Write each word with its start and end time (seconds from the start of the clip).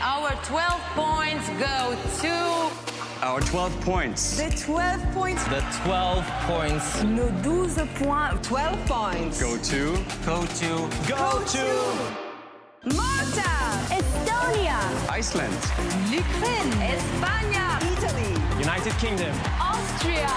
our 0.00 0.30
12 0.44 0.80
points 0.94 1.48
go 1.58 1.96
to. 2.20 2.70
Our 3.22 3.40
12 3.40 3.80
points. 3.80 4.36
The 4.36 4.50
12 4.64 5.12
points. 5.12 5.44
The 5.44 5.64
12 5.84 6.24
points 6.46 7.02
Nos 7.04 7.30
12 7.74 7.94
points. 7.94 8.48
12 8.48 8.86
points. 8.86 9.40
Go 9.40 9.56
to? 9.56 9.96
go 10.26 10.44
to. 10.44 10.88
Go 11.08 11.42
to. 11.54 12.94
Malta. 12.94 13.50
Estonia. 13.90 14.78
Iceland. 15.10 15.54
L'Ukraine. 16.10 16.72
Espagne. 16.82 17.54
Italy. 17.92 18.34
United 18.60 18.92
Kingdom. 18.98 19.34
Austria. 19.60 20.28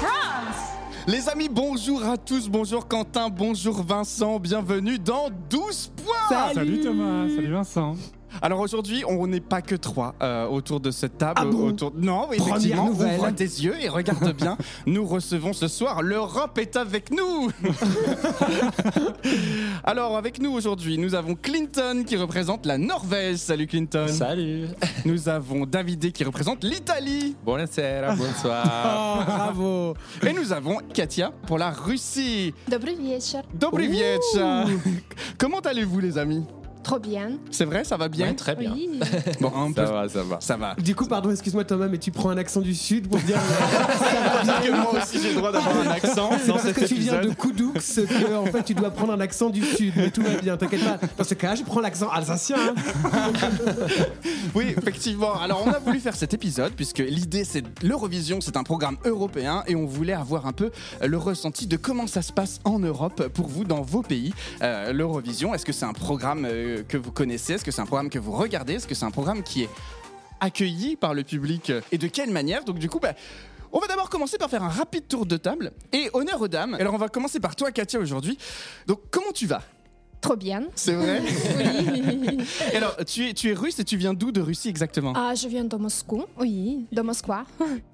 France. 0.00 0.74
Les 1.06 1.28
amis, 1.28 1.48
bonjour 1.48 2.02
à 2.02 2.16
tous, 2.16 2.48
bonjour 2.48 2.88
Quentin, 2.88 3.28
bonjour 3.28 3.82
Vincent, 3.82 4.38
bienvenue 4.40 4.98
dans 4.98 5.28
12 5.50 5.92
points 6.02 6.54
Salut 6.54 6.80
Thomas, 6.80 7.28
salut 7.28 7.52
Vincent. 7.52 7.96
Alors 8.42 8.60
aujourd'hui, 8.60 9.04
on 9.08 9.26
n'est 9.26 9.40
pas 9.40 9.62
que 9.62 9.74
trois 9.74 10.14
euh, 10.22 10.46
autour 10.46 10.80
de 10.80 10.90
cette 10.90 11.18
table. 11.18 11.34
Ah 11.36 11.44
bon 11.44 11.68
autour... 11.68 11.92
Non, 11.96 12.28
effectivement, 12.32 12.88
ouvre 12.88 13.30
tes 13.30 13.44
yeux 13.44 13.74
et 13.80 13.88
regarde 13.88 14.32
bien. 14.34 14.56
nous 14.86 15.06
recevons 15.06 15.52
ce 15.52 15.68
soir, 15.68 16.02
l'Europe 16.02 16.58
est 16.58 16.76
avec 16.76 17.10
nous 17.10 17.50
Alors 19.84 20.16
avec 20.16 20.40
nous 20.40 20.52
aujourd'hui, 20.52 20.98
nous 20.98 21.14
avons 21.14 21.34
Clinton 21.34 22.04
qui 22.06 22.16
représente 22.16 22.66
la 22.66 22.78
Norvège. 22.78 23.36
Salut 23.36 23.66
Clinton 23.66 24.06
Salut. 24.08 24.66
Nous 25.04 25.28
avons 25.28 25.66
Davidé 25.66 26.12
qui 26.12 26.24
représente 26.24 26.64
l'Italie. 26.64 27.36
Buonasera, 27.44 28.14
bonsoir. 28.16 28.64
Oh, 28.94 29.22
bravo 29.26 29.94
Et 30.26 30.32
nous 30.32 30.52
avons 30.52 30.78
Katia 30.92 31.32
pour 31.46 31.58
la 31.58 31.70
Russie. 31.70 32.54
Dobry 32.68 32.94
wieczór. 32.96 33.42
Dobry 33.54 33.88
wieczór. 33.88 34.66
Comment 35.38 35.60
allez-vous 35.60 36.00
les 36.00 36.18
amis? 36.18 36.44
Trop 36.84 36.98
bien. 36.98 37.30
C'est 37.50 37.64
vrai, 37.64 37.82
ça 37.82 37.96
va 37.96 38.08
bien 38.08 38.28
Ouais, 38.28 38.34
très 38.34 38.54
bien. 38.54 38.72
Oui. 38.74 39.00
Bon, 39.40 39.50
un 39.56 39.72
peu. 39.72 39.84
Ça 39.84 39.92
va, 39.92 40.08
ça 40.08 40.22
va. 40.22 40.36
Ça 40.40 40.56
va. 40.56 40.74
Du 40.76 40.94
coup, 40.94 41.06
pardon, 41.06 41.30
excuse-moi 41.30 41.64
Thomas, 41.64 41.88
mais 41.88 41.98
tu 41.98 42.10
prends 42.12 42.30
un 42.30 42.36
accent 42.38 42.60
du 42.60 42.74
sud 42.74 43.08
pour 43.08 43.18
dire 43.20 43.38
Parce 44.44 44.64
que 44.66 44.70
moi 44.70 44.94
aussi 45.02 45.18
j'ai 45.20 45.30
le 45.30 45.36
droit 45.36 45.50
d'avoir 45.50 45.76
un 45.80 45.90
accent 45.90 46.30
c'est 46.44 46.52
parce 46.52 46.62
cet 46.64 46.76
que 46.76 46.84
tu 46.84 46.94
viens 46.94 47.20
de. 47.20 47.30
Koudoux 47.30 47.72
que 47.72 48.34
en 48.36 48.46
fait 48.46 48.62
tu 48.62 48.74
dois 48.74 48.90
prendre 48.90 49.12
un 49.14 49.20
accent 49.20 49.50
du 49.50 49.62
sud, 49.64 49.92
mais 49.96 50.10
tout 50.10 50.22
va 50.22 50.36
bien, 50.40 50.56
t'inquiète 50.56 50.84
pas. 50.84 50.98
Dans 51.18 51.24
ce 51.24 51.34
cas, 51.34 51.54
je 51.54 51.62
prends 51.62 51.80
l'accent 51.80 52.08
alsacien. 52.10 52.56
hein. 53.12 53.32
Oui, 54.54 54.74
effectivement. 54.76 55.34
Alors 55.40 55.62
on 55.66 55.70
a 55.70 55.78
voulu 55.78 55.98
faire 56.00 56.14
cet 56.14 56.34
épisode 56.34 56.72
puisque 56.74 56.98
l'idée 56.98 57.44
c'est 57.44 57.64
l'Eurovision, 57.82 58.40
c'est 58.40 58.56
un 58.56 58.62
programme 58.62 58.96
européen 59.04 59.62
et 59.66 59.74
on 59.74 59.86
voulait 59.86 60.12
avoir 60.12 60.46
un 60.46 60.52
peu 60.52 60.70
le 61.04 61.16
ressenti 61.18 61.66
de 61.66 61.76
comment 61.76 62.06
ça 62.06 62.22
se 62.22 62.32
passe 62.32 62.60
en 62.64 62.78
Europe 62.78 63.28
pour 63.28 63.48
vous 63.48 63.64
dans 63.64 63.82
vos 63.82 64.02
pays. 64.02 64.32
Euh, 64.62 64.92
L'Eurovision, 64.92 65.54
est-ce 65.54 65.64
que 65.64 65.72
c'est 65.72 65.86
un 65.86 65.92
programme 65.92 66.46
euh, 66.48 66.73
que 66.82 66.96
vous 66.96 67.12
connaissez 67.12 67.54
Est-ce 67.54 67.64
que 67.64 67.70
c'est 67.70 67.80
un 67.80 67.86
programme 67.86 68.10
que 68.10 68.18
vous 68.18 68.32
regardez 68.32 68.74
Est-ce 68.74 68.86
que 68.86 68.94
c'est 68.94 69.04
un 69.04 69.10
programme 69.10 69.42
qui 69.42 69.62
est 69.62 69.68
accueilli 70.40 70.96
par 70.96 71.14
le 71.14 71.22
public 71.22 71.72
Et 71.92 71.98
de 71.98 72.06
quelle 72.06 72.30
manière? 72.30 72.64
Donc 72.64 72.78
du 72.78 72.88
coup, 72.88 73.00
bah, 73.00 73.14
on 73.72 73.78
va 73.78 73.86
d'abord 73.86 74.08
commencer 74.08 74.38
par 74.38 74.48
faire 74.48 74.62
un 74.62 74.68
rapide 74.68 75.08
tour 75.08 75.26
de 75.26 75.36
table 75.36 75.72
et 75.92 76.08
honneur 76.12 76.40
aux 76.40 76.48
dames. 76.48 76.74
Alors 76.74 76.94
on 76.94 76.98
va 76.98 77.08
commencer 77.08 77.40
par 77.40 77.56
toi 77.56 77.72
Katia 77.72 77.98
aujourd'hui. 77.98 78.38
Donc 78.86 79.00
comment 79.10 79.32
tu 79.32 79.46
vas? 79.46 79.62
Trop 80.24 80.36
bien. 80.36 80.62
C'est 80.74 80.94
vrai 80.94 81.20
Oui. 81.22 82.38
Et 82.72 82.76
alors 82.78 82.96
tu 83.06 83.28
es, 83.28 83.34
tu 83.34 83.50
es 83.50 83.52
russe 83.52 83.78
et 83.78 83.84
tu 83.84 83.98
viens 83.98 84.14
d'où 84.14 84.32
de 84.32 84.40
Russie 84.40 84.70
exactement? 84.70 85.12
Ah, 85.14 85.34
je 85.34 85.46
viens 85.48 85.64
de 85.64 85.76
Moscou. 85.76 86.24
Oui, 86.40 86.86
de 86.90 87.02
Moscou. 87.02 87.32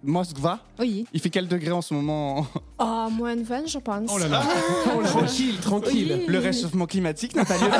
Moskva? 0.05 0.61
Oui. 0.79 1.07
Il 1.13 1.21
fait 1.21 1.31
quel 1.31 1.49
degré 1.49 1.73
en 1.73 1.83
ce 1.83 1.93
moment? 1.93 2.47
Ah, 2.79 3.09
moins 3.11 3.35
de 3.35 3.43
20, 3.43 3.67
je 3.67 3.79
pense. 3.79 4.11
Oh 4.15 4.19
là 4.19 4.29
là, 4.29 4.43
Tranquille, 5.07 5.57
tranquille. 5.61 6.15
Oui. 6.21 6.25
Le 6.29 6.39
réchauffement 6.39 6.87
climatique 6.87 7.35
n'a 7.35 7.45
pas 7.45 7.57
lieu 7.59 7.69
là 7.69 7.79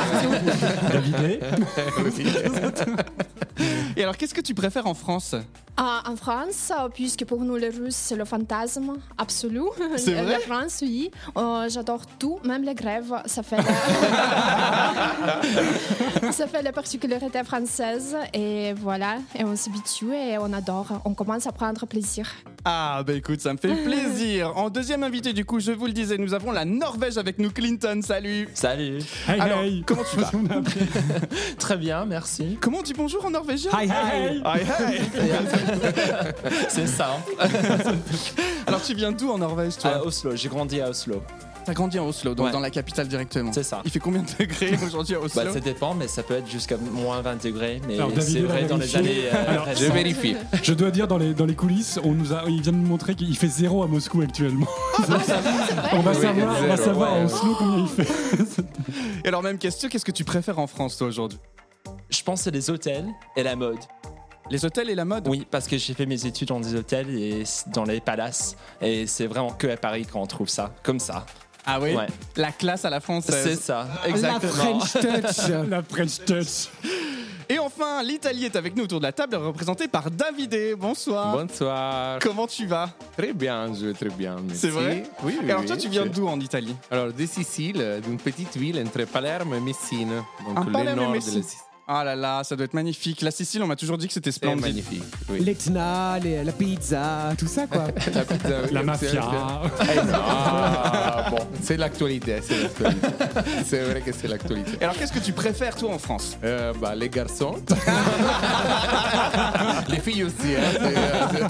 Davidé. 0.91 1.39
Et 3.95 4.03
alors, 4.03 4.17
qu'est-ce 4.17 4.33
que 4.33 4.41
tu 4.41 4.53
préfères 4.53 4.87
en 4.87 4.93
France? 4.93 5.35
Ah, 5.77 6.03
en 6.07 6.15
France, 6.15 6.71
euh, 6.77 6.89
puisque 6.93 7.25
pour 7.25 7.41
nous 7.41 7.55
les 7.55 7.69
Russes, 7.69 7.95
c'est 7.95 8.15
le 8.15 8.25
fantasme 8.25 8.93
absolu. 9.17 9.61
C'est 9.97 10.13
La 10.13 10.23
vrai? 10.23 10.39
France, 10.39 10.79
oui. 10.81 11.09
Euh, 11.37 11.69
J'adore 11.69 12.05
tout, 12.19 12.39
même 12.43 12.63
les 12.63 12.75
grèves. 12.75 13.13
Ça 13.25 13.41
fait 13.43 13.57
la... 13.57 13.63
ça 16.31 16.47
fait 16.47 16.61
la 16.61 16.71
particularité 16.71 17.43
française. 17.43 18.15
Et 18.33 18.73
voilà, 18.73 19.17
et 19.37 19.43
on 19.43 19.55
s'habitue 19.55 20.13
et 20.13 20.37
on 20.37 20.51
adore. 20.53 21.01
On 21.05 21.13
commence 21.13 21.47
à 21.47 21.51
prendre 21.51 21.85
plaisir. 21.85 22.27
Ah, 22.63 23.01
bah 23.05 23.13
écoute, 23.13 23.41
ça 23.41 23.53
me 23.53 23.57
fait 23.57 23.73
plaisir. 23.83 24.55
En 24.55 24.69
deuxième 24.69 25.03
invité, 25.03 25.33
du 25.33 25.45
coup, 25.45 25.59
je 25.59 25.71
vous 25.71 25.87
le 25.87 25.93
disais, 25.93 26.17
nous 26.17 26.33
avons 26.33 26.51
la 26.51 26.63
Norvège 26.65 27.17
avec 27.17 27.39
nous, 27.39 27.49
Clinton. 27.51 28.01
Salut 28.03 28.47
Salut. 28.53 28.99
Hey, 29.27 29.39
Alors, 29.39 29.61
hey. 29.61 29.83
comment 29.85 30.03
tu 30.03 30.17
vas. 30.19 30.31
Très 31.57 31.77
bien, 31.77 32.05
merci. 32.05 32.57
Comment 32.61 32.79
on 32.79 32.83
dit 32.83 32.93
bonjour 32.93 33.25
en 33.25 33.31
norvégien 33.31 33.71
Hi, 33.73 33.87
hi. 33.87 34.41
Hi, 34.45 34.61
hi. 34.61 35.01
C'est 36.69 36.87
ça. 36.87 37.17
Alors, 38.67 38.81
tu 38.81 38.93
viens 38.93 39.11
d'où 39.11 39.31
en 39.31 39.39
Norvège, 39.39 39.77
toi? 39.77 39.91
À 39.95 40.01
Oslo, 40.03 40.35
j'ai 40.35 40.49
grandi 40.49 40.79
à 40.81 40.89
Oslo. 40.89 41.21
T'as 41.63 41.73
grandi 41.73 41.99
en 41.99 42.07
Oslo, 42.07 42.33
donc 42.33 42.47
Ouais. 42.47 42.51
dans 42.51 42.59
la 42.59 42.71
capitale 42.71 43.07
directement. 43.07 43.53
C'est 43.53 43.63
ça. 43.63 43.81
Il 43.85 43.91
fait 43.91 43.99
combien 43.99 44.21
de 44.23 44.27
degrés 44.39 44.71
aujourd'hui 44.85 45.13
à 45.15 45.19
Oslo 45.19 45.43
Bah, 45.43 45.53
ça 45.53 45.59
dépend, 45.59 45.93
mais 45.93 46.07
ça 46.07 46.23
peut 46.23 46.33
être 46.35 46.49
jusqu'à 46.49 46.77
moins 46.77 47.21
20 47.21 47.43
degrés. 47.43 47.79
Mais 47.87 47.95
Alors, 47.95 48.09
David 48.11 48.23
c'est 48.23 48.39
l'a 48.41 48.47
vrai 48.47 48.63
dans 48.65 48.77
les 48.77 48.85
vérifié. 48.87 48.99
années. 49.29 49.29
euh, 49.31 49.51
Alors, 49.51 49.65
récentes. 49.65 49.83
je 49.85 49.91
vérifie. 49.91 50.35
Je 50.63 50.73
dois 50.73 50.89
dire, 50.91 51.07
dans 51.07 51.17
les, 51.17 51.33
dans 51.33 51.45
les 51.45 51.55
coulisses, 51.55 51.99
on 52.03 52.13
nous 52.13 52.33
a, 52.33 52.43
il 52.47 52.61
vient 52.61 52.71
de 52.71 52.77
nous 52.77 52.87
montrer 52.87 53.13
qu'il 53.15 53.35
fait 53.37 53.47
zéro 53.47 53.83
à 53.83 53.87
Moscou 53.87 54.21
actuellement. 54.21 54.67
on 54.97 55.99
va 56.01 56.11
Oui, 56.11 56.17
savoir, 56.21 56.57
on 56.63 56.67
va 56.67 56.75
zéro, 56.77 56.83
savoir 56.89 57.13
ouais. 57.13 57.19
à 57.21 57.25
Oslo 57.25 57.55
combien 57.57 57.77
il 57.79 57.87
fait. 57.87 58.63
Et 59.23 59.27
alors, 59.27 59.43
même 59.43 59.57
question, 59.57 59.87
qu'est-ce 59.87 60.05
que 60.05 60.11
tu 60.11 60.23
préfères 60.23 60.57
en 60.59 60.67
France, 60.67 60.97
toi, 60.97 61.07
aujourd'hui 61.07 61.39
Je 62.09 62.23
pense 62.23 62.39
que 62.39 62.43
c'est 62.45 62.51
les 62.51 62.69
hôtels 62.69 63.05
et 63.35 63.43
la 63.43 63.55
mode. 63.55 63.77
Les 64.49 64.65
hôtels 64.65 64.89
et 64.89 64.95
la 64.95 65.05
mode 65.05 65.27
Oui, 65.29 65.47
parce 65.49 65.67
que 65.67 65.77
j'ai 65.77 65.93
fait 65.93 66.05
mes 66.05 66.25
études 66.25 66.49
dans 66.49 66.59
des 66.59 66.75
hôtels 66.75 67.09
et 67.09 67.43
dans 67.73 67.85
les 67.85 68.01
palaces. 68.01 68.57
Et 68.81 69.07
c'est 69.07 69.27
vraiment 69.27 69.51
que 69.51 69.67
à 69.67 69.77
Paris 69.77 70.05
qu'on 70.05 70.25
trouve 70.25 70.49
ça, 70.49 70.73
comme 70.83 70.99
ça. 70.99 71.25
Ah 71.65 71.79
oui? 71.79 71.95
Ouais. 71.95 72.07
La 72.35 72.51
classe 72.51 72.85
à 72.85 72.89
la 72.89 72.99
C'est 72.99 73.03
française. 73.05 73.59
ça, 73.59 73.87
La 74.03 74.09
exactement. 74.09 74.51
French 74.79 74.91
touch. 74.93 75.49
La 75.69 75.83
French 75.83 76.25
touch. 76.25 76.69
Et 77.49 77.59
enfin, 77.59 78.01
l'Italie 78.01 78.45
est 78.45 78.55
avec 78.55 78.75
nous 78.77 78.85
autour 78.85 78.99
de 78.99 79.03
la 79.05 79.11
table, 79.11 79.35
représentée 79.35 79.87
par 79.89 80.09
Davide. 80.09 80.75
Bonsoir. 80.77 81.35
Bonsoir. 81.35 82.19
Comment 82.21 82.47
tu 82.47 82.65
vas? 82.65 82.89
Très 83.17 83.33
bien, 83.33 83.73
je 83.73 83.87
vais 83.87 83.93
très 83.93 84.07
bien. 84.09 84.37
merci. 84.41 84.61
C'est 84.61 84.69
vrai? 84.69 85.03
Oui, 85.23 85.35
oui. 85.37 85.45
Et 85.47 85.49
alors 85.51 85.61
oui, 85.61 85.67
toi, 85.67 85.75
tu 85.75 85.89
viens 85.89 86.05
d'où 86.05 86.27
en 86.29 86.39
Italie? 86.39 86.75
Alors, 86.89 87.11
de 87.11 87.25
Sicile, 87.25 87.99
d'une 88.05 88.17
petite 88.17 88.55
ville 88.55 88.81
entre 88.87 89.03
Palerme 89.05 89.53
et 89.55 89.59
Messine. 89.59 90.09
Donc, 90.47 90.55
Ah, 90.55 90.63
le 90.65 90.71
Palerme 90.71 90.99
et 90.99 91.01
nord 91.03 91.11
Messine. 91.11 91.33
de 91.33 91.37
la 91.39 91.43
Sicile. 91.43 91.59
Ah 91.93 92.05
là 92.05 92.15
là, 92.15 92.41
ça 92.45 92.55
doit 92.55 92.63
être 92.63 92.73
magnifique. 92.73 93.21
La 93.21 93.31
Sicile, 93.31 93.61
on 93.63 93.67
m'a 93.67 93.75
toujours 93.75 93.97
dit 93.97 94.07
que 94.07 94.13
c'était 94.13 94.31
splendide. 94.31 94.61
magnifique. 94.61 95.03
Oui. 95.29 95.41
L'Etna, 95.41 96.19
les- 96.19 96.41
la 96.41 96.53
pizza, 96.53 97.33
tout 97.37 97.47
ça 97.47 97.67
quoi. 97.67 97.87
La 98.13 98.23
pizza, 98.23 98.61
oui, 98.63 98.69
La 98.71 98.79
c'est- 98.79 98.85
mafia. 98.85 99.23
Ah, 100.13 101.25
bon, 101.31 101.39
c'est 101.61 101.75
l'actualité, 101.75 102.39
c'est 102.41 102.61
l'actualité. 102.63 103.07
c'est 103.65 103.81
vrai 103.83 103.99
que 104.01 104.13
c'est 104.13 104.29
l'actualité. 104.29 104.71
Et 104.79 104.83
alors, 104.85 104.95
qu'est-ce 104.95 105.11
que 105.11 105.19
tu 105.19 105.33
préfères, 105.33 105.75
toi, 105.75 105.93
en 105.93 105.99
France? 105.99 106.37
Euh, 106.45 106.71
bah, 106.79 106.95
les 106.95 107.09
garçons. 107.09 107.55
les 109.89 109.99
filles 109.99 110.23
aussi. 110.23 110.55
Hein, 110.55 110.71
c'est, 110.73 110.97
euh, 110.97 111.47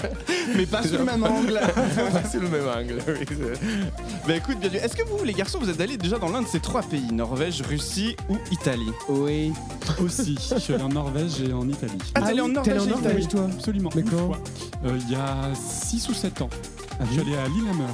Mais 0.56 0.66
pas 0.66 0.82
sous 0.82 0.98
le 0.98 1.04
même 1.04 1.22
angle. 1.22 1.60
c'est- 1.94 2.28
c'est 2.32 2.40
le 2.40 2.48
même 2.48 2.66
angle. 2.68 2.98
oui, 3.06 3.24
c'est- 3.28 4.26
bah 4.26 4.34
écoute, 4.36 4.58
bien 4.58 4.70
sûr. 4.70 4.82
Est-ce 4.82 4.96
que 4.96 5.04
vous, 5.08 5.22
les 5.24 5.34
garçons, 5.34 5.60
vous 5.60 5.70
êtes 5.70 5.80
allés 5.80 5.96
déjà 5.96 6.18
dans 6.18 6.30
l'un 6.30 6.42
de 6.42 6.48
ces 6.48 6.58
trois 6.60 6.82
pays 6.82 7.12
Norvège, 7.12 7.62
Russie 7.62 8.16
ou 8.28 8.38
Italie? 8.50 8.90
Oui. 9.08 9.52
Aussi, 10.02 10.31
je 10.38 10.58
suis 10.58 10.74
allé 10.74 10.82
en 10.82 10.88
Norvège 10.88 11.40
et 11.40 11.52
en 11.52 11.68
Italie. 11.68 11.92
Ah, 12.14 12.20
t'es 12.22 12.28
allé 12.28 12.40
en 12.40 12.48
Norvège 12.48 12.74
t'es 12.74 12.80
allé 12.80 12.92
en 12.92 12.98
Norvège, 13.00 13.28
toi 13.28 13.44
Absolument. 13.52 13.90
Mais 13.94 14.00
une 14.02 14.10
quand 14.10 14.26
fois. 14.26 14.38
Euh, 14.84 14.98
Il 15.06 15.10
y 15.12 15.14
a 15.16 15.54
6 15.54 16.08
ou 16.08 16.14
7 16.14 16.42
ans. 16.42 16.50
je 17.00 17.06
suis 17.12 17.20
allé 17.20 17.36
à 17.36 17.48
Lillehammer. 17.48 17.84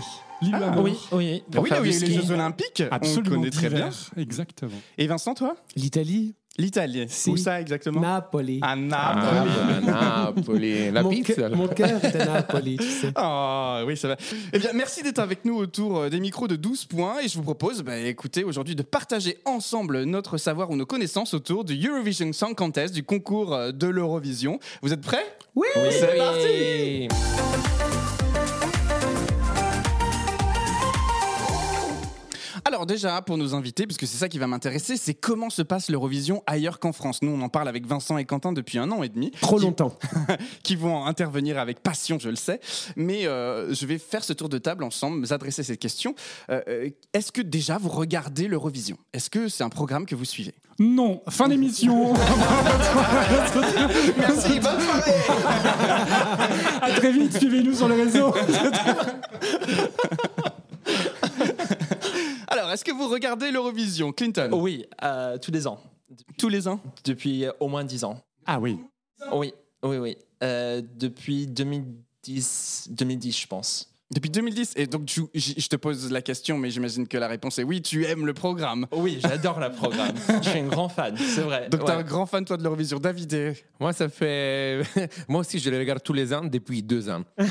Lillehammer. 0.40 0.66
Ah, 0.76 0.80
Oui, 0.80 0.96
oui. 1.12 1.42
Ah 1.54 1.60
oui, 1.60 1.70
là 1.70 1.80
où 1.80 1.84
il 1.84 1.90
y 1.92 1.94
a 1.94 1.96
eu 1.96 2.00
les. 2.00 2.12
Jeux 2.12 2.30
Olympiques. 2.30 2.82
Absolument. 2.90 3.36
On 3.36 3.38
connaît 3.40 3.50
très 3.50 3.68
bien. 3.70 3.90
Exactement. 4.16 4.70
Et 4.98 5.06
Vincent, 5.06 5.34
toi? 5.34 5.56
L'Italie 5.76 6.34
L'Italie. 6.58 7.06
Si. 7.08 7.30
Où 7.30 7.36
ça 7.36 7.60
exactement? 7.60 8.00
Napoli. 8.00 8.58
À 8.62 8.72
Ah, 8.72 8.76
Naples. 8.76 9.50
bah, 9.86 10.32
Napoli. 10.34 10.90
La 10.90 11.02
mon, 11.04 11.10
pizza. 11.10 11.48
mon 11.50 11.68
cœur 11.68 12.04
est 12.04 12.16
à 12.16 12.24
Napoli, 12.24 12.76
tu 12.78 12.84
sais. 12.84 13.12
Ah 13.14 13.82
oui, 13.86 13.96
ça 13.96 14.08
va. 14.08 14.16
Eh 14.52 14.58
bien, 14.58 14.70
merci 14.74 15.02
d'être 15.04 15.20
avec 15.20 15.44
nous 15.44 15.56
autour 15.56 15.98
euh, 15.98 16.08
des 16.10 16.18
micros 16.18 16.48
de 16.48 16.56
12 16.56 16.86
points 16.86 17.20
et 17.22 17.28
je 17.28 17.36
vous 17.36 17.44
propose, 17.44 17.82
bah, 17.82 17.96
écoutez, 17.98 18.42
aujourd'hui 18.42 18.74
de 18.74 18.82
partager 18.82 19.38
ensemble 19.44 20.02
notre 20.02 20.36
savoir 20.36 20.70
ou 20.70 20.76
nos 20.76 20.86
connaissances 20.86 21.32
autour 21.32 21.64
du 21.64 21.74
Eurovision 21.88 22.32
Song 22.32 22.54
Contest, 22.56 22.92
du 22.92 23.04
concours 23.04 23.54
euh, 23.54 23.70
de 23.70 23.86
l'Eurovision. 23.86 24.58
Vous 24.82 24.92
êtes 24.92 25.00
prêts? 25.02 25.36
Oui, 25.54 25.66
C'est 25.90 26.16
parti 26.16 27.08
Alors 32.68 32.84
déjà, 32.84 33.22
pour 33.22 33.38
nos 33.38 33.54
invités, 33.54 33.86
parce 33.86 33.96
que 33.96 34.04
c'est 34.04 34.18
ça 34.18 34.28
qui 34.28 34.38
va 34.38 34.46
m'intéresser, 34.46 34.98
c'est 34.98 35.14
comment 35.14 35.48
se 35.48 35.62
passe 35.62 35.88
l'Eurovision 35.88 36.42
ailleurs 36.46 36.80
qu'en 36.80 36.92
France. 36.92 37.22
Nous, 37.22 37.30
on 37.32 37.40
en 37.40 37.48
parle 37.48 37.66
avec 37.66 37.86
Vincent 37.86 38.18
et 38.18 38.26
Quentin 38.26 38.52
depuis 38.52 38.76
un 38.76 38.92
an 38.92 39.02
et 39.02 39.08
demi. 39.08 39.30
Trop 39.40 39.56
Qui- 39.56 39.62
longtemps. 39.64 39.96
qui 40.62 40.76
vont 40.76 41.06
intervenir 41.06 41.58
avec 41.58 41.82
passion, 41.82 42.18
je 42.18 42.28
le 42.28 42.36
sais. 42.36 42.60
Mais 42.94 43.26
euh, 43.26 43.72
je 43.72 43.86
vais 43.86 43.96
faire 43.96 44.22
ce 44.22 44.34
tour 44.34 44.50
de 44.50 44.58
table 44.58 44.84
ensemble, 44.84 45.18
vous 45.18 45.32
adresser 45.32 45.62
cette 45.62 45.80
question. 45.80 46.14
Euh, 46.50 46.60
euh, 46.68 46.90
Est-ce 47.14 47.32
que 47.32 47.40
déjà 47.40 47.78
vous 47.78 47.88
regardez 47.88 48.48
l'Eurovision? 48.48 48.98
Est-ce 49.14 49.30
que 49.30 49.48
c'est 49.48 49.64
un 49.64 49.70
programme 49.70 50.04
que 50.04 50.14
vous 50.14 50.26
suivez? 50.26 50.52
Non, 50.78 51.22
fin 51.30 51.48
d'émission. 51.48 52.12
Merci, 54.18 54.60
bonne 54.60 54.78
soirée. 54.78 55.22
À 56.82 56.90
très 56.90 57.12
vite, 57.12 57.34
suivez-nous 57.38 57.74
sur 57.74 57.88
les 57.88 58.02
réseaux. 58.04 58.34
Alors, 62.50 62.70
est-ce 62.70 62.84
que 62.84 62.92
vous 62.92 63.08
regardez 63.08 63.50
l'Eurovision, 63.50 64.10
Clinton? 64.12 64.48
Oui, 64.52 64.86
euh, 65.02 65.36
tous 65.38 65.50
les 65.50 65.66
ans. 65.66 65.78
Tous 66.38 66.48
les 66.48 66.66
ans? 66.66 66.80
Depuis 67.04 67.44
au 67.60 67.68
moins 67.68 67.84
10 67.84 68.04
ans. 68.04 68.18
Ah 68.46 68.58
oui. 68.58 68.78
Oui, 69.32 69.52
oui, 69.82 69.98
oui. 69.98 70.16
Euh, 70.42 70.80
depuis 70.96 71.46
2010, 71.46 72.88
2010, 72.90 73.38
je 73.38 73.46
pense. 73.46 73.94
Depuis 74.10 74.30
2010. 74.30 74.72
Et 74.76 74.86
donc, 74.86 75.04
tu- 75.04 75.26
je 75.34 75.52
je 75.58 75.68
te 75.68 75.76
pose 75.76 76.10
la 76.10 76.22
question, 76.22 76.56
mais 76.56 76.70
j'imagine 76.70 77.06
que 77.06 77.18
la 77.18 77.28
réponse 77.28 77.58
est 77.58 77.62
oui, 77.62 77.82
tu 77.82 78.06
aimes 78.06 78.24
le 78.24 78.32
programme. 78.32 78.86
Oui, 78.92 79.18
j'adore 79.20 79.60
la 79.60 79.68
programme. 79.68 80.14
je 80.42 80.48
suis 80.48 80.58
un 80.60 80.66
grand 80.66 80.88
fan, 80.88 81.14
c'est 81.16 81.42
vrai. 81.42 81.68
Donc, 81.68 81.84
t'es 81.84 81.90
Ouais. 81.92 81.98
un 81.98 82.02
grand 82.02 82.24
fan, 82.24 82.42
toi, 82.44 82.56
de 82.56 82.62
l'Eurovision. 82.62 82.98
David, 82.98 83.32
et- 83.34 83.52
Moi, 83.78 83.92
ça 83.92 84.08
fait. 84.08 84.80
Moi 85.28 85.40
aussi, 85.42 85.58
je 85.58 85.68
les 85.68 85.78
regarde 85.78 86.02
tous 86.02 86.14
les 86.14 86.32
ans 86.32 86.44
depuis 86.44 86.82
deux 86.82 87.08
ans. 87.10 87.22
Et 87.38 87.44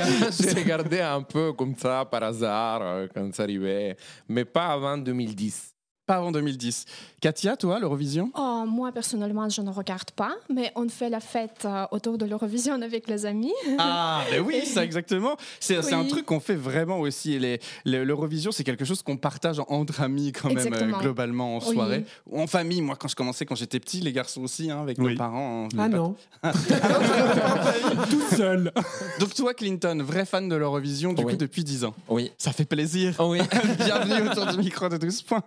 avant, 0.00 0.30
j'ai 0.30 0.52
regardé 0.52 1.00
un 1.00 1.22
peu 1.22 1.52
comme 1.52 1.74
ça, 1.76 2.04
par 2.04 2.22
hasard, 2.22 2.80
euh, 2.82 3.06
quand 3.12 3.34
ça 3.34 3.42
arrivait, 3.42 3.96
mais 4.28 4.44
pas 4.44 4.68
avant 4.68 4.96
2010. 4.96 5.73
Pas 6.06 6.16
avant 6.16 6.32
2010. 6.32 6.84
Katia, 7.20 7.56
toi, 7.56 7.78
l'Eurovision? 7.80 8.30
Oh, 8.36 8.64
moi, 8.66 8.92
personnellement, 8.92 9.48
je 9.48 9.62
ne 9.62 9.70
regarde 9.70 10.10
pas, 10.10 10.34
mais 10.50 10.70
on 10.76 10.88
fait 10.88 11.08
la 11.08 11.20
fête 11.20 11.62
euh, 11.64 11.86
autour 11.92 12.18
de 12.18 12.26
l'Eurovision 12.26 12.74
avec 12.82 13.08
les 13.08 13.24
amis. 13.24 13.52
Ah, 13.78 14.22
ben 14.30 14.42
oui, 14.46 14.66
ça 14.66 14.84
exactement. 14.84 15.36
C'est 15.60 15.92
un 15.94 16.04
truc 16.04 16.26
qu'on 16.26 16.40
fait 16.40 16.54
vraiment 16.56 17.00
aussi. 17.00 17.40
L'Eurovision, 17.86 18.52
c'est 18.52 18.64
quelque 18.64 18.84
chose 18.84 19.02
qu'on 19.02 19.16
partage 19.16 19.60
entre 19.68 20.02
amis 20.02 20.32
quand 20.32 20.48
même, 20.48 20.58
Exactement. 20.58 20.98
euh, 20.98 21.00
globalement, 21.00 21.56
en 21.56 21.60
Oui. 21.66 21.74
soirée. 21.74 22.04
Ou 22.30 22.40
en 22.40 22.46
famille. 22.46 22.82
Moi, 22.82 22.96
quand 22.96 23.08
je 23.08 23.16
commençais, 23.16 23.46
quand 23.46 23.54
j'étais 23.54 23.80
petit, 23.80 24.00
les 24.00 24.12
garçons 24.12 24.42
aussi, 24.42 24.70
hein, 24.70 24.82
avec 24.82 24.98
Oui. 24.98 25.12
nos 25.12 25.18
parents. 25.18 25.68
on 25.72 25.78
Ah 25.78 25.88
non. 25.88 26.14
Tout 28.10 28.36
seul. 28.36 28.72
Donc 29.20 29.34
toi, 29.34 29.54
Clinton, 29.54 30.02
vrai 30.02 30.26
fan 30.26 30.48
de 30.48 30.56
l'Eurovision, 30.56 31.12
du 31.14 31.24
Oui. 31.24 31.32
coup, 31.32 31.38
depuis 31.38 31.64
10 31.64 31.84
ans? 31.84 31.94
Oui. 32.08 32.30
Ça 32.36 32.52
fait 32.52 32.64
plaisir. 32.66 33.14
Oh 33.18 33.30
oui. 33.30 33.40
Bienvenue 33.78 34.28
autour 34.28 34.46
du 34.46 34.58
micro 34.58 34.88
de 34.88 34.96
12 34.98 35.22
points. 35.22 35.42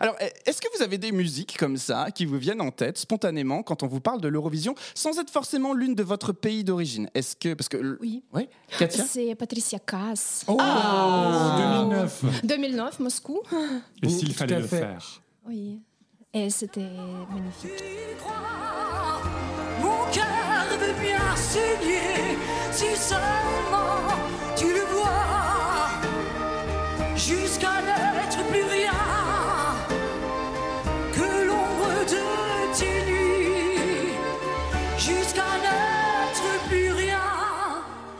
Alors, 0.00 0.16
est-ce 0.44 0.60
que 0.60 0.68
vous 0.76 0.82
avez 0.82 0.98
des 0.98 1.12
musiques 1.12 1.56
comme 1.58 1.76
ça 1.76 2.10
qui 2.14 2.24
vous 2.26 2.36
viennent 2.38 2.60
en 2.60 2.70
tête 2.70 2.98
spontanément 2.98 3.62
quand 3.62 3.82
on 3.82 3.86
vous 3.86 4.00
parle 4.00 4.20
de 4.20 4.28
l'Eurovision, 4.28 4.74
sans 4.94 5.18
être 5.18 5.30
forcément 5.30 5.72
l'une 5.72 5.94
de 5.94 6.02
votre 6.02 6.32
pays 6.32 6.64
d'origine? 6.64 7.08
Est-ce 7.14 7.36
que 7.36 7.54
parce 7.54 7.68
que 7.68 7.98
Oui. 8.00 8.22
ouais, 8.32 8.48
Katia? 8.78 9.04
C'est 9.04 9.34
Patricia 9.34 9.78
Cass. 9.78 10.44
Oh, 10.48 10.56
2009. 10.56 12.24
2009, 12.44 13.00
Moscou. 13.00 13.40
Et 14.02 14.08
s'il 14.08 14.34
fallait 14.34 14.60
le 14.60 14.66
faire. 14.66 15.22
Oui. 15.46 15.80
Et 16.34 16.50
c'était 16.50 16.80
magnifique. 17.30 17.82
Mon 19.80 20.10
cœur 20.12 20.78
veut 20.78 21.00
bien 21.00 21.36
saigner 21.36 22.36
si 22.72 22.84
seulement 22.96 24.02
tu 24.56 24.66
le 24.66 24.80
vois 24.92 26.02
jusqu'à 27.16 27.80
n'être 27.82 27.95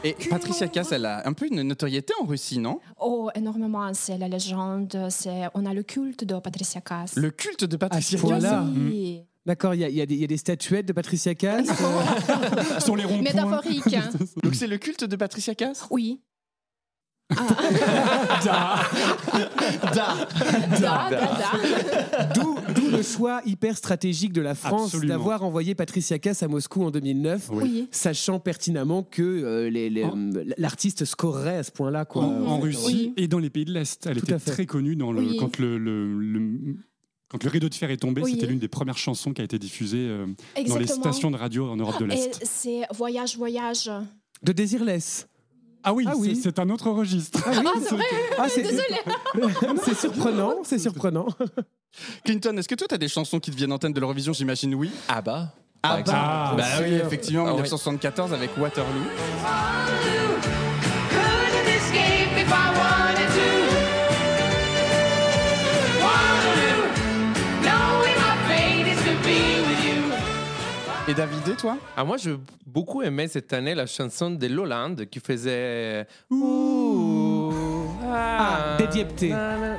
Et 0.07 0.15
Patricia 0.29 0.67
Cass, 0.67 0.91
elle 0.91 1.05
a 1.05 1.27
un 1.27 1.33
peu 1.33 1.47
une 1.47 1.61
notoriété 1.63 2.13
en 2.21 2.25
Russie, 2.25 2.59
non? 2.59 2.79
Oh, 2.99 3.29
énormément. 3.35 3.93
C'est 3.93 4.17
la 4.17 4.27
légende. 4.27 5.07
C'est... 5.09 5.43
On 5.53 5.65
a 5.65 5.73
le 5.73 5.83
culte 5.83 6.23
de 6.23 6.39
Patricia 6.39 6.81
Cass. 6.81 7.15
Le 7.15 7.29
culte 7.31 7.65
de 7.65 7.75
Patricia 7.77 8.17
À 8.17 8.21
ce 8.21 8.27
Cass. 8.27 8.63
Oui. 8.89 9.21
D'accord, 9.45 9.73
il 9.73 9.79
y, 9.81 9.85
a- 9.85 9.89
il 9.89 9.95
y 9.95 10.01
a 10.01 10.05
des- 10.05 10.15
il 10.15 10.21
y 10.21 10.23
a 10.23 10.27
des 10.27 10.37
statuettes 10.37 10.85
de 10.85 10.93
Patricia 10.93 11.33
Cass. 11.35 11.67
euh, 12.29 12.79
Sur 12.79 12.95
les 12.97 13.03
ronds-points. 13.05 13.21
Métaphorique. 13.23 13.93
hein. 13.93 14.09
Donc 14.43 14.55
c'est 14.55 14.67
le 14.67 14.77
culte 14.77 15.03
de 15.05 15.15
Patricia 15.15 15.55
Cass? 15.55 15.85
Oui. 15.89 16.19
Da. 17.29 18.79
Da, 19.93 20.15
da, 20.79 21.09
da. 21.09 22.23
D'où 22.33 22.55
d'où 22.73 22.89
le 22.89 23.01
choix 23.01 23.41
hyper 23.45 23.75
stratégique 23.75 24.31
de 24.33 24.41
la 24.41 24.55
France 24.55 24.85
Absolument. 24.93 25.13
d'avoir 25.13 25.43
envoyé 25.43 25.75
Patricia 25.75 26.19
Cass 26.19 26.43
à 26.43 26.47
Moscou 26.47 26.83
en 26.83 26.91
2009, 26.91 27.49
Oui. 27.51 27.87
sachant 27.91 28.39
pertinemment 28.39 29.03
que 29.03 29.21
euh, 29.23 29.69
les- 29.69 29.89
les- 29.89 30.05
En- 30.05 30.17
euh, 30.17 30.45
l'artiste 30.57 31.03
scorerait 31.05 31.57
à 31.57 31.63
ce 31.63 31.71
point-là. 31.71 32.05
quoi. 32.05 32.23
En, 32.23 32.45
en 32.45 32.59
Russie 32.59 33.13
et 33.17 33.27
dans 33.27 33.39
les 33.39 33.49
pays 33.49 33.65
de 33.65 33.73
l'Est. 33.73 34.05
Elle 34.07 34.19
Tout 34.21 34.25
était 34.31 34.39
très 34.39 34.65
connue 34.65 34.95
dans 34.95 35.11
le, 35.11 35.19
Oui. 35.21 35.37
quand 35.37 35.57
le, 35.59 35.77
le- 35.77 36.17
le- 36.19 36.75
quand 37.29 37.43
le 37.43 37.49
rideau 37.49 37.67
de 37.67 37.75
fer 37.75 37.91
est 37.91 37.97
tombé. 37.97 38.21
Oui. 38.21 38.31
C'était 38.33 38.47
l'une 38.47 38.59
des 38.59 38.69
premières 38.69 38.97
chansons 38.97 39.33
qui 39.33 39.41
a 39.41 39.43
été 39.43 39.59
diffusée 39.59 40.07
euh, 40.07 40.27
dans 40.67 40.77
les 40.77 40.87
stations 40.87 41.29
de 41.31 41.35
radio 41.37 41.69
en 41.69 41.75
Europe 41.75 41.99
de 41.99 42.05
Et 42.05 42.09
l'Est. 42.15 42.39
c'est 42.43 42.81
Voyage, 42.95 43.35
Voyage. 43.37 43.91
De 44.43 44.51
Désirless. 44.53 45.27
Ah 45.89 45.93
oui, 45.93 46.03
Ah 46.05 46.11
c'est- 46.15 46.19
oui. 46.19 46.39
c'est 46.43 46.59
un 46.59 46.69
autre 46.69 46.89
registre. 46.91 47.39
Ah 47.45 47.51
oui, 47.63 47.81
c'est 47.81 47.95
vrai 47.95 48.03
Ah, 48.37 48.47
c'est 48.49 48.61
Désolée. 48.61 48.99
c'est 49.85 49.95
surprenant, 49.97 50.55
c'est 50.65 50.79
surprenant. 50.79 51.27
Clinton, 52.25 52.57
est-ce 52.57 52.67
que 52.67 52.75
toi, 52.75 52.87
tu 52.89 52.95
as 52.95 52.97
des 52.97 53.07
chansons 53.07 53.39
qui 53.39 53.51
te 53.51 53.55
viennent 53.55 53.71
en 53.71 53.77
tête 53.79 53.93
de 53.93 53.99
l'Eurovision? 54.01 54.33
J'imagine 54.33 54.75
oui. 54.75 54.91
Ah 55.07 55.21
bah. 55.21 55.53
Ah 55.83 55.87
par 55.89 55.99
exemple. 55.99 56.19
Ah, 56.21 56.53
Bah 56.57 56.63
oui, 56.81 56.93
effectivement, 56.95 57.43
Ah 57.47 57.51
oui. 57.51 57.61
1974 57.61 58.33
avec 58.33 58.49
Waterloo. 58.57 58.89
Et 71.09 71.13
David, 71.13 71.55
toi 71.55 71.77
Ah, 71.95 72.03
moi, 72.03 72.17
j'ai 72.17 72.35
beaucoup 72.65 73.01
aimé 73.01 73.29
cette 73.29 73.53
année 73.53 73.73
la 73.73 73.85
chanson 73.85 74.29
de 74.31 74.47
Lolande 74.47 75.05
qui 75.05 75.21
faisait. 75.21 76.05
Ouh. 76.29 77.06
Ah, 78.39 78.75
Dédiepté. 78.77 79.33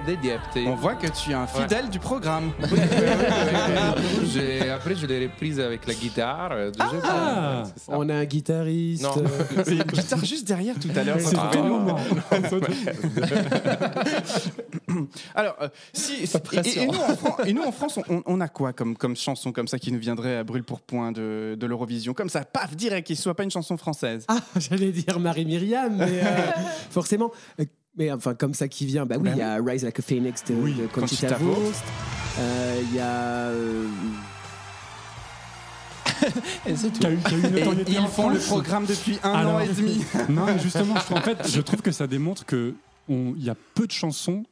Dédiepté. 0.07 0.67
On 0.67 0.75
voit 0.75 0.95
que 0.95 1.07
tu 1.09 1.31
es 1.31 1.35
un 1.35 1.47
fidèle 1.47 1.89
du 1.91 1.99
programme. 1.99 2.51
Après, 4.75 4.95
je 4.95 5.07
l'ai 5.07 5.27
reprise 5.27 5.61
avec 5.61 5.87
la 5.87 5.95
guitare. 5.95 6.51
euh. 6.53 6.71
Ah. 7.05 7.63
On 7.89 8.09
a 8.09 8.15
un 8.15 8.25
guitariste. 8.25 9.03
Non. 9.03 9.15
C'est 9.65 9.73
une 9.77 9.83
guitare 9.83 10.25
juste 10.25 10.47
derrière 10.47 10.77
tout 10.79 10.89
à 10.97 11.05
l'heure. 11.05 11.19
C'est 11.21 11.37
Ah. 11.37 11.51
Alors, 15.35 15.57
euh, 15.61 15.69
si, 15.93 16.25
et, 16.25 16.39
pression. 16.39 16.83
et 16.83 16.87
nous, 16.87 16.93
en 16.99 17.17
Fran- 17.17 17.37
et 17.45 17.53
nous, 17.53 17.63
en 17.63 17.73
France, 17.73 17.99
on, 18.09 18.23
on 18.27 18.41
a 18.41 18.49
quoi 18.49 18.73
comme, 18.73 18.97
comme 18.97 19.17
chanson 19.17 19.53
comme 19.53 19.69
ça 19.69 19.79
qui 19.79 19.93
nous 19.93 19.99
viendrait 19.99 20.37
à 20.37 20.45
brûle 20.45 20.65
pour 20.65 20.81
point 20.81 21.13
de, 21.13 21.57
de 21.59 21.67
l'Eurovision? 21.67 22.15
Comme 22.15 22.29
ça, 22.29 22.45
paf, 22.45 22.75
direct, 22.77 23.07
qu'il 23.07 23.17
ne 23.17 23.21
soit 23.21 23.35
pas 23.35 23.45
une 23.45 23.51
chanson 23.51 23.77
française. 23.77 24.25
Ah, 24.29 24.39
j'allais 24.57 24.91
dire 24.93 25.19
Marie-Myriam, 25.21 25.97
mais 25.97 26.21
euh, 26.23 26.25
forcément. 26.91 27.31
Mais 27.99 28.11
enfin, 28.13 28.35
comme 28.35 28.55
ça 28.55 28.69
qui 28.69 28.87
vient, 28.87 29.05
bah 29.07 29.17
oui, 29.19 29.25
Bah 29.25 29.31
il 29.35 29.39
y 29.39 29.43
a 29.43 29.57
Rise 29.63 29.83
Like 29.85 29.99
a 29.99 30.03
Phoenix 30.03 30.45
de, 30.45 30.55
Oui, 30.55 30.75
de 30.75 30.87
Conchita, 30.87 31.37
Wurst. 31.41 31.85
Euh, 32.39 32.81
Il 32.85 32.95
y 32.95 33.01
a. 33.01 33.51
Et 36.67 36.75
tout. 36.75 37.07
Eu, 37.07 37.13
eu 37.13 37.47
une 37.47 37.81
Et 37.81 37.93
ils 37.93 37.99
en 37.99 38.07
font 38.09 38.29
le 38.29 38.39
France. 38.39 38.47
programme 38.63 38.87
depuis 38.87 39.19
un 39.23 39.33
Alors- 39.33 39.55
an 39.57 39.61
et 39.61 39.69
demi. 39.69 40.05
Non, 40.29 40.47
mais 40.47 40.59
justement, 40.59 40.95
je- 41.09 41.15
en 41.15 41.21
fait, 41.21 41.39
je 41.49 41.61
trouve 41.63 41.83
que 41.83 41.93
ça 41.93 42.07
démontre 42.07 42.45
que 42.45 42.75
on- 43.09 43.35
il 43.37 43.45
y 43.45 43.51
a 43.51 43.57
peu 43.75 43.87
de 43.87 43.93
chansons 43.93 44.45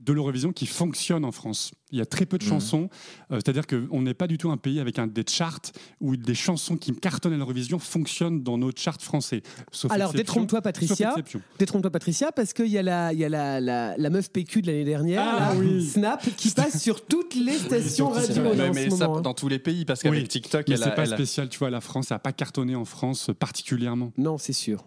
de 0.00 0.12
l'Eurovision 0.12 0.52
qui 0.52 0.66
fonctionnent 0.66 1.24
en 1.24 1.32
France. 1.32 1.72
Il 1.90 1.98
y 1.98 2.00
a 2.00 2.06
très 2.06 2.24
peu 2.24 2.38
de 2.38 2.44
Mhm. 2.44 2.50
chansons, 2.50 2.88
euh, 3.30 3.36
c'est-à-dire 3.36 3.66
qu'on 3.66 4.00
n'est 4.02 4.14
pas 4.14 4.26
du 4.26 4.38
tout 4.38 4.50
un 4.50 4.56
pays 4.56 4.78
avec 4.80 4.98
un, 4.98 5.06
des 5.06 5.24
charts 5.28 5.60
où 6.00 6.16
des 6.16 6.34
chansons 6.34 6.76
qui 6.76 6.92
cartonnent 6.94 7.32
à 7.32 7.36
l'Eurovision 7.36 7.78
fonctionnent 7.78 8.42
dans 8.42 8.56
nos 8.58 8.70
charts 8.74 9.00
français. 9.00 9.42
Sauf 9.72 9.90
Alors, 9.90 10.12
détrompe-toi, 10.12 10.62
Patricia. 10.62 11.14
Détrompe-toi, 11.58 11.90
Patricia, 11.90 12.30
parce 12.32 12.52
qu'il 12.52 12.68
y 12.68 12.78
a, 12.78 12.82
la, 12.82 13.12
il 13.12 13.18
y 13.18 13.24
a 13.24 13.28
la, 13.28 13.60
la, 13.60 13.96
la 13.96 14.10
meuf 14.10 14.30
PQ 14.30 14.62
de 14.62 14.68
l'année 14.68 14.84
dernière, 14.84 15.22
Ah, 15.26 15.54
là, 15.54 15.58
oui. 15.58 15.84
Snap, 15.84 16.22
qui 16.36 16.50
passe 16.50 16.78
sur 16.82 17.04
toutes 17.04 17.34
les 17.34 17.58
stations 17.58 18.10
radio 18.10 18.42
Mais, 18.54 18.68
en 18.68 18.72
mais 18.74 18.90
ce 18.90 18.96
ça, 18.96 19.06
moment. 19.08 19.18
hein. 19.18 19.22
dans 19.22 19.34
tous 19.34 19.48
les 19.48 19.58
pays, 19.58 19.84
parce 19.84 20.02
qu'avec 20.02 20.20
Oui, 20.22 20.28
TikTok, 20.28 20.66
Mais 20.68 20.76
c'est 20.76 20.84
a, 20.84 20.90
pas 20.90 21.04
elle 21.04 21.12
a- 21.12 21.16
spécial, 21.16 21.48
tu 21.48 21.58
vois, 21.58 21.70
la 21.70 21.80
France, 21.80 22.06
ça 22.08 22.14
n'a 22.14 22.18
pas 22.20 22.32
cartonné 22.32 22.76
en 22.76 22.84
France 22.84 23.30
particulièrement. 23.38 24.12
Non, 24.16 24.38
c'est 24.38 24.52
sûr. 24.52 24.86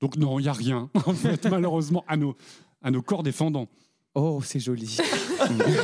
Donc 0.00 0.16
non, 0.16 0.38
il 0.38 0.42
n'y 0.44 0.48
a 0.48 0.52
rien, 0.52 0.88
en 1.06 1.12
fait, 1.14 1.46
malheureusement, 1.50 2.04
à 2.08 2.16
nos, 2.16 2.36
à 2.82 2.90
nos 2.90 3.02
corps 3.02 3.22
défendants. 3.22 3.68
Oh, 4.18 4.40
c'est 4.42 4.60
joli. 4.60 4.96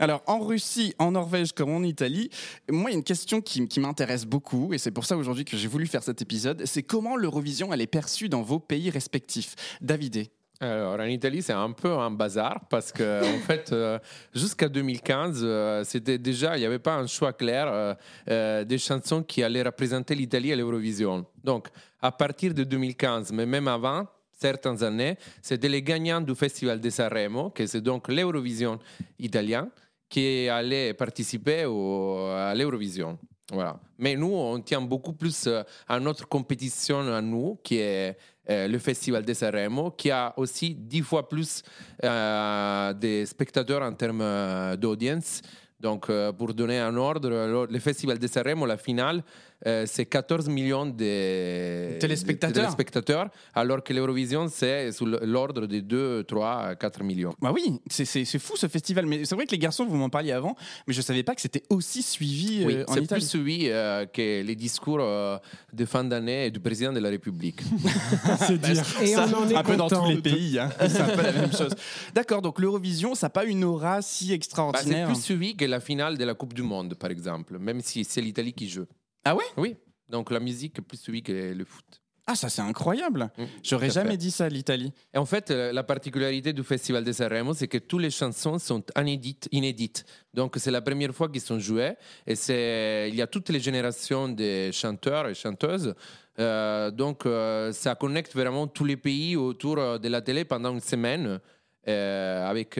Alors, 0.00 0.22
en 0.26 0.40
Russie, 0.40 0.94
en 0.98 1.12
Norvège 1.12 1.52
comme 1.52 1.70
en 1.70 1.82
Italie, 1.82 2.30
moi, 2.70 2.90
il 2.90 2.94
y 2.94 2.96
a 2.96 2.98
une 2.98 3.04
question 3.04 3.42
qui, 3.42 3.68
qui 3.68 3.80
m'intéresse 3.80 4.24
beaucoup, 4.24 4.72
et 4.72 4.78
c'est 4.78 4.90
pour 4.90 5.04
ça 5.04 5.18
aujourd'hui 5.18 5.44
que 5.44 5.58
j'ai 5.58 5.68
voulu 5.68 5.86
faire 5.86 6.02
cet 6.02 6.22
épisode, 6.22 6.62
c'est 6.64 6.82
comment 6.82 7.16
l'Eurovision, 7.16 7.70
elle 7.74 7.82
est 7.82 7.86
perçue 7.86 8.30
dans 8.30 8.40
vos 8.40 8.60
pays 8.60 8.88
respectifs. 8.88 9.56
Davidé 9.82 10.30
Alors, 10.58 10.98
en 10.98 11.04
Italie, 11.04 11.42
c'est 11.42 11.52
un 11.52 11.72
peu 11.72 11.92
un 11.92 12.10
bazar 12.10 12.60
parce 12.70 12.92
que, 12.92 13.22
en 13.36 13.40
fait, 13.40 13.70
euh, 13.70 13.98
jusqu'à 14.34 14.70
2015, 14.70 15.40
euh, 15.42 15.84
c'était 15.84 16.16
déjà, 16.16 16.56
il 16.56 16.60
n'y 16.60 16.66
avait 16.66 16.78
pas 16.78 16.94
un 16.94 17.06
choix 17.06 17.34
clair 17.34 17.66
euh, 17.68 17.94
euh, 18.30 18.64
des 18.64 18.78
chansons 18.78 19.22
qui 19.22 19.42
allaient 19.42 19.64
représenter 19.64 20.14
l'Italie 20.14 20.50
à 20.50 20.56
l'Eurovision. 20.56 21.26
Donc, 21.44 21.68
à 22.00 22.10
partir 22.10 22.54
de 22.54 22.64
2015, 22.64 23.32
mais 23.32 23.44
même 23.44 23.68
avant, 23.68 24.06
certaines 24.48 24.82
années, 24.84 25.16
c'était 25.40 25.70
les 25.70 25.82
gagnants 25.82 26.20
du 26.20 26.34
Festival 26.34 26.78
de 26.78 26.90
Sanremo, 26.90 27.50
que 27.50 27.64
c'est 27.66 27.80
donc 27.80 28.08
l'Eurovision 28.08 28.78
italien, 29.18 29.70
qui 30.08 30.48
allaient 30.48 30.92
participer 30.94 31.64
au- 31.64 32.26
à 32.50 32.54
l'Eurovision. 32.54 33.18
Voilà. 33.52 33.74
Mais 33.98 34.14
nous, 34.16 34.32
on 34.34 34.60
tient 34.60 34.82
beaucoup 34.82 35.14
plus 35.14 35.46
euh, 35.46 35.62
à 35.88 35.98
notre 35.98 36.26
compétition 36.28 36.98
à 37.12 37.20
nous, 37.22 37.58
qui 37.62 37.76
est 37.78 38.16
euh, 38.50 38.68
le 38.68 38.78
Festival 38.78 39.24
de 39.24 39.32
Sanremo, 39.34 39.90
qui 39.92 40.10
a 40.10 40.32
aussi 40.36 40.74
dix 40.74 41.02
fois 41.02 41.26
plus 41.28 41.62
euh, 42.02 42.92
de 42.92 43.24
spectateurs 43.24 43.82
en 43.82 43.94
termes 43.94 44.76
d'audience. 44.76 45.40
Donc, 45.80 46.06
pour 46.38 46.54
donner 46.54 46.78
un 46.78 46.96
ordre, 46.96 47.28
le, 47.28 47.66
le 47.70 47.78
Festival 47.80 48.18
de 48.18 48.26
Sanremo, 48.26 48.64
la 48.66 48.78
finale, 48.78 49.22
euh, 49.66 49.84
c'est 49.86 50.06
14 50.06 50.48
millions 50.48 50.86
de 50.86 51.98
Téléspectateurs. 51.98 52.50
de 52.54 52.60
téléspectateurs, 52.60 53.28
alors 53.54 53.82
que 53.82 53.92
l'Eurovision, 53.92 54.48
c'est 54.48 54.92
sous 54.92 55.06
l'ordre 55.06 55.66
de 55.66 55.80
2, 55.80 56.24
3, 56.24 56.74
4 56.76 57.02
millions. 57.02 57.34
Bah 57.40 57.52
oui, 57.54 57.80
c'est- 57.88 58.04
c'est 58.04 58.24
c'est 58.24 58.38
fou 58.38 58.56
ce 58.56 58.66
festival. 58.68 59.06
Mais 59.06 59.24
c'est 59.24 59.34
vrai 59.34 59.46
que 59.46 59.52
les 59.52 59.58
garçons, 59.58 59.86
vous 59.86 59.96
m'en 59.96 60.10
parliez 60.10 60.32
avant, 60.32 60.54
mais 60.86 60.94
je 60.94 61.00
savais 61.02 61.22
pas 61.22 61.34
que 61.34 61.40
c'était 61.40 61.62
aussi 61.70 62.02
suivi 62.02 62.64
euh, 62.64 62.84
c'est 62.92 63.06
plus 63.08 63.28
suivi 63.28 63.68
euh, 63.68 64.06
que 64.06 64.42
les 64.42 64.56
discours 64.56 64.98
euh, 65.00 65.36
de 65.72 65.84
fin 65.84 66.04
d'année 66.04 66.50
du 66.50 66.60
président 66.60 66.92
de 66.92 67.00
la 67.00 67.08
République. 67.10 67.60
C'est 68.46 68.58
dire. 68.58 68.82
Et 69.02 69.06
Ça, 69.08 69.26
on 69.28 69.44
en 69.44 69.48
est 69.48 69.54
un 69.54 69.62
peu 69.62 69.76
dans 69.76 69.88
tous 69.88 70.08
les 70.08 70.20
pays, 70.20 70.58
hein. 70.58 70.70
c'est 70.80 71.00
un 71.00 71.08
peu 71.08 71.22
la 71.22 71.32
même 71.32 71.52
chose. 71.52 71.74
D'accord, 72.14 72.42
donc 72.42 72.58
l'Eurovision, 72.58 73.14
ça 73.14 73.26
n'a 73.26 73.30
pas 73.30 73.44
une 73.44 73.64
aura 73.64 74.02
si 74.02 74.24
Bah, 74.24 74.28
c'est 74.28 74.34
extraordinaire. 74.34 75.06
plus 75.08 75.20
suivi 75.22 75.56
que 75.56 75.64
la 75.64 75.80
finale 75.80 76.16
de 76.18 76.24
la 76.24 76.34
Coupe 76.34 76.54
du 76.54 76.62
Monde, 76.62 76.94
par 76.94 77.10
exemple, 77.10 77.58
même 77.58 77.80
si 77.80 78.04
c'est 78.04 78.20
l'Italie 78.20 78.52
qui 78.52 78.68
joue. 78.68 78.86
Ah 79.24 79.34
ouais 79.34 79.44
Oui, 79.56 79.76
donc 80.08 80.30
la 80.30 80.40
musique 80.40 80.78
est 80.78 80.82
plus 80.82 80.98
suivie 81.00 81.22
que 81.22 81.52
le 81.52 81.64
foot. 81.64 81.84
Ah, 82.26 82.34
ça 82.34 82.48
c'est 82.48 82.62
incroyable. 82.62 83.30
Mm, 83.36 83.42
J'aurais 83.62 83.90
jamais 83.90 84.12
fait. 84.12 84.16
dit 84.16 84.30
ça, 84.30 84.48
l'Italie. 84.48 84.92
Et 85.12 85.18
en 85.18 85.26
fait, 85.26 85.50
euh, 85.50 85.72
la 85.72 85.82
particularité 85.82 86.54
du 86.54 86.62
Festival 86.62 87.04
de 87.04 87.12
Sanremo, 87.12 87.52
c'est 87.52 87.68
que 87.68 87.76
toutes 87.76 88.00
les 88.00 88.10
chansons 88.10 88.58
sont 88.58 88.82
inédites. 88.98 89.46
inédites. 89.52 90.06
Donc, 90.32 90.54
c'est 90.58 90.70
la 90.70 90.80
première 90.80 91.14
fois 91.14 91.28
qu'ils 91.28 91.42
sont 91.42 91.58
jouées. 91.58 91.92
Et 92.26 92.34
c'est, 92.34 93.08
il 93.10 93.14
y 93.14 93.20
a 93.20 93.26
toutes 93.26 93.50
les 93.50 93.60
générations 93.60 94.30
de 94.30 94.70
chanteurs 94.72 95.28
et 95.28 95.34
chanteuses. 95.34 95.94
Euh, 96.38 96.90
donc, 96.90 97.26
euh, 97.26 97.72
ça 97.72 97.94
connecte 97.94 98.32
vraiment 98.34 98.66
tous 98.68 98.86
les 98.86 98.96
pays 98.96 99.36
autour 99.36 99.98
de 99.98 100.08
la 100.08 100.22
télé 100.22 100.46
pendant 100.46 100.72
une 100.72 100.80
semaine, 100.80 101.38
euh, 101.86 102.46
avec 102.48 102.76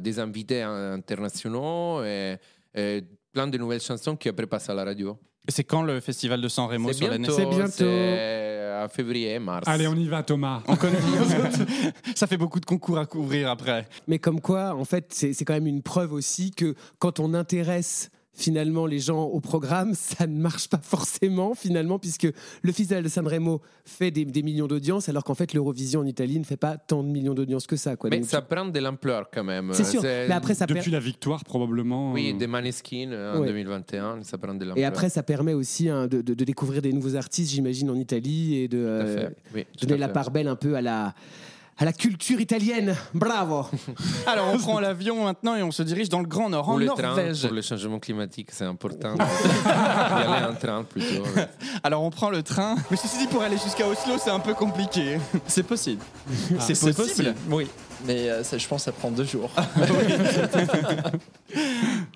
des 0.00 0.18
invités 0.20 0.62
in- 0.62 0.92
internationaux 0.92 2.04
et, 2.04 2.36
et 2.72 3.02
plein 3.32 3.48
de 3.48 3.58
nouvelles 3.58 3.80
chansons 3.80 4.14
qui 4.16 4.28
après 4.28 4.46
passent 4.46 4.70
à 4.70 4.74
la 4.74 4.84
radio. 4.84 5.18
C'est 5.48 5.64
quand 5.64 5.82
le 5.82 6.00
festival 6.00 6.40
de 6.40 6.48
San 6.48 6.66
Remo 6.68 6.92
sur 6.92 7.08
l'année 7.08 7.28
C'est 7.30 7.46
bientôt. 7.46 7.70
c'est 7.70 8.60
à 8.74 8.88
février, 8.88 9.38
mars. 9.38 9.68
Allez, 9.68 9.86
on 9.86 9.94
y 9.94 10.06
va, 10.06 10.22
Thomas. 10.22 10.62
On 10.66 10.76
connaît. 10.76 10.98
ça 12.14 12.26
fait 12.26 12.36
beaucoup 12.36 12.60
de 12.60 12.64
concours 12.64 12.98
à 12.98 13.06
couvrir 13.06 13.50
après. 13.50 13.86
Mais 14.08 14.18
comme 14.18 14.40
quoi, 14.40 14.74
en 14.74 14.84
fait, 14.84 15.06
c'est 15.10 15.32
c'est 15.32 15.44
quand 15.44 15.54
même 15.54 15.66
une 15.66 15.82
preuve 15.82 16.12
aussi 16.12 16.50
que 16.50 16.74
quand 16.98 17.20
on 17.20 17.34
intéresse 17.34 18.10
finalement 18.34 18.86
les 18.86 18.98
gens 18.98 19.22
au 19.24 19.40
programme, 19.40 19.94
ça 19.94 20.26
ne 20.26 20.38
marche 20.40 20.68
pas 20.68 20.80
forcément 20.82 21.54
finalement, 21.54 21.98
puisque 21.98 22.24
le 22.62 22.72
Festival 22.72 23.02
de 23.04 23.08
Sanremo 23.08 23.60
fait 23.84 24.10
des, 24.10 24.24
des 24.24 24.42
millions 24.42 24.66
d'audience, 24.66 25.08
alors 25.08 25.24
qu'en 25.24 25.34
fait 25.34 25.52
l'Eurovision 25.54 26.00
en 26.00 26.06
Italie 26.06 26.38
ne 26.38 26.44
fait 26.44 26.56
pas 26.56 26.76
tant 26.76 27.02
de 27.02 27.08
millions 27.08 27.34
d'audience 27.34 27.66
que 27.66 27.76
ça. 27.76 27.96
Quoi. 27.96 28.10
Mais 28.10 28.18
Donc, 28.18 28.28
ça 28.28 28.42
prend 28.42 28.66
de 28.66 28.78
l'ampleur 28.80 29.28
quand 29.32 29.44
même. 29.44 29.70
C'est 29.72 29.84
sûr. 29.84 30.02
Mais 30.02 30.30
après, 30.32 30.54
ça 30.54 30.66
Depuis 30.66 30.82
per- 30.84 30.90
la 30.90 31.00
victoire, 31.00 31.44
probablement. 31.44 32.12
Oui, 32.12 32.32
euh, 32.34 32.38
des 32.38 32.46
Maneskin 32.46 33.10
euh, 33.12 33.36
en 33.36 33.40
Ouais. 33.40 33.46
2021, 33.48 34.22
ça 34.22 34.36
prend 34.38 34.54
de 34.54 34.64
l'ampleur. 34.64 34.78
Et 34.78 34.84
après, 34.84 35.08
ça 35.08 35.22
permet 35.22 35.54
aussi 35.54 35.88
hein, 35.88 36.06
de, 36.06 36.20
de- 36.22 36.34
de 36.34 36.44
découvrir 36.44 36.82
des 36.82 36.92
nouveaux 36.92 37.14
artistes, 37.16 37.52
j'imagine, 37.52 37.90
en 37.90 37.94
Italie 37.96 38.56
et 38.56 38.68
de 38.68 38.78
euh. 38.78 39.28
Oui, 39.54 39.64
donner 39.80 39.96
la 39.98 40.08
part 40.08 40.30
belle 40.30 40.48
un 40.48 40.56
peu 40.56 40.74
à 40.76 40.82
la, 40.82 41.14
à 41.76 41.84
la 41.84 41.92
culture 41.92 42.40
italienne. 42.40 42.94
Bravo 43.14 43.66
Alors 44.26 44.48
on 44.52 44.58
prend 44.58 44.80
l'avion 44.80 45.24
maintenant 45.24 45.56
et 45.56 45.62
on 45.62 45.70
se 45.72 45.82
dirige 45.82 46.08
dans 46.08 46.20
le 46.20 46.26
Grand 46.26 46.48
Nord, 46.48 46.68
Ou 46.68 46.72
en 46.72 46.76
le 46.76 46.86
train, 46.86 47.02
Norvège. 47.02 47.42
pour 47.42 47.52
le 47.52 47.62
changement 47.62 47.98
climatique, 47.98 48.48
c'est 48.52 48.64
important. 48.64 49.14
y 49.66 49.70
aller 49.70 50.46
en 50.46 50.54
train 50.54 50.84
plutôt. 50.84 51.22
Alors 51.82 52.02
on 52.02 52.10
prend 52.10 52.30
le 52.30 52.42
train. 52.42 52.76
Mais 52.90 52.96
ceci 52.96 53.18
dit, 53.18 53.26
pour 53.26 53.42
aller 53.42 53.58
jusqu'à 53.58 53.86
Oslo, 53.88 54.14
c'est 54.18 54.30
un 54.30 54.40
peu 54.40 54.54
compliqué. 54.54 55.18
C'est 55.46 55.62
possible. 55.64 56.02
C'est 56.60 56.94
possible. 56.94 57.34
Oui. 57.50 57.66
Mais 58.06 58.28
euh, 58.28 58.44
ça, 58.44 58.58
je 58.58 58.68
pense 58.68 58.82
que 58.82 58.84
ça 58.86 58.92
prend 58.92 59.10
deux 59.10 59.24
jours. 59.24 59.50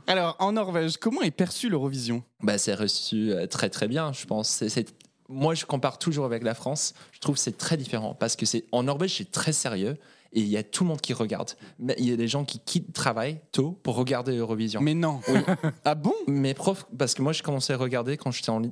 Alors 0.07 0.37
en 0.39 0.53
Norvège, 0.53 0.97
comment 0.99 1.23
est 1.23 1.31
perçu 1.31 1.69
l'Eurovision? 1.69 2.23
Bah, 2.43 2.59
c'est 2.59 2.75
reçu 2.75 3.33
euh, 3.33 3.47
très 3.47 3.69
très 3.71 3.89
bien, 3.89 4.13
je 4.13 4.25
pense. 4.27 4.49
C'est- 4.69 4.93
Moi, 5.29 5.55
je 5.55 5.67
compare 5.67 5.99
toujours 5.99 6.25
avec 6.25 6.43
la 6.43 6.55
France. 6.55 6.95
Je 7.13 7.21
trouve 7.21 7.35
que 7.37 7.41
c'est 7.41 7.59
très 7.59 7.77
différent 7.77 8.15
parce 8.15 8.37
que 8.37 8.47
c'est 8.47 8.65
en 8.73 8.83
Norvège, 8.83 9.17
c'est 9.19 9.31
très 9.31 9.53
sérieux 9.53 9.99
et 10.33 10.41
il 10.41 10.49
y 10.49 10.57
a 10.57 10.63
tout 10.63 10.85
le 10.85 10.89
monde 10.89 11.01
qui 11.01 11.13
regarde. 11.13 11.53
Mais 11.79 11.95
il 11.99 12.09
y 12.09 12.13
a 12.13 12.17
des 12.17 12.29
gens 12.29 12.45
qui 12.45 12.59
quittent 12.59 12.89
le 12.89 12.93
travail 12.93 13.41
tôt 13.53 13.79
pour 13.83 13.97
regarder 13.97 14.37
Eurovision. 14.37 14.81
Mais 14.81 14.95
non. 14.95 15.21
ah 15.85 15.95
bon? 15.95 16.15
Mes 16.27 16.55
profs, 16.55 16.87
parce 16.97 17.15
que 17.15 17.23
moi, 17.23 17.33
j'ai 17.33 17.43
commencé 17.43 17.73
à 17.73 17.77
regarder 17.77 18.17
quand 18.17 18.31
j'étais 18.31 18.51
en, 18.51 18.63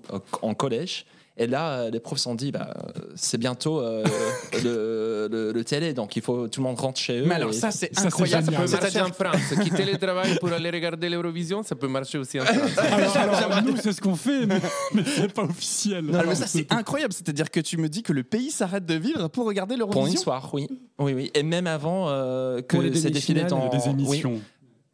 en 0.43 0.55
collège. 0.55 1.07
Et 1.39 1.47
là, 1.47 1.81
euh, 1.81 1.91
les 1.91 2.01
profs 2.01 2.17
se 2.19 2.25
sont 2.25 2.35
dit, 2.35 2.51
bah, 2.51 2.73
euh, 2.97 3.01
c'est 3.15 3.37
bientôt 3.37 3.79
euh, 3.81 4.03
le, 4.65 5.29
le- 5.31 5.53
le 5.53 5.65
télé, 5.65 5.93
donc 5.93 6.17
il 6.17 6.23
faut 6.23 6.49
tout 6.49 6.61
le 6.61 6.67
monde 6.67 6.79
rentre 6.81 6.99
chez 6.99 7.21
eux. 7.21 7.25
Mais 7.27 7.35
alors 7.35 7.51
et- 7.51 7.53
ça 7.53 7.71
c'est 7.71 7.91
incroyable. 7.99 8.47
Ça 8.47 8.53
peut 8.79 8.83
marcher 8.83 9.01
en 9.03 9.13
France. 9.13 9.55
Quitter 9.63 9.85
le 9.85 9.99
travail 9.99 10.39
pour 10.39 10.51
aller 10.53 10.71
regarder 10.71 11.09
l'Eurovision, 11.11 11.63
ça 11.63 11.75
peut 11.75 11.89
marcher 11.89 12.17
aussi 12.19 12.41
en 12.41 12.45
France. 12.45 12.71
Alors, 12.79 13.17
alors, 13.37 13.63
nous, 13.63 13.77
c'est 13.77 13.93
ce 13.93 14.01
qu'on 14.01 14.17
fait, 14.17 14.47
mais, 14.47 14.61
mais 14.95 15.03
c'est 15.05 15.33
pas 15.33 15.43
officiel. 15.43 16.09
Alors, 16.15 16.27
mais 16.27 16.35
ça 16.35 16.47
c'est 16.47 16.73
incroyable, 16.73 17.13
c'est-à-dire 17.13 17.51
que 17.51 17.61
tu 17.61 17.77
me 17.77 17.89
dis 17.89 18.03
que 18.03 18.15
le 18.15 18.23
pays 18.23 18.51
s'arrête 18.51 18.87
de 18.87 18.95
vivre 18.95 19.29
pour 19.29 19.45
regarder 19.47 19.77
pour 19.77 19.89
une 19.89 19.93
l'Eurovision. 19.95 20.21
soirée, 20.23 20.49
oui. 20.55 20.69
oui, 20.99 21.13
oui. 21.13 21.31
Et 21.35 21.43
même 21.43 21.67
avant 21.67 22.09
euh, 22.09 22.63
Pour 22.67 22.81
les 22.81 22.91
que 22.91 22.97
ces 22.97 23.11
défilés 23.11 23.45
dans, 23.45 23.69
oui, 24.07 24.23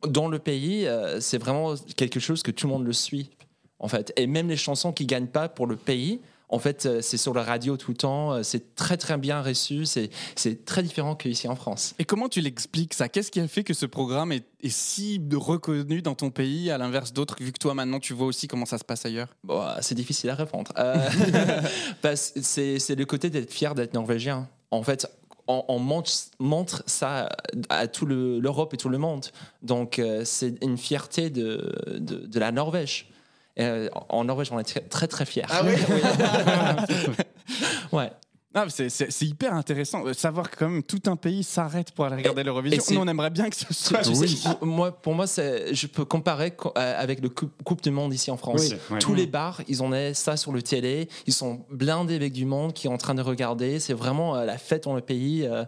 dans 0.09 0.27
le 0.29 0.39
pays, 0.41 0.87
euh, 0.89 1.21
c'est 1.21 1.39
vraiment 1.39 1.75
quelque 1.97 2.19
chose 2.19 2.43
que 2.43 2.51
tout 2.51 2.67
le 2.67 2.73
monde 2.73 2.85
le 2.85 2.93
suit, 2.93 3.31
en 3.79 3.87
fait. 3.87 4.13
Et 4.17 4.27
même 4.27 4.49
les 4.49 4.57
chansons 4.57 4.93
qui 4.93 5.07
gagnent 5.07 5.29
pas 5.29 5.49
pour 5.49 5.67
le 5.69 5.77
pays, 5.77 6.21
en 6.53 6.59
fait, 6.59 6.87
euh, 6.87 7.01
c'est 7.01 7.17
sur 7.17 7.35
la 7.35 7.43
radio 7.43 7.77
tout 7.77 7.91
le 7.91 7.97
temps. 7.97 8.33
euh, 8.35 8.43
C'est 8.43 8.75
très 8.77 8.97
très 8.97 9.17
bien 9.17 9.43
reçu. 9.43 9.85
C'est 9.87 10.65
très 10.65 10.83
différent 10.83 11.17
qu'ici 11.17 11.49
en 11.49 11.57
France. 11.57 11.95
Et 11.99 12.05
comment 12.05 12.29
tu 12.29 12.41
l'expliques 12.41 12.95
ça? 12.95 13.09
Qu'est-ce 13.09 13.31
qui 13.33 13.41
a 13.41 13.49
fait 13.49 13.65
que 13.65 13.75
ce 13.75 13.87
programme 13.87 14.31
est, 14.33 14.45
est 14.63 14.69
si 14.73 15.21
reconnu 15.33 16.03
dans 16.03 16.15
ton 16.15 16.31
pays, 16.31 16.71
à 16.71 16.79
l'inverse 16.79 17.13
d'autres, 17.13 17.37
vu 17.41 17.51
que 17.53 17.59
toi 17.59 17.75
maintenant 17.75 17.99
tu 18.01 18.13
vois 18.13 18.27
aussi 18.27 18.47
comment 18.49 18.67
ça 18.67 18.79
se 18.79 18.85
passe 18.85 19.05
ailleurs? 19.07 19.29
Bon, 19.43 19.61
euh, 19.63 19.75
c'est 19.81 19.95
difficile 19.95 20.31
à 20.31 20.35
répondre. 20.35 20.71
Euh, 20.79 20.95
c'est 22.15 22.95
le 22.95 23.05
côté 23.05 23.31
d'être 23.31 23.53
fier 23.53 23.75
d'être 23.75 23.95
norvégien. 23.95 24.49
En 24.71 24.83
fait, 24.83 25.07
on, 25.49 25.65
on 25.69 25.79
montre, 25.79 26.11
montre 26.39 26.83
ça 26.87 27.29
à 27.69 27.87
tout 27.89 28.07
le- 28.07 28.39
l'Europe 28.39 28.75
et 28.75 28.77
tout 28.77 28.89
le 28.89 28.99
monde. 28.99 29.27
Donc, 29.63 29.99
euh, 29.99 30.23
c'est 30.25 30.63
une 30.63 30.79
fierté 30.79 31.31
de, 31.31 31.75
de, 31.99 32.27
de 32.27 32.39
la 32.39 32.53
Norvège. 32.53 33.09
Euh, 33.61 33.89
en 34.09 34.25
Norvège, 34.25 34.51
on 34.51 34.59
est 34.59 34.89
très 34.89 35.07
très, 35.09 35.27
fiers. 35.27 35.45
Ah 35.51 35.63
oui 35.65 35.73
ouais. 37.93 38.11
Ah, 38.55 38.67
c'est- 38.69 38.91
C'est 38.91 39.11
c'est 39.11 39.25
hyper 39.25 39.55
intéressant 39.55 40.05
de 40.05 40.13
savoir 40.13 40.51
que 40.51 40.57
quand 40.57 40.69
même 40.69 40.83
tout 40.83 41.01
un 41.07 41.17
pays 41.17 41.43
s'arrête 41.43 41.91
pour 41.93 42.05
aller 42.05 42.17
regarder 42.17 42.43
et 42.43 42.45
l'Eurovision. 42.45 42.83
Nous 42.95 43.01
on 43.01 43.09
aimerait 43.09 43.31
bien 43.31 43.49
que 43.49 43.57
ce 43.57 43.73
soit. 43.73 44.01
Tu 44.03 44.15
sais, 44.15 44.49
pour- 44.59 44.67
moi, 44.67 44.93
pour 44.93 45.15
moi, 45.15 45.27
c'est- 45.27 45.75
je 45.75 45.87
peux 45.87 46.05
comparer 46.05 46.51
co- 46.51 46.73
euh, 46.77 47.03
avec 47.03 47.21
le 47.23 47.31
coupe, 47.31 47.51
coupe 47.65 47.83
du 47.83 47.91
Monde 47.91 48.13
ici 48.13 48.31
en 48.31 48.37
France. 48.37 48.61
Oui, 48.71 48.77
ouais. 48.91 48.99
Tous 48.99 49.15
les 49.15 49.27
bars, 49.27 49.63
ils 49.69 49.83
ont 49.83 49.91
ça 50.15 50.37
sur 50.37 50.53
le 50.53 50.61
télé. 50.63 51.09
Ils 51.27 51.33
sont 51.33 51.65
blindés 51.71 52.17
avec 52.17 52.33
du 52.35 52.45
monde 52.45 52.75
qui 52.75 52.89
est 52.89 52.91
en 52.91 52.99
train 52.99 53.15
de 53.15 53.23
regarder. 53.23 53.81
C'est 53.81 53.95
vraiment 53.95 54.37
euh, 54.37 54.45
la 54.45 54.59
fête 54.59 54.85
dans 54.85 54.95
le 54.95 55.01
pays. 55.03 55.47
euh, 55.47 55.65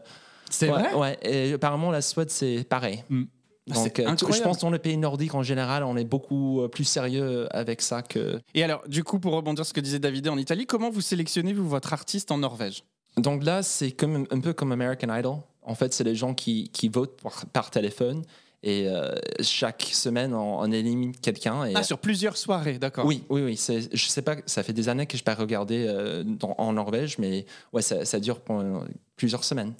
C'est 0.50 0.70
ouais, 0.70 0.82
vrai? 0.90 0.94
Ouais. 0.94 1.18
Et 1.22 1.54
apparemment, 1.54 1.90
la 1.90 2.02
Suède, 2.02 2.28
c'est 2.30 2.64
pareil. 2.68 3.02
Mm. 3.08 3.24
Donc, 3.66 3.98
euh, 3.98 4.14
je 4.30 4.42
pense 4.42 4.56
que 4.58 4.62
dans 4.62 4.70
les 4.70 4.78
pays 4.78 4.96
nordiques 4.98 5.34
en 5.34 5.42
général, 5.42 5.84
on 5.84 5.96
est 5.96 6.04
beaucoup 6.04 6.60
euh, 6.60 6.68
plus 6.68 6.84
sérieux 6.84 7.46
avec 7.56 7.80
ça 7.80 8.02
que. 8.02 8.40
Et 8.54 8.62
alors, 8.62 8.82
du 8.88 9.02
coup, 9.04 9.18
pour 9.18 9.32
rebondir 9.32 9.64
sur 9.64 9.70
ce 9.70 9.74
que 9.74 9.80
disait 9.80 9.98
David 9.98 10.28
en 10.28 10.36
Italie, 10.36 10.66
comment 10.66 10.90
vous 10.90 11.00
sélectionnez 11.00 11.52
vous 11.54 11.68
votre 11.68 11.92
artiste 11.94 12.30
en 12.30 12.38
Norvège? 12.38 12.84
Donc 13.16 13.42
là, 13.44 13.62
c'est 13.62 13.92
comme 13.92 14.26
un 14.30 14.40
peu 14.40 14.52
comme 14.52 14.72
American 14.72 15.14
Idol. 15.16 15.36
En 15.62 15.74
fait, 15.74 15.94
c'est 15.94 16.04
les 16.04 16.14
gens 16.14 16.34
qui, 16.34 16.68
qui 16.74 16.88
votent 16.88 17.18
par, 17.22 17.46
par 17.46 17.70
téléphone. 17.70 18.22
Et 18.66 18.88
euh, 18.88 19.14
chaque 19.40 19.82
semaine, 19.92 20.32
on, 20.34 20.58
on 20.60 20.72
élimine 20.72 21.14
quelqu'un. 21.14 21.64
Et, 21.66 21.72
Ah, 21.74 21.82
sur 21.82 21.98
plusieurs 21.98 22.36
soirées, 22.38 22.78
d'accord. 22.78 23.04
Oui, 23.04 23.22
oui, 23.28 23.42
oui. 23.42 23.60
Je 23.92 24.06
sais 24.06 24.22
pas, 24.22 24.36
ça 24.46 24.62
fait 24.62 24.72
des 24.72 24.88
années 24.88 25.06
que 25.06 25.18
je 25.18 25.22
n'ai 25.22 25.24
pas 25.24 25.34
regardé 25.34 25.84
euh, 25.86 26.22
dans- 26.24 26.54
en 26.56 26.72
Norvège, 26.72 27.18
mais 27.18 27.44
ouais, 27.74 27.82
ça, 27.82 28.06
ça 28.06 28.18
dure 28.20 28.40
pendant 28.40 28.84
plusieurs 29.16 29.44
semaines, 29.44 29.74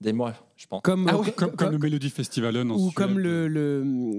des 0.00 0.12
mois, 0.12 0.34
je 0.56 0.66
pense. 0.66 0.82
Comme, 0.82 1.06
Ah 1.08 1.18
ouais, 1.18 1.32
Comme, 1.32 1.52
comme 1.52 1.72
le 1.72 1.78
Melody 1.78 2.10
Festival 2.10 2.56
en 2.56 2.70
ou 2.70 2.90
comme 2.90 3.18
le, 3.18 3.48
le- 3.48 4.18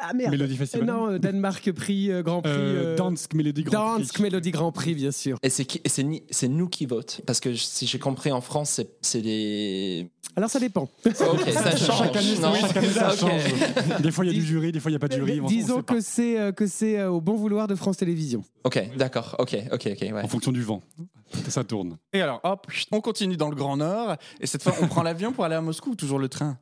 Ah 0.00 0.12
merde 0.12 0.30
Melody 0.32 0.56
Festival 0.56 0.86
Non, 0.86 1.10
euh, 1.10 1.18
Danemark 1.18 1.70
Prix, 1.72 2.10
euh, 2.10 2.22
Grand 2.22 2.42
Prix. 2.42 2.52
Euh, 2.52 2.94
euh, 2.94 2.96
Dansk 2.96 3.34
Melody 3.34 3.62
Grand 3.64 3.94
Prix. 3.94 4.02
Dansk 4.02 4.18
Melody 4.20 4.50
Grand 4.50 4.72
Prix, 4.72 4.94
bien 4.94 5.10
sûr. 5.12 5.38
Et 5.42 5.50
c'est 5.50 5.64
qui- 5.64 5.80
et 5.84 5.88
c'est 5.88 6.02
ni- 6.02 6.22
c'est 6.30 6.48
nous 6.48 6.68
qui 6.68 6.86
votons. 6.86 7.22
Parce 7.26 7.40
que 7.40 7.54
si 7.54 7.86
j'ai 7.86 7.98
compris, 7.98 8.30
en 8.32 8.40
France, 8.40 8.70
c'est- 8.70 8.90
c'est 9.02 9.20
les. 9.20 10.10
Alors 10.36 10.50
ça 10.50 10.60
dépend. 10.60 10.88
Ok, 11.04 11.12
ça 11.14 11.20
change. 11.76 11.98
Chaque 11.98 12.16
année, 12.16 12.38
Non, 12.40 12.54
chaque 12.54 12.76
année, 12.76 12.88
ça 12.88 13.10
change. 13.16 14.00
Des 14.00 14.10
fois, 14.12 14.24
il 14.24 14.32
y 14.32 14.36
a 14.36 14.38
du 14.38 14.44
jury, 14.46 14.72
des 14.72 14.80
fois, 14.80 14.90
il 14.90 14.92
n'y 14.92 14.96
a 14.96 15.00
pas 15.00 15.08
de 15.08 15.14
jury. 15.14 15.40
on- 15.40 15.44
on 15.44 15.48
Disons 15.48 15.82
que 15.82 16.00
c'est 16.00 16.38
euh, 16.38 16.52
que 16.52 16.66
c'est 16.66 16.98
euh, 16.98 17.10
au 17.10 17.20
bon 17.20 17.34
vouloir 17.34 17.66
de 17.66 17.74
France 17.74 17.96
Télévisions. 17.96 18.44
Ok, 18.64 18.80
d'accord. 18.96 19.36
Ok, 19.38 19.56
ok, 19.72 19.88
ok. 19.92 20.00
ouais. 20.12 20.22
En 20.22 20.28
fonction 20.28 20.52
du 20.52 20.62
vent. 20.62 20.82
Ça 21.48 21.62
tourne. 21.64 21.98
Et 22.14 22.22
alors, 22.22 22.40
hop, 22.42 22.66
on 22.90 23.00
continue 23.00 23.36
dans 23.36 23.50
le 23.50 23.56
Grand 23.56 23.76
Nord. 23.76 24.16
Et 24.40 24.46
cette 24.46 24.62
fois, 24.62 24.74
on 24.80 24.86
prend 24.86 25.02
l'avion 25.02 25.32
pour 25.32 25.44
aller 25.44 25.56
à 25.56 25.60
Moscou 25.60 25.90
ou 25.90 25.94
toujours 25.94 26.18
le 26.18 26.28
train? 26.28 26.56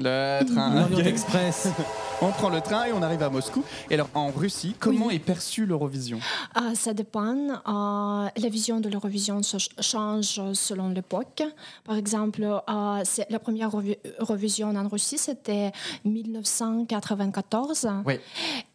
Le 0.00 0.44
train. 0.54 0.88
L'Orient. 0.88 1.06
Express. 1.06 1.68
On 2.22 2.32
prend 2.32 2.50
le 2.50 2.60
train 2.60 2.84
et 2.84 2.92
on 2.92 3.00
arrive 3.00 3.22
à 3.22 3.30
Moscou. 3.30 3.64
Et 3.88 3.94
alors, 3.94 4.10
en 4.12 4.30
Russie, 4.30 4.76
comment 4.78 5.06
Oui. 5.06 5.14
est 5.14 5.18
perçue 5.20 5.64
l'Eurovision? 5.64 6.18
Ah, 6.54 6.74
ça 6.74 6.92
dépend. 6.92 7.34
Euh, 7.34 8.28
la 8.36 8.48
vision 8.50 8.78
de 8.78 8.90
l'Eurovision 8.90 9.40
change 9.80 10.38
selon 10.52 10.90
l'époque. 10.90 11.42
Par 11.82 11.96
exemple, 11.96 12.42
euh, 12.42 13.00
c'est- 13.04 13.24
la 13.30 13.38
première 13.38 13.70
Eurovi- 13.70 13.96
Eurovision 14.18 14.68
en 14.76 14.86
Russie, 14.86 15.16
c'était 15.16 15.72
1994. 16.04 17.88
Oui. 18.04 18.18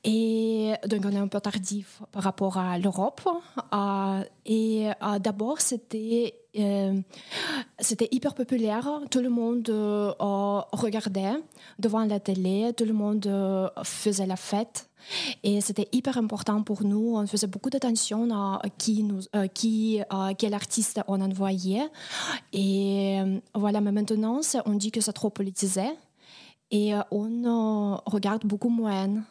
Et 0.07 0.73
donc, 0.87 1.01
on 1.03 1.11
est 1.11 1.17
un 1.17 1.27
peu 1.27 1.41
tardif 1.41 2.03
par 2.11 2.21
rapport 2.21 2.57
à 2.59 2.77
l'Europe. 2.77 3.21
Euh, 3.73 4.23
et 4.45 4.89
euh, 4.89 5.17
d'abord, 5.17 5.59
c'était 5.59 6.35
euh, 6.57 7.01
c'était 7.79 8.07
hyper 8.11 8.35
populaire. 8.35 8.87
Tout 9.09 9.19
le 9.19 9.29
monde 9.29 9.67
regardait 10.71 11.33
devant 11.79 12.05
la 12.05 12.19
télé. 12.19 12.71
Tout 12.77 12.85
le 12.85 12.93
monde 12.93 13.27
faisait 13.83 14.27
la 14.27 14.35
fête. 14.35 14.89
Et 15.43 15.59
c'était 15.59 15.87
hyper 15.91 16.17
important 16.17 16.61
pour 16.61 16.83
nous. 16.83 17.15
On 17.15 17.25
faisait 17.25 17.47
beaucoup 17.47 17.71
d'attention 17.71 18.29
à 18.31 18.61
qui, 18.77 19.09
euh, 19.35 20.33
quel 20.37 20.53
artiste 20.53 21.01
on 21.07 21.19
envoyait. 21.19 21.89
Et 22.53 23.19
voilà, 23.55 23.81
mais 23.81 23.91
maintenant, 23.91 24.41
on 24.65 24.73
dit 24.75 24.91
que 24.91 25.01
c'est 25.01 25.13
trop 25.13 25.31
politisé. 25.31 25.89
Et 26.69 26.93
on 27.11 27.99
regarde 28.05 28.45
beaucoup 28.45 28.69
moins. 28.69 29.23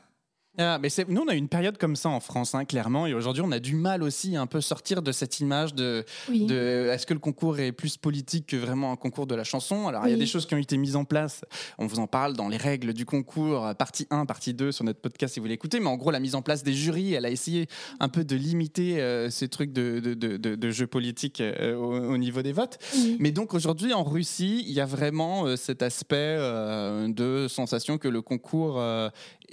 Ah, 0.58 0.78
mais 0.80 0.88
nous, 1.08 1.23
on 1.23 1.28
a 1.28 1.34
eu 1.34 1.38
une 1.38 1.49
période 1.49 1.78
comme 1.78 1.96
ça 1.96 2.08
en 2.08 2.20
France, 2.20 2.54
hein, 2.54 2.64
clairement, 2.64 3.06
et 3.06 3.14
aujourd'hui, 3.14 3.42
on 3.44 3.50
a 3.50 3.58
du 3.58 3.75
mal 3.75 4.02
aussi 4.02 4.37
à 4.37 4.40
un 4.40 4.46
peu 4.46 4.61
sortir 4.61 5.02
de 5.02 5.11
cette 5.11 5.40
image 5.40 5.75
de, 5.75 6.04
Oui. 6.28 6.46
de 6.46 6.88
est-ce 6.92 7.06
que 7.06 7.12
le 7.14 7.18
concours 7.18 7.58
est 7.58 7.73
plus 7.73 7.96
politique 7.96 8.46
que 8.49 8.56
vraiment 8.56 8.92
un 8.92 8.96
concours 8.96 9.26
de 9.26 9.34
la 9.34 9.42
chanson? 9.44 9.88
Alors, 9.88 10.06
il 10.06 10.11
y 10.11 10.14
a 10.14 10.16
des 10.16 10.26
choses 10.26 10.46
qui 10.46 10.54
ont 10.54 10.58
été 10.58 10.76
mises 10.76 10.94
en 10.96 11.04
place, 11.04 11.44
on 11.78 11.87
vous 11.87 11.99
en 11.99 12.06
parle 12.06 12.34
dans 12.34 12.49
les 12.49 12.56
règles 12.56 12.92
du 12.92 13.04
concours, 13.04 13.66
euh, 13.66 13.75
partie 13.75 14.06
1, 14.11 14.26
partie 14.26 14.54
2 14.54 14.70
sur 14.70 14.84
notre 14.84 15.00
podcast 15.00 15.34
si 15.34 15.40
vous 15.40 15.46
l'écoutez, 15.46 15.80
mais 15.80 15.88
en 15.88 15.96
gros, 15.96 16.11
la 16.12 16.20
mise 16.20 16.34
en 16.37 16.42
place 16.42 16.62
des 16.62 16.73
jurys, 16.73 17.14
elle 17.14 17.25
a 17.26 17.30
essayé 17.30 17.66
un 17.99 18.08
peu 18.08 18.23
de 18.25 18.37
limiter 18.37 19.00
euh, 19.00 19.30
ces 19.30 19.49
trucs 19.49 19.73
de, 19.73 19.99
de, 19.99 20.14
de, 20.14 20.37
de- 20.37 20.54
de 20.54 20.70
jeux 20.70 20.87
politiques 20.87 21.40
euh, 21.40 21.75
au, 21.76 22.12
au 22.12 22.16
niveau 22.16 22.42
des 22.42 22.52
votes. 22.52 22.78
Oui. 22.94 23.16
Mais 23.18 23.32
donc 23.32 23.54
aujourd'hui 23.54 23.92
en 23.92 24.04
Russie, 24.04 24.64
il 24.68 24.73
y 24.73 24.80
a 24.80 24.87
vraiment 24.87 25.46
euh, 25.46 25.56
cet 25.56 25.82
aspect 25.82 26.37
de 27.08 27.46
sensation 27.49 27.99
que 27.99 28.08
le 28.08 28.23
concours 28.23 28.80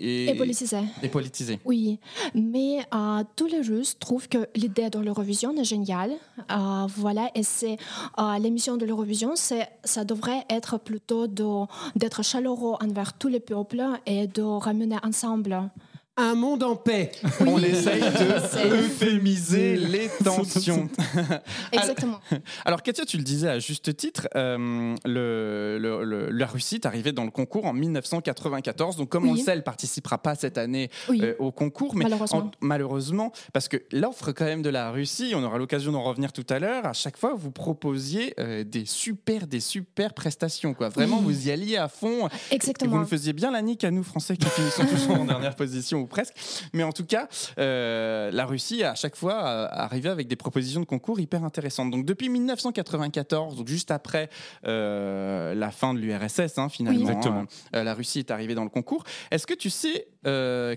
Et 0.03 0.33
politisé. 0.35 0.77
est 1.03 1.07
politisé. 1.09 1.59
Oui, 1.65 1.99
mais 2.33 2.79
euh, 2.93 3.23
tous 3.35 3.45
les 3.47 3.61
Russes 3.61 3.97
trouvent 3.99 4.27
que 4.27 4.47
l'idée 4.55 4.89
de 4.89 4.99
l'Eurovision 4.99 5.55
est 5.57 5.63
géniale. 5.63 6.11
Euh, 6.49 6.87
voilà, 6.97 7.29
et 7.35 7.43
c'est 7.43 7.77
euh, 8.19 8.37
l'émission 8.39 8.77
de 8.77 8.85
l'Eurovision, 8.85 9.31
c'est 9.35 9.67
ça 9.83 10.03
devrait 10.03 10.43
être 10.49 10.79
plutôt 10.79 11.27
de- 11.27 11.65
d'être 11.95 12.23
chaleureux 12.23 12.75
envers 12.81 13.13
tous 13.13 13.27
les 13.27 13.39
peuples 13.39 13.83
et 14.05 14.27
de 14.27 14.41
ramener 14.41 14.97
ensemble. 15.03 15.69
Un 16.17 16.35
monde 16.35 16.61
en 16.63 16.75
paix. 16.75 17.09
On 17.39 17.57
essaye 17.63 18.01
de 18.01 18.75
euphémiser 18.75 19.77
les 19.77 20.09
tensions. 20.23 20.89
Exactement. 21.71 22.19
Alors 22.65 22.83
Katia, 22.83 23.05
tu 23.05 23.17
le 23.17 23.23
disais 23.23 23.47
à 23.47 23.59
juste 23.59 23.95
titre, 23.95 24.27
euh, 24.35 24.93
le, 25.05 25.77
le- 25.79 26.03
le- 26.03 26.29
la 26.29 26.45
Russie 26.47 26.75
est 26.75 26.85
arrivée 26.85 27.13
dans 27.13 27.23
le 27.23 27.31
concours 27.31 27.65
en 27.65 27.71
1994. 27.73 28.97
Donc 28.97 29.07
comme 29.09 29.25
on 29.27 29.33
le 29.33 29.39
sait, 29.39 29.51
elle 29.51 29.59
ne 29.59 29.63
participera 29.63 30.17
pas 30.17 30.35
cette 30.35 30.57
année 30.57 30.89
Oui. 31.07 31.21
euh, 31.23 31.33
au 31.39 31.51
concours. 31.53 31.95
Mais 31.95 32.03
Malheureusement. 32.03 32.39
en- 32.39 32.51
malheureusement, 32.59 33.31
parce 33.53 33.69
que 33.69 33.77
l'offre 33.93 34.33
quand 34.33 34.45
même 34.45 34.61
de 34.61 34.69
la 34.69 34.91
Russie, 34.91 35.31
on 35.33 35.43
aura 35.43 35.57
l'occasion 35.57 35.93
d'en 35.93 36.03
revenir 36.03 36.33
tout 36.33 36.45
à 36.49 36.59
l'heure, 36.59 36.85
à 36.85 36.93
chaque 36.93 37.17
fois 37.17 37.33
vous 37.37 37.51
proposiez 37.51 38.33
euh, 38.37 38.65
des 38.65 38.85
super, 38.85 39.47
des 39.47 39.61
super 39.61 40.13
prestations. 40.13 40.73
Quoi. 40.73 40.89
Vraiment, 40.89 41.19
Oui. 41.19 41.33
vous 41.35 41.47
y 41.47 41.51
alliez 41.51 41.77
à 41.77 41.87
fond. 41.87 42.27
Et 42.51 42.55
Exactement. 42.55 42.91
Vous 42.91 42.99
nous 42.99 43.07
faisiez 43.07 43.31
bien 43.31 43.49
la 43.49 43.61
nique 43.61 43.85
à 43.85 43.91
nous 43.91 44.03
Français 44.03 44.35
qui 44.35 44.49
finissons 44.49 44.85
toujours 44.85 45.21
en 45.21 45.25
dernière 45.25 45.55
position 45.55 46.00
ou 46.01 46.07
presque. 46.07 46.33
Mais 46.73 46.83
en 46.83 46.91
tout 46.91 47.05
cas, 47.05 47.27
euh, 47.57 48.29
la 48.31 48.45
Russie 48.45 48.83
à 48.83 48.95
chaque 48.95 49.15
fois 49.15 49.33
euh, 49.45 49.67
arrivait 49.71 50.09
avec 50.09 50.27
des 50.27 50.35
propositions 50.35 50.81
de 50.81 50.85
concours 50.85 51.19
hyper 51.19 51.43
intéressantes. 51.43 51.91
Donc 51.91 52.05
depuis 52.05 52.29
1994, 52.29 53.55
donc 53.55 53.67
juste 53.67 53.91
après 53.91 54.29
euh, 54.65 55.53
la 55.55 55.71
fin 55.71 55.93
de 55.93 55.99
l'URSS 55.99 56.57
hein, 56.57 56.69
finalement, 56.69 56.99
Oui. 56.99 57.07
Exactement. 57.11 57.45
euh, 57.75 57.83
la 57.83 57.93
Russie 57.93 58.19
est 58.19 58.31
arrivée 58.31 58.55
dans 58.55 58.63
le 58.63 58.69
concours. 58.69 59.03
Est-ce 59.31 59.47
que 59.47 59.53
tu 59.53 59.69
sais, 59.69 60.07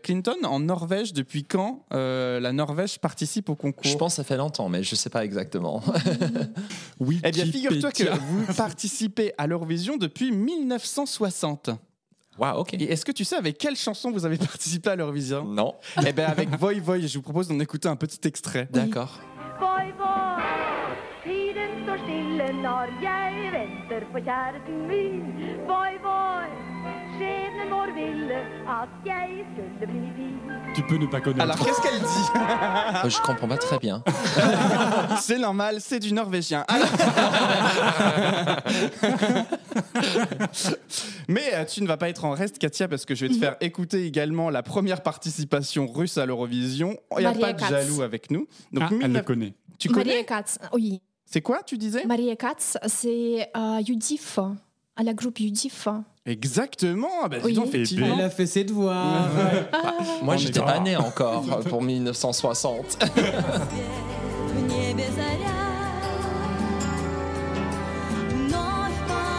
Clinton, 0.02 0.36
en 0.44 0.60
Norvège, 0.60 1.12
depuis 1.12 1.44
quand 1.44 1.84
la 1.90 2.52
Norvège 2.52 2.98
participe 2.98 3.48
au 3.48 3.54
concours? 3.56 3.84
Je 3.90 3.96
pense 3.96 4.12
que 4.12 4.16
ça 4.16 4.24
fait 4.24 4.36
longtemps, 4.36 4.68
mais 4.68 4.82
je 4.82 4.94
sais 4.94 5.10
pas 5.10 5.24
exactement. 5.24 5.82
Oui, 7.00 7.20
Eh 7.24 7.30
bien, 7.32 7.44
figure-toi 7.44 7.90
que 7.90 8.04
vous 8.18 8.54
participez 8.54 9.32
à 9.36 9.46
l'Eurovision 9.46 9.96
depuis 9.96 10.30
1960. 10.32 11.70
Waouh, 12.38 12.60
ok. 12.60 12.74
Et 12.74 12.92
est-ce 12.92 13.04
que 13.04 13.12
tu 13.12 13.24
sais 13.24 13.36
avec 13.36 13.58
quelle 13.58 13.76
chanson 13.76 14.10
vous 14.10 14.24
avez 14.24 14.36
participé 14.50 14.90
à 14.90 14.96
l'Eurovision 14.96 15.44
Non. 15.44 15.74
Eh 16.06 16.12
bien, 16.12 16.26
avec 16.26 16.48
Voy 16.50 16.80
Voy, 16.80 17.06
je 17.06 17.18
vous 17.18 17.22
propose 17.22 17.48
d'en 17.48 17.58
écouter 17.60 17.88
un 17.88 17.96
petit 17.96 18.26
extrait. 18.26 18.68
D'accord. 18.70 19.20
Voi, 19.60 19.92
voi, 19.96 20.42
tiden 21.22 21.70
står 21.84 21.96
stille 22.04 22.48
når 22.62 22.86
jeg 23.02 23.50
venter 23.54 24.06
på 24.12 24.18
kjæresten 24.26 24.86
min. 24.88 25.22
Voi, 25.68 25.94
voi, 26.02 26.48
skjebnen 27.14 27.70
vår 27.70 27.86
ville 27.96 28.34
at 28.68 28.88
jeg 29.06 29.44
skulle 29.54 29.86
bli 29.86 30.10
din. 30.18 30.34
Tu 30.74 30.82
peux 30.82 30.96
ne 30.96 31.06
pas 31.06 31.20
connaître. 31.20 31.42
Alors, 31.42 31.58
qu'est-ce 31.64 31.80
qu'elle 31.80 32.00
dit? 32.00 32.28
Euh, 33.04 33.08
Je 33.08 33.20
comprends 33.22 33.46
pas 33.48 33.56
très 33.56 33.78
bien. 33.78 34.02
C'est 35.20 35.38
normal, 35.38 35.76
c'est 35.80 36.00
du 36.00 36.12
norvégien. 36.12 36.64
Alors- 36.66 36.88
Mais 41.28 41.54
euh, 41.54 41.64
tu 41.64 41.82
ne 41.82 41.86
vas 41.86 41.96
pas 41.96 42.08
être 42.08 42.24
en 42.24 42.32
reste, 42.32 42.58
Katia, 42.58 42.88
parce 42.88 43.04
que 43.04 43.14
je 43.14 43.26
vais 43.26 43.34
te 43.34 43.38
faire 43.38 43.56
écouter 43.60 44.04
également 44.04 44.50
la 44.50 44.62
première 44.62 45.02
participation 45.02 45.86
russe 45.86 46.18
à 46.18 46.26
l'Eurovision. 46.26 46.96
Il 47.12 47.18
n'y 47.20 47.26
a 47.26 47.30
Maria 47.30 47.46
pas 47.46 47.52
de 47.52 47.60
Katz. 47.60 47.70
jaloux 47.70 48.02
avec 48.02 48.30
nous. 48.30 48.46
Donc, 48.72 48.84
Ah, 48.84 48.88
elle 48.90 48.98
19 48.98 49.12
le 49.14 49.22
connaît. 49.22 49.54
Tu 49.78 49.88
connais? 49.88 50.04
Maria 50.06 50.24
Katz, 50.24 50.58
oui. 50.72 51.00
C'est 51.24 51.40
quoi, 51.40 51.62
tu 51.64 51.78
disais? 51.78 52.04
Maria 52.04 52.36
Katz, 52.36 52.76
c'est 52.86 53.48
euh, 53.56 53.80
Yudif, 53.86 54.38
à 54.96 55.02
la 55.02 55.14
groupe 55.14 55.40
Yudif. 55.40 55.88
Exactement. 56.26 57.08
Ah 57.22 57.28
bah, 57.28 57.38
dis 57.38 57.44
Oui. 57.46 57.52
donc, 57.54 57.66
effectivement. 57.66 58.16
Elle 58.18 58.24
a 58.24 58.30
fait 58.30 58.46
ses 58.46 58.64
devoirs. 58.64 59.28
Moi, 60.22 60.34
On 60.34 60.36
est 60.36 60.38
j'étais 60.38 60.60
pas- 60.60 60.72
pas 60.74 60.80
né 60.80 60.96
encore 60.96 61.44
pour 61.68 61.82
1960. 61.82 62.98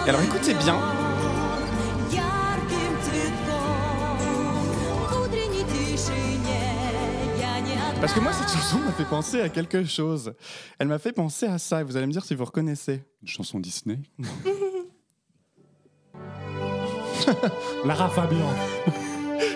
Alors 0.08 0.22
écoutez 0.22 0.54
bien. 0.54 0.78
Parce 8.02 8.14
que 8.14 8.20
moi, 8.20 8.32
cette 8.34 8.50
chanson 8.50 8.78
m'a 8.80 8.92
fait 8.92 9.06
penser 9.06 9.42
à 9.42 9.50
quelque 9.50 9.84
chose. 9.86 10.34
Elle 10.78 10.88
m'a 10.90 11.00
fait 11.00 11.12
penser 11.14 11.48
à 11.48 11.58
ça. 11.58 11.82
et 11.82 11.84
Vous 11.84 11.98
allez 11.98 12.06
me 12.06 12.12
dire 12.12 12.24
si 12.24 12.36
vous 12.36 12.46
reconnaissez. 12.46 13.02
Une 13.22 13.28
chanson 13.28 13.60
Disney. 13.60 14.00
Lara 17.86 18.10
Fabian. 18.10 18.50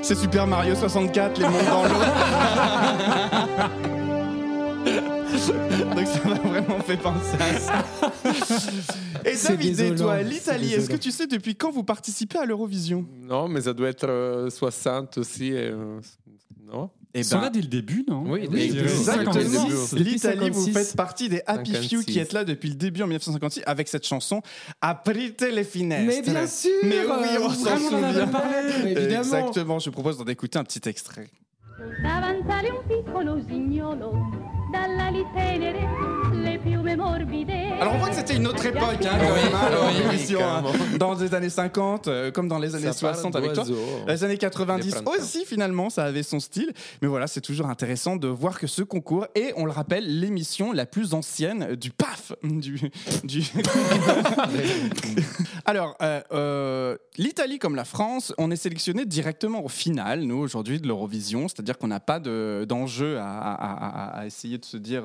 C'est 0.01 0.15
Super 0.15 0.47
Mario 0.47 0.75
64, 0.75 1.37
les 1.39 1.45
mondes 1.45 1.53
dans 1.69 1.83
l'eau. 1.83 1.89
Donc 5.95 6.07
ça 6.07 6.27
m'a 6.27 6.35
vraiment 6.35 6.79
fait 6.81 6.97
penser 6.97 7.37
à 7.39 7.59
ça. 7.59 7.83
Et 9.25 9.35
C'est 9.35 9.57
David, 9.57 9.79
et 9.79 9.95
toi, 9.95 10.21
l'Italie, 10.21 10.73
est-ce 10.73 10.89
que 10.89 10.95
tu 10.95 11.11
sais 11.11 11.27
depuis 11.27 11.55
quand 11.55 11.71
vous 11.71 11.83
participez 11.83 12.39
à 12.39 12.45
l'Eurovision? 12.45 13.05
Non, 13.21 13.47
mais 13.47 13.61
ça 13.61 13.73
doit 13.73 13.89
être 13.89 14.07
euh, 14.07 14.49
60 14.49 15.17
aussi. 15.19 15.51
euh, 15.53 15.99
non? 16.71 16.89
Ils 17.15 17.25
sont 17.25 17.41
là 17.41 17.49
dès 17.49 17.61
le 17.61 17.67
début, 17.67 18.05
non 18.07 18.23
Oui. 18.27 18.47
56. 18.87 19.93
L'Italie, 19.93 20.49
vous 20.51 20.65
56. 20.65 20.73
faites 20.73 20.95
partie 20.95 21.27
des 21.29 21.41
Happy 21.47 21.71
Few 21.73 22.01
56. 22.01 22.05
qui 22.05 22.19
êtes 22.19 22.33
là 22.33 22.43
depuis 22.43 22.69
le 22.69 22.75
début 22.75 23.01
en 23.01 23.07
1956 23.07 23.63
avec 23.65 23.87
cette 23.87 24.05
chanson 24.05 24.41
Aprite 24.79 25.41
les 25.41 25.63
finestres. 25.63 26.05
Mais 26.07 26.21
bien 26.21 26.45
sûr 26.47 26.69
Mais 26.83 26.99
oui, 27.05 27.37
on 27.41 27.49
s'en 27.49 27.63
Vraiment, 27.63 27.89
on 27.91 27.93
en 27.99 28.03
avait 28.03 28.11
souvient. 28.13 28.27
parlé, 28.27 28.73
mais 28.83 28.91
évidemment 28.91 29.19
Exactement, 29.21 29.79
je 29.79 29.85
vous 29.85 29.91
propose 29.93 30.17
d'en 30.19 30.25
écouter 30.25 30.59
un 30.59 30.63
petit 30.63 30.87
extrait. 30.87 31.29
Davanti 32.03 32.51
a 32.51 32.57
un 32.57 32.87
piccolo 32.87 33.37
usignolo, 33.37 34.11
dalla 34.73 35.09
lì 35.11 35.23
tenere, 35.33 35.87
le 36.33 36.57
piume 36.59 36.95
morbide. 36.97 37.68
Alors 37.81 37.95
on 37.95 37.97
voit 37.97 38.09
que 38.09 38.15
c'était 38.15 38.35
une 38.35 38.47
autre 38.47 38.65
époque, 38.65 39.05
hein, 39.05 39.17
quand 39.19 39.35
même, 39.35 39.53
hein, 39.53 39.69
oui, 40.11 40.35
hein. 40.41 40.63
dans 40.97 41.13
les 41.13 41.33
années 41.33 41.49
50, 41.49 42.07
euh, 42.07 42.29
comme 42.31 42.47
dans 42.49 42.59
les 42.59 42.75
années 42.75 42.91
Ça 42.91 42.99
parle 42.99 43.15
60 43.15 43.35
avec 43.37 43.53
toi. 43.53 43.63
Les 44.07 44.23
années 44.23 44.37
90 44.37 44.85
Des 44.85 44.91
printemps. 44.91 45.11
aussi, 45.17 45.45
finalement, 45.45 45.89
ça 45.89 46.03
avait 46.03 46.23
son 46.23 46.39
style. 46.41 46.73
Mais 47.01 47.07
voilà, 47.07 47.27
c'est 47.27 47.39
toujours 47.41 47.67
intéressant 47.67 48.17
de 48.17 48.27
voir 48.27 48.59
que 48.59 48.67
ce 48.67 48.81
concours 48.83 49.27
est, 49.35 49.53
on 49.55 49.63
le 49.65 49.71
rappelle, 49.71 50.19
l'émission 50.19 50.73
la 50.73 50.85
plus 50.85 51.13
ancienne 51.13 51.75
du 51.75 51.91
PAF. 51.91 52.33
Du, 52.43 52.91
du... 53.23 53.43
Alors, 55.65 55.95
euh, 56.01 56.21
euh, 56.33 56.97
l'Italie 57.17 57.59
comme 57.59 57.75
la 57.75 57.85
France, 57.85 58.33
on 58.37 58.51
est 58.51 58.55
sélectionné 58.57 59.05
directement 59.05 59.63
au 59.63 59.69
final, 59.69 60.23
nous, 60.23 60.37
aujourd'hui, 60.37 60.79
de 60.81 60.87
l'Eurovision. 60.87 61.47
C'est-à-dire 61.47 61.77
qu'on 61.77 61.87
n'a 61.87 61.99
pas 62.01 62.19
de- 62.19 62.65
d'enjeu 62.67 63.17
à, 63.19 63.25
à- 63.25 63.53
à- 63.53 64.19
à 64.19 64.25
essayer 64.25 64.57
de 64.57 64.65
se 64.65 64.75
dire. 64.77 65.03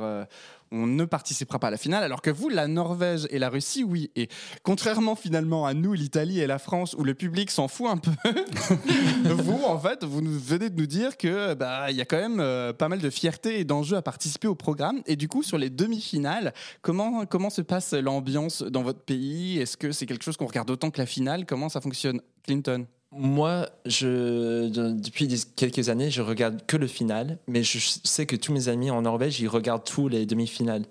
on 0.73 0.87
ne 0.89 1.05
participera 1.05 1.61
pas 1.61 1.69
à 1.69 1.71
la 1.71 1.77
finale, 1.77 2.03
alors 2.03 2.21
que 2.21 2.31
vous, 2.31 2.49
la 2.49 2.64
la 2.65 2.69
Norvège 2.69 3.27
et 3.31 3.39
la 3.39 3.51
Russie, 3.51 3.85
oui. 3.85 4.11
Et 4.17 4.29
contrairement 4.63 5.17
finalement 5.17 5.67
à 5.67 5.75
nous, 5.75 5.93
l'Italie 5.93 6.41
et 6.41 6.47
la 6.47 6.59
France, 6.59 6.95
où 6.99 7.05
le 7.05 7.15
public 7.15 7.51
s'en 7.51 7.69
fout 7.69 7.89
un 7.91 7.99
peu, 7.99 8.11
vous, 9.25 9.61
en 9.65 9.79
fait, 9.79 10.03
vous 10.05 10.21
venez 10.23 10.71
de 10.71 10.81
nous 10.81 10.87
dire 10.87 11.17
que 11.17 11.55
bah 11.55 11.91
y 11.91 12.01
a 12.01 12.05
quand 12.05 12.17
même 12.21 12.41
euh, 12.41 12.73
pas 12.73 12.89
mal 12.89 13.01
de 13.01 13.11
fierté 13.11 13.61
et 13.61 13.65
d'enjeux 13.65 13.97
à 13.97 14.03
participer 14.03 14.49
au 14.49 14.55
programme. 14.55 15.03
Et 15.07 15.17
du 15.17 15.29
coup, 15.29 15.43
sur 15.43 15.59
les 15.59 15.71
demi-finales, 15.71 16.53
comment 16.83 17.27
comment 17.27 17.51
se 17.51 17.61
passe 17.63 17.93
l'ambiance 17.93 18.63
dans 18.63 18.83
votre 18.83 19.01
pays? 19.01 19.59
Est-ce 19.59 19.77
que 19.77 19.93
c'est 19.93 20.07
quelque 20.07 20.25
chose 20.25 20.37
qu'on 20.37 20.47
regarde 20.47 20.71
autant 20.71 20.91
que 20.91 20.99
la 20.99 21.07
finale? 21.07 21.45
Comment 21.47 21.69
ça 21.69 21.81
fonctionne, 21.81 22.21
Clinton 22.45 22.87
Moi, 23.13 23.69
je, 23.87 24.69
de- 24.69 24.93
depuis 24.93 25.29
quelques 25.57 25.89
années, 25.91 26.11
je 26.11 26.23
regarde 26.23 26.65
que 26.67 26.77
le 26.77 26.87
final, 26.87 27.39
mais 27.47 27.63
je 27.63 27.79
sais 28.05 28.25
que 28.27 28.37
tous 28.37 28.53
mes 28.53 28.69
amis 28.69 28.91
en 28.91 29.03
Norvège, 29.03 29.41
ils 29.41 29.49
regardent 29.49 29.85
tous 29.85 30.09
les 30.09 30.25
demi-finales. 30.27 30.85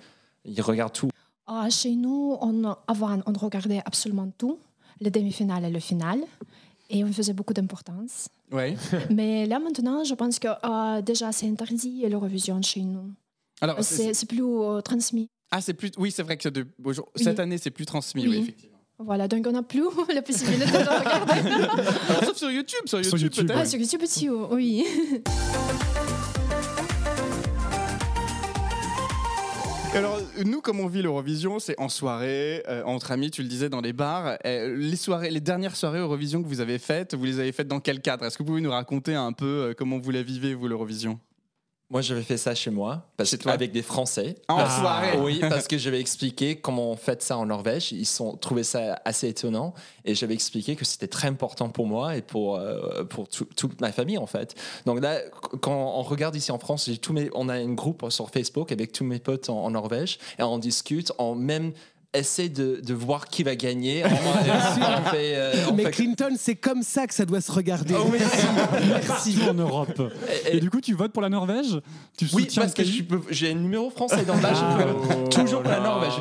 Ils 0.45 0.61
regardent 0.61 0.93
tout. 0.93 1.09
Ah, 1.45 1.69
chez 1.69 1.95
nous, 1.95 2.37
on, 2.41 2.63
avant, 2.87 3.19
on 3.25 3.33
regardait 3.33 3.81
absolument 3.85 4.31
tout, 4.37 4.57
les 5.01 5.11
demi-finales 5.11 5.65
et 5.65 5.69
le 5.69 5.79
final, 5.79 6.19
et 6.89 7.03
on 7.03 7.11
faisait 7.11 7.33
beaucoup 7.33 7.53
d'importance. 7.53 8.29
Ouais. 8.51 8.75
Mais 9.09 9.45
là, 9.45 9.59
maintenant, 9.59 10.03
je 10.03 10.13
pense 10.13 10.39
que 10.39 10.47
euh, 10.47 11.01
déjà, 11.01 11.31
c'est 11.31 11.47
interdit 11.47 12.05
l'Eurovision 12.07 12.61
chez 12.61 12.81
nous. 12.81 13.11
Alors, 13.61 13.83
c'est- 13.83 13.95
C'est 13.95 14.13
c'est 14.13 14.25
plus 14.25 14.43
euh, 14.43 14.81
transmis. 14.81 15.27
ah, 15.51 15.59
c'est 15.61 15.73
plus. 15.73 15.91
Oui, 15.97 16.11
c'est 16.11 16.23
vrai 16.23 16.37
que 16.37 16.47
de- 16.49 16.65
bonjour, 16.79 17.09
cette 17.15 17.39
année, 17.39 17.57
c'est 17.57 17.71
plus 17.71 17.85
transmis. 17.85 18.23
Oui, 18.23 18.29
Oui. 18.29 18.37
effectivement. 18.43 18.77
Voilà, 18.99 19.27
donc 19.27 19.45
on 19.47 19.51
n'a 19.51 19.63
plus 19.63 19.83
la 20.13 20.21
possibilité 20.21 20.65
de 20.65 20.77
regarder. 20.77 22.25
Sauf 22.25 22.37
sur 22.37 22.51
YouTube, 22.51 22.85
sur 22.85 22.99
YouTube, 22.99 23.09
Sur 23.09 23.19
YouTube, 23.19 23.47
peut-être. 23.47 23.59
Ah, 23.59 23.65
sur 23.65 23.79
YouTube 23.79 24.01
aussi, 24.03 24.29
oui. 24.29 24.85
Alors, 29.95 30.19
nous, 30.43 30.59
comme 30.59 30.79
on 30.79 30.87
vit 30.87 31.03
l'Eurovision, 31.03 31.59
c'est 31.59 31.79
en 31.79 31.87
soirée, 31.87 32.63
euh, 32.67 32.81
entre 32.83 33.11
amis, 33.11 33.29
tu 33.29 33.43
le 33.43 33.47
disais, 33.47 33.69
dans 33.69 33.79
les 33.79 33.93
bars. 33.93 34.39
Euh, 34.43 34.75
les, 34.75 34.95
soirées, 34.95 35.29
les 35.29 35.39
dernières 35.39 35.75
soirées 35.75 35.99
Eurovision 35.99 36.41
que 36.41 36.47
vous 36.47 36.61
avez 36.61 36.79
faites, 36.79 37.13
vous 37.13 37.25
les 37.25 37.39
avez 37.39 37.51
faites 37.51 37.67
dans 37.67 37.79
quel 37.79 38.01
cadre? 38.01 38.25
Est-ce 38.25 38.35
que 38.35 38.41
vous 38.41 38.47
pouvez 38.47 38.61
nous 38.61 38.71
raconter 38.71 39.13
un 39.13 39.33
peu 39.33 39.45
euh, 39.45 39.73
comment 39.77 39.99
vous 39.99 40.09
la 40.09 40.23
vivez, 40.23 40.55
vous, 40.55 40.67
l'Eurovision? 40.67 41.19
Moi, 41.93 42.01
j'avais 42.01 42.23
fait 42.23 42.37
ça 42.37 42.55
chez 42.55 42.71
moi, 42.71 43.03
parce 43.17 43.29
Chez 43.29 43.37
avec 43.47 43.71
des 43.71 43.83
Français. 43.83 44.33
En 44.47 44.57
Parce- 44.57 44.79
soirée 44.79 45.15
Oui, 45.21 45.39
parce 45.47 45.67
que 45.67 45.77
j'avais 45.77 45.99
expliqué 45.99 46.55
comment 46.55 46.89
on 46.89 46.95
fait 46.95 47.21
ça 47.21 47.37
en 47.37 47.45
Norvège. 47.45 47.91
Ils 47.91 48.07
ont 48.23 48.35
trouvé 48.35 48.63
ça 48.63 48.99
assez 49.05 49.27
étonnant. 49.27 49.75
Et 50.03 50.15
j'avais 50.15 50.33
expliqué 50.33 50.75
que 50.75 50.85
c'était 50.85 51.07
très 51.07 51.27
important 51.27 51.69
pour 51.69 51.85
moi 51.85 52.17
et 52.17 52.23
pour, 52.23 52.55
euh, 52.55 53.03
pour 53.03 53.27
tout- 53.29 53.47
toute 53.55 53.79
ma 53.79 53.91
famille, 53.91 54.17
en 54.17 54.25
fait. 54.25 54.55
Donc 54.87 55.01
là, 55.01 55.19
qu- 55.21 55.57
quand 55.59 55.93
on 55.95 56.01
regarde 56.01 56.35
ici 56.35 56.51
en 56.51 56.57
France, 56.57 56.89
tous 56.99 57.13
mes, 57.13 57.29
on 57.35 57.47
a 57.47 57.53
un 57.53 57.73
groupe 57.73 58.03
sur 58.09 58.31
Facebook 58.31 58.71
avec 58.71 58.91
tous 58.91 59.03
mes 59.03 59.19
potes 59.19 59.51
en, 59.51 59.63
en 59.63 59.69
Norvège. 59.69 60.17
Et 60.39 60.43
on 60.43 60.57
discute, 60.57 61.11
on 61.19 61.35
même 61.35 61.73
essaie 62.13 62.49
de, 62.49 62.79
de 62.83 62.93
voir 62.93 63.27
qui 63.27 63.43
va 63.43 63.55
gagner. 63.55 64.03
On, 64.05 64.07
on 64.09 65.09
fait, 65.09 65.33
euh, 65.35 65.53
on 65.69 65.73
Mais 65.73 65.83
fait- 65.85 65.91
Clinton, 65.91 66.35
c'est 66.37 66.55
comme 66.55 66.83
ça 66.83 67.07
que 67.07 67.13
ça 67.13 67.25
doit 67.25 67.41
se 67.41 67.51
regarder. 67.51 67.93
Oh, 67.97 68.07
oui. 68.11 68.19
Merci. 68.87 69.37
en 69.49 69.53
Europe. 69.53 70.01
Et- 70.51 70.57
Et 70.57 70.59
du 70.59 70.69
coup, 70.69 70.81
tu 70.81 70.93
votes 70.93 71.11
pour 71.11 71.21
la 71.21 71.29
Norvège? 71.29 71.79
Tu 72.17 72.27
Oui, 72.33 72.47
parce 72.55 72.73
que 72.73 72.83
j'ai 73.31 73.51
un 73.51 73.55
numéro 73.55 73.89
français 73.89 74.23
dans 74.25 74.35
l'âge. 74.39 74.57
toujours 75.31 75.61
pour 75.63 75.71
la 75.71 75.79
Norvège. 75.79 76.13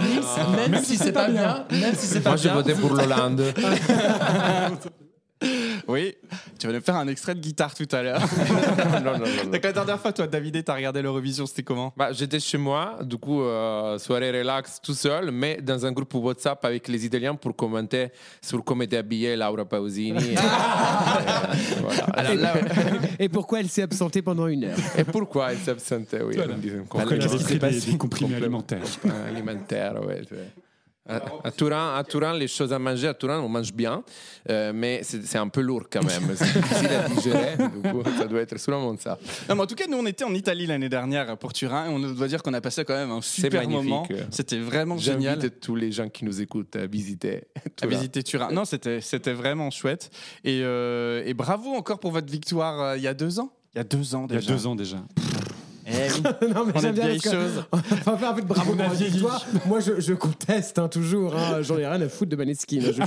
Même, 0.56 0.70
même 0.72 0.84
si 0.84 0.96
c'est 0.96 1.12
pas 1.12 1.28
bien, 1.28 1.66
même 1.70 1.94
si 1.96 2.06
c'est 2.06 2.20
pas 2.20 2.30
Moi, 2.30 2.36
j'ai 2.38 2.48
voté 2.48 2.74
pour 2.74 2.94
l'Hollande. 2.94 3.42
Oui, 5.88 6.11
tu 6.58 6.66
vas 6.66 6.72
nous 6.72 6.80
faire 6.80 6.96
un 6.96 7.08
extrait 7.08 7.34
de 7.34 7.40
guitare 7.40 7.74
tout 7.74 7.88
à 7.92 8.02
l'heure. 8.02 8.20
non, 9.04 9.12
non, 9.12 9.18
non. 9.18 9.50
Donc, 9.50 9.62
la 9.64 9.72
dernière 9.72 10.00
fois, 10.00 10.12
toi, 10.12 10.26
David, 10.26 10.64
t'as 10.64 10.74
regardé 10.74 11.02
l'Eurovision, 11.02 11.46
c'était 11.46 11.62
comment? 11.62 11.92
Bah, 11.96 12.12
J'étais 12.12 12.40
chez 12.40 12.58
moi, 12.58 12.98
du 13.02 13.16
coup, 13.16 13.42
euh, 13.42 13.98
soirée 13.98 14.30
relax 14.30 14.80
tout 14.82 14.94
seul, 14.94 15.30
mais 15.30 15.58
dans 15.62 15.84
un 15.86 15.92
groupe 15.92 16.14
WhatsApp 16.14 16.64
avec 16.64 16.88
les 16.88 17.04
Italiens 17.06 17.34
pour 17.34 17.54
commenter 17.56 18.08
sur 18.40 18.62
comment 18.64 18.82
était 18.82 18.96
habillée 18.98 19.36
Laura 19.36 19.64
Pausini. 19.64 20.18
et, 20.32 20.36
euh, 20.36 20.40
voilà. 21.80 22.04
Alors 22.14 22.34
là, 22.34 22.54
Et 23.18 23.28
pourquoi 23.28 23.60
elle 23.60 23.68
s'est 23.68 23.82
absentée 23.82 24.22
pendant 24.22 24.46
une 24.46 24.64
heure? 24.64 24.76
Et 24.96 25.04
pourquoi 25.04 25.52
elle 25.52 25.58
s'est 25.58 25.70
absentée 25.72 26.18
oui, 26.22 26.34
Voilà. 26.36 26.54
elle 26.54 26.84
complètement. 26.88 27.24
avait 27.32 27.44
pris 27.44 27.58
des, 27.58 27.80
des 27.92 27.98
comprimés 27.98 28.36
alimentaires 28.36 28.80
Euh, 29.06 29.28
alimentaire, 29.28 29.94
ouais. 30.06 30.22
À, 31.08 31.20
à 31.42 31.50
Turin, 31.50 31.96
à 31.96 32.04
Turin, 32.04 32.32
les 32.38 32.46
choses 32.46 32.72
à 32.72 32.78
manger, 32.78 33.08
à 33.08 33.14
Turin, 33.14 33.40
on 33.40 33.48
mange 33.48 33.72
bien, 33.72 34.04
euh, 34.48 34.72
mais 34.72 35.02
c'est 35.02 35.36
un 35.38 35.48
peu 35.48 35.60
lourd 35.60 35.84
quand 35.90 36.04
même. 36.04 36.22
C'est 36.36 36.44
difficile 36.60 36.88
à 36.92 37.08
digérer, 37.08 37.56
du 37.82 37.90
coup, 37.90 38.02
ça 38.16 38.26
doit 38.26 38.40
être 38.40 38.56
sûrement 38.58 38.96
ça. 38.98 39.18
Non, 39.48 39.56
mais 39.56 39.62
en 39.62 39.66
tout 39.66 39.74
cas, 39.74 39.86
nous, 39.88 39.96
on 39.98 40.06
était 40.06 40.22
en 40.22 40.32
Italie 40.32 40.66
l'année 40.66 40.88
dernière 40.88 41.36
pour 41.38 41.52
Turin 41.52 41.86
et 41.86 41.88
on 41.88 41.98
doit 41.98 42.28
dire 42.28 42.40
qu'on 42.42 42.54
a 42.54 42.60
passé 42.60 42.84
quand 42.84 42.94
même 42.94 43.10
un 43.10 43.20
super 43.20 43.68
moment. 43.68 44.06
C'était 44.30 44.58
vraiment 44.60 44.96
génial. 44.96 45.40
J'invite 45.40 45.58
tous 45.60 45.74
les 45.74 45.90
gens 45.90 46.08
qui 46.08 46.24
nous 46.24 46.40
écoutent 46.40 46.76
à 46.76 46.86
visiter. 46.86 47.48
à 47.56 47.68
Turin. 47.70 47.90
visiter 47.96 48.22
Turin. 48.22 48.52
Non, 48.52 48.64
c'était 48.64 49.00
c'était 49.00 49.32
vraiment 49.32 49.70
chouette. 49.72 50.08
Et, 50.44 50.60
euh, 50.62 51.22
et 51.26 51.34
bravo 51.34 51.70
encore 51.74 51.98
pour 51.98 52.12
votre 52.12 52.30
victoire 52.30 52.80
euh, 52.80 52.96
il 52.96 53.02
y 53.02 53.08
a 53.08 53.14
deux 53.14 53.40
ans? 53.40 53.50
Il 53.74 53.78
y 53.78 53.80
a 53.80 53.84
deux 53.84 54.14
ans 54.14 54.26
Il 54.30 54.34
y 54.34 54.38
déjà. 54.38 54.52
a 54.52 54.56
deux 54.56 54.66
ans 54.66 54.74
déjà. 54.76 54.98
Non, 56.54 56.64
mais 56.66 56.72
On 56.76 56.80
j'aime 56.80 56.94
bien 56.94 57.16
que- 57.18 57.22
choses. 57.30 57.64
On 57.72 58.10
va 58.12 58.16
faire 58.16 58.30
un 58.30 58.34
peu 58.34 58.42
de 58.42 58.46
bravo 58.46 58.72
pour 58.72 58.82
la 58.82 58.88
victoire. 58.90 59.44
Moi, 59.66 59.80
je, 59.80 60.00
je 60.00 60.12
conteste 60.14 60.78
hein, 60.78 60.88
toujours. 60.88 61.34
hein. 61.36 61.62
J'en 61.62 61.78
ai 61.78 61.86
rien 61.86 62.00
à 62.00 62.08
foutre 62.08 62.30
de 62.30 62.36
Maneskin. 62.36 62.78
hein, 62.84 62.90
je 62.96 63.02
hein. 63.02 63.06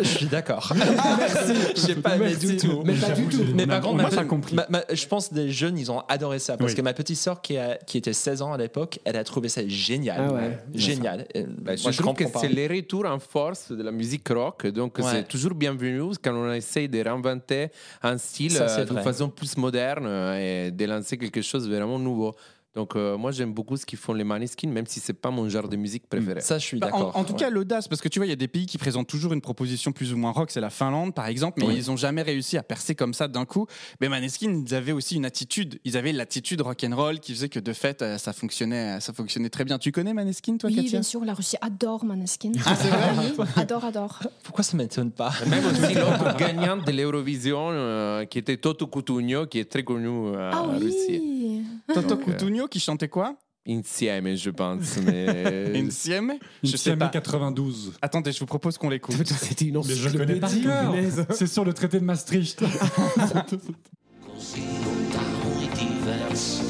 Je 0.00 0.06
suis 0.08 0.26
d'accord. 0.26 0.72
Merci. 0.76 1.54
J'ai 1.86 1.94
pas 1.96 2.16
aimé 2.16 2.34
du 2.36 2.56
tout. 2.56 2.82
Mais 2.84 2.94
pas 2.94 3.10
du 3.10 3.24
tout. 3.26 3.44
Mais 3.54 3.66
par 3.66 3.80
contre, 3.80 4.02
ma 4.10 4.24
compris. 4.24 4.54
ma- 4.56 4.66
ma- 4.68 4.84
je 4.92 5.06
pense 5.06 5.28
que 5.28 5.34
les 5.34 5.50
jeunes, 5.50 5.78
ils 5.78 5.90
ont 5.90 6.00
adoré 6.08 6.38
ça. 6.38 6.56
Parce 6.56 6.70
Oui. 6.72 6.76
que 6.76 6.82
ma 6.82 6.92
petite 6.92 7.16
sœur, 7.18 7.40
qui, 7.42 7.56
a- 7.56 7.76
qui 7.76 7.98
était 7.98 8.12
16 8.12 8.42
ans 8.42 8.52
à 8.52 8.58
l'époque, 8.58 8.98
elle 9.04 9.16
a 9.16 9.24
trouvé 9.24 9.48
ça 9.48 9.60
génial. 9.66 10.22
Ah 10.28 10.32
ouais. 10.32 10.58
Génial. 10.74 11.26
Et, 11.34 11.42
Bah, 11.44 11.72
moi, 11.82 11.90
je 11.92 11.98
trouve 12.02 12.14
que 12.14 12.24
c'est 12.24 12.30
pas. 12.32 12.42
le 12.48 12.74
retour 12.76 13.06
en 13.06 13.18
force 13.18 13.72
de 13.72 13.82
la 13.82 13.90
musique 13.92 14.28
rock, 14.28 14.66
donc 14.68 14.98
Ouais. 14.98 15.04
c'est 15.10 15.28
toujours 15.28 15.54
bienvenu 15.54 16.12
quand 16.22 16.32
on 16.34 16.52
essaye 16.52 16.88
de 16.88 16.98
réinventer 17.00 17.68
un 18.02 18.16
style 18.18 18.56
euh, 18.60 18.84
de 18.84 18.94
façon 19.00 19.28
plus 19.28 19.56
moderne 19.56 20.04
euh, 20.06 20.66
et 20.66 20.70
de 20.70 20.84
lancer 20.84 21.16
quelque 21.16 21.42
chose 21.42 21.68
de 21.68 21.76
Nouveau 21.98 22.34
Donc 22.78 22.94
euh, 22.94 23.18
moi 23.18 23.32
j'aime 23.32 23.52
beaucoup 23.52 23.76
ce 23.76 23.84
qu'ils 23.84 23.98
font 23.98 24.12
les 24.12 24.22
Maneskin, 24.22 24.68
même 24.68 24.86
si 24.86 25.00
c'est 25.00 25.12
pas 25.12 25.32
mon 25.32 25.48
genre 25.48 25.68
de 25.68 25.74
musique 25.74 26.08
préféré. 26.08 26.40
Ça, 26.42 26.58
je 26.60 26.64
suis 26.64 26.78
Bah, 26.78 26.90
en, 26.92 26.98
d'accord. 26.98 27.16
en 27.16 27.24
tout 27.24 27.32
Ouais. 27.32 27.38
cas, 27.40 27.50
l'audace, 27.50 27.88
parce 27.88 28.00
que 28.00 28.06
tu 28.06 28.20
vois, 28.20 28.26
il 28.26 28.28
y 28.28 28.32
a 28.32 28.36
des 28.36 28.46
pays 28.46 28.66
qui 28.66 28.78
présentent 28.78 29.08
toujours 29.08 29.32
une 29.32 29.40
proposition 29.40 29.90
plus 29.90 30.12
ou 30.12 30.16
moins 30.16 30.30
rock, 30.30 30.52
c'est 30.52 30.60
la 30.60 30.70
Finlande 30.70 31.12
par 31.12 31.26
exemple, 31.26 31.58
mais 31.60 31.66
Oui. 31.66 31.74
ils 31.82 31.90
n'ont 31.90 31.96
jamais 31.96 32.22
réussi 32.22 32.56
à 32.56 32.62
percer 32.62 32.94
comme 32.94 33.14
ça 33.14 33.26
d'un 33.26 33.44
coup. 33.46 33.66
Mais 34.00 34.08
Maneskin, 34.08 34.62
ils 34.64 34.74
avaient 34.76 34.92
aussi 34.92 35.16
une 35.16 35.24
attitude, 35.24 35.80
ils 35.84 35.96
avaient 35.96 36.12
l'attitude 36.12 36.60
rock'n'roll 36.60 37.18
qui 37.18 37.34
faisait 37.34 37.48
que 37.48 37.58
de 37.58 37.72
fait, 37.72 38.00
euh, 38.00 38.16
ça 38.16 38.32
fonctionnait, 38.32 39.00
ça 39.00 39.12
fonctionnait 39.12 39.50
très 39.50 39.64
bien. 39.64 39.78
Tu 39.78 39.90
connais 39.90 40.14
Maneskin, 40.14 40.56
toi, 40.56 40.70
Oui, 40.70 40.76
Katia 40.76 40.90
bien 40.90 41.02
sûr, 41.02 41.24
la 41.24 41.34
Russie 41.34 41.56
adore 41.60 42.04
Maneskin. 42.04 42.52
Ah, 42.64 42.76
c'est 42.76 42.90
vrai 42.90 43.32
Oui, 43.38 43.44
adore, 43.56 43.84
adore. 43.86 44.20
Pourquoi 44.44 44.62
ça 44.62 44.76
m'étonne 44.76 45.10
pas 45.10 45.32
Même 45.48 45.64
aussi 45.66 45.94
l'autre 45.94 46.36
gagnant 46.36 46.76
de 46.76 46.92
l'Eurovision 46.92 47.70
euh, 47.72 48.24
qui 48.26 48.38
était 48.38 48.56
Toto 48.56 48.86
Cutugno, 48.86 49.46
qui 49.46 49.58
est 49.58 49.68
très 49.68 49.82
connu 49.82 50.06
euh, 50.08 50.50
Ah 50.52 50.62
en 50.62 50.78
Russie. 50.78 51.64
Toto 51.92 52.16
Cutugno 52.18 52.67
qui 52.68 52.80
chantait 52.80 53.08
quoi? 53.08 53.36
Insieme, 53.68 54.34
je 54.34 54.48
pense. 54.50 54.96
Mais... 55.04 55.72
Insieme 55.76 56.34
Je 56.62 56.68
sais 56.70 56.74
Insieme 56.92 56.98
pas. 57.00 57.08
92. 57.08 57.92
Attendez, 58.00 58.32
je 58.32 58.38
vous 58.40 58.46
propose 58.46 58.78
qu'on 58.78 58.88
l'écoute. 58.88 59.26
C'était 59.26 59.66
une 59.66 59.82
Mais 59.86 59.94
je 59.94 60.08
le 60.08 60.18
connais 60.18 60.36
par 60.40 60.48
encyclopédie. 60.48 60.62
cœur. 60.64 60.92
punaise. 60.92 61.26
C'est 61.34 61.46
sur 61.46 61.64
le 61.64 61.74
traité 61.74 62.00
de 62.00 62.04
Maastricht. 62.04 62.60
così 62.60 64.62
lontano 64.84 65.60
e 65.60 65.68
diverso. 65.76 66.62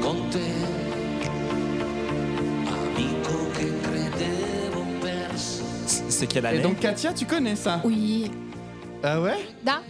Con 0.00 0.28
te, 0.30 0.40
amico 2.66 3.50
che 3.52 3.70
credevo 3.82 4.84
perso. 5.00 5.62
C'est 6.08 6.26
quelle 6.26 6.44
Et 6.44 6.48
année 6.48 6.62
donc, 6.62 6.80
Katia, 6.80 7.12
tu 7.12 7.26
connais 7.26 7.56
ça? 7.56 7.80
Oui. 7.84 8.30
Ah 9.02 9.20
ouais 9.20 9.38
Da 9.64 9.80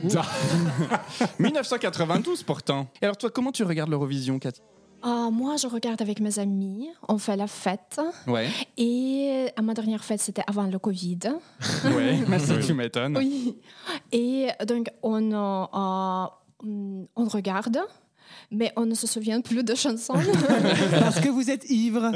1992 1.39 2.43
pourtant. 2.47 2.87
Et 3.03 3.05
alors, 3.05 3.17
toi, 3.17 3.31
comment 3.31 3.51
tu 3.53 3.65
regardes 3.65 3.91
l'Eurovision, 3.91 4.39
Katia 4.39 4.63
Ah, 5.03 5.29
moi, 5.33 5.57
je 5.57 5.67
regarde 5.67 6.01
avec 6.01 6.21
mes 6.21 6.39
amis. 6.39 6.89
On 7.09 7.19
fait 7.19 7.37
la 7.37 7.47
fête. 7.49 8.01
Ouais, 8.27 8.49
Et 8.77 9.49
à 9.57 9.63
ma 9.63 9.75
dernière 9.75 10.05
fête, 10.05 10.21
c'était 10.21 10.45
avant 10.47 10.65
le 10.65 10.79
Covid. 10.79 11.19
ouais, 11.87 12.19
merci, 12.29 12.53
tu 12.65 12.73
m'étonnes. 12.75 13.17
Oui. 13.19 13.57
Et 14.13 14.49
donc, 14.67 14.89
on, 15.03 15.33
euh, 15.33 15.65
euh, 15.75 17.05
on 17.17 17.25
regarde, 17.25 17.79
mais 18.53 18.73
on 18.77 18.87
ne 18.87 18.95
se 18.95 19.09
souvient 19.09 19.41
plus 19.41 19.65
de 19.65 19.75
chansons. 19.75 20.15
Parce 21.01 21.19
que 21.21 21.29
vous 21.31 21.51
êtes 21.51 21.69
ivre. 21.69 22.13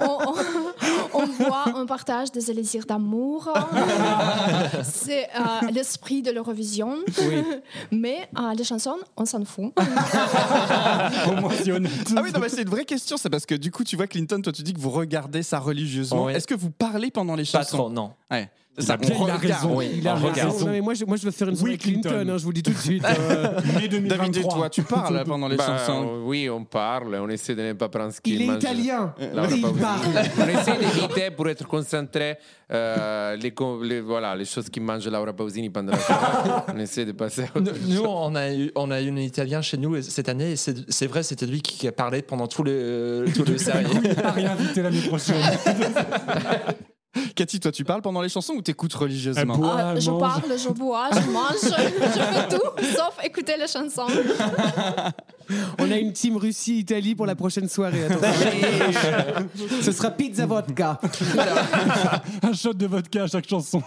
on, 0.00 0.18
on- 0.28 0.63
on 1.12 1.26
voit, 1.26 1.64
on 1.74 1.86
partage 1.86 2.32
des 2.32 2.50
élixirs 2.50 2.86
d'amour. 2.86 3.52
C'est 4.82 5.24
euh, 5.24 5.70
l'esprit 5.72 6.22
de 6.22 6.30
l'Eurovision. 6.30 6.98
Mais 7.90 8.28
euh, 8.38 8.54
les 8.54 8.64
chansons, 8.64 8.96
on 9.16 9.24
s'en 9.24 9.44
fout. 9.44 9.72
Ah 12.16 12.22
oui, 12.22 12.32
non, 12.32 12.40
mais 12.40 12.48
c'est 12.48 12.62
une 12.62 12.68
vraie 12.68 12.84
question, 12.84 13.16
c'est 13.16 13.30
parce 13.30 13.46
que 13.46 13.54
du 13.54 13.70
coup, 13.70 13.84
tu 13.84 13.96
vois, 13.96 14.06
Clinton, 14.06 14.40
toi, 14.40 14.52
tu 14.52 14.62
dis 14.62 14.72
que 14.72 14.80
vous 14.80 14.90
regardez 14.90 15.42
ça 15.42 15.58
religieusement. 15.58 16.24
Ouais. 16.24 16.34
Est-ce 16.34 16.46
que 16.46 16.54
vous 16.54 16.70
parlez 16.70 17.10
pendant 17.10 17.34
les 17.34 17.44
Pas 17.44 17.62
chansons 17.62 17.76
trop, 17.76 17.90
non. 17.90 18.12
Ouais. 18.30 18.48
Ça, 18.76 18.96
Il 19.00 19.12
a 19.12 19.16
on 19.16 19.24
raison. 19.38 19.76
Oui, 19.76 19.90
Il 19.98 20.08
a 20.08 20.16
on 20.16 20.26
raison. 20.32 20.66
Non, 20.66 20.72
mais 20.72 20.80
moi, 20.80 20.94
je, 20.94 21.04
moi, 21.04 21.16
je 21.16 21.24
veux 21.26 21.30
faire 21.30 21.48
une 21.48 21.54
soirée 21.54 21.72
Oui, 21.74 21.78
Clinton, 21.78 22.10
Clinton. 22.10 22.28
hein, 22.32 22.38
je 22.38 22.42
vous 22.42 22.50
le 22.50 22.54
dis 22.54 22.62
tout 22.64 22.72
de 22.72 22.76
suite. 22.78 23.04
euh. 23.08 23.60
Mai 23.78 23.86
2023. 23.86 24.16
David, 24.18 24.36
et 24.36 24.42
toi, 24.42 24.68
tu 24.70 24.82
parles 24.82 25.22
pendant 25.24 25.46
les 25.46 25.56
Bah, 25.56 25.64
chansons. 25.78 26.22
oui, 26.24 26.50
on 26.50 26.64
parle, 26.64 27.14
on 27.14 27.28
essaie 27.28 27.54
de 27.54 27.62
ne 27.62 27.72
pas 27.74 27.88
prendre 27.88 28.12
ce 28.12 28.20
qu'il 28.20 28.34
Il 28.34 28.42
est 28.42 28.46
mange. 28.46 28.56
italien. 28.56 29.14
Laura 29.32 29.48
Et 29.48 29.54
il 29.54 29.60
Pausini. 29.62 29.80
parle. 29.80 30.00
On 30.40 30.48
essaie 30.48 30.76
d'éviter 30.76 31.30
pour 31.30 31.48
être 31.48 31.66
concentré 31.68 32.36
euh, 32.72 33.36
les, 33.36 33.52
co- 33.52 33.80
les- 33.82 34.00
voilà, 34.00 34.34
les 34.34 34.44
choses 34.44 34.68
qui 34.68 34.80
mange 34.80 35.06
Laura 35.06 35.32
Pausini 35.32 35.70
pendant 35.70 35.92
la 35.92 35.98
soirée. 35.98 36.50
on 36.74 36.78
essaie 36.80 37.04
de 37.04 37.12
passer 37.12 37.42
à 37.42 37.56
autre 37.56 37.70
Nous, 37.86 37.94
nous, 37.94 38.02
on 38.04 38.34
a 38.34 38.52
eu, 38.52 38.72
on 38.74 38.90
a 38.90 39.00
eu 39.00 39.10
un 39.10 39.16
Italien 39.18 39.62
chez 39.62 39.76
nous 39.76 40.02
cette 40.02 40.28
année. 40.28 40.52
et 40.52 40.56
C'est 40.56 40.90
c'est 40.90 41.06
vrai, 41.06 41.22
c'était 41.22 41.46
lui 41.46 41.60
qui 41.62 41.86
a 41.86 41.92
parlé 41.92 42.22
pendant 42.22 42.48
tout 42.48 42.64
le, 42.64 43.24
tout 43.36 43.44
le 43.44 43.56
série. 43.56 43.84
Il 43.94 44.00
n'est 44.00 44.14
pas 44.14 44.32
réinvité 44.32 44.82
l'année 44.82 45.02
prochaine. 45.06 45.36
Cathy, 47.36 47.60
toi, 47.60 47.72
tu 47.72 47.84
parles 47.84 48.02
pendant 48.02 48.20
les 48.20 48.28
chansons 48.28 48.54
ou 48.54 48.62
t'écoutes 48.62 48.94
religieusement? 48.94 49.54
Elle 49.54 49.60
boit. 49.60 49.76
Ah, 49.78 50.00
je 50.00 50.10
mange. 50.10 50.20
parle, 50.20 50.58
je 50.58 50.68
bois, 50.70 51.08
je 51.12 51.30
mange, 51.30 51.62
je 51.62 52.20
fais 52.20 52.48
tout, 52.48 52.96
sauf 52.96 53.18
écouter 53.22 53.54
les 53.58 53.66
chansons. 53.68 54.06
On 55.78 55.90
a 55.90 55.96
une 55.98 56.12
team 56.12 56.36
Russie-Italie 56.36 57.14
pour 57.14 57.26
la 57.26 57.34
prochaine 57.34 57.68
soirée. 57.68 58.04
attention. 58.04 58.50
Ce 59.82 59.92
sera 59.92 60.10
pizza 60.10 60.46
vodka. 60.46 61.00
Un 62.42 62.52
shot 62.52 62.74
de 62.74 62.86
vodka 62.86 63.24
à 63.24 63.26
chaque 63.26 63.48
chanson. 63.48 63.82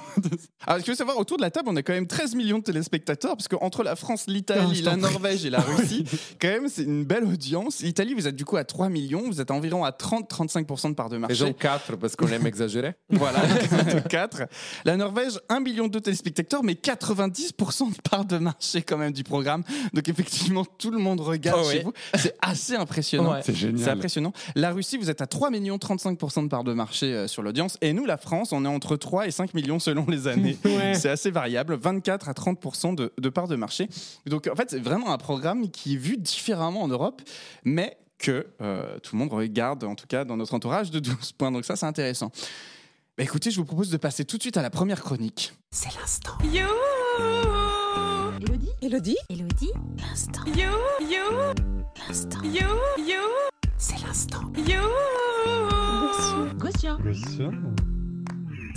Alors, 0.65 0.79
ce 0.79 0.83
qu'il 0.85 0.93
faut 0.93 0.97
savoir, 0.97 1.17
autour 1.17 1.37
de 1.37 1.41
la 1.41 1.51
table, 1.51 1.69
on 1.69 1.75
a 1.75 1.81
quand 1.81 1.93
même 1.93 2.07
13 2.07 2.35
millions 2.35 2.59
de 2.59 2.63
téléspectateurs, 2.63 3.35
parce 3.35 3.47
qu'entre 3.47 3.83
la 3.83 3.95
France, 3.95 4.25
l'Italie, 4.27 4.75
je 4.75 4.83
la. 4.83 4.95
Norvège 4.95 5.45
et 5.45 5.49
la 5.49 5.59
Russie, 5.59 6.05
quand 6.39 6.47
même, 6.47 6.67
c'est 6.67 6.83
une 6.83 7.03
belle 7.03 7.23
audience. 7.23 7.81
L'Italie, 7.81 8.13
vous 8.13 8.27
êtes 8.27 8.35
du 8.35 8.45
coup 8.45 8.57
à 8.57 8.63
3 8.63 8.89
millions, 8.89 9.23
vous 9.27 9.41
êtes 9.41 9.51
environ 9.51 9.83
à 9.83 9.91
30-35% 9.91 10.89
de 10.89 10.95
part 10.95 11.09
de 11.09 11.17
marché. 11.17 11.53
4 11.53 11.95
parce 11.95 12.15
qu'on 12.15 12.27
aime 12.27 12.47
exagérer. 12.47 12.93
Voilà, 13.09 13.39
4. 14.09 14.43
La 14.85 14.95
Norvège, 14.95 15.39
1 15.49 15.59
million 15.59 15.87
de 15.87 15.99
téléspectateurs, 15.99 16.63
mais 16.63 16.73
90% 16.73 17.95
de 17.95 18.01
part 18.09 18.25
de 18.25 18.37
marché 18.37 18.81
quand 18.81 18.97
même 18.97 19.11
du 19.11 19.23
programme. 19.23 19.63
Donc 19.93 20.07
effectivement, 20.07 20.65
tout 20.65 20.91
le 20.91 20.99
monde 20.99 21.19
regarde 21.21 21.46
Oh 21.55 21.63
chez 21.63 21.77
oui. 21.79 21.83
vous. 21.83 21.93
C'est 22.15 22.35
assez 22.41 22.75
impressionnant. 22.75 23.33
Ouais. 23.33 23.41
C'est 23.43 23.55
génial. 23.55 23.79
C'est 23.83 23.89
impressionnant. 23.89 24.33
La 24.55 24.71
Russie, 24.71 24.97
vous 24.97 25.09
êtes 25.09 25.21
à 25.21 25.27
3 25.27 25.49
millions 25.49 25.77
35% 25.77 26.43
de 26.43 26.47
part 26.49 26.63
de 26.63 26.73
marché 26.73 27.13
euh, 27.13 27.27
sur 27.27 27.43
l'audience. 27.43 27.77
Et 27.81 27.93
nous, 27.93 28.05
la 28.05 28.17
France, 28.17 28.51
on 28.51 28.65
est 28.65 28.67
entre 28.67 28.95
3 28.95 29.27
et 29.27 29.31
5 29.31 29.53
millions 29.53 29.79
selon 29.79 30.05
les 30.07 30.27
années. 30.27 30.57
Ouais. 30.67 30.93
C'est 30.95 31.09
assez 31.09 31.31
variable. 31.31 31.75
24 31.75 32.29
à 32.29 32.33
30% 32.33 32.93
de, 32.93 33.13
de 33.17 33.29
part 33.29 33.47
de 33.47 33.55
marché. 33.55 33.87
Donc 34.25 34.47
en 34.51 34.55
fait, 34.55 34.69
c'est 34.69 34.79
vraiment 34.79 35.11
un 35.11 35.17
programme 35.17 35.69
qui 35.69 35.93
est 35.93 35.97
vu 35.97 36.17
différemment 36.17 36.81
en 36.83 36.87
Europe, 36.87 37.21
mais 37.63 37.97
que 38.19 38.47
euh, 38.61 38.99
tout 38.99 39.15
le 39.15 39.19
monde 39.19 39.31
regarde, 39.31 39.83
en 39.83 39.95
tout 39.95 40.07
cas 40.07 40.25
dans 40.25 40.37
notre 40.37 40.53
entourage, 40.53 40.91
de 40.91 40.99
12 40.99 41.31
points. 41.33 41.51
Donc 41.51 41.65
ça, 41.65 41.75
c'est 41.75 41.85
intéressant. 41.85 42.31
Bah, 43.17 43.23
écoutez, 43.23 43.49
je 43.49 43.57
vous 43.57 43.65
propose 43.65 43.89
de 43.89 43.97
passer 43.97 44.25
tout 44.25 44.37
de 44.37 44.43
suite 44.43 44.57
à 44.57 44.61
la 44.61 44.69
première 44.69 45.01
chronique. 45.01 45.53
C'est 45.71 45.93
l'instant. 45.99 46.37
You, 46.43 46.67
Elodie 48.87 49.17
Elodie 49.29 49.71
L'instant. 49.97 50.45
you, 50.45 50.69
you, 51.01 51.53
L'instant. 52.07 52.39
you, 52.41 52.61
you, 52.97 53.19
C'est 53.77 53.99
l'instant. 53.99 54.43
you. 54.55 54.79
Gossuin. 56.57 57.75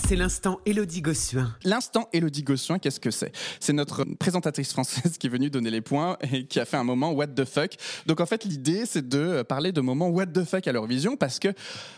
C'est 0.07 0.17
l'instant 0.17 0.61
Elodie 0.67 1.03
Gossuin. 1.03 1.55
L'instant 1.65 2.09
Elodie 2.13 2.43
Gossuin, 2.43 2.79
qu'est-ce 2.79 2.99
que 2.99 3.11
c'est? 3.11 3.33
C'est 3.61 3.73
notre 3.73 4.05
présentatrice 4.05 4.73
française 4.73 5.19
qui 5.19 5.27
est 5.29 5.31
venue 5.31 5.51
donner 5.51 5.71
les 5.71 5.81
points 5.81 6.17
et 6.33 6.47
qui 6.47 6.59
a 6.59 6.65
fait 6.65 6.77
un 6.77 6.85
moment 6.85 7.13
what 7.13 7.29
the 7.29 7.45
fuck. 7.45 7.77
Donc 8.07 8.21
en 8.21 8.27
fait, 8.27 8.45
l'idée, 8.45 8.87
c'est 8.87 9.09
de 9.09 9.43
parler 9.43 9.73
de 9.73 9.81
moments 9.81 10.09
what 10.09 10.27
the 10.27 10.45
fuck 10.45 10.67
à 10.67 10.73
l'Eurovision 10.73 11.17
parce 11.17 11.39
que, 11.39 11.49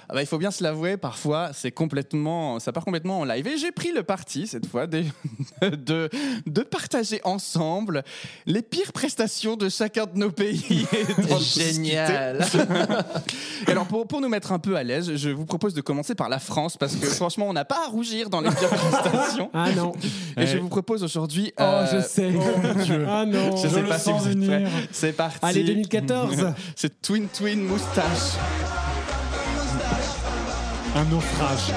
ah 0.08 0.14
bah, 0.14 0.22
il 0.22 0.26
faut 0.26 0.38
bien 0.38 0.50
se 0.50 0.62
l'avouer, 0.62 0.96
parfois, 0.96 1.52
c'est 1.54 1.72
complètement, 1.72 2.58
ça 2.58 2.72
part 2.72 2.84
complètement 2.84 3.20
en 3.20 3.24
live. 3.24 3.46
Et 3.46 3.56
j'ai 3.56 3.72
pris 3.72 3.92
le 3.92 4.02
parti, 4.02 4.46
cette 4.46 4.66
fois, 4.66 4.86
de, 4.86 5.04
de, 5.62 6.10
de 6.46 6.62
partager 6.62 7.20
ensemble 7.24 8.02
les 8.46 8.62
pires 8.62 8.92
prestations 8.92 9.56
de 9.56 9.68
chacun 9.68 10.06
de 10.06 10.18
nos 10.18 10.30
pays. 10.30 10.86
Génial. 11.40 12.44
alors, 13.66 13.86
pour, 13.86 14.06
pour 14.06 14.20
nous 14.20 14.28
mettre 14.28 14.52
un 14.52 14.58
peu 14.58 14.76
à 14.76 14.82
l'aise, 14.82 15.16
je 15.16 15.30
vous 15.30 15.46
propose 15.46 15.72
de 15.72 15.80
commencer 15.80 16.14
par 16.14 16.28
la 16.28 16.38
France 16.38 16.76
parce 16.76 16.96
que 16.96 17.06
franchement, 17.06 17.48
on 17.48 17.52
n'a 17.52 17.64
pas 17.64 17.86
à 17.86 17.88
rougir 17.92 18.28
dans 18.30 18.40
les 18.40 18.50
pires 18.50 18.68
prestations. 18.68 19.50
Ah 19.54 19.70
non. 19.76 19.92
Et 20.36 20.46
je 20.46 20.58
vous 20.58 20.68
propose 20.68 21.04
aujourd'hui. 21.04 21.52
Oh, 21.58 21.62
euh, 21.62 21.86
je 21.92 22.00
sais. 22.06 22.32
Ah 23.08 23.24
non. 23.26 23.56
Je 23.56 23.68
Je 23.68 23.74
sais 23.74 23.82
le 23.82 23.88
pas 23.88 23.98
si 23.98 24.12
vous 24.12 24.26
êtes 24.26 24.32
venir. 24.34 24.48
prêts. 24.48 24.64
C'est 24.90 25.12
parti. 25.12 25.38
Allez, 25.42 25.64
2014. 25.64 26.52
C'est 26.76 27.00
Twin 27.02 27.28
Twin 27.28 27.64
Moustache. 27.64 28.36
Un 30.94 31.04
naufrage. 31.04 31.72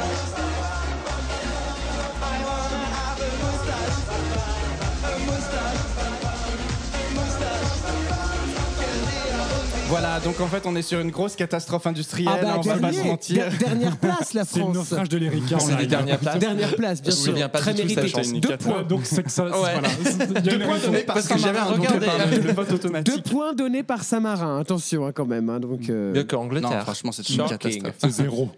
Voilà, 9.88 10.20
donc 10.20 10.42
en 10.42 10.48
fait, 10.48 10.64
on 10.66 10.76
est 10.76 10.82
sur 10.82 11.00
une 11.00 11.12
grosse 11.12 11.36
catastrophe 11.36 11.86
industrielle, 11.86 12.34
Ah 12.34 12.42
bah, 12.42 12.56
on 12.58 12.62
va 12.62 12.74
pas 12.74 12.80
dernier, 12.80 12.98
se 12.98 13.04
mentir. 13.04 13.36
der- 13.50 13.58
dernière 13.70 13.98
place, 13.98 14.34
la 14.34 14.44
C'est 14.46 14.58
le 14.58 14.64
France. 14.64 14.76
naufrage 14.76 15.10
de 15.10 15.18
l'Erika. 15.18 15.60
C'est 15.60 15.72
les 15.74 15.78
live. 15.82 15.88
dernières 15.90 16.18
places. 16.20 16.40
Dernière 16.40 16.76
place, 16.76 17.02
bien 17.04 17.12
sûr. 17.12 17.26
souviens 17.26 17.50
pas 17.50 17.60
Très 17.60 17.74
du 17.76 17.82
tout 17.84 17.88
de 17.90 17.94
mérité. 17.96 18.08
cette 18.18 18.26
chanson. 18.26 18.38
Deux 18.40 18.58
points. 18.58 18.84
donc 18.84 19.02
c'est 19.04 19.22
que 19.24 19.32
ça. 19.32 19.46
Deux 19.46 20.60
points 20.60 20.80
donnés 20.80 21.04
par 21.04 21.16
Parce 21.16 21.28
que 21.28 21.38
j'avais 21.38 21.60
Saint-Marin, 21.60 21.78
donc 21.78 21.86
regardé, 21.88 22.06
par 22.08 22.18
le, 22.28 22.38
le 22.40 22.52
vote 22.54 23.04
Deux 23.06 23.22
points 23.22 23.54
donnés 23.54 23.84
par 23.84 24.04
Saint-Marin. 24.04 24.60
Attention, 24.60 25.06
hein, 25.06 25.12
quand 25.14 25.26
même. 25.28 25.50
hein, 25.50 25.60
donc, 25.60 25.88
euh, 25.90 26.14
Mieux 26.14 26.22
Non, 26.22 26.28
qu'Angleterre. 26.28 26.82
franchement, 26.82 27.12
c'est 27.12 27.30
une 27.30 27.36
Shocking. 27.36 27.58
catastrophe. 27.58 27.96
C'est 28.00 28.10
zéro. 28.24 28.50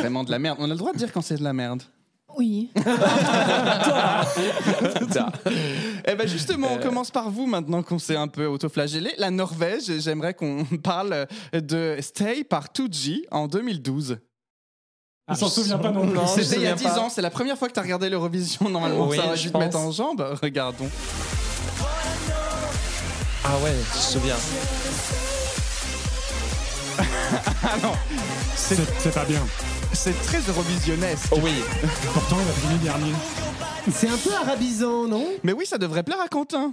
Vraiment 0.00 0.24
de 0.24 0.30
la 0.30 0.38
merde. 0.38 0.56
On 0.58 0.64
a 0.64 0.68
le 0.68 0.76
droit 0.76 0.92
de 0.94 0.98
dire 0.98 1.12
quand 1.12 1.20
c'est 1.22 1.36
de 1.36 1.44
la 1.44 1.52
merde. 1.52 1.82
Oui. 2.36 2.70
Eh 6.06 6.14
ben 6.14 6.26
justement, 6.26 6.68
on 6.72 6.78
commence 6.78 7.10
par 7.10 7.30
vous 7.30 7.46
maintenant 7.46 7.82
qu'on 7.82 7.98
s'est 7.98 8.16
un 8.16 8.28
peu 8.28 8.46
autoflagellé. 8.46 9.12
La 9.18 9.30
Norvège, 9.30 9.84
j'aimerais 10.00 10.34
qu'on 10.34 10.64
parle 10.82 11.26
de 11.52 11.96
Stay 12.00 12.44
par 12.44 12.66
2G 12.76 13.22
en 13.30 13.46
2012. 13.46 14.18
Il 15.30 15.36
s'en 15.36 15.48
souvient 15.48 15.78
pas 15.78 15.90
non 15.92 16.06
plus. 16.06 16.14
Non, 16.14 16.26
je 16.26 16.42
C'était 16.42 16.56
il 16.56 16.62
y 16.62 16.66
a 16.66 16.72
me 16.72 16.76
10 16.76 16.82
souviens 16.82 16.94
pas. 16.96 17.00
ans, 17.06 17.08
c'est 17.08 17.22
la 17.22 17.30
première 17.30 17.56
fois 17.56 17.68
que 17.68 17.74
tu 17.74 17.80
as 17.80 17.82
regardé 17.82 18.10
l'Eurovision. 18.10 18.68
Normalement, 18.68 19.06
Oui, 19.08 19.16
ça 19.16 19.26
aurait 19.26 19.36
je 19.36 19.42
dû 19.42 19.52
te 19.52 19.58
mettre 19.58 19.78
en 19.78 19.90
jambe. 19.92 20.20
Regardons. 20.42 20.88
Ah 23.44 23.56
ouais, 23.64 23.72
je 23.92 23.96
me 23.96 24.02
souviens. 24.02 24.36
C'est 28.56 28.76
c'est 29.00 29.14
pas 29.14 29.24
bien. 29.24 29.40
C'est 29.92 30.20
très 30.22 30.40
eurovisionnesque. 30.48 31.28
Oh 31.32 31.38
oui. 31.42 31.52
Pourtant, 32.14 32.36
il 32.42 32.48
a 32.48 32.52
fini 32.52 32.78
dernier. 32.78 33.12
C'est 33.92 34.08
un 34.08 34.16
peu 34.16 34.32
arabisant, 34.34 35.06
non? 35.06 35.26
Mais 35.42 35.52
oui, 35.52 35.66
ça 35.66 35.76
devrait 35.78 36.02
plaire 36.02 36.20
à 36.20 36.28
Quentin. 36.28 36.72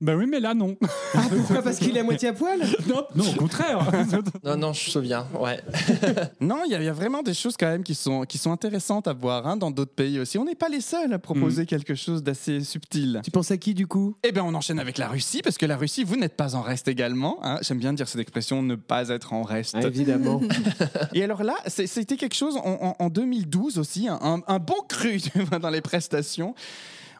Bah 0.00 0.14
oui, 0.14 0.26
mais 0.30 0.38
là, 0.38 0.54
non. 0.54 0.76
Ah, 1.14 1.22
pourquoi? 1.28 1.60
Parce 1.60 1.78
qu'il 1.78 1.96
est 1.96 2.00
à 2.00 2.04
moitié 2.04 2.28
à 2.28 2.32
poil? 2.32 2.60
Non, 2.88 3.04
non, 3.16 3.28
au 3.30 3.34
contraire. 3.34 3.78
Non, 4.44 4.56
non, 4.56 4.72
je 4.72 4.86
me 4.86 4.90
souviens. 4.92 5.26
Ouais. 5.38 5.60
Non, 6.40 6.62
il 6.66 6.70
y, 6.70 6.74
a- 6.76 6.78
il 6.80 6.84
y 6.84 6.88
a 6.88 6.92
vraiment 6.92 7.22
des 7.22 7.34
choses 7.34 7.56
quand 7.58 7.66
même 7.66 7.82
qui 7.82 7.96
sont, 7.96 8.22
qui 8.22 8.38
sont 8.38 8.52
intéressantes 8.52 9.08
à 9.08 9.12
voir 9.12 9.46
hein, 9.48 9.56
dans 9.56 9.72
d'autres 9.72 9.92
pays 9.94 10.20
aussi. 10.20 10.38
On 10.38 10.44
n'est 10.44 10.54
pas 10.54 10.68
les 10.68 10.80
seuls 10.80 11.12
à 11.12 11.18
proposer 11.18 11.66
quelque 11.66 11.96
chose 11.96 12.22
d'assez 12.22 12.60
subtil. 12.62 13.20
Tu 13.24 13.32
penses 13.32 13.50
à 13.50 13.56
qui, 13.56 13.74
du 13.74 13.88
coup? 13.88 14.14
Eh 14.22 14.30
bien, 14.30 14.44
on 14.44 14.54
enchaîne 14.54 14.78
avec 14.78 14.98
la 14.98 15.08
Russie, 15.08 15.42
parce 15.42 15.58
que 15.58 15.66
la 15.66 15.76
Russie, 15.76 16.04
vous 16.04 16.16
n'êtes 16.16 16.36
pas 16.36 16.54
en 16.54 16.62
reste 16.62 16.86
également. 16.86 17.38
hein. 17.42 17.58
J'aime 17.62 17.78
bien 17.78 17.92
dire 17.92 18.06
cette 18.06 18.20
expression, 18.20 18.62
ne 18.62 18.76
pas 18.76 19.08
être 19.08 19.32
en 19.32 19.42
reste. 19.42 19.74
Ah, 19.76 19.82
Évidemment. 19.82 20.40
Et 21.14 21.24
alors 21.24 21.42
là, 21.42 21.56
c'était 21.66 22.16
quelque 22.16 22.36
chose 22.36 22.56
en, 22.56 22.60
en- 22.80 22.96
en 23.04 23.08
2012 23.10 23.78
aussi, 23.78 24.06
un, 24.06 24.18
un- 24.22 24.42
un 24.46 24.58
bon 24.60 24.80
cru 24.88 25.20
dans 25.60 25.70
les 25.70 25.80
prestations. 25.80 26.54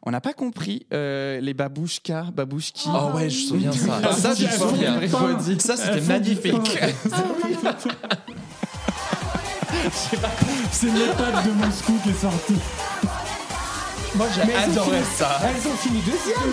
On 0.04 0.10
n'a 0.10 0.20
pas 0.20 0.32
compris 0.32 0.86
euh, 0.92 1.40
les 1.40 1.54
babouchkas, 1.54 2.26
babouchki. 2.32 2.88
Oh 2.92 3.10
ouais, 3.16 3.28
je 3.28 3.40
me 3.42 3.48
souviens 3.48 3.72
ça. 3.72 4.00
Ah, 4.04 4.12
ça, 4.12 4.34
je 4.34 4.44
me 4.44 4.48
c'est 4.50 4.58
souviens. 4.58 5.00
pas- 5.10 5.38
Ça, 5.58 5.76
c'était 5.76 6.00
magnifique. 6.02 6.78
C'est 10.72 10.86
l'EHPAD 10.86 11.44
de 11.46 11.50
Moscou 11.64 11.92
qui 12.02 12.10
est 12.10 12.20
sorti. 12.20 12.54
Moi, 14.14 14.26
j'ai 14.34 14.44
Mais 14.44 14.52
elles 14.54 14.68
ont 14.70 14.72
adoré 14.82 14.98
fini- 15.02 15.16
ça. 15.16 15.40
Elles 15.44 15.68
ont 15.70 15.76
fini 15.76 16.00
deuxième. 16.00 16.52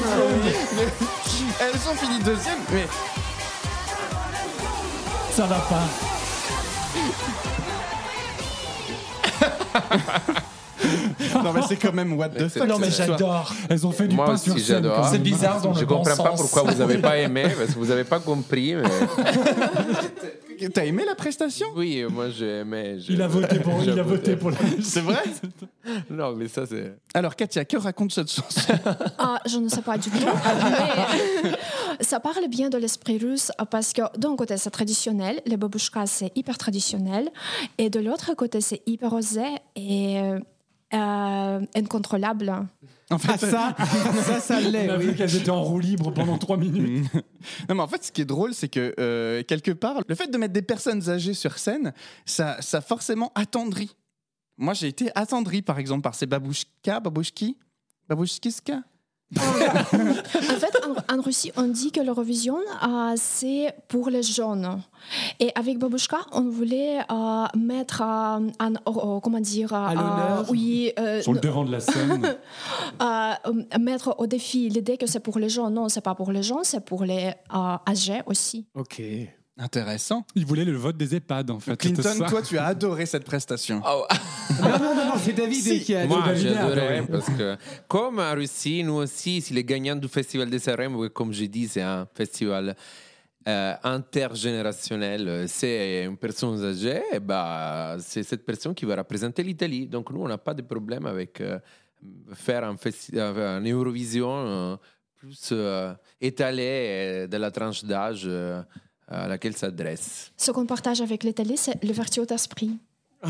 Elles 1.59 1.89
ont 1.89 1.95
fini 1.95 2.19
deuxième, 2.23 2.59
mais 2.71 2.87
Ça 5.31 5.45
va 5.45 5.59
pas. 5.59 5.87
non 11.43 11.53
mais 11.53 11.61
c'est 11.67 11.75
quand 11.77 11.93
même 11.93 12.13
what 12.13 12.29
the 12.29 12.47
fuck. 12.47 12.67
Non, 12.67 12.77
mais 12.79 12.89
j'adore. 12.91 13.53
Elles 13.69 13.85
ont 13.85 13.91
fait 13.91 14.07
du 14.07 14.15
Moi 14.15 14.25
pain 14.25 14.37
sur 14.37 14.55
aussi, 14.55 14.65
scène. 14.65 14.89
C'est 15.09 15.19
bizarre 15.21 15.61
dans 15.61 15.73
Je 15.73 15.81
le 15.81 15.85
bon 15.85 16.03
comprends 16.03 16.23
pas 16.23 16.31
pourquoi 16.31 16.63
vous 16.63 16.75
n'avez 16.79 16.97
pas 16.97 17.17
aimé, 17.17 17.43
parce 17.57 17.71
que 17.73 17.79
vous 17.79 17.85
n'avez 17.87 18.03
pas 18.03 18.19
compris. 18.19 18.75
Mais... 18.75 18.83
T'as 20.73 20.85
aimé 20.85 21.03
la 21.05 21.15
prestation? 21.15 21.67
Oui, 21.75 22.03
moi 22.09 22.29
j'ai 22.29 22.59
aimé. 22.59 22.97
je- 22.99 23.11
Il 23.11 23.21
a 23.21 23.27
voté 23.27 23.59
pour, 23.59 23.83
il 23.83 23.99
a 23.99 24.03
voté 24.03 24.35
pour 24.37 24.51
la. 24.51 24.57
C'est 24.81 25.01
vrai? 25.01 25.21
Non, 26.09 26.33
mais 26.35 26.47
ça 26.47 26.65
c'est. 26.65 26.95
Alors 27.13 27.35
Katia, 27.35 27.65
que 27.65 27.77
raconte 27.77 28.11
cette 28.13 28.31
chanson? 28.31 28.61
Ah, 29.17 29.39
je 29.45 29.57
ne 29.57 29.67
sais 29.69 29.81
pas 29.81 29.97
du 29.97 30.09
tout. 30.09 30.17
Mais 31.99 32.03
ça 32.05 32.19
parle 32.19 32.47
bien 32.47 32.69
de 32.69 32.77
l'esprit 32.77 33.17
russe 33.17 33.51
parce 33.71 33.91
que 33.93 34.01
d'un 34.17 34.35
côté, 34.35 34.55
c'est 34.57 34.69
traditionnel. 34.69 35.41
Les 35.45 35.57
babouchkas, 35.57 36.05
c'est 36.07 36.31
hyper 36.35 36.57
traditionnel. 36.57 37.29
Et 37.77 37.89
de 37.89 37.99
l'autre 37.99 38.33
côté, 38.35 38.61
c'est 38.61 38.81
hyper 38.85 39.13
osé. 39.13 39.43
Et 39.75 40.19
euh, 40.95 41.59
incontrôlable. 41.75 42.53
En 43.11 43.17
fait, 43.19 43.33
Ah, 43.33 43.37
ça, 43.37 43.75
ça, 44.23 44.39
ça 44.39 44.59
l'est. 44.61 44.89
On 44.89 44.93
a 44.93 44.97
oui. 44.97 45.05
vu 45.07 45.15
qu'elles 45.15 45.35
étaient 45.35 45.49
en 45.51 45.63
roue 45.63 45.79
libre 45.79 46.11
pendant 46.11 46.37
trois 46.37 46.57
minutes. 46.57 47.05
Non, 47.69 47.75
mais 47.75 47.81
en 47.83 47.87
fait, 47.87 48.03
ce 48.03 48.11
qui 48.11 48.21
est 48.21 48.25
drôle, 48.25 48.53
c'est 48.55 48.67
que 48.69 48.95
euh, 48.99 49.43
quelque 49.43 49.71
part, 49.71 49.97
le 50.07 50.15
fait 50.15 50.27
de 50.27 50.37
mettre 50.37 50.53
des 50.53 50.63
personnes 50.63 51.07
âgées 51.09 51.35
sur 51.35 51.59
scène, 51.59 51.93
ça, 52.25 52.57
ça 52.61 52.81
forcément 52.81 53.31
attendrit. 53.35 53.95
Moi, 54.57 54.73
j'ai 54.73 54.87
été 54.87 55.11
attendri, 55.15 55.61
par 55.61 55.77
exemple, 55.77 56.01
par 56.01 56.15
ces 56.15 56.25
babouchka, 56.25 56.99
babouchki, 56.99 57.57
babouchkiska. 58.09 58.81
En 59.37 60.57
fait, 60.59 60.75
en, 61.09 61.17
en 61.17 61.21
Russie, 61.21 61.51
on 61.57 61.63
dit 61.67 61.91
que 61.91 61.99
l'Eurovision, 62.01 62.57
euh, 62.57 63.13
c'est 63.15 63.73
pour 63.87 64.09
les 64.09 64.23
jeunes. 64.23 64.81
Et 65.39 65.51
avec 65.55 65.77
Babushka, 65.77 66.17
on 66.31 66.49
voulait 66.49 66.99
euh, 67.11 67.45
mettre 67.57 68.01
euh, 68.01 68.39
un, 68.59 68.73
euh, 68.87 69.19
comment 69.21 69.39
dire, 69.39 69.73
euh, 69.73 69.89
l'honneur. 69.89 70.45
oui, 70.49 70.91
euh, 70.99 71.21
Sur 71.21 71.33
le 71.33 71.39
devant 71.39 71.63
de 71.63 71.71
la 71.71 71.79
scène. 71.79 72.35
euh, 73.01 73.33
mettre 73.79 74.15
au 74.17 74.27
défi 74.27 74.69
l'idée 74.69 74.97
que 74.97 75.05
c'est 75.07 75.19
pour 75.19 75.37
les 75.39 75.49
gens. 75.49 75.69
Non, 75.69 75.89
c'est 75.89 76.01
pas 76.01 76.15
pour 76.15 76.31
les 76.31 76.43
gens, 76.43 76.59
c'est 76.63 76.83
pour 76.83 77.03
les 77.03 77.33
euh, 77.53 77.75
âgés 77.87 78.21
aussi. 78.25 78.65
Ok. 78.75 79.01
Intéressant. 79.57 80.25
Ils 80.35 80.45
voulaient 80.45 80.65
le 80.65 80.75
vote 80.75 80.97
des 80.97 81.15
EHPAD, 81.15 81.49
en 81.49 81.59
fait. 81.61 81.77
Clinton, 81.77 82.25
toi, 82.27 82.41
tu 82.41 82.57
as 82.57 82.65
adoré 82.65 83.05
cette 83.05 83.23
prestation. 83.23 83.81
Oh, 83.87 84.05
Non, 84.61 84.69
non, 84.69 84.95
non, 84.95 85.05
non, 85.07 85.13
c'est 85.17 85.31
David 85.33 85.61
Si. 85.61 85.81
qui 85.81 85.95
a 85.95 86.05
Moi, 86.05 86.21
David 86.25 86.41
j'ai 86.41 86.57
adoré 86.57 86.97
adoré. 86.97 87.07
parce 87.09 87.25
que, 87.27 87.55
comme 87.87 88.19
en 88.19 88.33
Russie, 88.33 88.83
nous 88.83 88.95
aussi, 88.95 89.39
si 89.41 89.53
les 89.53 89.63
gagnants 89.63 89.95
du 89.95 90.09
festival 90.09 90.49
des 90.49 90.59
Sanremo, 90.59 91.07
comme 91.09 91.31
j'ai 91.31 91.47
dit, 91.47 91.69
c'est 91.69 91.81
un 91.81 92.05
festival 92.13 92.75
euh, 93.47 93.73
intergénérationnel. 93.83 95.45
C'est 95.47 96.03
une 96.03 96.17
personne 96.17 96.61
âgée, 96.63 97.01
et 97.13 97.19
bah, 97.21 97.95
c'est 97.99 98.23
cette 98.23 98.45
personne 98.45 98.75
qui 98.75 98.83
va 98.85 98.97
représenter 98.97 99.41
l'Italie. 99.41 99.87
Donc, 99.87 100.11
nous, 100.11 100.21
on 100.21 100.27
n'a 100.27 100.37
pas 100.37 100.53
de 100.53 100.63
problème 100.63 101.05
avec 101.05 101.39
euh, 101.39 101.59
faire 102.33 102.65
un, 102.65 102.75
euh, 103.13 103.57
un 103.57 103.61
Eurovision 103.63 104.29
euh, 104.35 104.75
plus 105.15 105.49
euh, 105.53 105.93
étalé 106.19 106.63
euh, 106.67 107.27
de 107.27 107.37
la 107.37 107.51
tranche 107.51 107.85
d'âge 107.85 108.23
euh, 108.25 108.61
à 109.07 109.27
laquelle 109.27 109.55
s'adresse. 109.55 110.31
Ce 110.37 110.51
qu'on 110.51 110.65
partage 110.65 111.01
avec 111.01 111.23
l'Italie, 111.23 111.57
c'est 111.57 111.83
l'ouverture 111.83 112.25
d'esprit. 112.25 112.71
Oh 113.25 113.27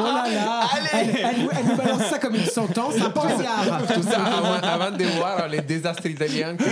là 0.00 0.24
là 0.32 0.60
elle, 0.94 1.08
elle 1.16 1.42
nous- 1.42 1.50
elle 1.50 1.66
nous 1.66 1.76
balance 1.76 2.02
ça 2.08 2.18
comme 2.18 2.34
une 2.34 2.44
sentence, 2.46 2.94
un 2.98 3.10
poignard 3.10 3.82
Tout 3.92 4.02
ça 4.02 4.24
avant, 4.24 4.54
avant 4.54 4.96
de 4.96 5.04
voir 5.04 5.48
les 5.48 5.60
désastres 5.60 6.06
italiens 6.06 6.56
que 6.56 6.64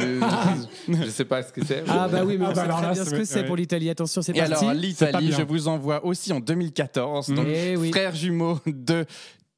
je 0.88 0.92
ne 0.94 1.10
sais 1.10 1.26
pas 1.26 1.42
ce 1.42 1.52
que 1.52 1.62
c'est. 1.64 1.84
Ah 1.86 2.08
bah 2.08 2.22
oui, 2.24 2.38
mais 2.38 2.46
Ah 2.46 2.50
on 2.50 2.52
bah 2.52 2.54
sait 2.54 2.60
alors 2.62 2.76
très 2.78 2.86
là, 2.86 2.92
bien 2.94 3.04
ce 3.04 3.10
que 3.10 3.24
c'est 3.24 3.40
ouais. 3.40 3.46
pour 3.46 3.56
l'Italie. 3.56 3.90
Attention, 3.90 4.22
c'est 4.22 4.32
Et 4.34 4.38
parti. 4.40 4.52
alors, 4.52 4.60
C'est 4.60 4.66
pas 4.68 4.74
l'Italie, 5.20 5.32
je 5.32 5.42
vous 5.42 5.68
envoie 5.68 6.02
aussi 6.06 6.32
en 6.32 6.40
2014, 6.40 7.28
donc 7.30 7.46
Eh 7.46 7.76
oui. 7.76 7.90
frères 7.90 8.14
jumeaux 8.14 8.58
de 8.64 9.04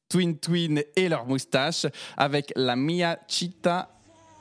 Twin 0.09 0.37
Twin 0.37 0.81
et 0.97 1.07
leur 1.07 1.25
moustache, 1.25 1.85
avec 2.17 2.51
la 2.57 2.75
Mia 2.75 3.17
Chita 3.29 3.89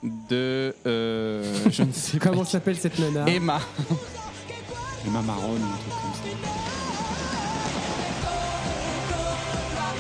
de. 0.03 0.75
euh, 0.87 1.45
je 1.71 1.83
ne 1.85 1.93
sais 1.93 2.19
pas. 2.19 2.31
Comment 2.31 2.45
s'appelle 2.45 2.77
cette 2.77 2.99
nana? 2.99 3.29
Emma. 3.29 3.61
Emma 5.07 5.23
Marron 5.23 5.53
ou 5.53 5.55
un 5.55 5.79
truc 5.79 5.95
comme 6.03 6.15
ça. 6.15 6.29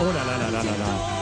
Oh 0.01 0.05
là 0.05 0.25
là 0.25 0.39
là 0.39 0.51
là 0.51 0.63
là 0.63 0.77
là. 0.79 1.19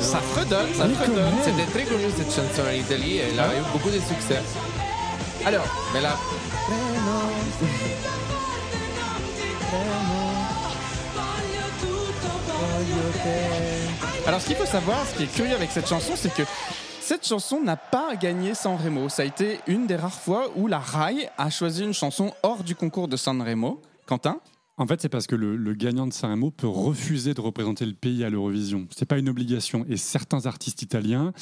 Ça 0.00 0.18
fredonne, 0.18 0.74
ça 0.74 0.88
fredonne. 0.88 1.34
C'était 1.44 1.66
très 1.66 1.84
connu 1.84 2.04
cette 2.16 2.28
chanson 2.34 2.62
en 2.68 2.72
Italie 2.72 3.16
et 3.18 3.24
elle 3.32 3.40
a 3.40 3.54
eu 3.54 3.62
beaucoup 3.72 3.90
de 3.90 4.00
succès. 4.00 4.42
Alors, 5.44 5.66
Mais 5.94 6.00
là, 6.00 6.16
Alors, 14.26 14.42
ce 14.42 14.46
qu'il 14.46 14.56
faut 14.56 14.66
savoir, 14.66 14.98
ce 15.10 15.16
qui 15.16 15.22
est 15.24 15.34
curieux 15.34 15.54
avec 15.54 15.70
cette 15.72 15.88
chanson, 15.88 16.12
c'est 16.14 16.32
que 16.32 16.42
cette 17.08 17.26
chanson 17.26 17.62
n'a 17.62 17.78
pas 17.78 18.16
gagné 18.16 18.52
Sanremo. 18.52 19.08
Ça 19.08 19.22
a 19.22 19.24
été 19.24 19.60
une 19.66 19.86
des 19.86 19.96
rares 19.96 20.12
fois 20.12 20.50
où 20.56 20.66
la 20.66 20.78
RAI 20.78 21.30
a 21.38 21.48
choisi 21.48 21.82
une 21.82 21.94
chanson 21.94 22.34
hors 22.42 22.62
du 22.62 22.74
concours 22.74 23.08
de 23.08 23.16
Sanremo. 23.16 23.80
Quentin? 24.04 24.40
En 24.76 24.86
fait, 24.86 25.00
c'est 25.00 25.08
parce 25.08 25.26
que 25.26 25.34
le, 25.34 25.56
le 25.56 25.72
gagnant 25.72 26.06
de 26.06 26.12
Sanremo 26.12 26.50
peut 26.50 26.66
refuser 26.66 27.32
de 27.32 27.40
représenter 27.40 27.86
le 27.86 27.94
pays 27.94 28.24
à 28.24 28.28
l'Eurovision. 28.28 28.86
C'est 28.94 29.06
pas 29.06 29.16
une 29.16 29.30
obligation. 29.30 29.86
Et 29.88 29.96
certains 29.96 30.44
artistes 30.44 30.82
italiens, 30.82 31.32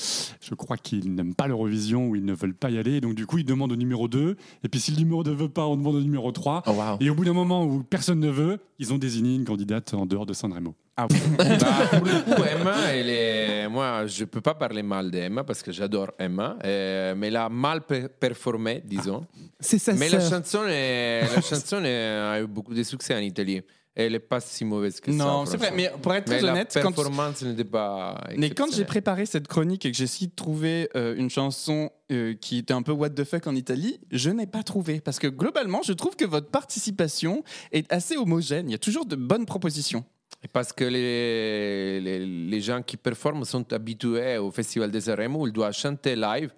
je 0.41 0.55
crois 0.55 0.77
qu'ils 0.77 1.13
n'aiment 1.13 1.35
pas 1.35 1.49
l'Eurovision 1.49 2.07
ou 2.07 2.15
ils 2.15 2.25
ne 2.25 2.33
veulent 2.33 2.55
pas 2.55 2.71
y 2.71 2.79
aller. 2.79 2.93
Et 2.93 3.01
donc, 3.01 3.17
du 3.17 3.27
coup, 3.27 3.39
ils 3.39 3.45
demandent 3.45 3.73
au 3.73 3.77
numéro 3.77 4.07
2. 4.07 4.37
Et 4.63 4.69
puis, 4.69 4.79
si 4.79 4.93
le 4.93 4.99
numéro 4.99 5.25
2 5.25 5.33
veut 5.33 5.49
pas, 5.49 5.67
on 5.67 5.77
demande 5.77 5.97
au 5.97 6.01
numéro 6.01 6.31
3. 6.31 6.63
Oh, 6.65 6.71
wow. 6.71 6.97
Et 7.01 7.11
au 7.11 7.17
bout 7.17 7.25
d'un 7.25 7.33
moment 7.33 7.65
où 7.65 7.83
personne 7.83 8.21
ne 8.21 8.31
veut, 8.31 8.61
ils 8.79 8.93
ont 8.93 8.99
désigné 8.99 9.35
une 9.35 9.45
candidate 9.45 9.95
en 9.95 10.07
dehors 10.07 10.27
de 10.27 10.33
Sanremo. 10.33 10.77
Ah 10.97 11.07
oui. 11.11 11.19
bah, 11.39 11.45
pour 11.91 12.05
le 12.07 12.35
coup, 12.35 12.43
Emma, 12.45 12.75
elle 12.93 13.11
est... 13.11 13.69
moi, 13.69 14.07
je 14.07 14.21
ne 14.21 14.25
peux 14.27 14.41
pas 14.41 14.55
parler 14.55 14.83
mal 14.83 15.11
d'Emma 15.11 15.45
parce 15.45 15.63
que 15.63 15.71
j'adore 15.71 16.11
Emma, 16.19 16.57
euh, 16.65 17.15
mais 17.17 17.27
elle 17.29 17.37
a 17.37 17.49
mal 17.51 17.83
pe- 17.83 18.09
performé, 18.09 18.83
disons. 18.85 19.27
C'est 19.61 19.79
sa 19.79 19.93
mais 19.93 20.09
la 20.09 20.21
chanson, 20.21 20.65
est- 20.67 21.23
la 21.35 21.43
chanson 21.51 21.85
est- 21.85 22.33
a 22.33 22.41
eu 22.41 22.47
beaucoup 22.47 22.73
de 22.73 22.83
succès 22.83 23.15
en 23.15 23.19
Italie. 23.19 23.61
Elle 23.99 24.13
n'est 24.13 24.19
pas 24.19 24.41
si 24.41 24.63
mauvaise 24.67 25.01
que 25.01 25.11
ça. 25.11 25.17
Non, 25.17 25.47
c'est 25.47 25.57
vrai. 25.57 25.71
Mais 25.75 25.91
pour 26.03 26.13
être 26.15 26.29
Mais 26.29 26.37
très 26.37 26.47
la 26.47 26.53
honnête, 26.53 26.79
quand, 26.83 26.93
performance 26.93 27.41
n'était 27.43 27.65
pas. 27.65 28.23
mais 28.37 28.51
quand 28.51 28.71
j'ai 28.75 28.85
préparé 28.85 29.25
cette 29.25 29.49
chronique 29.49 29.87
et 29.87 29.91
que 29.91 29.97
j'ai 29.97 30.05
essayé 30.05 30.27
de 30.27 30.35
trouver 30.35 30.91
euh, 30.97 31.15
une 31.17 31.31
chanson 31.31 31.91
euh, 32.13 32.35
qui 32.35 32.59
était 32.59 32.75
un 32.75 32.83
peu 32.83 32.93
what 32.93 33.09
the 33.11 33.25
fuck 33.25 33.47
en 33.47 33.55
Italie, 33.55 33.99
je 34.13 34.29
n'ai 34.29 34.47
pas 34.47 34.63
trouvé. 34.63 35.01
Parce 35.01 35.19
que 35.19 35.29
globalement, 35.29 35.81
je 35.83 35.95
trouve 35.95 36.15
que 36.15 36.27
votre 36.27 36.49
participation 36.51 37.43
est 37.73 37.91
assez 37.91 38.19
homogène. 38.19 38.69
Il 38.69 38.73
y 38.73 38.75
a 38.75 38.79
toujours 38.79 39.07
de 39.07 39.17
bonnes 39.17 39.47
propositions. 39.47 40.05
Parce 40.53 40.73
que 40.73 40.85
les, 40.85 42.01
les, 42.01 42.27
les 42.27 42.61
gens 42.61 42.83
qui 42.83 42.97
performent 42.97 43.45
sont 43.45 43.73
habitués 43.73 44.39
au 44.39 44.51
Festival 44.51 44.91
des 44.91 45.03
Sanremo 45.03 45.41
où 45.41 45.47
ils 45.47 45.53
doivent 45.53 45.73
chanter 45.75 46.17
live 46.17 46.51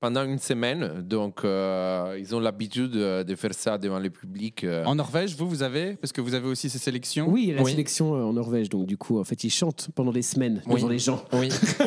pendant 0.00 0.24
une 0.24 0.38
semaine. 0.38 1.02
Donc, 1.02 1.44
euh, 1.44 2.16
ils 2.18 2.34
ont 2.34 2.40
l'habitude 2.40 2.90
de, 2.92 3.34
faire 3.36 3.52
ça 3.54 3.76
devant 3.78 3.98
le 3.98 4.08
public. 4.10 4.64
euh. 4.64 4.84
En 4.84 4.94
Norvège, 4.94 5.36
vous, 5.36 5.46
vous 5.48 5.62
avez, 5.62 5.96
parce 5.96 6.12
que 6.12 6.20
vous 6.22 6.32
avez 6.34 6.46
aussi 6.48 6.70
ces 6.70 6.78
sélections. 6.78 7.28
Oui, 7.28 7.42
il 7.44 7.48
y 7.50 7.52
a 7.52 7.56
la 7.56 7.62
Oui. 7.62 7.70
sélection 7.72 8.14
euh, 8.14 8.22
en 8.24 8.32
Norvège, 8.32 8.68
donc 8.70 8.86
du 8.86 8.96
coup, 8.96 9.18
en 9.20 9.24
fait, 9.24 9.44
ils 9.44 9.50
chantent 9.50 9.88
pendant 9.94 10.12
des 10.12 10.22
semaines 10.22 10.62
Oui. 10.66 10.76
devant 10.76 10.88
les 10.88 10.98
gens. 10.98 11.22
Oui. 11.32 11.50
Oui, 11.80 11.86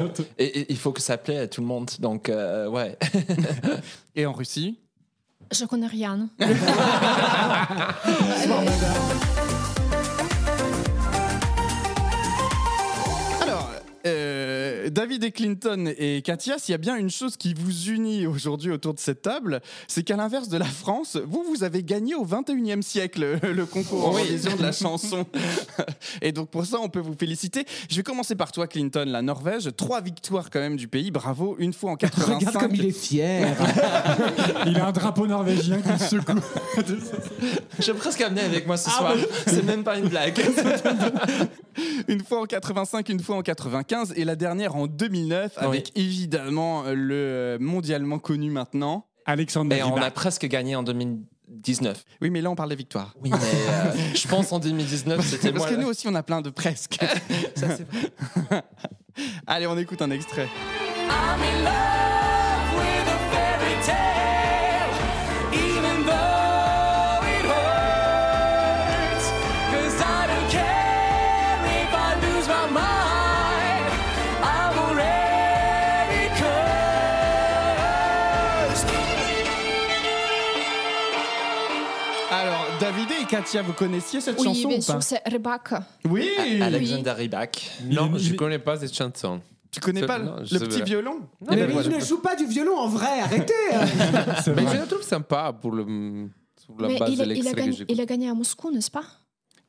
oui. 0.00 0.24
Et, 0.38 0.60
et 0.60 0.66
il 0.70 0.76
faut 0.76 0.92
que 0.92 1.00
ça 1.02 1.16
plaît 1.18 1.38
à 1.38 1.48
tout 1.48 1.60
le 1.60 1.66
monde. 1.66 1.90
Donc, 1.98 2.28
euh, 2.28 2.68
ouais. 2.68 2.96
Et 4.14 4.26
en 4.26 4.32
Russie? 4.32 4.78
Je 5.52 5.64
connais 5.66 5.86
rien. 5.88 6.28
David 14.90 15.24
et 15.24 15.30
Clinton 15.30 15.92
et 15.98 16.22
Katia, 16.22 16.58
s'il 16.58 16.72
y 16.72 16.74
a 16.74 16.78
bien 16.78 16.96
une 16.96 17.10
chose 17.10 17.36
qui 17.36 17.54
vous 17.54 17.90
unit 17.90 18.26
aujourd'hui 18.26 18.70
autour 18.70 18.94
de 18.94 18.98
cette 18.98 19.22
table, 19.22 19.60
c'est 19.88 20.02
qu'à 20.02 20.16
l'inverse 20.16 20.48
de 20.48 20.58
la 20.58 20.64
France, 20.64 21.18
vous, 21.26 21.44
vous 21.48 21.64
avez 21.64 21.82
gagné 21.82 22.14
au 22.14 22.26
21e 22.26 22.82
siècle 22.82 23.38
le 23.42 23.66
concours 23.66 24.08
Eurovision 24.08 24.56
de 24.56 24.62
la 24.62 24.72
chanson. 24.72 25.26
Et 26.22 26.32
donc 26.32 26.50
pour 26.50 26.66
ça, 26.66 26.78
on 26.80 26.88
peut 26.88 27.00
vous 27.00 27.14
féliciter. 27.14 27.64
Je 27.88 27.96
vais 27.96 28.02
commencer 28.02 28.34
par 28.34 28.52
toi, 28.52 28.66
Clinton, 28.66 29.04
la 29.06 29.22
Norvège. 29.22 29.70
Trois 29.76 30.00
victoires 30.00 30.50
quand 30.50 30.60
même 30.60 30.76
du 30.76 30.88
pays. 30.88 31.10
Bravo, 31.10 31.56
une 31.58 31.72
fois 31.72 31.92
en 31.92 31.96
85. 31.96 32.34
Regarde 32.34 32.58
comme 32.58 32.74
il 32.74 32.86
est 32.86 32.90
fier. 32.90 33.56
Il 34.66 34.76
a 34.78 34.86
un 34.86 34.92
drapeau 34.92 35.26
norvégien 35.26 35.80
qui 35.80 36.04
secoue. 36.04 36.40
J'ai 37.78 37.94
presque 37.94 38.20
amené 38.20 38.42
avec 38.42 38.66
moi 38.66 38.76
ce 38.76 38.90
soir. 38.90 39.14
C'est 39.46 39.64
même 39.64 39.84
pas 39.84 39.98
une 39.98 40.08
blague. 40.08 40.40
Une 42.08 42.22
fois 42.22 42.42
en 42.42 42.44
85, 42.44 43.08
une 43.08 43.20
fois 43.20 43.36
en 43.36 43.42
95 43.42 44.14
et 44.16 44.24
la 44.24 44.36
dernière 44.36 44.73
en 44.74 44.86
2009 44.86 45.52
avec 45.56 45.92
évidemment 45.96 46.84
le 46.86 47.56
mondialement 47.60 48.18
connu 48.18 48.50
maintenant. 48.50 49.06
Alexandre 49.26 49.74
Et 49.74 49.82
on 49.82 49.96
a 49.96 50.10
presque 50.10 50.46
gagné 50.46 50.76
en 50.76 50.82
2019. 50.82 52.04
Oui, 52.20 52.30
mais 52.30 52.40
là 52.42 52.50
on 52.50 52.54
parle 52.56 52.70
des 52.70 52.76
victoires. 52.76 53.14
Oui, 53.22 53.30
mais 53.30 53.36
euh, 53.38 53.92
je 54.14 54.28
pense 54.28 54.52
en 54.52 54.58
2019, 54.58 55.20
c'était 55.26 55.50
Parce 55.52 55.64
moi. 55.64 55.74
que 55.74 55.80
nous 55.80 55.88
aussi 55.88 56.08
on 56.08 56.14
a 56.14 56.22
plein 56.22 56.42
de 56.42 56.50
presque. 56.50 56.98
Ça, 57.54 57.68
c'est 57.76 57.86
vrai. 57.88 58.62
Allez, 59.46 59.66
on 59.66 59.78
écoute 59.78 60.02
un 60.02 60.10
extrait. 60.10 60.48
I'm 61.08 61.40
in 61.40 61.62
love 61.64 62.76
with 62.76 63.08
a 63.08 63.18
fairy 63.32 63.86
tale, 63.86 64.23
Katia, 83.36 83.62
vous 83.62 83.72
connaissiez 83.72 84.20
cette 84.20 84.38
Oui, 84.38 84.44
chanson 84.44 84.68
bien 84.68 84.78
ou 84.78 84.80
pas 84.80 85.00
sûr, 85.00 85.02
c'est 85.02 85.22
Rebecca. 85.28 85.84
Oui 86.08 86.28
Alexander 86.60 87.10
Rybak. 87.10 87.70
Non, 87.90 88.12
je 88.16 88.32
ne 88.32 88.36
connais 88.36 88.58
pas 88.58 88.78
cette 88.78 88.94
chanson. 88.94 89.40
Tu 89.70 89.80
connais 89.80 90.00
C'est- 90.00 90.06
pas 90.06 90.18
non, 90.20 90.36
le, 90.38 90.44
je 90.44 90.54
le 90.54 90.60
sais 90.60 90.66
petit 90.66 90.78
pas. 90.78 90.84
violon 90.84 91.20
Mais, 91.40 91.56
mais 91.56 91.66
mais 91.66 91.72
voilà. 91.72 91.88
il 91.88 91.94
ne 91.96 92.04
joue 92.04 92.18
pas 92.20 92.36
du 92.36 92.46
violon 92.46 92.76
en 92.78 92.86
vrai, 92.88 93.20
arrêtez 93.20 93.52
hein. 93.72 93.84
Mais 94.54 94.66
je 94.72 94.80
le 94.80 94.86
trouve 94.86 95.02
sympa 95.02 95.52
pour 95.52 95.72
le, 95.72 95.84
sur 96.64 96.80
la 96.80 96.86
Mais 96.88 96.98
base 96.98 97.10
il, 97.10 97.16
de 97.18 97.22
a- 97.22 97.24
il 97.24 97.30
a 97.30 97.34
l'extrait 97.34 97.52
que 97.54 97.56
gagné, 97.58 97.72
j'ai 97.72 97.84
il 97.88 98.00
a 98.00 98.06
gagné 98.06 98.28
à 98.28 98.34
Moscou, 98.34 98.70
n'est-ce 98.70 98.90
pas? 98.90 99.02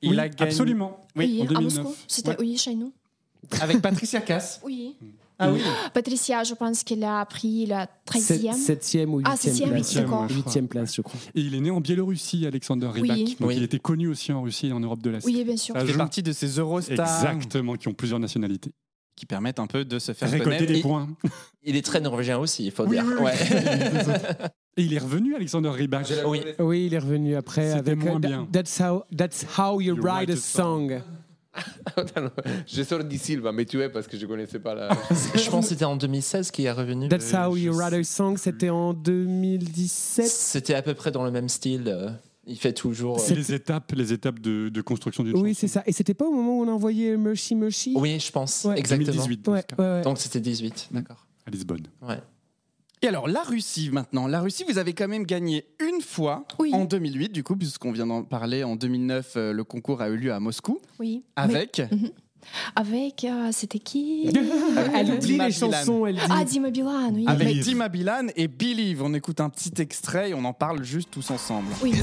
Il 0.03 0.11
Oui, 0.11 0.19
a 0.19 0.29
gagné 0.29 0.51
absolument. 0.51 0.99
Oui, 1.15 1.25
Oui, 1.25 1.41
en 1.41 1.45
à 1.45 1.47
2009. 1.59 1.83
Moscou. 1.83 1.95
C'était 2.07 2.29
Ouais. 2.29 2.35
oui, 2.39 2.57
chez 2.57 2.75
nous. 2.75 2.93
avec 3.61 3.81
Patricia 3.81 4.21
Cass. 4.21 4.61
Oui. 4.63 4.95
Ah 5.37 5.51
oui. 5.51 5.59
Patricia, 5.93 6.43
je 6.43 6.53
pense 6.53 6.83
qu'elle 6.83 7.03
a 7.03 7.25
pris 7.25 7.65
la 7.65 7.87
13e. 8.07 8.53
Septième 8.53 9.13
ou 9.13 9.21
Ah, 9.25 9.31
huitième 9.31 9.53
septième, 9.53 9.69
place. 9.71 9.93
je 9.93 10.01
crois. 10.01 10.27
Huitième 10.29 10.67
place, 10.67 10.95
je 10.95 11.01
crois. 11.01 11.19
Et 11.35 11.41
il 11.41 11.55
est 11.55 11.59
né 11.59 11.71
en 11.71 11.81
Biélorussie, 11.81 12.45
Alexander 12.45 12.87
Rybak. 12.87 13.17
Oui. 13.17 13.37
Donc 13.39 13.49
Oui. 13.49 13.55
il 13.57 13.63
était 13.63 13.79
connu 13.79 14.07
aussi 14.07 14.31
en 14.31 14.41
Russie 14.41 14.67
et 14.67 14.71
en 14.73 14.79
Europe 14.79 15.01
de 15.01 15.09
l'Est. 15.09 15.25
Oui, 15.25 15.43
bien 15.43 15.57
sûr. 15.57 15.75
Ça 15.75 15.81
Il 15.81 15.87
fait 15.87 15.93
joue. 15.93 15.97
partie 15.99 16.23
de 16.23 16.31
ces 16.31 16.47
Eurostars 16.59 17.05
Exactement, 17.33 17.75
qui 17.75 17.87
ont 17.87 17.93
plusieurs 17.93 18.19
nationalités. 18.19 18.71
qui 19.17 19.25
permettent 19.25 19.59
un 19.59 19.67
peu 19.67 19.85
de 19.85 19.97
se 19.97 20.11
faire 20.11 20.29
Récolter 20.29 20.57
connaître. 20.57 20.73
des 20.73 20.79
Et- 20.79 20.81
points. 20.81 21.07
Il 21.63 21.77
est 21.77 21.85
très 21.85 22.01
norvégien 22.01 22.37
aussi, 22.37 22.65
il 22.65 22.71
faut 22.71 22.83
Oui, 22.83 22.97
dire. 22.97 23.05
oui, 23.07 23.13
oui. 23.17 23.23
Ouais. 23.23 23.33
Et 24.77 24.83
il 24.83 24.93
est 24.93 24.97
revenu, 24.99 25.35
Alexander 25.35 25.69
Rybak. 25.69 26.11
Oui. 26.27 26.41
Oui, 26.59 26.85
il 26.87 26.93
est 26.93 26.99
revenu 26.99 27.35
après 27.37 27.67
C'était 27.77 27.91
avec 27.91 28.03
moins 28.03 28.15
euh, 28.17 28.19
bien. 28.19 28.47
That's 28.51 28.77
how, 28.81 29.03
that's 29.17 29.45
how 29.57 29.79
you, 29.79 29.95
write 30.01 30.29
a 30.29 30.35
song. 30.35 31.01
sors 32.83 33.03
du 33.03 33.17
Silva, 33.17 33.51
mais 33.51 33.65
tu 33.65 33.81
es 33.81 33.89
parce 33.89 34.07
que 34.07 34.17
je 34.17 34.25
connaissais 34.25 34.59
pas 34.59 34.75
la. 34.75 34.89
Je 35.35 35.49
pense 35.49 35.65
que 35.65 35.69
c'était 35.69 35.85
en 35.85 35.95
2016 35.95 36.51
qu'il 36.51 36.65
est 36.65 36.71
revenu. 36.71 37.07
That's 37.09 37.33
Euh, 37.33 37.47
how 37.47 37.55
you 37.55 37.73
write 37.73 37.93
a 37.93 38.03
song, 38.03 38.37
c'était 38.37 38.69
en 38.69 38.93
2017. 38.93 40.25
C'était 40.27 40.73
à 40.73 40.81
peu 40.81 40.93
près 40.93 41.11
dans 41.11 41.23
le 41.23 41.31
même 41.31 41.49
style. 41.49 41.83
euh, 41.87 42.09
Il 42.47 42.57
fait 42.57 42.73
toujours. 42.73 43.17
euh, 43.17 43.21
C'est 43.23 43.35
les 43.35 43.53
étapes, 43.53 43.91
les 43.95 44.13
étapes 44.13 44.39
de, 44.39 44.69
de 44.69 44.81
construction 44.81 45.23
d'une 45.23 45.37
Oui, 45.37 45.55
c'est 45.55 45.67
ça. 45.67 45.83
Et 45.85 45.91
c'était 45.91 46.13
pas 46.13 46.25
au 46.25 46.31
moment 46.31 46.59
où 46.59 46.63
on 46.63 46.67
a 46.67 46.71
envoyé 46.71 47.15
Mercy 47.17 47.55
Mercy 47.55 47.93
Oui, 47.95 48.19
je 48.19 48.31
pense. 48.31 48.63
Ouais. 48.65 48.77
Exactement. 48.79 49.11
2018, 49.13 49.41
dans 49.45 49.51
Ouais, 49.53 49.61
ce 49.61 49.75
cas, 49.75 49.81
ouais, 49.81 49.89
ouais. 49.97 50.01
Donc 50.01 50.17
c'était 50.19 50.39
18. 50.39 50.89
D'accord. 50.91 51.25
à 51.45 51.51
Lisbonne. 51.51 51.87
Ouais. 52.01 52.19
Et 53.05 53.07
alors, 53.07 53.27
la 53.27 53.43
Russie 53.43 53.91
maintenant. 53.91 54.25
La 54.25 54.41
Russie, 54.41 54.63
vous 54.67 54.79
avez 54.79 54.93
quand 54.93 55.07
même 55.07 55.27
gagné 55.27 55.67
une 55.79 56.01
fois 56.01 56.43
Oui. 56.57 56.71
en 56.73 56.85
2008, 56.85 57.29
du 57.31 57.43
coup, 57.43 57.55
puisqu'on 57.55 57.91
vient 57.91 58.07
d'en 58.07 58.23
parler. 58.23 58.63
En 58.63 58.75
2009, 58.75 59.33
euh, 59.35 59.53
le 59.53 59.63
concours 59.63 60.01
a 60.01 60.09
eu 60.09 60.17
lieu 60.17 60.33
à 60.33 60.39
Moscou. 60.39 60.79
Oui. 60.99 61.21
Mais- 61.37 61.43
Avec. 61.43 61.81
avec, 62.75 63.23
euh, 63.23 63.49
c'était 63.51 63.77
qui 63.77 64.27
Elle 64.95 65.11
oublie 65.11 65.19
Dima 65.19 65.49
les 65.49 65.53
Bilan. 65.53 65.71
chansons, 65.71 66.05
elle 66.07 66.15
dit. 66.15 66.21
Ah, 66.31 66.43
Dima 66.43 66.71
Bilan, 66.71 67.11
oui. 67.13 67.25
Avec 67.27 67.47
Believe. 67.47 67.63
Dima 67.63 67.89
Bilan 67.89 68.27
et 68.35 68.47
Believe. 68.47 69.03
On 69.03 69.13
écoute 69.13 69.39
un 69.39 69.49
petit 69.51 69.79
extrait 69.79 70.31
et 70.31 70.33
on 70.33 70.43
en 70.43 70.53
parle 70.53 70.83
juste 70.83 71.09
tous 71.11 71.29
ensemble. 71.29 71.67
Oui. 71.83 71.93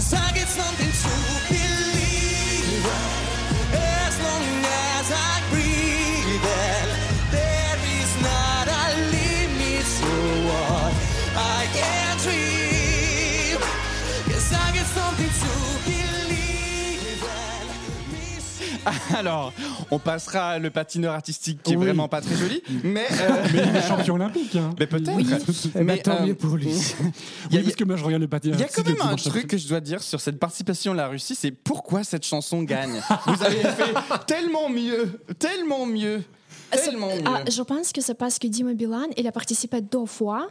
Alors, 19.16 19.52
on 19.90 19.98
passera 19.98 20.58
le 20.58 20.70
patineur 20.70 21.14
artistique 21.14 21.62
qui 21.62 21.72
est 21.72 21.76
Oui. 21.76 21.84
vraiment 21.86 22.08
pas 22.08 22.20
très 22.20 22.34
joli, 22.36 22.62
mais, 22.84 23.06
euh, 23.10 23.44
Mais 23.52 23.62
il 23.66 23.76
est 23.76 23.86
champion 23.88 24.14
olympique. 24.14 24.56
Hein. 24.56 24.70
mais 24.78 24.86
peut-être. 24.86 25.10
Eh 25.20 25.68
ben, 25.78 25.84
Mais, 25.84 25.98
tant 25.98 26.20
euh, 26.22 26.26
mieux 26.26 26.34
pour 26.34 26.56
lui. 26.56 26.68
Il 27.50 27.54
y 27.54 27.56
Oui, 27.56 27.58
a- 27.58 27.62
parce 27.62 27.76
que 27.76 27.84
moi 27.84 27.96
je 27.96 28.04
regarde 28.04 28.22
le 28.22 28.28
patinage. 28.28 28.58
Il 28.58 28.62
y 28.62 28.64
a 28.64 28.68
quand 28.68 28.86
même 28.86 29.00
un 29.02 29.16
truc 29.16 29.46
que 29.46 29.56
je 29.58 29.68
dois 29.68 29.80
dire 29.80 30.02
sur 30.02 30.20
cette 30.20 30.38
participation 30.38 30.92
de 30.92 30.96
la 30.98 31.08
Russie, 31.08 31.34
c'est 31.34 31.50
pourquoi 31.52 32.04
cette 32.04 32.24
chanson 32.24 32.62
gagne. 32.62 33.00
Vous 33.26 33.42
avez 33.44 33.56
fait 33.62 33.94
tellement 34.26 34.68
mieux, 34.68 35.20
tellement 35.38 35.86
mieux, 35.86 36.22
tellement 36.70 37.08
mieux. 37.08 37.22
Ah, 37.26 37.42
je 37.50 37.62
pense 37.62 37.92
que 37.92 38.00
c'est 38.00 38.14
parce 38.14 38.38
que 38.38 38.46
Dima 38.46 38.74
Bilan, 38.74 39.06
il 39.16 39.26
a 39.26 39.32
participé 39.32 39.80
deux 39.80 40.06
fois. 40.06 40.48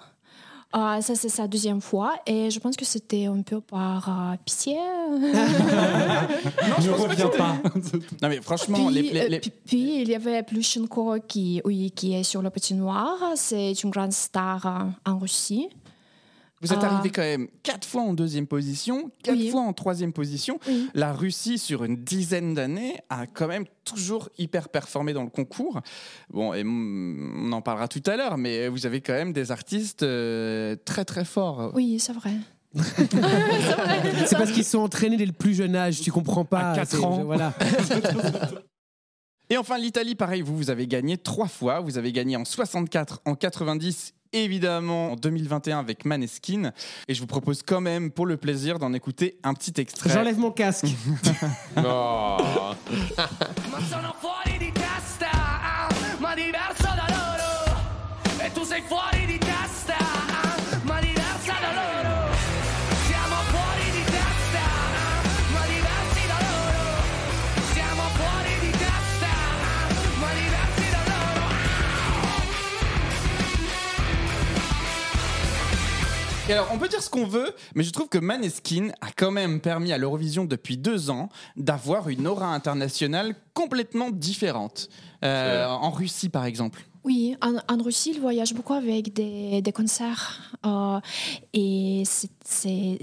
Ah, 0.74 1.02
ça, 1.02 1.16
c'est 1.16 1.28
sa 1.30 1.48
deuxième 1.48 1.82
fois. 1.82 2.14
Et 2.26 2.50
je 2.50 2.60
pense 2.60 2.78
que 2.78 2.86
c'était 2.86 3.26
un 3.26 3.42
peu 3.42 3.60
par 3.62 4.08
euh, 4.08 4.36
pitié. 4.46 4.78
Ne 6.82 6.92
reviens 6.92 7.28
pas. 7.28 7.56
Non 8.22 8.30
mais 8.30 8.42
franchement, 8.42 8.86
puis, 8.88 8.94
les, 8.96 9.02
les- 9.12 9.20
euh, 9.22 9.28
les- 9.28 9.40
puis- 9.40 9.52
puis, 9.66 10.02
il 10.02 10.10
y 10.10 10.16
avait 10.16 10.44
Plushenko 10.44 11.18
qui, 11.28 11.62
oui, 11.66 11.92
qui 11.92 12.14
est 12.14 12.24
sur 12.24 12.42
le 12.42 12.50
patinoire. 12.50 13.18
C'est 13.36 13.72
une 13.84 13.90
grande 13.90 14.14
star 14.14 14.66
euh, 14.66 15.12
en 15.12 15.18
Russie. 15.20 15.68
Vous 16.62 16.74
êtes 16.74 16.80
ah. 16.84 16.94
arrivé 16.94 17.10
quand 17.10 17.22
même 17.22 17.48
quatre 17.64 17.88
fois 17.88 18.04
en 18.04 18.14
deuxième 18.14 18.46
position, 18.46 19.12
quatre 19.24 19.38
Oui. 19.38 19.50
fois 19.50 19.62
en 19.62 19.74
troisième 19.74 20.14
position. 20.14 20.60
Oui. 20.68 20.90
La 20.94 21.12
Russie, 21.12 21.58
sur 21.58 21.84
une 21.84 21.98
dizaine 21.98 22.54
d'années, 22.54 22.98
a 23.10 23.26
quand 23.26 23.48
même 23.48 23.66
toujours 23.84 24.30
hyper 24.38 24.70
performé 24.70 25.14
dans 25.14 25.24
le 25.24 25.30
concours. 25.30 25.82
Bon, 26.30 26.54
et 26.54 26.64
on 26.64 27.52
en 27.52 27.62
parlera 27.62 27.88
tout 27.88 28.04
à 28.06 28.16
l'heure, 28.16 28.38
mais 28.38 28.68
vous 28.68 28.86
avez 28.86 29.02
quand 29.02 29.14
même 29.14 29.34
des 29.34 29.52
artistes 29.52 30.04
euh, 30.04 30.76
très 30.86 31.04
très 31.06 31.26
forts. 31.26 31.72
Oui, 31.74 32.00
c'est 32.00 32.14
vrai. 32.14 32.34
C'est 34.26 34.38
parce 34.38 34.52
qu'ils 34.52 34.64
sont 34.64 34.80
entraînés 34.80 35.18
dès 35.18 35.26
le 35.26 35.34
plus 35.34 35.54
jeune 35.54 35.76
âge, 35.76 36.00
tu 36.00 36.12
comprends 36.12 36.46
pas. 36.46 36.72
À 36.72 36.76
quatre 36.76 36.92
c'est- 36.92 37.04
ans. 37.04 37.24
Voilà. 37.24 37.54
Et 39.50 39.58
enfin, 39.58 39.78
l'Italie, 39.78 40.16
pareil, 40.16 40.42
vous, 40.42 40.56
vous 40.56 40.70
avez 40.70 40.88
gagné 40.88 41.18
trois 41.18 41.50
fois. 41.50 41.82
Vous 41.82 41.98
avez 41.98 42.14
gagné 42.14 42.38
en 42.38 42.46
64, 42.46 43.22
en 43.26 43.36
90, 43.36 44.14
évidemment 44.34 45.14
en 45.14 45.16
2021 45.16 45.80
avec 45.80 46.06
Maneskin. 46.06 46.72
Et 47.08 47.14
je 47.14 47.22
vous 47.22 47.28
propose 47.28 47.64
quand 47.64 47.82
même, 47.82 48.12
pour 48.12 48.26
le 48.26 48.38
plaisir, 48.38 48.80
d'en 48.80 48.94
écouter 48.94 49.38
un 49.44 49.54
petit 49.54 49.80
extrait. 49.80 50.10
J'enlève 50.10 50.38
mon 50.38 50.52
casque. 50.52 50.86
alors, 76.54 76.70
on 76.74 76.78
peut 76.78 76.88
dire 76.88 77.02
ce 77.02 77.10
qu'on 77.10 77.26
veut, 77.26 77.54
mais 77.76 77.84
je 77.84 77.92
trouve 77.92 78.10
que 78.10 78.18
Maneskin 78.18 78.90
a 79.02 79.08
quand 79.16 79.32
même 79.32 79.60
permis 79.62 79.92
à 79.94 79.98
l'Eurovision 79.98 80.46
depuis 80.46 80.78
deux 80.78 81.10
ans 81.10 81.30
d'avoir 81.58 82.10
une 82.10 82.28
aura 82.28 82.48
internationale 82.54 83.36
complètement 83.54 84.10
différente. 84.12 84.90
Euh, 85.24 85.68
en 85.68 85.92
Russie, 85.92 86.30
par 86.30 86.46
exemple. 86.46 86.82
Oui, 87.04 87.36
en, 87.42 87.56
en 87.68 87.82
Russie, 87.84 88.12
il 88.14 88.22
voyage 88.22 88.54
beaucoup 88.54 88.74
avec 88.74 89.14
des, 89.14 89.62
des 89.62 89.72
concerts. 89.72 90.56
euh, 90.66 91.00
et 91.54 92.04
c'est, 92.06 92.30
c'est- 92.46 93.00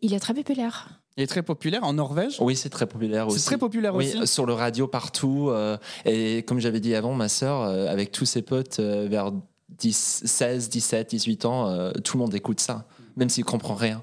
il 0.00 0.14
est 0.14 0.20
très 0.20 0.32
populaire. 0.34 1.00
Il 1.18 1.22
est 1.22 1.26
très 1.26 1.42
populaire 1.42 1.84
en 1.84 1.94
Norvège? 1.94 2.36
Oui, 2.40 2.56
c'est 2.56 2.68
très 2.70 2.86
populaire 2.86 3.26
aussi. 3.28 3.38
C'est 3.40 3.46
très 3.46 3.58
populaire 3.58 3.94
oui, 3.94 4.12
aussi? 4.16 4.26
sur 4.26 4.44
le 4.46 4.52
radio 4.52 4.86
partout. 4.86 5.48
euh, 5.50 5.76
et 6.04 6.42
comme 6.44 6.60
j'avais 6.60 6.80
dit 6.80 6.94
avant, 6.94 7.14
ma 7.14 7.28
sœur, 7.28 7.62
euh, 7.62 7.88
avec 7.88 8.10
tous 8.12 8.26
ses 8.26 8.42
potes 8.42 8.80
euh, 8.80 9.06
vers 9.08 9.32
10, 9.78 10.22
16, 10.24 10.68
17, 10.68 11.10
18 11.10 11.44
ans, 11.44 11.68
euh, 11.68 11.92
tout 12.04 12.16
le 12.16 12.22
monde 12.24 12.34
écoute 12.34 12.60
ça. 12.60 12.84
Même 13.16 13.30
s'ils 13.30 13.44
ne 13.44 13.48
comprennent 13.50 13.76
rien. 13.78 14.02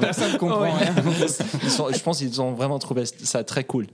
Personne 0.00 0.32
ne 0.32 0.38
comprend 0.38 0.72
rien. 0.72 0.94
Sont- 1.68 1.92
je 1.92 2.00
pense 2.00 2.18
qu'ils 2.18 2.40
ont 2.42 2.52
vraiment 2.52 2.78
trouvé 2.80 3.04
ça 3.06 3.44
très 3.44 3.62
cool. 3.64 3.86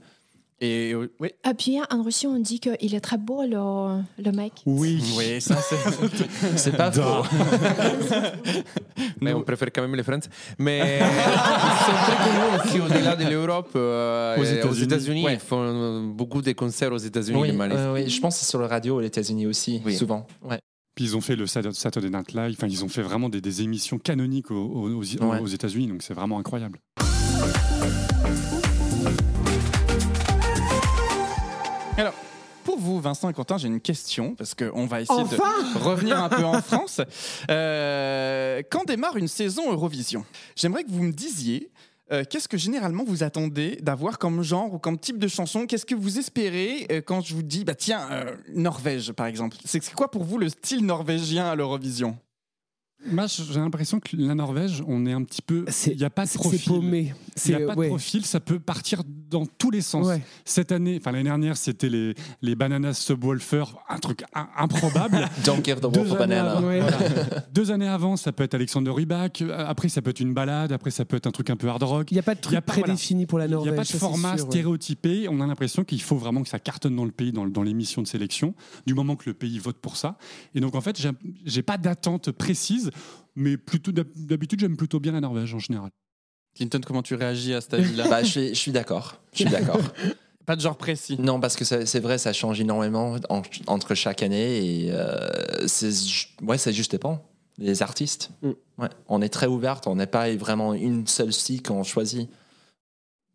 Et 0.61 0.93
oui. 0.93 1.29
Et 1.49 1.53
puis 1.53 1.77
en 1.89 2.03
Russie, 2.03 2.27
on 2.27 2.37
dit 2.39 2.59
qu'il 2.59 2.93
est 2.93 2.99
très 2.99 3.17
beau, 3.17 3.43
le, 3.43 4.01
le 4.21 4.31
mec. 4.33 4.51
Oui. 4.65 5.01
Oui, 5.17 5.39
ça 5.39 5.55
c'est. 5.55 5.77
C'est 6.57 6.75
pas 6.75 6.91
faux. 6.91 7.23
Mais 9.21 9.33
on 9.33 9.41
préfère 9.43 9.69
quand 9.73 9.81
même 9.81 9.95
les 9.95 10.03
Français. 10.03 10.29
Mais 10.57 10.99
sont 10.99 11.05
très 12.03 12.17
connus 12.25 12.59
aussi 12.59 12.79
au-delà 12.81 13.15
de 13.15 13.29
l'Europe. 13.29 13.71
euh, 13.75 14.37
Aux 14.37 14.43
États-Unis. 14.43 14.83
États-Unis, 14.83 15.23
Ouais. 15.25 15.33
ils 15.35 15.39
font 15.39 15.61
euh, 15.61 16.01
beaucoup 16.11 16.41
de 16.41 16.51
concerts 16.51 16.91
aux 16.91 16.97
États-Unis. 16.97 17.39
Oui, 17.39 17.49
euh, 17.57 17.93
oui, 17.93 18.09
je 18.09 18.19
pense 18.19 18.35
que 18.35 18.41
c'est 18.43 18.49
sur 18.49 18.59
le 18.59 18.65
radio 18.65 18.97
aux 18.97 19.01
États-Unis 19.01 19.47
aussi, 19.47 19.81
Oui. 19.85 19.95
souvent. 19.95 20.25
Ouais. 20.43 20.59
Puis 20.95 21.05
ils 21.05 21.15
ont 21.15 21.21
fait 21.21 21.35
le 21.37 21.45
Sat- 21.47 21.71
Saturday 21.73 22.09
Night 22.09 22.33
Live. 22.33 22.55
Enfin, 22.57 22.67
ils 22.67 22.83
ont 22.83 22.89
fait 22.89 23.01
vraiment 23.01 23.29
des, 23.29 23.39
des 23.41 23.61
émissions 23.61 23.97
canoniques 23.97 24.51
aux, 24.51 24.55
aux- 24.55 24.89
aux- 24.89 25.25
Ouais. 25.25 25.39
aux 25.39 25.47
États-Unis. 25.47 25.87
Donc 25.87 26.01
c'est 26.03 26.13
vraiment 26.13 26.37
incroyable. 26.39 26.79
Vous, 32.89 32.99
Vincent 32.99 33.29
et 33.29 33.33
Quentin, 33.33 33.57
j'ai 33.57 33.67
une 33.67 33.79
question, 33.81 34.35
parce 34.35 34.55
qu'on 34.55 34.85
va 34.87 35.01
essayer 35.01 35.19
Enfin 35.21 35.37
de 35.75 35.77
revenir 35.83 36.21
un 36.21 36.29
peu 36.29 36.43
en 36.43 36.61
France. 36.61 37.01
Euh, 37.49 38.61
quand 38.69 38.85
démarre 38.85 39.17
une 39.17 39.27
saison 39.27 39.71
Eurovision 39.71 40.25
J'aimerais 40.55 40.83
que 40.83 40.91
vous 40.91 41.03
me 41.03 41.11
disiez. 41.11 41.69
euh, 42.11 42.23
Qu'est-ce 42.29 42.47
que 42.47 42.57
généralement 42.57 43.03
vous 43.05 43.23
attendez 43.23 43.77
d'avoir 43.81 44.17
comme 44.17 44.41
genre 44.41 44.73
ou 44.73 44.79
comme 44.79 44.97
type 44.97 45.19
de 45.19 45.27
chanson? 45.27 45.65
Qu'est-ce 45.67 45.85
que 45.85 45.95
vous 45.95 46.17
espérez 46.19 46.87
euh, 46.91 47.01
quand 47.05 47.21
je 47.21 47.35
vous 47.35 47.43
dis, 47.43 47.63
bah 47.63 47.75
tiens, 47.75 48.07
euh, 48.11 48.35
Norvège 48.53 49.11
par 49.13 49.27
exemple? 49.27 49.57
C'est 49.65 49.83
c'est 49.83 49.93
quoi 49.93 50.09
pour 50.09 50.23
vous 50.23 50.37
le 50.37 50.49
style 50.49 50.85
norvégien 50.85 51.45
à 51.47 51.55
l'Eurovision? 51.55 52.17
Moi, 53.05 53.27
j'ai 53.27 53.59
l'impression 53.61 54.01
que 54.01 54.17
la 54.17 54.35
Norvège, 54.35 54.83
on 54.85 55.05
est 55.05 55.13
un 55.13 55.23
petit 55.23 55.41
peu. 55.41 55.63
C'est- 55.69 55.91
Il 55.91 55.97
n'y 55.99 56.03
a 56.03 56.09
pas 56.09 56.25
de 56.25 56.29
C'est 56.29 56.37
profil. 56.37 56.61
paumé. 56.67 56.99
Il 56.99 57.51
n'a 57.53 57.59
C'est- 57.59 57.65
pas 57.65 57.73
de 57.75 57.79
ouais. 57.79 57.87
profil, 57.87 58.25
ça 58.25 58.41
peut 58.41 58.59
partir 58.59 59.03
dans 59.29 59.45
tous 59.45 59.71
les 59.71 59.81
sens. 59.81 60.07
Ouais. 60.07 60.21
Cette 60.45 60.71
année, 60.71 60.97
enfin 60.99 61.11
l'année 61.11 61.25
dernière, 61.25 61.55
c'était 61.57 61.89
les, 61.89 62.15
les 62.41 62.55
bananas 62.55 62.93
subwoofer, 62.93 63.63
un 63.89 63.99
truc 63.99 64.23
im- 64.33 64.47
improbable. 64.57 65.27
Don't 65.45 65.63
give 65.63 65.79
the 65.79 65.85
wolf 65.95 66.11
a 66.13 66.15
banana. 66.15 66.51
avant- 66.57 66.67
Ouais. 66.67 66.79
voilà. 66.81 66.97
Deux 67.53 67.71
années 67.71 67.87
avant, 67.87 68.15
ça 68.17 68.31
peut 68.31 68.43
être 68.43 68.53
Alexander 68.55 68.91
Rybak. 68.91 69.41
euh, 69.41 69.65
Après, 69.67 69.89
ça 69.89 70.01
peut 70.01 70.09
être 70.09 70.19
une 70.19 70.33
balade. 70.33 70.71
Après, 70.71 70.91
ça 70.91 71.05
peut 71.05 71.17
être 71.17 71.27
un 71.27 71.31
truc 71.31 71.49
un 71.49 71.55
peu 71.55 71.67
hard 71.69 71.83
rock. 71.83 72.11
Il 72.11 72.15
n'y 72.15 72.19
a 72.19 72.23
pas 72.23 72.33
de 72.35 72.39
a 72.39 72.41
truc 72.41 72.59
pas- 72.59 72.73
voilà. 72.73 72.83
prédéfini 72.83 73.25
pour 73.25 73.39
la 73.39 73.45
Il 73.45 73.49
n'y 73.49 73.53
Norvège. 73.53 73.73
a 73.73 73.75
pas 73.75 73.83
de 73.83 73.87
format 73.87 74.37
sûr, 74.37 74.45
ouais. 74.45 74.51
stéréotypé. 74.51 75.27
On 75.29 75.39
a 75.41 75.47
l'impression 75.47 75.83
qu'il 75.83 76.01
faut 76.01 76.17
vraiment 76.17 76.41
que 76.43 76.49
ça 76.49 76.59
cartonne 76.59 76.95
dans 76.95 77.05
le 77.05 77.11
pays, 77.11 77.31
dans, 77.31 77.45
dans 77.47 77.63
l'émission 77.63 78.01
de 78.01 78.07
sélection, 78.07 78.53
du 78.87 78.93
moment 78.93 79.15
que 79.15 79.23
le 79.29 79.33
pays 79.33 79.59
vote 79.59 79.77
pour 79.77 79.95
ça. 79.97 80.17
Et 80.55 80.59
donc, 80.59 80.75
en 80.75 80.81
fait, 80.81 80.99
j'ai- 81.45 81.61
pas 81.61 81.77
d'attente 81.77 82.31
précise, 82.31 82.89
mais 83.35 83.57
plutôt 83.57 83.91
d'hab- 83.91 84.07
d'habitude, 84.15 84.59
j'aime 84.61 84.75
plutôt 84.77 84.99
bien 84.99 85.11
la 85.11 85.21
Norvège 85.21 85.53
en 85.53 85.59
général. 85.59 85.91
Clinton, 86.55 86.81
comment 86.85 87.01
tu 87.03 87.15
réagis 87.15 87.53
à 87.53 87.61
cet 87.61 87.73
avis-là 87.75 88.07
Bah, 88.09 88.23
je 88.23 88.27
suis, 88.29 88.49
je 88.49 88.53
suis 88.59 88.71
d'accord. 88.71 89.15
Je 89.33 89.43
suis 89.43 89.45
d'accord. 89.49 89.79
Pas 90.45 90.55
de 90.55 90.61
genre 90.61 90.77
précis. 90.77 91.15
Non, 91.19 91.39
parce 91.39 91.55
que 91.55 91.63
c'est 91.63 91.99
vrai, 91.99 92.17
ça 92.17 92.33
change 92.33 92.59
énormément 92.59 93.15
en- 93.29 93.43
entre 93.67 93.93
chaque 93.93 94.23
année 94.23 94.85
et 94.85 94.89
euh, 94.91 95.67
ouais, 96.41 96.57
ça 96.57 96.71
juste 96.71 96.91
dépend. 96.91 97.23
Les 97.59 97.83
artistes, 97.83 98.31
Mm. 98.41 98.51
ouais, 98.79 98.87
on 99.09 99.21
est 99.21 99.29
très 99.29 99.45
ouverte, 99.47 99.85
on 99.85 99.95
n'est 99.95 100.07
pas 100.07 100.33
vraiment 100.35 100.73
une 100.73 101.05
seule 101.07 101.33
style 101.33 101.61
qu'on 101.61 101.83
choisit. 101.83 102.29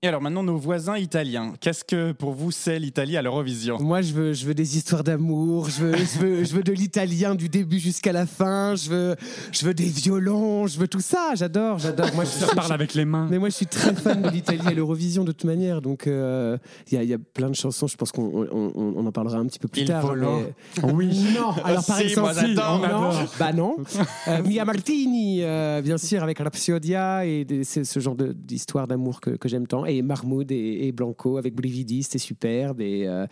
Et 0.04 0.06
alors 0.06 0.20
maintenant, 0.20 0.42
nos 0.42 0.58
voisins 0.58 0.98
italiens. 0.98 1.54
Qu'est-ce 1.60 1.82
que 1.82 2.12
pour 2.12 2.32
vous 2.34 2.50
c'est 2.50 2.78
l'Italie 2.78 3.16
à 3.16 3.22
l'Eurovision? 3.22 3.78
Moi, 3.80 4.02
je 4.02 4.12
veux, 4.12 4.32
je 4.34 4.44
veux 4.44 4.52
des 4.52 4.76
histoires 4.76 5.02
d'amour. 5.02 5.70
Je 5.70 5.82
veux, 5.82 5.96
je 5.96 6.18
veux, 6.18 6.44
je 6.44 6.54
veux 6.54 6.62
de 6.62 6.72
l'italien 6.72 7.34
du 7.34 7.48
début 7.48 7.78
jusqu'à 7.78 8.12
la 8.12 8.26
fin. 8.26 8.74
Je 8.76 8.90
veux, 8.90 9.16
je 9.50 9.64
veux 9.64 9.72
des 9.72 9.86
violons. 9.86 10.66
Je 10.66 10.78
veux 10.78 10.88
tout 10.88 11.00
ça. 11.00 11.30
J'adore, 11.36 11.78
j'adore. 11.78 12.08
Moi, 12.14 12.24
je 12.24 12.54
parle 12.54 12.72
avec 12.74 12.92
les 12.92 13.06
mains. 13.06 13.28
mais 13.30 13.38
moi, 13.38 13.48
je 13.48 13.54
suis 13.54 13.64
très 13.66 13.94
fan 13.94 14.20
de 14.20 14.28
l'Italie 14.28 14.60
à 14.66 14.72
l'Eurovision 14.72 15.24
de 15.24 15.32
toute 15.32 15.44
manière. 15.44 15.80
Donc, 15.80 16.06
euh, 16.06 16.58
il 16.92 16.96
y, 16.96 16.98
a- 16.98 17.02
il 17.02 17.08
y 17.08 17.14
a 17.14 17.18
plein 17.32 17.48
de 17.48 17.54
chansons. 17.54 17.86
Je 17.86 17.96
pense 17.96 18.12
qu'on 18.12 18.46
on, 18.52 19.06
en 19.06 19.10
parlera 19.10 19.38
un 19.38 19.46
petit 19.46 19.58
peu 19.58 19.68
plus 19.68 19.80
Il 19.80 19.88
tard. 19.88 20.14
mais- 20.14 20.82
Oui. 20.92 21.28
Non. 21.34 21.52
Alors, 21.64 21.82
par 21.86 21.96
Si, 21.96 22.02
exemple, 22.08 22.30
j'adore. 22.34 22.78
non, 22.86 23.10
bah 23.38 23.54
non. 23.54 23.76
Euh, 24.28 24.42
Mia 24.42 24.66
Martini, 24.66 25.38
euh, 25.42 25.80
bien 25.80 25.96
sûr, 25.96 26.22
avec 26.22 26.40
Rapsiodia 26.40 27.24
et 27.24 27.46
des- 27.46 27.64
c'est 27.64 27.84
ce 27.84 28.00
genre 28.00 28.16
d'histoire 28.16 28.86
d'amour 28.86 29.22
que, 29.22 29.30
que 29.30 29.48
j'aime 29.48 29.66
tant. 29.66 29.86
Et 29.86 29.93
Marmoud 30.02 30.50
et, 30.52 30.86
et 30.86 30.92
Blanco 30.92 31.36
avec 31.38 31.54
Brividi, 31.54 32.02
c'était 32.02 32.18
superbe. 32.18 32.80
Et 32.80 33.06
euh, 33.06 33.26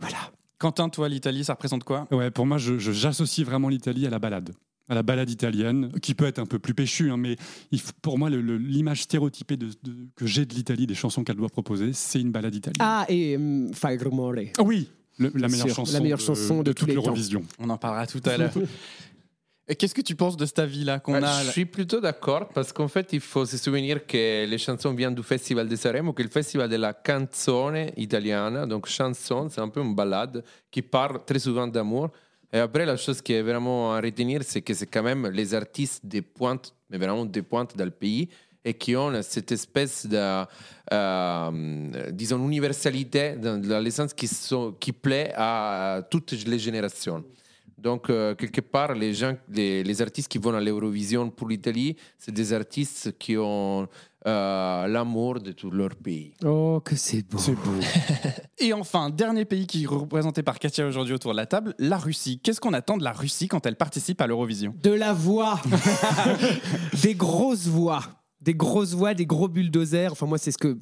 voilà. 0.00 0.16
Quentin, 0.58 0.88
toi, 0.88 1.08
l'Italie, 1.08 1.44
ça 1.44 1.52
représente 1.54 1.84
quoi? 1.84 2.08
Ouais, 2.10 2.30
pour 2.30 2.44
moi, 2.46 2.58
je- 2.58 2.78
je- 2.78 2.92
j'associe 2.92 3.46
vraiment 3.46 3.68
l'Italie 3.68 4.06
à 4.06 4.10
la 4.10 4.18
balade. 4.18 4.50
À 4.90 4.94
la 4.94 5.02
balade 5.02 5.28
italienne, 5.30 5.92
qui 6.00 6.14
peut 6.14 6.24
être 6.24 6.38
un 6.38 6.46
peu 6.46 6.58
plus 6.58 6.72
péchue, 6.74 7.10
hein, 7.10 7.16
mais 7.18 7.36
il 7.70 7.78
faut- 7.80 7.92
pour 8.00 8.18
moi, 8.18 8.30
le- 8.30 8.40
le- 8.40 8.56
l'image 8.56 9.02
stéréotypée 9.02 9.56
de, 9.58 9.66
de- 9.82 10.08
que 10.16 10.26
j'ai 10.26 10.46
de 10.46 10.54
l'Italie, 10.54 10.86
des 10.86 10.94
chansons 10.94 11.22
qu'elle 11.24 11.36
doit 11.36 11.50
proposer, 11.50 11.92
c'est 11.92 12.20
une 12.20 12.32
balade 12.32 12.54
italienne. 12.54 12.78
Ah, 12.80 13.04
et 13.08 13.36
um, 13.36 13.70
Fai 13.74 13.96
Rumore. 13.98 14.34
Ah 14.58 14.62
oui, 14.62 14.88
le- 15.18 15.30
la, 15.34 15.48
meilleure 15.48 15.66
sûr, 15.66 15.76
chanson 15.76 15.92
la 15.92 16.00
meilleure 16.00 16.18
de, 16.18 16.22
chanson 16.24 16.62
de 16.62 16.72
tous 16.72 16.86
toute 16.86 16.94
l'Eurovision. 16.94 17.44
On 17.58 17.68
en 17.68 17.76
parlera 17.76 18.06
tout 18.06 18.22
à 18.24 18.36
l'heure. 18.38 18.52
Et 19.70 19.76
qu'est-ce 19.76 19.94
que 19.94 20.00
tu 20.00 20.14
penses 20.16 20.36
de 20.36 20.46
cet 20.46 20.60
avis-là 20.60 20.98
qu'on 20.98 21.22
Ah, 21.22 21.40
a 21.40 21.44
Je 21.44 21.50
suis 21.50 21.66
plutôt 21.66 22.00
d'accord 22.00 22.48
parce 22.48 22.72
qu'en 22.72 22.88
fait, 22.88 23.12
il 23.12 23.20
faut 23.20 23.44
se 23.44 23.58
souvenir 23.58 24.06
que 24.06 24.46
les 24.46 24.58
chansons 24.58 24.94
viennent 24.94 25.14
du 25.14 25.22
Festival 25.22 25.68
de 25.68 25.76
Sanremo, 25.76 26.14
que 26.14 26.22
le 26.22 26.30
Festival 26.30 26.70
de 26.70 26.76
la 26.76 26.94
canzone 26.94 27.90
italiana, 27.98 28.64
donc 28.64 28.86
chanson, 28.86 29.48
c'est 29.50 29.60
un 29.60 29.68
peu 29.68 29.82
une 29.82 29.94
balade 29.94 30.42
qui 30.70 30.80
parle 30.80 31.22
très 31.26 31.38
souvent 31.38 31.66
d'amour. 31.66 32.08
Et 32.50 32.58
après, 32.58 32.86
la 32.86 32.96
chose 32.96 33.20
qui 33.20 33.34
est 33.34 33.42
vraiment 33.42 33.92
à 33.92 34.00
retenir, 34.00 34.40
c'est 34.42 34.62
que 34.62 34.72
c'est 34.72 34.86
quand 34.86 35.02
même 35.02 35.26
les 35.26 35.52
artistes 35.52 36.06
des 36.06 36.22
pointes, 36.22 36.74
mais 36.88 36.96
vraiment 36.96 37.26
des 37.26 37.42
pointes 37.42 37.76
dans 37.76 37.84
le 37.84 37.90
pays, 37.90 38.30
et 38.64 38.72
qui 38.72 38.96
ont 38.96 39.12
cette 39.22 39.52
espèce 39.52 40.06
de, 40.06 40.44
euh, 40.92 42.10
disons, 42.10 42.38
universalité 42.46 43.36
dans 43.36 43.60
dans 43.60 43.84
le 43.84 43.90
sens 43.90 44.14
qui, 44.14 44.26
sont, 44.28 44.74
qui 44.80 44.92
plaît 44.92 45.30
à 45.36 46.00
toutes 46.10 46.32
les 46.46 46.58
générations. 46.58 47.22
Donc, 47.78 48.10
euh, 48.10 48.34
quelque 48.34 48.60
part, 48.60 48.94
les, 48.94 49.14
gens, 49.14 49.34
les, 49.48 49.84
les 49.84 50.02
artistes 50.02 50.28
qui 50.28 50.38
vont 50.38 50.54
à 50.54 50.60
l'Eurovision 50.60 51.30
pour 51.30 51.48
l'Italie, 51.48 51.96
c'est 52.18 52.32
des 52.32 52.52
artistes 52.52 53.16
qui 53.18 53.36
ont 53.36 53.88
euh, 54.26 54.86
l'amour 54.88 55.40
de 55.40 55.52
tout 55.52 55.70
leur 55.70 55.94
pays. 55.94 56.34
Oh, 56.44 56.82
que 56.84 56.96
c'est 56.96 57.22
beau. 57.22 57.38
C'est 57.38 57.54
beau. 57.54 57.78
Et 58.58 58.72
enfin, 58.72 59.10
dernier 59.10 59.44
pays 59.44 59.66
qui 59.66 59.84
est 59.84 59.86
représenté 59.86 60.42
par 60.42 60.58
Katia 60.58 60.86
aujourd'hui 60.86 61.14
autour 61.14 61.30
de 61.30 61.36
la 61.36 61.46
table, 61.46 61.74
la 61.78 61.98
Russie. 61.98 62.40
Qu'est-ce 62.42 62.60
qu'on 62.60 62.74
attend 62.74 62.96
de 62.96 63.04
la 63.04 63.12
Russie 63.12 63.46
quand 63.46 63.64
elle 63.64 63.76
participe 63.76 64.20
à 64.20 64.26
l'Eurovision? 64.26 64.74
De 64.82 64.90
la 64.90 65.12
voix. 65.12 65.60
des 67.02 67.14
grosses 67.14 67.68
voix. 67.68 68.02
Des 68.40 68.54
grosses 68.54 68.94
voix, 68.94 69.14
des 69.14 69.26
gros 69.26 69.48
bulldozers. 69.48 70.12
Enfin, 70.12 70.26
moi, 70.26 70.38
c'est 70.38 70.52
ce 70.52 70.58
que. 70.58 70.78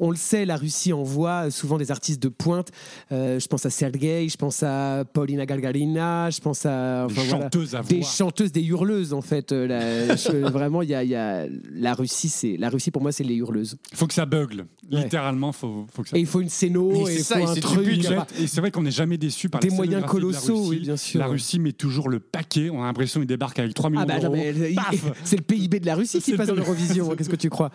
On 0.00 0.10
le 0.10 0.16
sait, 0.16 0.46
la 0.46 0.56
Russie 0.56 0.94
envoie 0.94 1.50
souvent 1.50 1.76
des 1.76 1.90
artistes 1.90 2.22
de 2.22 2.28
pointe. 2.28 2.70
Euh, 3.12 3.38
je 3.38 3.46
pense 3.48 3.66
à 3.66 3.70
Sergei, 3.70 4.26
je 4.30 4.36
pense 4.38 4.62
à 4.62 5.04
Paulina 5.12 5.44
Galgarina, 5.44 6.30
je 6.30 6.40
pense 6.40 6.64
à. 6.64 7.06
Des 7.06 7.12
enfin, 7.12 7.22
voilà. 7.28 7.44
chanteuses 7.44 7.74
à 7.74 7.82
Des 7.82 7.98
voix. 8.00 8.08
chanteuses, 8.08 8.50
des 8.52 8.62
hurleuses, 8.64 9.12
en 9.12 9.20
fait. 9.20 9.52
Euh, 9.52 9.66
la- 9.66 10.16
je- 10.16 10.30
vraiment, 10.50 10.80
il 10.80 10.88
y 10.88 10.94
a, 10.94 11.04
il 11.04 11.10
y 11.10 11.14
a- 11.14 11.46
La 11.74 11.92
Russie, 11.92 12.30
c'est. 12.30 12.56
La 12.56 12.70
Russie, 12.70 12.90
pour 12.90 13.02
moi, 13.02 13.12
c'est 13.12 13.24
les 13.24 13.34
hurleuses. 13.34 13.76
Il 13.92 13.98
faut 13.98 14.06
que 14.06 14.14
ça 14.14 14.24
bugle. 14.24 14.66
Ouais. 14.90 15.02
Littéralement, 15.02 15.52
faut, 15.52 15.86
faut 15.92 16.02
que 16.02 16.08
ça 16.08 16.16
Et 16.16 16.20
il 16.20 16.26
faut 16.26 16.40
une 16.40 16.48
scéno, 16.48 16.92
et 17.08 17.16
il 17.16 17.24
faut 17.24 17.34
et 17.38 17.42
un 17.42 17.52
du 17.54 17.60
truc. 17.60 18.06
Et 18.40 18.46
c'est 18.46 18.60
vrai 18.60 18.70
qu'on 18.70 18.82
n'est 18.82 18.90
jamais 18.90 19.18
déçu 19.18 19.48
par 19.50 19.60
Des 19.60 19.68
la 19.68 19.74
moyens 19.74 19.96
de 19.96 20.02
la 20.02 20.08
colossaux, 20.08 20.56
Russie. 20.56 20.68
oui, 20.70 20.78
bien 20.80 20.96
sûr. 20.96 21.18
La 21.20 21.26
Russie 21.26 21.58
met 21.58 21.72
toujours 21.72 22.08
le 22.08 22.20
paquet. 22.20 22.70
On 22.70 22.82
a 22.82 22.86
l'impression 22.86 23.20
qu'il 23.20 23.26
débarque 23.26 23.58
avec 23.58 23.74
3 23.74 23.90
millions 23.90 24.02
Ah 24.02 24.06
bah 24.06 24.18
d'euros. 24.20 24.36
Paf 24.76 25.12
c'est 25.24 25.36
le 25.36 25.42
PIB 25.42 25.80
de 25.80 25.86
la 25.86 25.94
Russie 25.96 26.20
qui 26.22 26.34
passe 26.36 26.46
dans 26.48 26.54
le- 26.54 26.62
Qu'est-ce 26.88 27.28
que 27.28 27.36
tu 27.36 27.50
crois? 27.50 27.70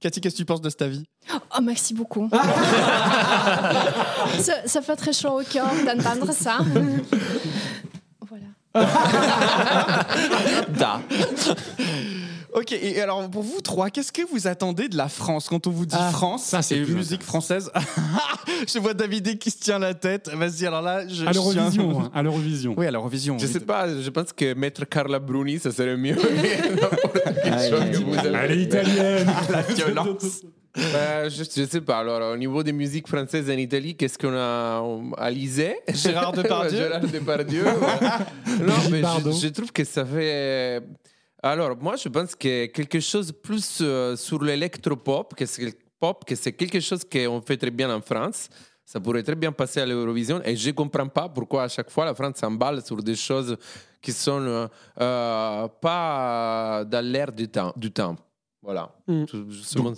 Cathy, 0.00 0.20
qu'est-ce 0.20 0.34
que 0.34 0.38
tu 0.38 0.44
penses 0.44 0.60
de 0.60 0.68
cet 0.68 0.82
avis? 0.82 1.04
Oh, 1.32 1.60
merci 1.62 1.94
beaucoup. 1.94 2.28
ça, 4.40 4.54
ça 4.66 4.82
fait 4.82 4.96
très 4.96 5.12
chaud 5.12 5.40
au 5.40 5.44
cœur 5.44 5.68
d'entendre 5.86 6.32
ça. 6.32 6.58
voilà. 8.28 8.46
Da. 10.70 11.00
Ok, 12.54 12.72
et 12.72 13.00
alors 13.00 13.30
pour 13.30 13.42
vous 13.42 13.60
trois, 13.62 13.88
qu'est-ce 13.88 14.12
que 14.12 14.20
vous 14.30 14.46
attendez 14.46 14.88
de 14.88 14.96
la 14.96 15.08
France 15.08 15.48
quand 15.48 15.66
on 15.66 15.70
vous 15.70 15.86
dit 15.86 15.96
Ah, 15.98 16.10
France 16.10 16.44
ça, 16.44 16.60
c'est 16.60 16.78
musique 16.80 17.22
française 17.22 17.70
Je 18.72 18.78
vois 18.78 18.92
David 18.92 19.38
qui 19.38 19.50
se 19.50 19.58
tient 19.58 19.78
la 19.78 19.94
tête. 19.94 20.28
Vas-y, 20.34 20.66
alors 20.66 20.82
là, 20.82 21.08
je. 21.08 21.24
À 21.24 21.32
l'Eurovision. 21.32 22.00
hein, 22.02 22.10
à 22.14 22.22
l'Eurovision. 22.22 22.74
Oui, 22.76 22.86
à 22.86 22.90
l'Eurovision. 22.90 23.38
Je 23.38 23.46
oui. 23.46 23.52
sais 23.52 23.60
pas, 23.60 23.88
je 23.88 24.10
pense 24.10 24.32
que 24.34 24.52
mettre 24.54 24.84
Carla 24.86 25.18
Bruni, 25.18 25.58
ça 25.58 25.72
serait 25.72 25.96
mieux. 25.96 26.16
Elle 27.44 28.50
est 28.52 28.62
italienne. 28.62 29.30
La 29.50 29.62
violence. 29.62 30.42
Euh, 30.78 31.28
je, 31.28 31.44
je 31.44 31.66
sais 31.66 31.80
pas. 31.82 31.98
Alors, 31.98 32.32
au 32.32 32.36
niveau 32.36 32.62
des 32.62 32.72
musiques 32.72 33.06
françaises 33.08 33.48
en 33.50 33.54
Italie, 33.58 33.94
qu'est-ce 33.94 34.16
qu'on 34.18 34.32
a 34.34 34.82
Alizé? 35.18 35.76
Gérard 35.92 36.32
Depardieu. 36.32 36.78
Gérard 36.78 37.00
Depardieu. 37.00 37.64
voilà. 37.78 38.18
non, 38.60 38.74
mais 38.90 39.02
je 39.02 39.48
trouve 39.48 39.70
que 39.72 39.84
ça 39.84 40.04
fait. 40.04 40.80
Alors, 41.44 41.76
moi, 41.76 41.96
je 41.96 42.08
pense 42.08 42.36
que 42.36 42.66
quelque 42.66 43.00
chose 43.00 43.32
plus 43.32 43.78
euh, 43.80 44.14
sur 44.14 44.42
l'électropop, 44.44 45.34
que 45.34 45.44
c'est 45.44 45.76
pop, 45.98 46.24
que 46.24 46.36
c'est 46.36 46.52
quelque 46.52 46.78
chose 46.78 47.02
qu'on 47.04 47.42
fait 47.42 47.56
très 47.56 47.72
bien 47.72 47.92
en 47.92 48.00
France. 48.00 48.48
Ça 48.84 49.00
pourrait 49.00 49.24
très 49.24 49.34
bien 49.34 49.50
passer 49.50 49.80
à 49.80 49.86
l'Eurovision 49.86 50.40
et 50.44 50.54
je 50.54 50.68
ne 50.68 50.72
comprends 50.72 51.08
pas 51.08 51.28
pourquoi 51.28 51.64
à 51.64 51.68
chaque 51.68 51.90
fois 51.90 52.04
la 52.04 52.14
France 52.14 52.36
s'emballe 52.36 52.84
sur 52.84 53.02
des 53.02 53.14
choses 53.16 53.56
qui 54.00 54.12
sont 54.12 54.40
euh, 54.40 54.68
euh, 55.00 55.68
pas 55.80 56.84
dans 56.84 57.04
l'air. 57.04 57.32
Du 57.32 57.48
temps. 57.48 58.16
Voilà. 58.62 58.94
Mm. 59.08 59.24
Tout- 59.24 59.44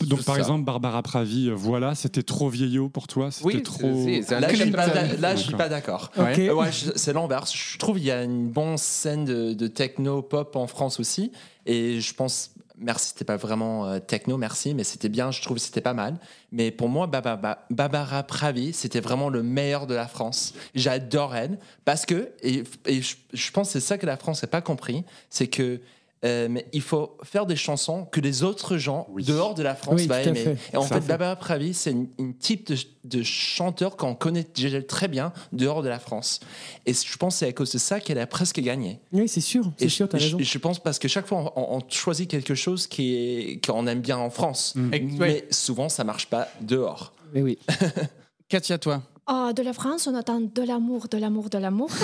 Donc, 0.06 0.24
par 0.24 0.36
ça. 0.36 0.40
exemple, 0.40 0.64
Barbara 0.64 1.02
Pravi, 1.02 1.48
euh, 1.50 1.54
voilà, 1.54 1.94
c'était 1.94 2.22
trop 2.22 2.48
vieillot 2.48 2.88
pour 2.88 3.06
toi. 3.06 3.30
C'était 3.30 3.46
Oui, 3.46 3.62
trop. 3.62 3.88
Là, 3.90 4.48
je 4.48 4.54
suis 4.54 4.62
clip. 4.64 4.74
pas, 4.76 4.88
d'a- 4.88 5.16
là, 5.18 5.36
je 5.36 5.42
suis 5.42 5.54
pas 5.54 5.68
d'accord. 5.68 6.10
Euh, 6.18 6.52
ouais, 6.54 6.70
c'est 6.72 7.12
l'inverse. 7.12 7.52
Je 7.54 7.78
trouve 7.78 7.96
qu'il 7.96 8.06
y 8.06 8.10
a 8.10 8.22
une 8.22 8.48
bonne 8.48 8.78
scène 8.78 9.26
de, 9.26 9.52
de 9.52 9.66
techno 9.66 10.22
pop 10.22 10.56
en 10.56 10.66
France 10.66 10.98
aussi. 10.98 11.30
Et 11.66 12.00
je 12.00 12.14
pense, 12.14 12.52
merci, 12.78 13.08
c'était 13.08 13.26
pas 13.26 13.36
vraiment 13.36 13.86
euh, 13.86 13.98
techno, 13.98 14.38
merci, 14.38 14.72
mais 14.72 14.82
c'était 14.84 15.10
bien. 15.10 15.30
Je 15.30 15.42
trouve 15.42 15.58
que 15.58 15.62
c'était 15.62 15.82
pas 15.82 15.92
mal. 15.94 16.16
Mais 16.50 16.70
pour 16.70 16.88
moi, 16.88 17.06
Barbara 17.06 18.22
Pravi, 18.22 18.72
c'était 18.72 19.00
vraiment 19.00 19.28
le 19.28 19.42
meilleur 19.42 19.86
de 19.86 19.94
la 19.94 20.06
France. 20.08 20.54
J'adore 20.74 21.34
elle 21.36 21.58
parce 21.84 22.06
que, 22.06 22.30
et, 22.42 22.64
et 22.86 23.02
je, 23.02 23.16
je 23.34 23.50
pense 23.50 23.68
que 23.68 23.72
c'est 23.74 23.80
ça 23.86 23.98
que 23.98 24.06
la 24.06 24.16
France 24.16 24.42
n'a 24.42 24.48
pas 24.48 24.62
compris, 24.62 25.04
c'est 25.28 25.48
que. 25.48 25.80
Euh, 26.24 26.48
mais 26.50 26.66
il 26.72 26.80
faut 26.82 27.16
faire 27.22 27.46
des 27.46 27.56
chansons 27.56 28.04
que 28.06 28.20
les 28.20 28.42
autres 28.42 28.76
gens 28.78 29.06
Oui. 29.10 29.24
dehors 29.24 29.54
de 29.54 29.62
la 29.62 29.74
France 29.74 29.94
Oui, 30.00 30.06
vont 30.06 30.14
aimer. 30.14 30.34
fait. 30.42 30.56
Et 30.72 30.76
en 30.76 30.82
fait, 30.82 31.00
Barbara 31.06 31.36
Pravi, 31.36 31.74
c'est 31.74 31.90
une, 31.92 32.08
une 32.18 32.34
type 32.34 32.66
de, 32.66 32.76
de 33.04 33.22
chanteur 33.22 33.96
qu'on 33.96 34.14
connaît 34.14 34.46
déjà 34.54 34.82
très 34.82 35.08
bien 35.08 35.32
dehors 35.52 35.82
de 35.82 35.88
la 35.88 35.98
France. 35.98 36.40
Et 36.86 36.94
je 36.94 37.16
pense 37.16 37.34
que 37.34 37.38
c'est 37.40 37.48
à 37.48 37.52
cause 37.52 37.72
de 37.72 37.78
ça 37.78 38.00
qu'elle 38.00 38.18
a 38.18 38.26
presque 38.26 38.60
gagné. 38.60 39.00
Oui, 39.12 39.28
c'est 39.28 39.40
sûr, 39.40 39.70
c'est 39.76 39.88
sûr, 39.88 40.08
t'as 40.08 40.18
je, 40.18 40.24
raison. 40.24 40.38
je- 40.38 40.44
je 40.44 40.58
pense 40.58 40.78
parce 40.78 40.98
que 40.98 41.08
chaque 41.08 41.26
fois, 41.26 41.52
on, 41.56 41.76
on 41.76 41.80
choisit 41.88 42.28
quelque 42.30 42.54
chose 42.54 42.86
qu'on 42.88 43.86
aime 43.86 44.00
bien 44.00 44.16
en 44.18 44.30
France. 44.30 44.74
Et- 44.92 45.00
Mais 45.00 45.46
souvent, 45.50 45.88
ça 45.88 46.04
marche 46.04 46.26
pas 46.28 46.48
dehors. 46.60 47.12
Mais 47.34 47.42
oui. 47.42 47.58
Katia, 48.48 48.78
toi, 48.78 49.02
Ah, 49.26 49.52
de 49.54 49.62
la 49.62 49.72
France, 49.72 50.06
on 50.06 50.14
attend 50.14 50.40
de 50.40 50.62
l'amour, 50.62 51.08
de 51.08 51.16
l'amour, 51.16 51.48
de 51.48 51.58
l'amour. 51.58 51.90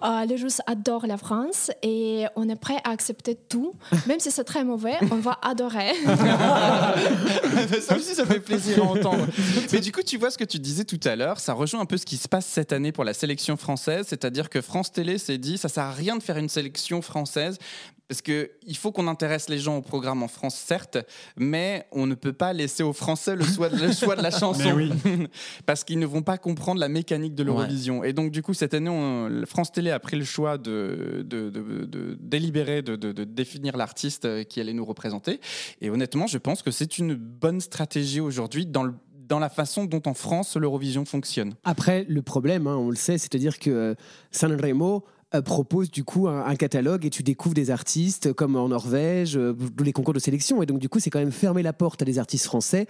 Ah, 0.00 0.24
les 0.26 0.36
Russes 0.36 0.60
adorent 0.66 1.06
la 1.06 1.16
France 1.16 1.70
et 1.82 2.24
on 2.36 2.48
est 2.48 2.56
prêt 2.56 2.76
à 2.84 2.90
accepter 2.90 3.34
tout. 3.34 3.74
Même 4.06 4.20
si 4.20 4.30
c'est 4.30 4.44
très 4.44 4.64
mauvais, 4.64 4.94
on 5.10 5.16
va 5.16 5.38
adorer. 5.42 5.92
ça 7.80 7.96
aussi, 7.96 8.14
ça 8.14 8.26
fait 8.26 8.40
plaisir 8.40 8.82
à 8.82 8.86
entendre. 8.86 9.26
Mais 9.72 9.80
du 9.80 9.92
coup, 9.92 10.02
tu 10.02 10.18
vois 10.18 10.30
ce 10.30 10.38
que 10.38 10.44
tu 10.44 10.58
disais 10.58 10.84
tout 10.84 11.00
à 11.04 11.16
l'heure, 11.16 11.40
ça 11.40 11.52
rejoint 11.52 11.80
un 11.80 11.86
peu 11.86 11.96
ce 11.96 12.06
qui 12.06 12.16
se 12.16 12.28
passe 12.28 12.46
cette 12.46 12.72
année 12.72 12.92
pour 12.92 13.04
la 13.04 13.14
sélection 13.14 13.56
française, 13.56 14.06
c'est-à-dire 14.08 14.50
que 14.50 14.60
France 14.60 14.92
Télé 14.92 15.18
s'est 15.18 15.38
dit, 15.38 15.58
ça 15.58 15.68
sert 15.68 15.84
à 15.84 15.92
rien 15.92 16.16
de 16.16 16.22
faire 16.22 16.36
une 16.36 16.48
sélection 16.48 17.02
française. 17.02 17.58
Parce 18.06 18.20
qu'il 18.20 18.76
faut 18.76 18.92
qu'on 18.92 19.08
intéresse 19.08 19.48
les 19.48 19.58
gens 19.58 19.78
au 19.78 19.80
programme 19.80 20.22
en 20.22 20.28
France, 20.28 20.54
certes, 20.56 20.98
mais 21.38 21.86
on 21.90 22.06
ne 22.06 22.14
peut 22.14 22.34
pas 22.34 22.52
laisser 22.52 22.82
aux 22.82 22.92
Français 22.92 23.34
le 23.34 23.44
choix 23.44 23.70
de, 23.70 23.76
le 23.78 23.92
choix 23.92 24.14
de 24.14 24.22
la 24.22 24.30
chanson. 24.38 24.76
Parce 25.66 25.84
qu'ils 25.84 25.98
ne 25.98 26.04
vont 26.06 26.20
pas 26.22 26.36
comprendre 26.36 26.80
la 26.80 26.88
mécanique 26.88 27.34
de 27.34 27.42
l'Eurovision. 27.42 28.04
Et 28.04 28.12
donc, 28.12 28.30
du 28.30 28.42
coup, 28.42 28.52
cette 28.52 28.74
année, 28.74 28.90
on- 28.90 29.44
France 29.46 29.72
Télé 29.72 29.90
a 29.90 29.98
pris 29.98 30.16
le 30.18 30.24
choix 30.24 30.58
de, 30.58 31.24
de, 31.26 31.48
de- 31.48 31.84
de 31.86 32.16
délibérer, 32.20 32.82
de, 32.82 32.96
de- 32.96 33.12
de 33.12 33.24
définir 33.24 33.76
l'artiste 33.76 34.44
qui 34.48 34.60
allait 34.60 34.74
nous 34.74 34.84
représenter. 34.84 35.40
Et 35.80 35.88
honnêtement, 35.88 36.26
je 36.26 36.36
pense 36.38 36.62
que 36.62 36.70
c'est 36.70 36.98
une 36.98 37.14
bonne 37.14 37.60
stratégie 37.62 38.20
aujourd'hui 38.20 38.66
dans, 38.66 38.82
le- 38.84 38.94
dans 39.28 39.38
la 39.38 39.48
façon 39.48 39.86
dont 39.86 40.02
en 40.04 40.14
France 40.14 40.56
l'Eurovision 40.58 41.06
fonctionne. 41.06 41.54
Après, 41.64 42.04
le 42.06 42.20
problème, 42.20 42.66
hein, 42.66 42.76
on 42.76 42.90
le 42.90 42.96
sait, 42.96 43.16
c'est-à-dire 43.16 43.58
que 43.58 43.70
euh, 43.70 43.94
Sanremo 44.30 44.96
euh, 44.96 45.00
propose 45.42 45.90
du 45.90 46.04
coup 46.04 46.28
un, 46.28 46.44
un 46.46 46.54
catalogue 46.56 47.04
et 47.06 47.10
tu 47.10 47.22
découvres 47.22 47.54
des 47.54 47.70
artistes 47.70 48.32
comme 48.32 48.56
en 48.56 48.68
Norvège, 48.68 49.36
euh, 49.36 49.54
tous 49.76 49.84
les 49.84 49.92
concours 49.92 50.14
de 50.14 50.18
sélection. 50.18 50.62
Et 50.62 50.66
donc, 50.66 50.78
du 50.78 50.88
coup, 50.88 50.98
c'est 51.00 51.10
quand 51.10 51.18
même 51.18 51.32
fermer 51.32 51.62
la 51.62 51.72
porte 51.72 52.02
à 52.02 52.04
des 52.04 52.18
artistes 52.18 52.44
français 52.46 52.86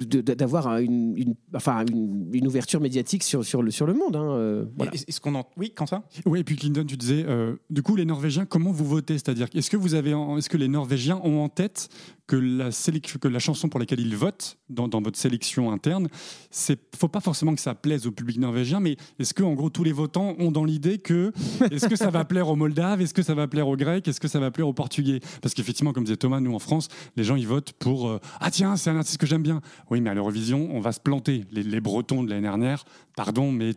d'avoir 0.00 0.66
un- 0.68 0.78
une, 0.78 1.16
une- 1.16 1.34
enfin, 1.54 1.84
une, 1.90 2.28
une 2.32 2.46
ouverture 2.46 2.80
médiatique 2.80 3.22
sur, 3.22 3.44
sur, 3.44 3.62
le, 3.62 3.70
sur 3.70 3.86
le 3.86 3.94
monde. 3.94 4.16
hein, 4.16 4.30
euh, 4.32 4.64
voilà. 4.76 4.92
Est-ce 4.94 5.20
qu'on 5.20 5.34
en... 5.34 5.44
Oui, 5.56 5.72
Quentin? 5.74 6.02
Oui, 6.26 6.40
et 6.40 6.44
puis 6.44 6.56
Clinton, 6.56 6.84
tu 6.86 6.96
disais, 6.96 7.24
euh, 7.26 7.54
du 7.70 7.82
coup, 7.82 7.96
les 7.96 8.04
Norvégiens, 8.04 8.46
comment 8.46 8.72
vous 8.72 8.84
votez? 8.84 9.14
C'est-à-dire, 9.14 9.48
est-ce 9.54 9.70
que 9.70 9.76
vous 9.76 9.94
avez, 9.94 10.14
en- 10.14 10.38
est-ce 10.38 10.48
que 10.48 10.56
les 10.56 10.68
Norvégiens 10.68 11.20
ont 11.24 11.42
en 11.42 11.48
tête 11.48 11.88
que 12.26 12.36
la 12.36 12.70
sélection, 12.70 13.18
que 13.18 13.28
la 13.28 13.38
chanson 13.38 13.68
pour 13.68 13.78
laquelle 13.78 14.00
ils 14.00 14.16
votent 14.16 14.56
dans, 14.70 14.88
dans 14.88 15.02
votre 15.02 15.18
sélection 15.18 15.70
interne, 15.70 16.08
c'est, 16.50 16.80
faut 16.96 17.08
pas 17.08 17.20
forcément 17.20 17.54
que 17.54 17.60
ça 17.60 17.74
plaise 17.74 18.06
au 18.06 18.12
public 18.12 18.38
norvégien, 18.38 18.80
mais 18.80 18.96
est-ce 19.18 19.34
que 19.34 19.42
en 19.42 19.52
gros 19.52 19.68
tous 19.68 19.84
les 19.84 19.92
votants 19.92 20.34
ont 20.38 20.50
dans 20.50 20.64
l'idée 20.64 20.98
que, 20.98 21.32
est-ce 21.70 21.86
que 21.86 21.96
ça 21.96 22.10
va 22.10 22.24
plaire 22.24 22.48
aux 22.48 22.56
Moldaves, 22.56 23.02
est-ce 23.02 23.14
que 23.14 23.22
ça 23.22 23.34
va 23.34 23.46
plaire 23.46 23.68
aux 23.68 23.76
Grecs, 23.76 24.08
est-ce 24.08 24.20
que 24.20 24.28
ça 24.28 24.40
va 24.40 24.50
plaire 24.50 24.68
aux 24.68 24.72
Portugais? 24.72 25.20
Parce 25.42 25.54
qu'effectivement, 25.54 25.92
comme 25.92 26.04
disait 26.04 26.16
Thomas, 26.16 26.40
nous 26.40 26.54
en 26.54 26.58
France, 26.58 26.88
les 27.16 27.24
gens 27.24 27.36
ils 27.36 27.46
votent 27.46 27.72
pour, 27.72 28.08
euh, 28.08 28.20
ah 28.40 28.50
tiens, 28.50 28.76
c'est 28.76 28.90
un 28.90 28.96
artiste 28.96 29.18
que 29.18 29.26
j'aime 29.26 29.42
bien. 29.42 29.60
Oui, 29.90 30.00
mais 30.00 30.10
à 30.10 30.14
l'Eurovision, 30.14 30.70
on 30.72 30.80
va 30.80 30.92
se 30.92 31.00
planter. 31.00 31.44
Les, 31.52 31.62
les 31.62 31.80
Bretons 31.80 32.22
de 32.22 32.30
l'année 32.30 32.42
dernière, 32.42 32.84
pardon, 33.16 33.52
mais 33.52 33.72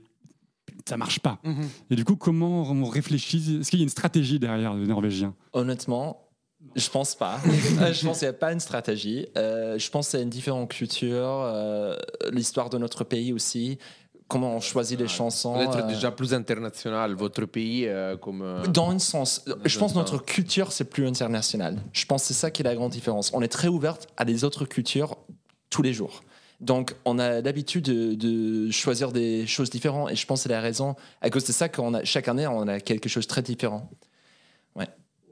ça 0.85 0.95
marche 0.95 1.19
pas. 1.19 1.39
Et 1.89 1.95
du 1.95 2.05
coup, 2.05 2.15
comment 2.15 2.63
on 2.69 2.85
réfléchit? 2.85 3.57
Est-ce 3.59 3.69
qu'il 3.69 3.79
y 3.79 3.81
a 3.81 3.83
une 3.83 3.89
stratégie 3.89 4.39
derrière 4.39 4.73
les 4.73 4.87
Norvégiens? 4.87 5.33
Honnêtement, 5.53 6.26
je 6.75 6.89
pense 6.89 7.15
pas. 7.15 7.39
Euh, 7.81 7.93
je 7.93 8.05
pense 8.05 8.19
qu'il 8.19 8.27
n'y 8.27 8.29
a 8.29 8.33
pas 8.33 8.51
une 8.53 8.59
stratégie. 8.59 9.27
Euh, 9.37 9.77
je 9.77 9.89
pense 9.89 10.09
qu'il 10.09 10.19
y 10.19 10.21
a 10.21 10.23
une 10.23 10.29
différente 10.29 10.69
culture, 10.69 11.41
euh, 11.45 11.95
l'histoire 12.31 12.69
de 12.69 12.77
notre 12.77 13.03
pays 13.03 13.31
aussi, 13.33 13.77
comment 14.27 14.55
on 14.55 14.59
choisit 14.59 14.99
les 14.99 15.07
chansons. 15.07 15.55
Euh, 15.57 15.81
déjà 15.87 16.11
plus 16.11 16.33
international, 16.33 17.13
votre 17.13 17.45
pays 17.45 17.87
euh, 17.87 18.17
comme. 18.17 18.41
euh, 18.41 18.65
Dans 18.67 18.89
un 18.89 18.99
sens, 18.99 19.45
je 19.65 19.77
pense 19.79 19.93
que 19.93 19.97
notre 19.97 20.17
culture, 20.17 20.71
c'est 20.71 20.85
plus 20.89 21.07
international. 21.07 21.77
Je 21.93 22.05
pense 22.05 22.23
que 22.23 22.27
c'est 22.29 22.33
ça 22.33 22.51
qui 22.51 22.61
est 22.61 22.65
la 22.65 22.75
grande 22.75 22.91
différence. 22.91 23.31
On 23.33 23.41
est 23.41 23.47
très 23.47 23.67
ouverte 23.67 24.07
à 24.17 24.25
des 24.25 24.43
autres 24.43 24.65
cultures 24.65 25.17
tous 25.69 25.81
les 25.81 25.93
jours. 25.93 26.23
Donc, 26.59 26.95
on 27.05 27.19
a 27.19 27.41
l'habitude 27.41 27.83
de, 27.85 28.15
de 28.15 28.71
choisir 28.71 29.11
des 29.11 29.45
choses 29.45 29.69
différentes. 29.69 30.09
Et 30.11 30.15
je 30.15 30.25
pense 30.25 30.39
que 30.39 30.43
c'est 30.43 30.49
la 30.49 30.61
raison, 30.61 30.95
à 31.21 31.29
cause 31.29 31.45
de 31.45 31.51
ça, 31.51 31.69
qu'on 31.69 31.93
a, 31.93 32.03
chaque 32.03 32.27
année, 32.27 32.47
on 32.47 32.67
a 32.67 32.79
quelque 32.79 33.07
chose 33.07 33.25
de 33.25 33.29
très 33.29 33.43
différent. 33.43 33.91
Ouais. 34.75 34.87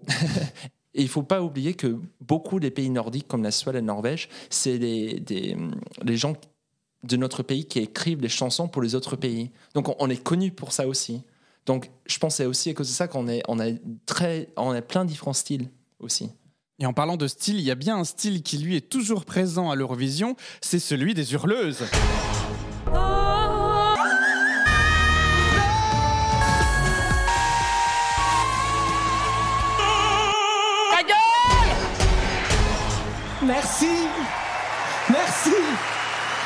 Et 0.95 1.01
il 1.01 1.09
faut 1.09 1.23
pas 1.23 1.43
oublier 1.43 1.73
que 1.73 1.99
beaucoup 2.21 2.59
des 2.59 2.71
pays 2.71 2.89
nordiques, 2.89 3.27
comme 3.27 3.43
la 3.43 3.51
Suède 3.51 3.75
et 3.75 3.79
la 3.79 3.85
Norvège, 3.85 4.29
c'est 4.49 4.77
les, 4.77 5.19
des, 5.19 6.17
gens 6.17 6.33
de 7.03 7.17
notre 7.17 7.43
pays 7.43 7.65
qui 7.65 7.79
écrivent 7.79 8.21
les 8.21 8.29
chansons 8.29 8.69
pour 8.69 8.81
les 8.81 8.95
autres 8.95 9.17
pays. 9.17 9.51
Donc 9.73 9.93
on, 9.99 10.09
est 10.09 10.23
connu 10.23 10.51
pour 10.51 10.71
ça 10.71 10.87
aussi. 10.87 11.21
Donc 11.65 11.91
je 12.05 12.17
c'est 12.29 12.45
aussi 12.45 12.69
à 12.69 12.73
cause 12.73 12.87
de 12.87 12.93
ça 12.93 13.09
qu'on 13.09 13.27
est, 13.27 13.43
on 13.49 13.59
a, 13.59 13.71
très, 14.05 14.49
on 14.55 14.71
a 14.71 14.81
plein 14.81 15.03
de 15.03 15.09
différents 15.09 15.33
styles 15.33 15.69
aussi. 15.99 16.29
Et 16.79 16.85
en 16.85 16.93
parlant 16.93 17.17
de 17.17 17.27
style, 17.27 17.57
il 17.57 17.65
y 17.65 17.71
a 17.71 17.75
bien 17.75 17.97
un 17.97 18.03
style 18.05 18.41
qui 18.41 18.57
lui 18.57 18.77
est 18.77 18.89
toujours 18.89 19.25
présent 19.25 19.69
à 19.71 19.75
l'Eurovision, 19.75 20.35
c'est 20.61 20.79
celui 20.79 21.13
des 21.13 21.33
hurleuses. 21.33 21.83
Merci 33.45 33.85
Merci 35.07 35.51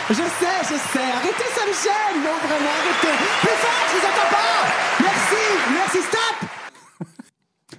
Je 0.10 0.16
sais, 0.16 0.60
je 0.64 0.76
sais. 0.76 1.12
Arrêtez, 1.16 1.50
ça 1.56 1.62
me 1.66 1.74
gêne 1.74 2.24
Non, 2.24 2.38
vraiment, 2.46 2.72
arrêtez 2.78 3.16
Plus 3.40 3.58
fort, 3.58 3.88
je 3.88 3.98
vous 3.98 4.06
entends 4.06 4.30
pas 4.30 4.62
Merci 5.00 5.42
Merci, 5.74 5.98
stop 6.10 6.50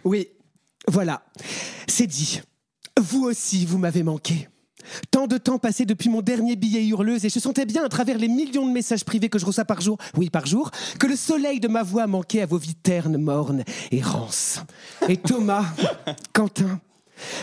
Oui, 0.05 0.29
voilà. 0.89 1.23
C'est 1.87 2.07
dit. 2.07 2.41
Vous 2.99 3.25
aussi, 3.25 3.67
vous 3.67 3.79
m'avez 3.79 4.03
manqué. 4.03 4.49
Tant 5.11 5.27
de 5.27 5.37
temps 5.37 5.59
passé 5.59 5.85
depuis 5.85 6.09
mon 6.09 6.23
dernier 6.23 6.57
billet 6.57 6.87
hurleuse 6.87 7.27
et 7.27 7.29
je 7.29 7.39
sentais 7.39 7.67
bien 7.67 7.85
à 7.85 7.89
travers 7.91 8.17
les 8.17 8.29
millions 8.29 8.67
de 8.67 8.73
messages 8.73 9.05
privés 9.05 9.29
que 9.29 9.39
je 9.39 9.45
reçois 9.45 9.67
par 9.67 9.83
jour, 9.83 9.99
oui 10.17 10.31
par 10.31 10.47
jour, 10.47 10.71
que 10.99 11.07
le 11.07 11.17
soleil 11.17 11.61
de 11.61 11.69
ma 11.69 11.83
voix 11.83 12.07
manquait 12.07 12.41
à 12.41 12.47
vos 12.47 12.57
vies 12.59 12.75
ternes, 12.75 13.19
mornes 13.19 13.65
et 13.91 14.01
rances. 14.01 14.61
Et 15.09 15.19
Thomas, 15.19 15.67
Quentin, 16.33 16.81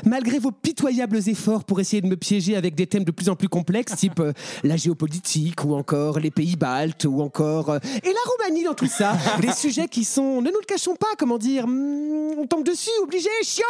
Malgré 0.05 0.39
vos 0.39 0.51
pitoyables 0.51 1.17
efforts 1.28 1.63
pour 1.63 1.80
essayer 1.80 2.01
de 2.01 2.07
me 2.07 2.17
piéger 2.17 2.55
avec 2.55 2.75
des 2.75 2.88
thèmes 2.88 3.03
de 3.03 3.11
plus 3.11 3.30
en 3.30 3.36
plus 3.36 3.49
complexes, 3.49 3.95
type 3.97 4.19
euh, 4.19 4.34
la 4.63 4.78
géopolitique 4.78 5.63
ou 5.65 5.73
encore 5.75 6.19
les 6.19 6.32
pays 6.32 6.55
baltes 6.55 7.05
ou 7.05 7.21
encore 7.21 7.69
euh, 7.69 7.80
et 8.03 8.09
la 8.09 8.19
Roumanie 8.25 8.63
dans 8.63 8.73
tout 8.73 8.88
ça, 8.88 9.17
des 9.41 9.51
sujets 9.51 9.88
qui 9.88 10.03
sont, 10.03 10.41
ne 10.41 10.49
nous 10.49 10.59
le 10.59 10.65
cachons 10.65 10.95
pas, 10.95 11.07
comment 11.17 11.38
dire, 11.38 11.67
hmm, 11.67 12.38
on 12.38 12.47
tombe 12.47 12.63
dessus, 12.63 12.89
obligé, 13.03 13.30
chiant. 13.43 13.63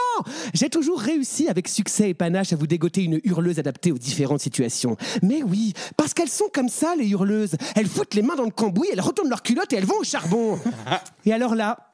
J'ai 0.54 0.70
toujours 0.70 1.00
réussi 1.00 1.48
avec 1.48 1.68
succès 1.68 2.10
et 2.10 2.14
panache 2.14 2.54
à 2.54 2.56
vous 2.56 2.68
dégoter 2.68 3.04
une 3.04 3.20
hurleuse 3.24 3.60
adaptée 3.60 3.92
aux 3.92 3.98
différentes 3.98 4.42
situations. 4.42 4.98
Mais 5.22 5.44
oui, 5.44 5.74
parce 5.96 6.14
qu'elles 6.14 6.30
sont 6.30 6.50
comme 6.54 6.70
ça 6.70 6.96
les 6.98 7.08
hurleuses. 7.08 7.56
Elles 7.76 7.88
foutent 7.88 8.14
les 8.14 8.22
mains 8.22 8.36
dans 8.36 8.44
le 8.44 8.52
cambouis, 8.52 8.88
elles 8.92 9.02
retournent 9.02 9.30
leurs 9.30 9.44
culottes 9.44 9.72
et 9.74 9.78
elles 9.78 9.86
vont 9.86 10.00
au 10.00 10.04
charbon. 10.04 10.60
Et 11.26 11.34
alors 11.34 11.56
là. 11.56 11.87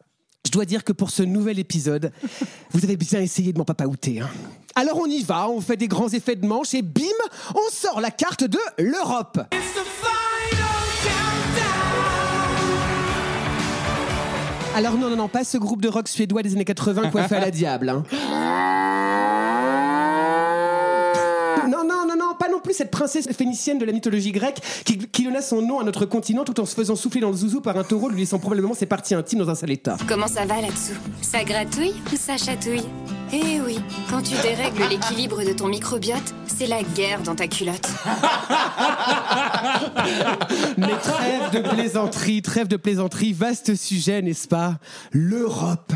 Je 0.46 0.52
dois 0.52 0.66
dire 0.66 0.84
que 0.84 0.92
pour 0.92 1.10
ce 1.10 1.24
nouvel 1.24 1.58
épisode, 1.58 2.12
vous 2.72 2.84
avez 2.84 2.98
bien 2.98 3.22
essayé 3.22 3.54
de 3.54 3.58
m'en 3.58 3.64
papaouter. 3.64 4.20
Hein. 4.20 4.30
Alors 4.76 5.00
on 5.00 5.06
y 5.06 5.24
va, 5.24 5.48
on 5.50 5.62
fait 5.62 5.78
des 5.78 5.88
grands 5.88 6.10
effets 6.10 6.36
de 6.36 6.46
manche 6.46 6.74
et 6.74 6.82
bim, 6.82 7.04
on 7.56 7.72
sort 7.72 8.02
la 8.02 8.12
carte 8.12 8.44
de 8.44 8.60
l'Europe. 8.78 9.40
Alors 14.76 14.98
non, 14.98 15.10
non, 15.10 15.16
non, 15.16 15.28
pas 15.28 15.44
ce 15.44 15.58
groupe 15.58 15.82
de 15.82 15.88
rock 15.88 16.08
suédois 16.08 16.42
des 16.42 16.54
années 16.54 16.66
80 16.66 17.12
coiffé 17.12 17.36
à 17.36 17.40
la 17.40 17.52
diable. 17.52 17.90
hein. 17.90 18.04
Non, 21.70 21.84
non, 21.88 22.06
non, 22.08 22.16
non, 22.18 22.36
pas 22.38 22.50
non 22.50 22.60
cette 22.74 22.92
princesse 22.92 23.28
phénicienne 23.32 23.78
de 23.78 23.86
la 23.86 23.92
mythologie 23.92 24.32
grecque 24.32 24.60
qui, 24.86 24.98
qui 24.98 25.24
donna 25.24 25.42
son 25.42 25.62
nom 25.62 25.80
à 25.80 25.84
notre 25.84 26.06
continent 26.06 26.44
tout 26.44 26.60
en 26.60 26.66
se 26.66 26.76
faisant 26.76 26.96
souffler 26.96 27.22
dans 27.22 27.30
le 27.30 27.38
zouzou 27.38 27.62
par 27.62 27.78
un 27.78 27.84
taureau, 27.84 28.10
lui 28.10 28.22
laissant 28.22 28.40
probablement 28.40 28.74
ses 28.74 28.86
parties 28.86 29.16
intimes 29.16 29.40
dans 29.40 29.50
un 29.50 29.56
sale 29.56 29.72
état. 29.72 29.98
Comment 30.08 30.28
ça 30.28 30.46
va 30.46 30.62
là-dessous? 30.62 31.00
Ça 31.22 31.44
gratouille 31.44 31.94
ou 32.12 32.16
ça 32.16 32.38
chatouille? 32.38 32.84
Eh 33.36 33.60
oui, 33.66 33.80
quand 34.12 34.22
tu 34.22 34.36
dérègles 34.44 34.84
l'équilibre 34.92 35.44
de 35.44 35.54
ton 35.54 35.68
microbiote, 35.68 36.36
c'est 36.46 36.68
la 36.68 36.84
guerre 36.84 37.24
dans 37.24 37.34
ta 37.34 37.48
culotte. 37.48 37.90
Mais 40.78 40.96
trêve 41.02 41.50
de 41.52 41.68
plaisanterie, 41.68 42.44
trêve 42.44 42.68
de 42.68 42.78
plaisanterie, 42.78 43.34
vaste 43.34 43.74
sujet, 43.74 44.22
n'est-ce 44.22 44.48
pas? 44.48 44.78
L'Europe. 45.12 45.94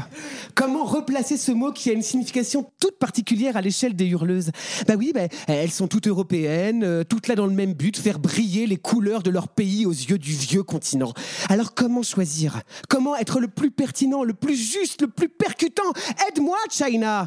Comment 0.55 0.83
replacer 0.83 1.37
ce 1.37 1.51
mot 1.51 1.71
qui 1.71 1.91
a 1.91 1.93
une 1.93 2.01
signification 2.01 2.71
toute 2.79 2.97
particulière 2.97 3.55
à 3.55 3.61
l'échelle 3.61 3.95
des 3.95 4.07
hurleuses? 4.07 4.49
Bah 4.87 4.95
oui, 4.97 5.11
bah, 5.13 5.27
elles 5.47 5.69
sont 5.69 5.87
toutes 5.87 6.07
européennes, 6.07 6.83
euh, 6.83 7.03
toutes 7.03 7.27
là 7.27 7.35
dans 7.35 7.45
le 7.45 7.53
même 7.53 7.73
but, 7.73 7.97
faire 7.97 8.17
briller 8.17 8.65
les 8.65 8.77
couleurs 8.77 9.21
de 9.21 9.29
leur 9.29 9.47
pays 9.47 9.85
aux 9.85 9.91
yeux 9.91 10.17
du 10.17 10.33
vieux 10.33 10.63
continent. 10.63 11.13
Alors 11.49 11.75
comment 11.75 12.01
choisir? 12.01 12.61
Comment 12.89 13.15
être 13.15 13.39
le 13.39 13.47
plus 13.47 13.69
pertinent, 13.69 14.23
le 14.23 14.33
plus 14.33 14.55
juste, 14.55 15.03
le 15.03 15.07
plus 15.07 15.29
percutant? 15.29 15.93
Aide-moi, 16.27 16.57
China 16.71 17.26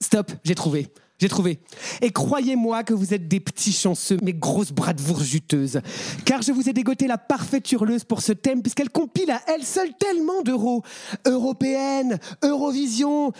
Stop, 0.00 0.32
j'ai 0.42 0.54
trouvé. 0.54 0.88
J'ai 1.20 1.28
trouvé. 1.28 1.58
Et 2.00 2.12
croyez-moi 2.12 2.84
que 2.84 2.94
vous 2.94 3.12
êtes 3.12 3.26
des 3.26 3.40
petits 3.40 3.72
chanceux, 3.72 4.18
mes 4.22 4.32
grosses 4.32 4.70
bravoures 4.70 5.20
juteuses. 5.20 5.80
Car 6.24 6.42
je 6.42 6.52
vous 6.52 6.68
ai 6.68 6.72
dégoté 6.72 7.08
la 7.08 7.18
parfaite 7.18 7.70
hurleuse 7.72 8.04
pour 8.04 8.22
ce 8.22 8.32
thème, 8.32 8.62
puisqu'elle 8.62 8.90
compile 8.90 9.32
à 9.32 9.40
elle 9.48 9.64
seule 9.64 9.92
tellement 9.98 10.42
d'euros. 10.42 10.82
Européenne, 11.26 12.18
Eurovision, 12.42 13.32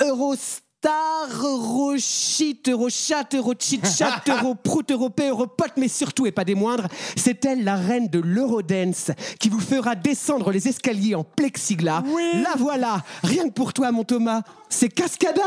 Eurostar, 0.00 0.63
Euroshit, 0.86 2.68
Eurochat, 2.68 3.34
Eurochit-chat, 3.34 4.22
Europrout, 4.28 4.84
Europé, 4.90 5.28
Europote, 5.28 5.72
mais 5.76 5.88
surtout, 5.88 6.26
et 6.26 6.32
pas 6.32 6.44
des 6.44 6.54
moindres, 6.54 6.88
c'est 7.16 7.44
elle 7.44 7.64
la 7.64 7.76
reine 7.76 8.08
de 8.08 8.18
l'Eurodance, 8.18 9.10
qui 9.38 9.48
vous 9.48 9.60
fera 9.60 9.94
descendre 9.94 10.50
les 10.50 10.68
escaliers 10.68 11.14
en 11.14 11.24
plexiglas? 11.24 12.02
La 12.42 12.54
voilà, 12.56 13.02
rien 13.22 13.48
que 13.48 13.54
pour 13.54 13.72
toi, 13.72 13.92
mon 13.92 14.04
Thomas, 14.04 14.42
c'est 14.68 14.88
Cascada 14.88 15.42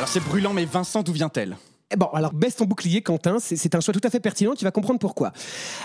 Alors 0.00 0.08
c'est 0.08 0.24
brûlant, 0.24 0.54
mais 0.54 0.64
Vincent, 0.64 1.02
d'où 1.02 1.12
vient-elle? 1.12 1.58
Eh 1.90 1.96
Bon, 1.96 2.06
alors 2.14 2.32
baisse 2.32 2.56
ton 2.56 2.64
bouclier, 2.64 3.02
Quentin, 3.02 3.36
c'est 3.38 3.56
c'est 3.56 3.74
un 3.74 3.80
choix 3.80 3.92
tout 3.92 4.00
à 4.02 4.08
fait 4.08 4.18
pertinent, 4.18 4.54
tu 4.54 4.64
vas 4.64 4.70
comprendre 4.70 4.98
pourquoi. 4.98 5.30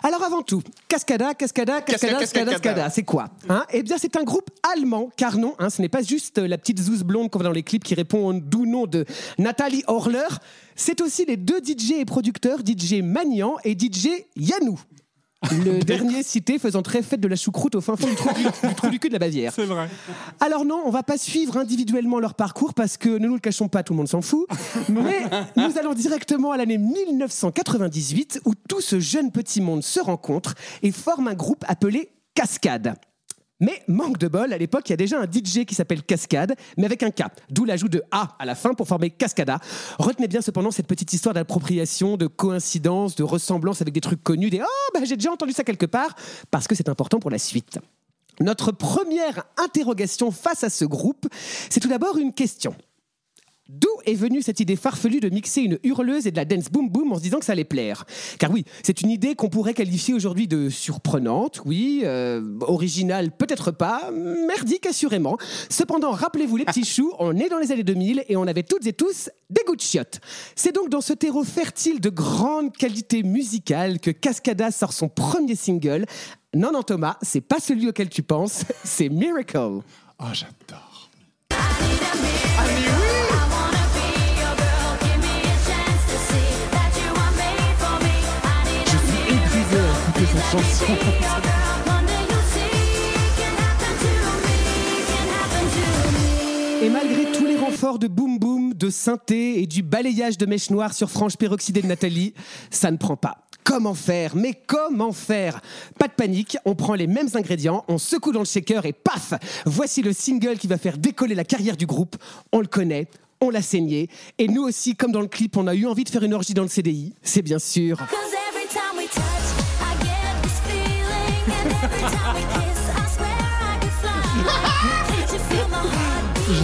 Alors 0.03 0.23
avant 0.23 0.41
tout, 0.41 0.63
Cascada, 0.87 1.33
Cascada, 1.33 1.81
Cascada, 1.81 2.19
Cascada, 2.19 2.51
Cascada, 2.51 2.89
c'est 2.89 3.03
quoi? 3.03 3.27
Hein? 3.49 3.65
Eh 3.73 3.83
bien, 3.83 3.97
c'est 3.97 4.15
un 4.15 4.23
groupe 4.23 4.49
allemand, 4.73 5.09
car 5.17 5.37
non, 5.37 5.53
hein, 5.59 5.69
ce 5.69 5.81
n'est 5.81 5.89
pas 5.89 6.01
juste 6.01 6.37
la 6.37 6.57
petite 6.57 6.79
zouze 6.79 7.03
blonde 7.03 7.29
qu'on 7.29 7.39
voit 7.39 7.47
dans 7.49 7.51
les 7.51 7.63
clips 7.63 7.83
qui 7.83 7.93
répond 7.93 8.25
au 8.29 8.31
doux 8.31 8.65
nom 8.65 8.87
de 8.87 9.03
Nathalie 9.37 9.83
Horler, 9.87 10.29
c'est 10.77 11.01
aussi 11.01 11.25
les 11.25 11.35
deux 11.35 11.59
DJ 11.59 11.95
et 11.99 12.05
producteurs, 12.05 12.59
DJ 12.59 13.01
Magnan 13.03 13.57
et 13.65 13.77
DJ 13.77 14.11
Yanou. 14.37 14.79
Le 15.51 15.79
dernier 15.83 16.23
cité 16.23 16.59
faisant 16.59 16.81
très 16.81 17.01
fête 17.01 17.19
de 17.19 17.27
la 17.27 17.35
choucroute 17.35 17.75
au 17.75 17.81
fin 17.81 17.95
fond 17.95 18.07
du 18.07 18.15
trou 18.15 18.29
du, 18.33 18.43
du 18.43 18.75
trou 18.75 18.89
du 18.89 18.99
cul 18.99 19.09
de 19.09 19.13
la 19.13 19.19
Bavière. 19.19 19.53
C'est 19.53 19.65
vrai. 19.65 19.89
Alors 20.39 20.65
non, 20.65 20.81
on 20.85 20.89
va 20.89 21.03
pas 21.03 21.17
suivre 21.17 21.57
individuellement 21.57 22.19
leur 22.19 22.33
parcours 22.33 22.73
parce 22.73 22.97
que 22.97 23.09
ne 23.09 23.27
nous 23.27 23.35
le 23.35 23.39
cachons 23.39 23.67
pas, 23.67 23.83
tout 23.83 23.93
le 23.93 23.97
monde 23.97 24.07
s'en 24.07 24.21
fout. 24.21 24.47
Mais 24.89 25.23
nous 25.55 25.77
allons 25.77 25.93
directement 25.93 26.51
à 26.51 26.57
l'année 26.57 26.77
1998 26.77 28.41
où 28.45 28.53
tout 28.67 28.81
ce 28.81 28.99
jeune 28.99 29.31
petit 29.31 29.61
monde 29.61 29.83
se 29.83 29.99
rencontre 29.99 30.55
et 30.83 30.91
forme 30.91 31.27
un 31.27 31.35
groupe 31.35 31.63
appelé 31.67 32.09
Cascade. 32.33 32.95
Mais 33.61 33.83
manque 33.87 34.17
de 34.17 34.27
bol, 34.27 34.51
à 34.51 34.57
l'époque, 34.57 34.89
il 34.89 34.91
y 34.91 34.93
a 34.93 34.97
déjà 34.97 35.17
un 35.17 35.23
DJ 35.23 35.63
qui 35.65 35.75
s'appelle 35.75 36.03
Cascade, 36.03 36.55
mais 36.77 36.85
avec 36.85 37.03
un 37.03 37.11
K, 37.11 37.23
d'où 37.49 37.63
l'ajout 37.63 37.87
de 37.87 38.03
A 38.11 38.35
à 38.37 38.45
la 38.45 38.53
fin 38.53 38.73
pour 38.73 38.85
former 38.85 39.11
Cascada. 39.11 39.59
Retenez 39.97 40.27
bien 40.27 40.41
cependant 40.41 40.71
cette 40.71 40.87
petite 40.87 41.13
histoire 41.13 41.33
d'appropriation, 41.33 42.17
de 42.17 42.27
coïncidence, 42.27 43.15
de 43.15 43.23
ressemblance 43.23 43.81
avec 43.81 43.93
des 43.93 44.01
trucs 44.01 44.21
connus, 44.21 44.49
des 44.49 44.61
Oh, 44.61 44.91
bah, 44.93 44.99
j'ai 45.05 45.15
déjà 45.15 45.31
entendu 45.31 45.53
ça 45.53 45.63
quelque 45.63 45.85
part, 45.85 46.15
parce 46.51 46.67
que 46.67 46.75
c'est 46.75 46.89
important 46.89 47.19
pour 47.19 47.31
la 47.31 47.37
suite. 47.37 47.79
Notre 48.41 48.73
première 48.73 49.45
interrogation 49.57 50.31
face 50.31 50.65
à 50.65 50.69
ce 50.69 50.83
groupe, 50.83 51.25
c'est 51.69 51.79
tout 51.79 51.87
d'abord 51.87 52.17
une 52.17 52.33
question. 52.33 52.75
D'où 53.67 53.89
est 54.05 54.13
venue 54.13 54.43
cette 54.43 54.59
idée 54.59 54.75
farfelue 54.75 55.19
de 55.19 55.29
mixer 55.29 55.61
une 55.61 55.79
hurleuse 55.83 56.27
et 56.27 56.31
de 56.31 56.35
la 56.35 56.45
dance 56.45 56.69
boom 56.69 56.87
boom 56.87 57.13
en 57.13 57.15
se 57.15 57.21
disant 57.21 57.39
que 57.39 57.45
ça 57.45 57.53
allait 57.53 57.63
plaire? 57.63 58.05
Car 58.37 58.51
oui, 58.51 58.63
c'est 58.83 59.01
une 59.01 59.09
idée 59.09 59.33
qu'on 59.33 59.49
pourrait 59.49 59.73
qualifier 59.73 60.13
aujourd'hui 60.13 60.47
de 60.47 60.69
surprenante, 60.69 61.61
oui, 61.65 62.01
euh, 62.03 62.43
originale 62.61 63.31
peut-être 63.31 63.71
pas, 63.71 64.11
merdique 64.11 64.85
assurément. 64.85 65.39
Cependant, 65.69 66.11
rappelez-vous 66.11 66.57
les 66.57 66.65
petits 66.65 66.85
choux, 66.85 67.11
on 67.17 67.35
est 67.37 67.49
dans 67.49 67.57
les 67.57 67.71
années 67.71 67.83
2000 67.83 68.25
et 68.29 68.37
on 68.37 68.45
avait 68.45 68.61
toutes 68.61 68.85
et 68.85 68.93
tous 68.93 69.31
des 69.49 69.63
goûts 69.65 69.75
de 69.75 69.81
chiottes. 69.81 70.19
C'est 70.55 70.73
donc 70.73 70.89
dans 70.89 71.01
ce 71.01 71.13
terreau 71.13 71.43
fertile 71.43 71.99
de 71.99 72.09
grande 72.09 72.71
qualité 72.71 73.23
musicale 73.23 73.99
que 73.99 74.11
Cascada 74.11 74.69
sort 74.69 74.93
son 74.93 75.09
premier 75.09 75.55
single. 75.55 76.05
Non, 76.53 76.71
non, 76.71 76.83
Thomas, 76.83 77.17
c'est 77.23 77.41
pas 77.41 77.59
celui 77.59 77.89
auquel 77.89 78.09
tu 78.09 78.21
penses, 78.21 78.63
c'est 78.83 79.09
Miracle. 79.09 79.57
Oh, 80.19 80.25
j'adore. 80.33 81.09
Et 96.81 96.89
malgré 96.89 97.31
tous 97.31 97.45
les 97.45 97.55
renforts 97.55 97.99
de 97.99 98.07
boom 98.07 98.37
boom, 98.37 98.73
de 98.73 98.89
synthé 98.89 99.61
et 99.61 99.65
du 99.65 99.81
balayage 99.81 100.37
de 100.37 100.45
mèches 100.45 100.69
noires 100.69 100.93
sur 100.93 101.09
frange 101.09 101.37
peroxydée 101.37 101.81
de 101.81 101.87
Nathalie, 101.87 102.33
ça 102.69 102.91
ne 102.91 102.97
prend 102.97 103.15
pas. 103.15 103.37
Comment 103.63 103.95
faire? 103.95 104.35
Mais 104.35 104.53
comment 104.67 105.11
faire? 105.11 105.61
Pas 105.97 106.07
de 106.07 106.13
panique, 106.13 106.57
on 106.65 106.75
prend 106.75 106.93
les 106.93 107.07
mêmes 107.07 107.29
ingrédients, 107.33 107.83
on 107.87 107.97
secoue 107.97 108.31
dans 108.31 108.39
le 108.39 108.45
shaker 108.45 108.85
et 108.85 108.93
paf 108.93 109.33
Voici 109.65 110.03
le 110.03 110.13
single 110.13 110.57
qui 110.57 110.67
va 110.67 110.77
faire 110.77 110.97
décoller 110.97 111.33
la 111.33 111.45
carrière 111.45 111.77
du 111.77 111.87
groupe. 111.87 112.17
On 112.51 112.59
le 112.59 112.67
connaît, 112.67 113.07
on 113.41 113.49
l'a 113.49 113.61
saigné. 113.61 114.09
Et 114.37 114.47
nous 114.47 114.63
aussi, 114.63 114.95
comme 114.95 115.11
dans 115.11 115.21
le 115.21 115.27
clip, 115.27 115.57
on 115.57 115.65
a 115.65 115.73
eu 115.73 115.87
envie 115.87 116.03
de 116.03 116.09
faire 116.09 116.23
une 116.23 116.33
orgie 116.33 116.53
dans 116.53 116.61
le 116.61 116.67
CDI. 116.67 117.13
C'est 117.23 117.41
bien 117.41 117.59
sûr. 117.59 117.97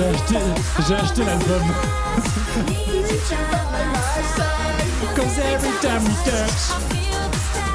J'ai 0.01 0.07
acheté, 0.07 0.35
j'ai 0.87 0.95
acheté 0.95 1.23
l'album. 1.23 1.61
Cause 5.15 5.37
every 5.37 5.69
time 5.79 6.03
we 6.03 6.15
touch. 6.25 7.71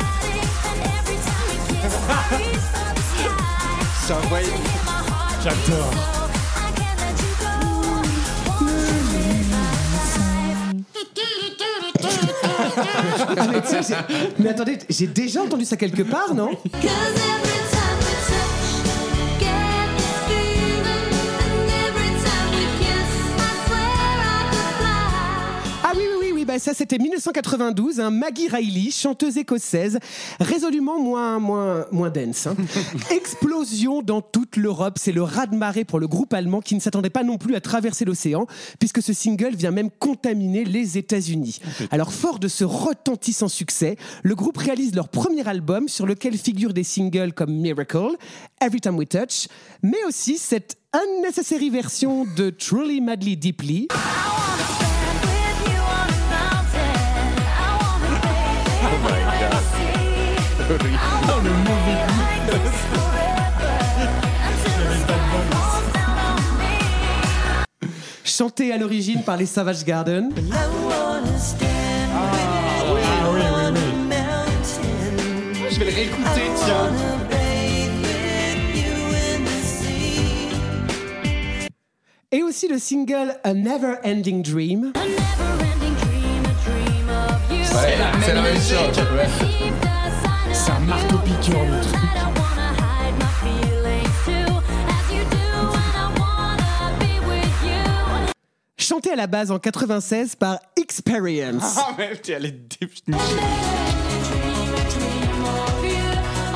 C'est 4.05 4.13
incroyable. 4.13 4.55
J'adore. 5.45 5.93
Ah, 13.37 13.47
mais, 13.53 13.61
tu 13.63 13.69
sais, 13.69 13.81
j'ai- 13.89 14.43
mais 14.43 14.51
attendez, 14.51 14.79
j'ai 14.89 15.07
déjà 15.07 15.43
entendu 15.43 15.65
ça 15.65 15.77
quelque 15.77 16.03
part, 16.03 16.35
non? 16.35 16.51
Ça 26.59 26.75
c'était 26.75 26.99
1992, 26.99 28.01
un 28.01 28.11
Maggie 28.11 28.49
Riley, 28.49 28.91
chanteuse 28.91 29.37
écossaise, 29.37 29.99
résolument 30.41 30.99
moins, 31.01 31.39
moins, 31.39 31.87
moins 31.93 32.11
dense. 32.11 32.47
hein. 32.47 32.57
Explosion 33.11 34.03
dans 34.03 34.21
toute 34.23 34.57
l'Europe, 34.57 34.99
c'est 35.01 35.13
le 35.13 35.23
raz-de-marée 35.23 35.85
pour 35.85 35.99
le 35.99 36.07
groupe 36.09 36.33
allemand 36.35 36.61
qui 36.61 36.75
ne 36.75 36.81
s'attendait 36.81 37.11
pas 37.11 37.23
non 37.25 37.39
plus 37.39 37.55
à 37.55 37.61
traverser 37.61 38.05
l'océan, 38.05 38.47
puisque 38.79 39.03
ce 39.03 39.13
single 39.13 39.55
vient 39.55 39.71
même 39.71 39.91
contaminer 39.91 40.65
les 40.65 40.99
États-Unis. 40.99 41.61
Alors 41.91 42.13
fort 42.13 42.39
de 42.39 42.49
ce 42.49 42.65
retentissant 42.65 43.49
succès, 43.49 43.97
le 44.23 44.35
groupe 44.35 44.59
réalise 44.59 44.95
leur 44.95 45.09
premier 45.09 45.47
album 45.49 45.89
sur 45.89 46.07
lequel 46.07 46.37
figurent 46.37 46.75
des 46.75 46.85
singles 46.85 47.33
comme 47.33 47.53
Miracle, 47.53 48.17
Every 48.61 48.81
Time 48.81 48.97
We 48.97 49.09
Touch, 49.09 49.49
mais 49.83 50.03
aussi 50.07 50.39
cette 50.39 50.77
unnecessary 50.93 51.71
version 51.71 52.27
de 52.37 52.51
Truly 52.51 53.01
Madly 53.01 53.37
Deeply. 53.37 53.89
Chanté 68.37 68.71
à 68.71 68.77
l'origine 68.77 69.23
par 69.23 69.39
les 69.39 69.47
Savage 69.47 69.83
Garden. 69.85 70.31
Je 75.71 75.79
vais 75.79 75.87
le 75.87 75.95
réécouter, 75.95 76.43
tiens. 76.65 76.93
Et 82.31 82.43
aussi 82.43 82.69
le 82.69 82.79
single 82.79 83.39
A 83.43 83.55
Never 83.55 83.95
Ending 84.05 84.43
Dream. 84.43 84.93
La, 84.95 85.01
c'est 88.23 88.35
la 88.35 88.43
même 88.43 88.57
chose. 88.57 89.01
Ouais. 90.67 90.67
C'est 90.67 90.73
un 90.73 90.81
marteau-piqueur, 90.81 91.65
le 91.65 91.81
truc. 91.81 91.95
Chanté 98.79 99.11
à 99.11 99.17
la 99.17 99.27
base 99.27 99.51
en 99.51 99.59
96 99.59 100.37
par 100.37 100.59
Experience. 100.77 101.77
Ah, 101.79 101.89
mais 101.99 102.13
est 102.45 102.53
définitive. 102.81 103.41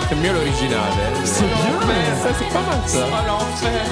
C'est 0.08 0.16
mieux 0.16 0.32
l'original. 0.32 0.78
hein. 0.78 1.20
C'est 1.24 1.44
bien. 1.44 1.80
Mais 1.86 2.14
ça, 2.22 2.28
c'est 2.38 2.48
pas 2.52 2.62
mal 2.62 2.80
ça. 2.86 3.06
Oh 3.11 3.26
l'enfer 3.26 3.84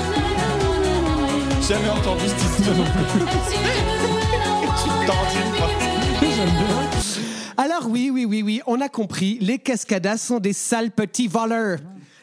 Jamais 1.68 1.90
entendu 1.90 2.24
cette 2.28 2.60
histoire. 2.60 2.76
Alors 7.60 7.88
oui, 7.88 8.08
oui, 8.14 8.24
oui, 8.24 8.42
oui, 8.44 8.60
on 8.68 8.80
a 8.80 8.88
compris, 8.88 9.36
les 9.40 9.58
cascadas 9.58 10.18
sont 10.18 10.38
des 10.38 10.52
sales 10.52 10.92
petits 10.92 11.26
voleurs. 11.26 11.80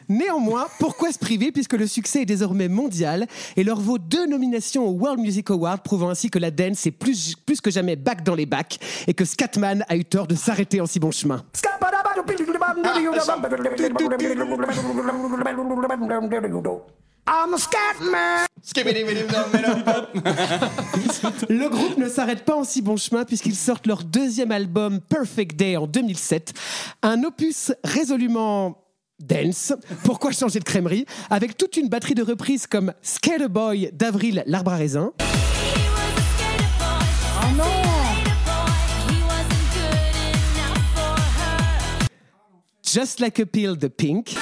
Néanmoins, 0.08 0.66
pourquoi 0.78 1.12
se 1.12 1.18
priver 1.18 1.52
puisque 1.52 1.74
le 1.74 1.86
succès 1.86 2.22
est 2.22 2.24
désormais 2.24 2.68
mondial 2.68 3.26
et 3.54 3.62
leur 3.62 3.78
vaut 3.78 3.98
deux 3.98 4.26
nominations 4.26 4.86
au 4.88 4.92
World 4.92 5.20
Music 5.20 5.50
Award, 5.50 5.82
prouvant 5.82 6.08
ainsi 6.08 6.30
que 6.30 6.38
la 6.38 6.50
dance 6.50 6.86
est 6.86 6.90
plus, 6.90 7.34
plus 7.34 7.60
que 7.60 7.70
jamais 7.70 7.96
back 7.96 8.22
dans 8.22 8.34
les 8.34 8.46
bacs 8.46 8.78
et 9.06 9.12
que 9.12 9.26
Scatman 9.26 9.84
a 9.90 9.96
eu 9.98 10.06
tort 10.06 10.26
de 10.26 10.34
s'arrêter 10.34 10.80
en 10.80 10.86
si 10.86 10.98
bon 10.98 11.10
chemin. 11.10 11.44
Le 21.48 21.68
groupe 21.68 21.96
ne 21.98 22.08
s'arrête 22.08 22.44
pas 22.44 22.54
en 22.54 22.64
si 22.64 22.82
bon 22.82 22.96
chemin 22.96 23.24
puisqu'ils 23.24 23.56
sortent 23.56 23.86
leur 23.86 24.04
deuxième 24.04 24.52
album 24.52 25.00
Perfect 25.00 25.56
Day 25.56 25.76
en 25.76 25.86
2007, 25.86 26.52
un 27.02 27.22
opus 27.24 27.72
résolument 27.84 28.82
dance, 29.18 29.72
pourquoi 30.04 30.30
changer 30.30 30.58
de 30.58 30.64
crèmerie, 30.64 31.06
avec 31.30 31.56
toute 31.56 31.76
une 31.76 31.88
batterie 31.88 32.14
de 32.14 32.22
reprises 32.22 32.66
comme 32.66 32.92
Skater 33.02 33.48
Boy 33.48 33.90
d'Avril 33.92 34.44
l'arbre 34.46 34.72
à 34.72 34.76
raisin. 34.76 35.12
Just 42.84 43.20
Like 43.20 43.40
a 43.40 43.46
Pill 43.46 43.76
de 43.76 43.88
Pink. 43.88 44.36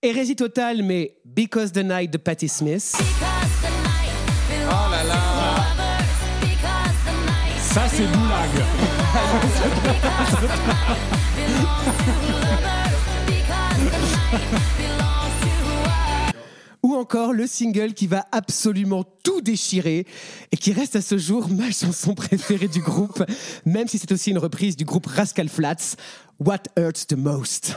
Hérésie 0.00 0.36
totale, 0.36 0.84
mais 0.84 1.16
Because 1.24 1.72
the 1.72 1.78
Night 1.78 2.12
de 2.12 2.18
Patti 2.18 2.48
Smith. 2.48 2.94
Oh 2.96 3.02
là 4.92 5.02
là 5.02 5.16
Ça, 7.60 7.88
c'est 7.90 8.06
Boulag. 8.06 8.48
Ou 16.84 16.94
encore 16.94 17.32
le 17.32 17.48
single 17.48 17.92
qui 17.92 18.06
va 18.06 18.24
absolument 18.30 19.02
tout 19.24 19.40
déchirer 19.40 20.06
et 20.52 20.56
qui 20.56 20.72
reste 20.72 20.94
à 20.94 21.02
ce 21.02 21.18
jour 21.18 21.48
ma 21.50 21.72
chanson 21.72 22.14
préférée 22.14 22.68
du 22.68 22.80
groupe, 22.80 23.24
même 23.66 23.88
si 23.88 23.98
c'est 23.98 24.12
aussi 24.12 24.30
une 24.30 24.38
reprise 24.38 24.76
du 24.76 24.84
groupe 24.84 25.06
Rascal 25.06 25.48
Flats, 25.48 25.96
What 26.38 26.62
Hurts 26.76 27.08
the 27.08 27.16
Most. 27.16 27.74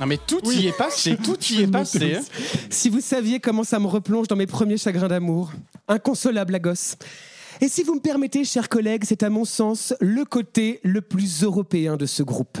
Non 0.00 0.06
mais 0.06 0.18
tout 0.26 0.40
y 0.50 0.66
est 0.68 0.76
passé, 0.76 1.16
tout 1.22 1.38
y 1.50 1.62
est 1.62 1.66
passé. 1.70 2.14
hein. 2.16 2.22
Si 2.70 2.88
vous 2.88 3.00
saviez 3.00 3.38
comment 3.38 3.64
ça 3.64 3.78
me 3.78 3.86
replonge 3.86 4.28
dans 4.28 4.36
mes 4.36 4.46
premiers 4.46 4.78
chagrins 4.78 5.08
d'amour. 5.08 5.52
Inconsolable 5.88 6.54
à 6.54 6.58
gosse. 6.58 6.96
Et 7.62 7.68
si 7.68 7.82
vous 7.82 7.94
me 7.94 8.00
permettez, 8.00 8.44
chers 8.44 8.70
collègues, 8.70 9.04
c'est 9.06 9.22
à 9.22 9.28
mon 9.28 9.44
sens 9.44 9.92
le 10.00 10.24
côté 10.24 10.80
le 10.82 11.02
plus 11.02 11.42
européen 11.42 11.98
de 11.98 12.06
ce 12.06 12.22
groupe. 12.22 12.56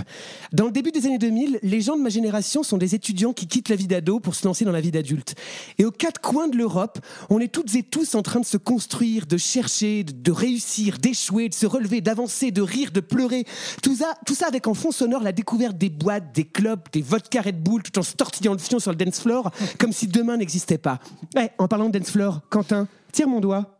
Dans 0.52 0.66
le 0.66 0.72
début 0.72 0.92
des 0.92 1.06
années 1.06 1.16
2000, 1.16 1.58
les 1.62 1.80
gens 1.80 1.96
de 1.96 2.02
ma 2.02 2.10
génération 2.10 2.62
sont 2.62 2.76
des 2.76 2.94
étudiants 2.94 3.32
qui 3.32 3.46
quittent 3.46 3.70
la 3.70 3.76
vie 3.76 3.86
d'ado 3.86 4.20
pour 4.20 4.34
se 4.34 4.46
lancer 4.46 4.66
dans 4.66 4.72
la 4.72 4.82
vie 4.82 4.90
d'adulte. 4.90 5.36
Et 5.78 5.86
aux 5.86 5.90
quatre 5.90 6.20
coins 6.20 6.48
de 6.48 6.56
l'Europe, 6.58 6.98
on 7.30 7.40
est 7.40 7.48
toutes 7.48 7.74
et 7.76 7.82
tous 7.82 8.14
en 8.14 8.20
train 8.20 8.40
de 8.40 8.44
se 8.44 8.58
construire, 8.58 9.24
de 9.24 9.38
chercher, 9.38 10.04
de, 10.04 10.32
réussir, 10.32 10.98
d'échouer, 10.98 11.48
de 11.48 11.54
se 11.54 11.66
relever, 11.66 12.02
d'avancer, 12.02 12.50
de 12.50 12.60
rire, 12.60 12.90
de 12.92 13.00
pleurer. 13.00 13.46
Tout 13.82 13.96
ça, 13.96 14.14
tout 14.26 14.34
ça 14.34 14.48
avec 14.48 14.66
en 14.66 14.74
fond 14.74 14.90
sonore 14.90 15.22
la 15.22 15.32
découverte 15.32 15.78
des 15.78 15.88
boîtes, 15.88 16.34
des 16.34 16.44
clubs, 16.44 16.82
des 16.92 17.00
vodka 17.00 17.40
Red 17.40 17.62
Bull, 17.62 17.82
tout 17.82 17.98
en 17.98 18.02
se 18.02 18.12
tortillant 18.12 18.52
le 18.52 18.58
fion 18.58 18.78
sur 18.78 18.90
le 18.90 18.98
dance 18.98 19.20
floor, 19.20 19.50
comme 19.78 19.92
si 19.92 20.08
demain 20.08 20.36
n'existait 20.36 20.76
pas. 20.76 20.98
Eh, 21.38 21.48
en 21.56 21.68
parlant 21.68 21.88
de 21.88 21.98
dance 21.98 22.10
floor, 22.10 22.42
Quentin, 22.50 22.86
tire 23.12 23.28
mon 23.28 23.40
doigt. 23.40 23.79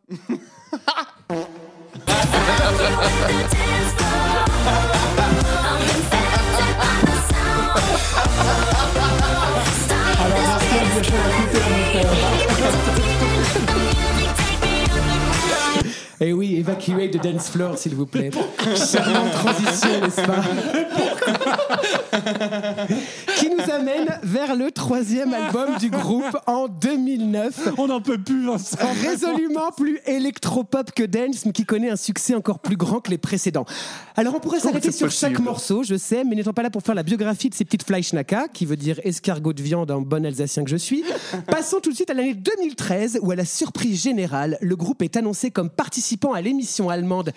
Eh 16.23 16.33
oui, 16.33 16.57
evacuate 16.59 17.13
the 17.13 17.23
dance 17.23 17.49
floor, 17.49 17.79
s'il 17.79 17.95
vous 17.95 18.07
plaît. 18.07 18.31
Charmante 18.75 19.31
transition, 19.33 20.01
n'est-ce 20.03 20.23
pas? 20.23 20.43
Nous 23.67 23.73
amène 23.73 24.19
vers 24.23 24.57
le 24.57 24.71
troisième 24.71 25.33
album 25.33 25.77
du 25.79 25.91
groupe 25.91 26.37
en 26.47 26.69
2009. 26.69 27.75
On 27.79 27.89
n'en 27.89 28.01
peut 28.01 28.19
plus, 28.19 28.47
Vincent. 28.47 28.77
Résolument 29.03 29.71
plus 29.77 30.01
électropop 30.07 30.93
que 30.93 31.03
dance, 31.03 31.47
mais 31.47 31.53
qui 31.53 31.65
connaît 31.65 31.91
un 31.91 31.97
succès 31.97 32.35
encore 32.35 32.59
plus 32.59 32.77
grand 32.77 33.01
que 33.01 33.11
les 33.11 33.19
précédents. 33.19 33.67
Alors 34.17 34.35
on 34.35 34.41
pourrait 34.41 34.61
s'arrêter 34.61 34.93
sur 34.93 35.11
chaque 35.11 35.39
morceau, 35.39 35.83
je 35.83 35.97
sais, 35.97 36.25
mais 36.25 36.37
n'étant 36.37 36.53
pas 36.53 36.63
là 36.63 36.71
pour 36.71 36.83
faire 36.83 36.95
la 36.95 37.03
biographie 37.03 37.51
de 37.51 37.55
ces 37.55 37.65
petites 37.65 37.85
Fleischnacker, 37.85 38.45
qui 38.53 38.67
veut 38.67 38.77
dire 38.77 39.01
escargot 39.05 39.53
de 39.53 39.63
viande 39.63 39.91
en 39.91 40.01
bon 40.01 40.25
alsacien 40.25 40.65
que 40.65 40.71
je 40.71 40.77
suis, 40.77 41.05
passons 41.47 41.81
tout 41.81 41.91
de 41.91 41.97
suite 41.97 42.11
à 42.11 42.15
l'année 42.15 42.35
2013, 42.35 43.21
où 43.23 43.31
à 43.31 43.37
la 43.37 43.45
surprise 43.45 44.03
générale, 44.03 44.59
le 44.61 44.77
groupe 44.77 45.03
est 45.03 45.17
annoncé 45.17 45.51
comme 45.51 45.71
participant 45.71 46.33
à 46.33 46.41
l'émission 46.41 46.89
allemande 46.89 47.33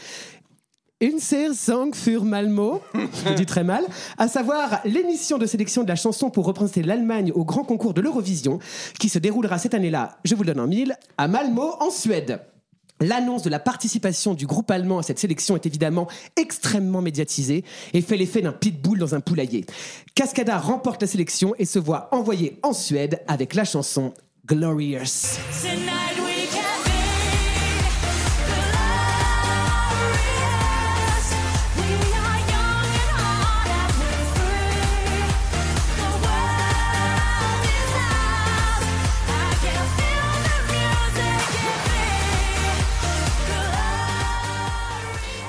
une 1.03 1.19
Song 1.19 1.93
für 1.93 2.23
Malmo, 2.23 2.81
je 2.93 3.33
dis 3.33 3.45
très 3.45 3.65
mal, 3.65 3.83
à 4.17 4.29
savoir 4.29 4.79
l'émission 4.85 5.37
de 5.37 5.45
sélection 5.45 5.83
de 5.83 5.89
la 5.89 5.97
chanson 5.97 6.29
pour 6.29 6.45
représenter 6.45 6.81
l'Allemagne 6.81 7.33
au 7.35 7.43
grand 7.43 7.63
concours 7.63 7.93
de 7.93 7.99
l'Eurovision, 7.99 8.59
qui 8.99 9.09
se 9.09 9.19
déroulera 9.19 9.57
cette 9.57 9.73
année-là, 9.73 10.17
je 10.23 10.33
vous 10.33 10.43
le 10.43 10.53
donne 10.53 10.63
en 10.63 10.67
mille, 10.67 10.95
à 11.17 11.27
Malmo, 11.27 11.75
en 11.81 11.89
Suède. 11.89 12.39
L'annonce 13.01 13.43
de 13.43 13.49
la 13.49 13.59
participation 13.59 14.33
du 14.33 14.47
groupe 14.47 14.71
allemand 14.71 14.99
à 14.99 15.03
cette 15.03 15.19
sélection 15.19 15.55
est 15.55 15.65
évidemment 15.65 16.07
extrêmement 16.37 17.01
médiatisée 17.01 17.65
et 17.93 18.01
fait 18.01 18.15
l'effet 18.15 18.41
d'un 18.41 18.53
pitbull 18.53 18.97
dans 18.97 19.13
un 19.13 19.19
poulailler. 19.19 19.65
Cascada 20.15 20.57
remporte 20.57 21.01
la 21.01 21.07
sélection 21.07 21.53
et 21.59 21.65
se 21.65 21.79
voit 21.79 22.07
envoyé 22.13 22.59
en 22.63 22.71
Suède 22.71 23.19
avec 23.27 23.55
la 23.55 23.65
chanson 23.65 24.13
Glorious. 24.45 25.37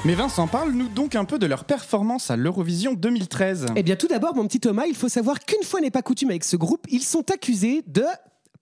Mais 0.06 0.14
Vincent, 0.14 0.46
parle-nous 0.46 0.88
donc 0.88 1.14
un 1.14 1.24
peu 1.24 1.38
de 1.38 1.46
leur 1.46 1.64
performance 1.64 2.30
à 2.30 2.36
l'Eurovision 2.36 2.92
2013. 2.92 3.66
Eh 3.74 3.82
bien, 3.82 3.96
tout 3.96 4.06
d'abord, 4.06 4.34
mon 4.34 4.46
petit 4.46 4.60
Thomas, 4.60 4.84
il 4.86 4.94
faut 4.94 5.08
savoir 5.08 5.40
qu'une 5.40 5.62
fois 5.62 5.80
n'est 5.80 5.90
pas 5.90 6.02
coutume 6.02 6.28
avec 6.28 6.44
ce 6.44 6.56
groupe, 6.56 6.86
ils 6.90 7.02
sont 7.02 7.30
accusés 7.30 7.82
de 7.86 8.04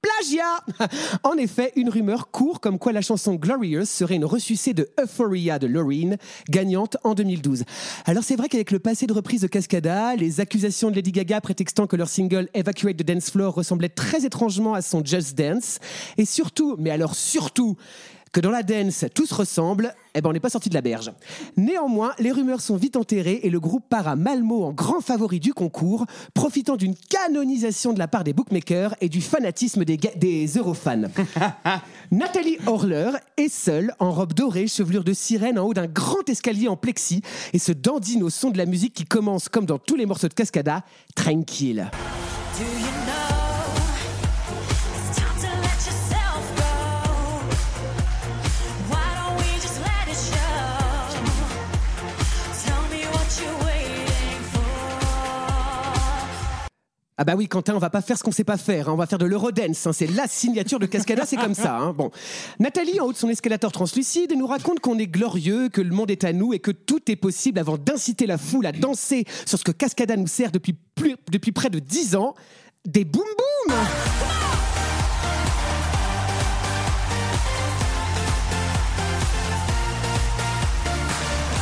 plagiat. 0.00 0.60
En 1.24 1.32
effet, 1.34 1.72
une 1.74 1.88
rumeur 1.88 2.30
court 2.30 2.60
comme 2.60 2.78
quoi 2.78 2.92
la 2.92 3.00
chanson 3.00 3.34
Glorious 3.34 3.86
serait 3.86 4.14
une 4.14 4.24
ressucée 4.24 4.72
de 4.72 4.88
Euphoria 5.00 5.58
de 5.58 5.66
Loreen, 5.66 6.16
gagnante 6.48 6.96
en 7.02 7.14
2012. 7.14 7.64
Alors 8.04 8.22
c'est 8.22 8.36
vrai 8.36 8.48
qu'avec 8.48 8.70
le 8.70 8.78
passé 8.78 9.08
de 9.08 9.12
reprise 9.12 9.40
de 9.40 9.48
Cascada, 9.48 10.14
les 10.14 10.38
accusations 10.38 10.90
de 10.90 10.96
Lady 10.96 11.10
Gaga 11.10 11.40
prétextant 11.40 11.88
que 11.88 11.96
leur 11.96 12.08
single 12.08 12.50
Evacuate 12.54 12.96
the 12.96 13.02
Dance 13.02 13.30
Floor 13.30 13.52
ressemblait 13.52 13.88
très 13.88 14.24
étrangement 14.24 14.74
à 14.74 14.82
son 14.82 15.04
Just 15.04 15.36
Dance, 15.36 15.80
et 16.18 16.24
surtout, 16.24 16.76
mais 16.78 16.90
alors 16.90 17.16
surtout, 17.16 17.76
que 18.32 18.40
dans 18.40 18.50
la 18.50 18.62
dance, 18.62 19.04
tout 19.14 19.26
se 19.26 19.34
ressemble, 19.34 19.94
eh 20.14 20.20
ben 20.20 20.30
on 20.30 20.32
n'est 20.32 20.40
pas 20.40 20.50
sorti 20.50 20.70
de 20.70 20.74
la 20.74 20.80
berge. 20.80 21.12
Néanmoins, 21.56 22.12
les 22.18 22.32
rumeurs 22.32 22.60
sont 22.60 22.76
vite 22.76 22.96
enterrées 22.96 23.40
et 23.42 23.50
le 23.50 23.60
groupe 23.60 23.88
part 23.88 24.08
à 24.08 24.16
Malmo 24.16 24.64
en 24.64 24.72
grand 24.72 25.00
favori 25.00 25.38
du 25.38 25.52
concours, 25.52 26.06
profitant 26.34 26.76
d'une 26.76 26.94
canonisation 26.94 27.92
de 27.92 27.98
la 27.98 28.08
part 28.08 28.24
des 28.24 28.32
bookmakers 28.32 28.94
et 29.00 29.08
du 29.08 29.20
fanatisme 29.20 29.84
des, 29.84 29.98
des 30.16 30.46
Eurofans. 30.46 31.08
Nathalie 32.10 32.58
Horler 32.66 33.12
est 33.36 33.52
seule, 33.52 33.94
en 33.98 34.12
robe 34.12 34.32
dorée, 34.32 34.66
chevelure 34.66 35.04
de 35.04 35.12
sirène, 35.12 35.58
en 35.58 35.66
haut 35.66 35.74
d'un 35.74 35.86
grand 35.86 36.26
escalier 36.28 36.68
en 36.68 36.76
plexi, 36.76 37.22
et 37.52 37.58
se 37.58 37.72
dandine 37.72 38.22
au 38.22 38.30
son 38.30 38.50
de 38.50 38.58
la 38.58 38.66
musique 38.66 38.94
qui 38.94 39.04
commence, 39.04 39.48
comme 39.48 39.66
dans 39.66 39.78
tous 39.78 39.96
les 39.96 40.06
morceaux 40.06 40.28
de 40.28 40.34
Cascada, 40.34 40.84
tranquille. 41.14 41.90
Ah 57.22 57.24
bah 57.24 57.34
oui, 57.36 57.46
Quentin, 57.46 57.76
on 57.76 57.78
va 57.78 57.88
pas 57.88 58.00
faire 58.02 58.18
ce 58.18 58.24
qu'on 58.24 58.32
sait 58.32 58.42
pas 58.42 58.56
faire. 58.56 58.88
hein. 58.88 58.94
On 58.94 58.96
va 58.96 59.06
faire 59.06 59.18
de 59.18 59.26
l'eurodance. 59.26 59.86
hein. 59.86 59.92
C'est 59.92 60.08
la 60.08 60.26
signature 60.26 60.80
de 60.80 60.86
Cascada, 60.86 61.24
c'est 61.24 61.36
comme 61.36 61.54
ça. 61.54 61.76
hein. 61.76 61.92
Bon, 61.96 62.10
Nathalie, 62.58 62.98
en 62.98 63.04
haut 63.06 63.12
de 63.12 63.16
son 63.16 63.28
escalator 63.28 63.70
translucide, 63.70 64.34
nous 64.36 64.48
raconte 64.48 64.80
qu'on 64.80 64.98
est 64.98 65.06
glorieux, 65.06 65.68
que 65.68 65.80
le 65.80 65.94
monde 65.94 66.10
est 66.10 66.24
à 66.24 66.32
nous 66.32 66.52
et 66.52 66.58
que 66.58 66.72
tout 66.72 66.98
est 67.08 67.14
possible 67.14 67.60
avant 67.60 67.78
d'inciter 67.78 68.26
la 68.26 68.38
foule 68.38 68.66
à 68.66 68.72
danser 68.72 69.24
sur 69.46 69.56
ce 69.56 69.62
que 69.62 69.70
Cascada 69.70 70.16
nous 70.16 70.26
sert 70.26 70.50
depuis, 70.50 70.74
plus- 70.96 71.14
depuis 71.30 71.52
près 71.52 71.70
de 71.70 71.78
10 71.78 72.16
ans. 72.16 72.34
Des 72.84 73.04
boum 73.04 73.22
boum 73.68 73.76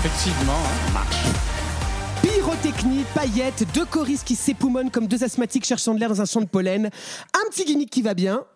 Effectivement, 0.05 0.53
hein, 0.55 0.93
marche. 0.95 1.50
Pyrotechnie, 2.41 3.05
paillettes, 3.15 3.67
deux 3.75 3.85
choristes 3.85 4.27
qui 4.27 4.35
s'époumonnent 4.35 4.91
comme 4.91 5.07
deux 5.07 5.23
asthmatiques 5.23 5.67
cherchant 5.67 5.93
de 5.93 6.01
l'air 6.01 6.09
dans 6.09 6.23
un 6.23 6.25
champ 6.25 6.41
de 6.41 6.47
pollen. 6.47 6.87
Un 6.87 7.51
petit 7.51 7.67
gimmick 7.67 7.91
qui 7.91 8.01
va 8.01 8.15
bien. 8.15 8.47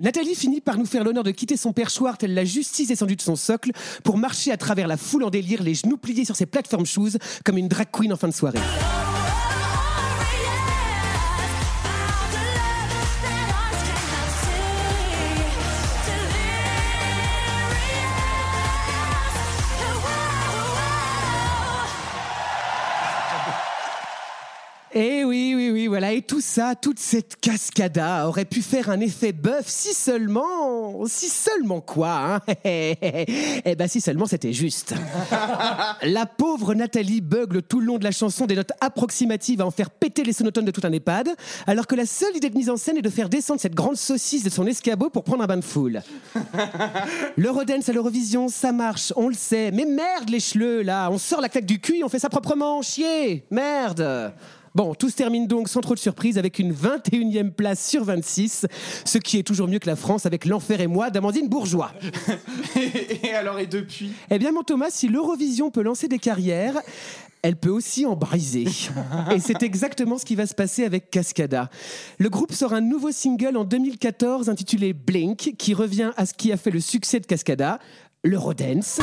Nathalie 0.00 0.34
finit 0.34 0.60
par 0.60 0.76
nous 0.76 0.86
faire 0.86 1.04
l'honneur 1.04 1.22
de 1.22 1.30
quitter 1.30 1.56
son 1.56 1.72
perchoir 1.72 2.18
telle 2.18 2.34
la 2.34 2.44
justice 2.44 2.88
descendue 2.88 3.14
de 3.14 3.22
son 3.22 3.36
socle 3.36 3.70
pour 4.02 4.18
marcher 4.18 4.50
à 4.50 4.56
travers 4.56 4.88
la 4.88 4.96
foule 4.96 5.22
en 5.22 5.30
délire, 5.30 5.62
les 5.62 5.74
genoux 5.74 5.96
pliés 5.96 6.24
sur 6.24 6.34
ses 6.34 6.46
plateformes 6.46 6.84
shoes 6.84 7.16
comme 7.44 7.58
une 7.58 7.68
drag 7.68 7.86
queen 7.92 8.12
en 8.12 8.16
fin 8.16 8.26
de 8.26 8.34
soirée. 8.34 8.58
Voilà. 25.94 26.12
Et 26.12 26.22
tout 26.22 26.40
ça, 26.40 26.74
toute 26.74 26.98
cette 26.98 27.36
cascada 27.36 28.26
aurait 28.26 28.46
pu 28.46 28.62
faire 28.62 28.90
un 28.90 28.98
effet 28.98 29.30
bœuf 29.30 29.66
si 29.68 29.94
seulement. 29.94 31.06
Si 31.06 31.28
seulement 31.28 31.80
quoi, 31.80 32.10
hein 32.10 32.40
Eh 32.64 33.76
ben, 33.78 33.86
si 33.86 34.00
seulement 34.00 34.26
c'était 34.26 34.52
juste. 34.52 34.92
La 36.02 36.26
pauvre 36.26 36.74
Nathalie 36.74 37.20
bugle 37.20 37.62
tout 37.62 37.78
le 37.78 37.86
long 37.86 37.98
de 37.98 38.02
la 38.02 38.10
chanson 38.10 38.46
des 38.46 38.56
notes 38.56 38.72
approximatives 38.80 39.60
à 39.60 39.66
en 39.66 39.70
faire 39.70 39.88
péter 39.88 40.24
les 40.24 40.32
sonotones 40.32 40.64
de 40.64 40.72
tout 40.72 40.80
un 40.82 40.90
EHPAD, 40.90 41.28
alors 41.68 41.86
que 41.86 41.94
la 41.94 42.06
seule 42.06 42.36
idée 42.36 42.50
de 42.50 42.56
mise 42.56 42.70
en 42.70 42.76
scène 42.76 42.96
est 42.96 43.02
de 43.02 43.08
faire 43.08 43.28
descendre 43.28 43.60
cette 43.60 43.76
grande 43.76 43.96
saucisse 43.96 44.42
de 44.42 44.50
son 44.50 44.66
escabeau 44.66 45.10
pour 45.10 45.22
prendre 45.22 45.44
un 45.44 45.46
bain 45.46 45.58
de 45.58 45.64
foule. 45.64 46.02
L'Eurodance 47.36 47.88
à 47.88 47.92
l'Eurovision, 47.92 48.48
ça 48.48 48.72
marche, 48.72 49.12
on 49.14 49.28
le 49.28 49.34
sait. 49.34 49.70
Mais 49.70 49.84
merde, 49.84 50.28
les 50.28 50.40
cheleux, 50.40 50.82
là, 50.82 51.08
on 51.12 51.18
sort 51.18 51.40
la 51.40 51.48
claque 51.48 51.66
du 51.66 51.80
cul 51.80 51.98
et 51.98 52.04
on 52.04 52.08
fait 52.08 52.18
ça 52.18 52.30
proprement, 52.30 52.82
chier, 52.82 53.44
merde. 53.52 54.34
Bon, 54.74 54.92
tout 54.94 55.08
se 55.08 55.14
termine 55.14 55.46
donc 55.46 55.68
sans 55.68 55.80
trop 55.80 55.94
de 55.94 56.00
surprise 56.00 56.36
avec 56.36 56.58
une 56.58 56.72
21e 56.72 57.52
place 57.52 57.86
sur 57.86 58.02
26, 58.02 58.66
ce 59.04 59.18
qui 59.18 59.38
est 59.38 59.44
toujours 59.44 59.68
mieux 59.68 59.78
que 59.78 59.86
la 59.86 59.94
France 59.94 60.26
avec 60.26 60.46
L'Enfer 60.46 60.80
et 60.80 60.88
moi 60.88 61.10
d'Amandine 61.10 61.48
Bourgeois. 61.48 61.92
Et 63.22 63.34
alors, 63.34 63.58
et 63.60 63.66
depuis? 63.66 64.12
Eh 64.30 64.38
bien, 64.38 64.50
mon 64.50 64.62
Thomas, 64.62 64.90
si 64.90 65.08
l'Eurovision 65.08 65.70
peut 65.70 65.82
lancer 65.82 66.08
des 66.08 66.18
carrières, 66.18 66.80
elle 67.42 67.56
peut 67.56 67.70
aussi 67.70 68.04
en 68.04 68.16
briser. 68.16 68.64
Et 69.30 69.38
c'est 69.38 69.62
exactement 69.62 70.18
ce 70.18 70.24
qui 70.24 70.34
va 70.34 70.46
se 70.46 70.54
passer 70.54 70.84
avec 70.84 71.10
Cascada. 71.10 71.70
Le 72.18 72.28
groupe 72.28 72.52
sort 72.52 72.72
un 72.72 72.80
nouveau 72.80 73.12
single 73.12 73.56
en 73.56 73.64
2014 73.64 74.48
intitulé 74.48 74.92
Blink, 74.92 75.54
qui 75.56 75.74
revient 75.74 76.10
à 76.16 76.26
ce 76.26 76.34
qui 76.34 76.52
a 76.52 76.56
fait 76.56 76.70
le 76.70 76.80
succès 76.80 77.20
de 77.20 77.26
Cascada, 77.26 77.78
l'Eurodance. 78.24 78.98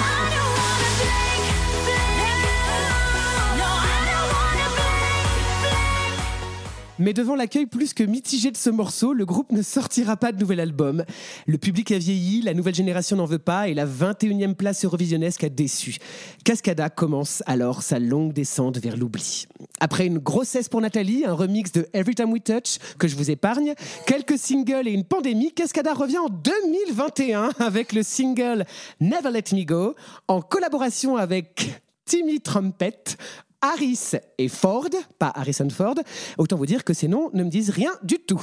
Mais 7.01 7.13
devant 7.13 7.35
l'accueil 7.35 7.65
plus 7.65 7.95
que 7.95 8.03
mitigé 8.03 8.51
de 8.51 8.57
ce 8.57 8.69
morceau, 8.69 9.13
le 9.13 9.25
groupe 9.25 9.51
ne 9.51 9.63
sortira 9.63 10.17
pas 10.17 10.31
de 10.31 10.39
nouvel 10.39 10.59
album. 10.59 11.03
Le 11.47 11.57
public 11.57 11.91
a 11.91 11.97
vieilli, 11.97 12.43
la 12.43 12.53
nouvelle 12.53 12.75
génération 12.75 13.17
n'en 13.17 13.25
veut 13.25 13.39
pas 13.39 13.67
et 13.67 13.73
la 13.73 13.87
21e 13.87 14.53
place 14.53 14.85
eurovisionnesque 14.85 15.43
a 15.43 15.49
déçu. 15.49 15.97
Cascada 16.43 16.91
commence 16.91 17.41
alors 17.47 17.81
sa 17.81 17.97
longue 17.97 18.33
descente 18.33 18.77
vers 18.77 18.97
l'oubli. 18.97 19.47
Après 19.79 20.05
une 20.05 20.19
grossesse 20.19 20.69
pour 20.69 20.79
Nathalie, 20.79 21.25
un 21.25 21.33
remix 21.33 21.71
de 21.71 21.87
Every 21.93 22.13
Time 22.13 22.31
We 22.31 22.43
Touch 22.43 22.77
que 22.99 23.07
je 23.07 23.15
vous 23.15 23.31
épargne, 23.31 23.73
quelques 24.05 24.37
singles 24.37 24.87
et 24.87 24.91
une 24.91 25.03
pandémie, 25.03 25.51
Cascada 25.53 25.95
revient 25.95 26.19
en 26.19 26.29
2021 26.29 27.49
avec 27.57 27.93
le 27.93 28.03
single 28.03 28.63
Never 28.99 29.31
Let 29.31 29.55
Me 29.55 29.65
Go 29.65 29.95
en 30.27 30.41
collaboration 30.41 31.17
avec 31.17 31.81
Timmy 32.05 32.41
Trumpet, 32.41 33.17
Harris 33.61 34.13
et 34.37 34.47
Ford, 34.47 34.89
pas 35.19 35.31
Harrison 35.35 35.69
Ford. 35.69 35.95
Autant 36.37 36.57
vous 36.57 36.65
dire 36.65 36.83
que 36.83 36.93
ces 36.93 37.07
noms 37.07 37.29
ne 37.33 37.43
me 37.43 37.49
disent 37.49 37.69
rien 37.69 37.91
du 38.03 38.17
tout. 38.19 38.41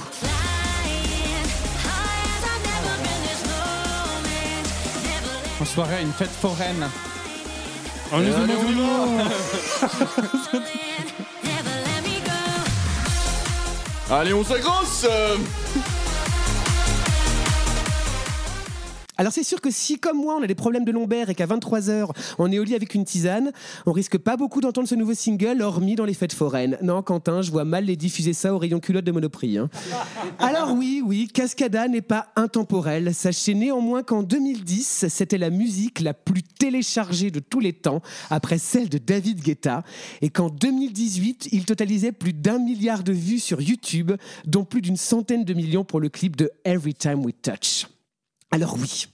En 5.60 5.64
soirée 5.64 5.96
à 5.96 6.00
une 6.00 6.12
fête 6.12 6.30
foraine. 6.30 6.88
On 8.12 8.20
Euh, 8.20 8.44
allez, 14.14 14.32
on. 14.32 14.32
Allez, 14.32 14.44
s'agrosse 14.44 15.06
Alors 19.20 19.32
c'est 19.32 19.42
sûr 19.42 19.60
que 19.60 19.72
si, 19.72 19.98
comme 19.98 20.18
moi, 20.18 20.36
on 20.38 20.42
a 20.44 20.46
des 20.46 20.54
problèmes 20.54 20.84
de 20.84 20.92
lombaire 20.92 21.28
et 21.28 21.34
qu'à 21.34 21.46
23h, 21.46 22.10
on 22.38 22.52
est 22.52 22.60
au 22.60 22.62
lit 22.62 22.76
avec 22.76 22.94
une 22.94 23.04
tisane, 23.04 23.50
on 23.84 23.90
risque 23.90 24.16
pas 24.16 24.36
beaucoup 24.36 24.60
d'entendre 24.60 24.86
ce 24.86 24.94
nouveau 24.94 25.14
single, 25.14 25.60
hormis 25.60 25.96
dans 25.96 26.04
les 26.04 26.14
fêtes 26.14 26.32
foraines. 26.32 26.78
Non, 26.82 27.02
Quentin, 27.02 27.42
je 27.42 27.50
vois 27.50 27.64
mal 27.64 27.84
les 27.84 27.96
diffuser 27.96 28.32
ça 28.32 28.54
au 28.54 28.58
rayon 28.58 28.78
culotte 28.78 29.04
de 29.04 29.10
Monoprix. 29.10 29.58
hein. 29.58 29.68
Alors 30.38 30.72
oui, 30.72 31.02
oui, 31.04 31.26
Cascada 31.26 31.88
n'est 31.88 32.00
pas 32.00 32.28
intemporel. 32.36 33.12
Sachez 33.12 33.54
néanmoins 33.54 34.04
qu'en 34.04 34.22
2010, 34.22 35.06
c'était 35.08 35.38
la 35.38 35.50
musique 35.50 35.98
la 36.00 36.14
plus 36.14 36.44
téléchargée 36.44 37.32
de 37.32 37.40
tous 37.40 37.58
les 37.58 37.72
temps, 37.72 38.02
après 38.30 38.58
celle 38.58 38.88
de 38.88 38.98
David 38.98 39.40
Guetta, 39.42 39.82
et 40.22 40.30
qu'en 40.30 40.48
2018, 40.48 41.48
il 41.50 41.64
totalisait 41.64 42.12
plus 42.12 42.32
d'un 42.32 42.60
milliard 42.60 43.02
de 43.02 43.12
vues 43.12 43.40
sur 43.40 43.60
YouTube, 43.60 44.12
dont 44.46 44.64
plus 44.64 44.80
d'une 44.80 44.96
centaine 44.96 45.44
de 45.44 45.54
millions 45.54 45.84
pour 45.84 45.98
le 45.98 46.08
clip 46.08 46.36
de 46.36 46.52
Every 46.64 46.94
Time 46.94 47.24
We 47.24 47.34
Touch. 47.42 47.86
Alors 48.50 48.76
oui, 48.80 49.06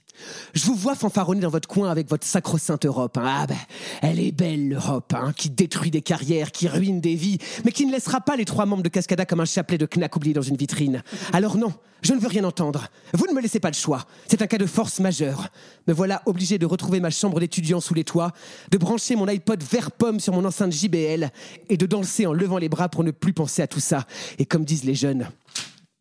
je 0.54 0.64
vous 0.66 0.74
vois 0.76 0.94
fanfaronner 0.94 1.40
dans 1.40 1.48
votre 1.50 1.68
coin 1.68 1.90
avec 1.90 2.08
votre 2.08 2.24
sacro-sainte 2.26 2.86
Europe. 2.86 3.18
hein. 3.18 3.24
Ah 3.26 3.46
ben, 3.48 3.56
elle 4.00 4.20
est 4.20 4.30
belle 4.30 4.68
l'Europe, 4.68 5.12
hein, 5.14 5.32
qui 5.36 5.50
détruit 5.50 5.90
des 5.90 6.02
carrières, 6.02 6.52
qui 6.52 6.68
ruine 6.68 7.00
des 7.00 7.16
vies, 7.16 7.38
mais 7.64 7.72
qui 7.72 7.84
ne 7.84 7.90
laissera 7.92 8.20
pas 8.20 8.36
les 8.36 8.44
trois 8.44 8.64
membres 8.64 8.82
de 8.84 8.88
Cascada 8.88 9.26
comme 9.26 9.40
un 9.40 9.44
chapelet 9.44 9.76
de 9.76 9.86
knack 9.86 10.14
oublié 10.14 10.32
dans 10.34 10.42
une 10.42 10.56
vitrine. 10.56 11.02
Alors 11.32 11.56
non, 11.56 11.72
je 12.02 12.12
ne 12.14 12.20
veux 12.20 12.28
rien 12.28 12.44
entendre. 12.44 12.86
Vous 13.12 13.26
ne 13.26 13.32
me 13.32 13.40
laissez 13.40 13.58
pas 13.58 13.70
le 13.70 13.74
choix. 13.74 14.06
C'est 14.28 14.40
un 14.40 14.46
cas 14.46 14.58
de 14.58 14.66
force 14.66 15.00
majeure. 15.00 15.48
Me 15.88 15.92
voilà 15.92 16.22
obligé 16.26 16.58
de 16.58 16.66
retrouver 16.66 17.00
ma 17.00 17.10
chambre 17.10 17.40
d'étudiant 17.40 17.80
sous 17.80 17.94
les 17.94 18.04
toits, 18.04 18.30
de 18.70 18.78
brancher 18.78 19.16
mon 19.16 19.26
iPod 19.26 19.64
vert 19.64 19.90
pomme 19.90 20.20
sur 20.20 20.32
mon 20.32 20.44
enceinte 20.44 20.72
JBL 20.72 21.30
et 21.68 21.76
de 21.76 21.86
danser 21.86 22.26
en 22.26 22.32
levant 22.32 22.58
les 22.58 22.68
bras 22.68 22.88
pour 22.88 23.02
ne 23.02 23.10
plus 23.10 23.32
penser 23.32 23.62
à 23.62 23.66
tout 23.66 23.80
ça. 23.80 24.06
Et 24.38 24.46
comme 24.46 24.64
disent 24.64 24.84
les 24.84 24.94
jeunes, 24.94 25.28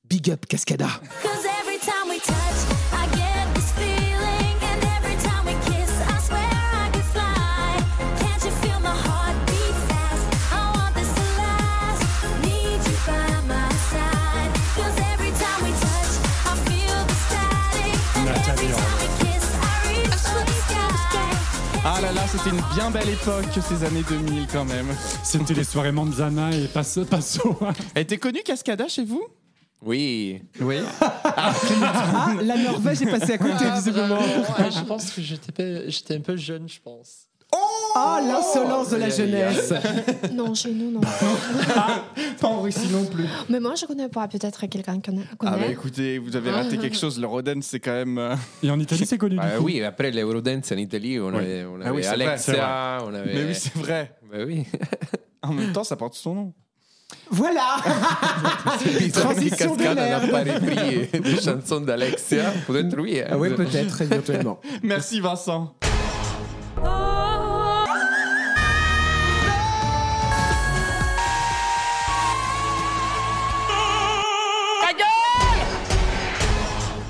big 0.08 0.30
up 0.30 0.46
Cascada. 0.46 0.88
Là 22.14 22.22
c'était 22.28 22.50
une 22.50 22.62
bien 22.76 22.92
belle 22.92 23.10
époque, 23.10 23.46
ces 23.62 23.84
années 23.84 24.04
2000 24.08 24.48
quand 24.52 24.66
même. 24.66 24.88
C'était 25.24 25.54
les 25.54 25.64
soirées 25.64 25.92
Manzana 25.92 26.52
et 26.52 26.68
Passo. 26.68 27.06
Passo. 27.06 27.58
Elle 27.96 28.04
était 28.04 28.18
connue 28.18 28.42
Cascada 28.44 28.88
chez 28.88 29.04
vous? 29.04 29.24
Oui. 29.82 30.42
Oui. 30.62 30.78
Ah, 31.02 31.54
la 32.42 32.58
Norvège 32.58 33.02
est 33.02 33.12
passée 33.12 33.34
à 33.34 33.38
côté, 33.38 33.70
visiblement. 33.76 34.20
Ouais, 34.20 34.72
je 34.72 34.84
pense 34.86 35.12
que 35.12 35.22
j'étais 35.22 36.16
un 36.16 36.22
peu 36.22 36.38
jeune, 36.38 36.70
je 36.70 36.80
pense. 36.80 37.28
Oh, 37.96 38.18
l'insolence 38.26 38.90
de 38.90 38.96
la 38.98 39.10
jeunesse. 39.10 39.72
Non, 40.34 40.54
chez 40.56 40.72
nous, 40.74 40.90
non. 40.92 41.02
Pas 42.42 42.48
en 42.48 42.62
Russie 42.62 42.88
non 42.92 43.06
plus. 43.06 43.26
Mais 43.50 43.60
moi, 43.60 43.74
je 43.76 43.86
connais 43.86 44.10
pas. 44.10 44.28
Peut-être 44.28 44.66
quelqu'un 44.68 45.00
connaît. 45.00 45.22
Ah 45.32 45.36
connaît. 45.38 45.58
bah 45.60 45.68
écoutez, 45.68 46.18
vous 46.18 46.36
avez 46.36 46.50
raté 46.52 46.78
quelque 46.78 46.98
chose. 46.98 47.20
Le 47.20 47.28
Roden, 47.28 47.62
c'est 47.62 47.80
quand 47.80 47.92
même. 47.92 48.18
euh, 48.18 48.36
Et 48.64 48.72
en 48.72 48.80
Italie, 48.80 49.06
c'est 49.06 49.18
connu. 49.18 49.36
du 49.36 49.42
Ah 49.44 49.58
coup. 49.58 49.66
oui, 49.66 49.84
après 49.84 50.10
l'Eurodance 50.12 50.72
en 50.72 50.78
Italie, 50.78 51.20
on 51.20 51.30
Oui. 51.30 51.36
avait, 51.38 51.66
on 51.66 51.80
Ah 51.86 51.94
oui, 51.94 52.04
on 53.06 53.14
avait. 53.14 53.34
Mais 53.34 53.44
oui, 53.46 53.56
c'est 53.56 53.76
vrai. 53.76 54.16
Bah 54.32 54.40
oui. 54.46 54.66
En 55.44 55.54
même 55.54 55.72
temps, 55.72 55.84
ça 55.84 55.96
porte 55.96 56.16
son 56.16 56.34
nom. 56.36 56.54
Voilà 57.30 57.78
Transition 59.14 59.76
de 59.76 59.84
l'herbe. 59.84 60.32
pas 60.32 60.40
repris 60.40 61.22
des 61.22 61.42
chansons 61.42 61.82
d'Alexia. 61.82 62.52
Peut-être 62.66 63.00
oui. 63.00 63.20
hein. 63.22 63.28
Ah 63.32 63.38
ouais, 63.38 63.52
peut-être, 63.52 64.02
éventuellement. 64.02 64.60
Merci 64.82 65.20
Vincent. 65.20 65.76
Ta 66.84 67.23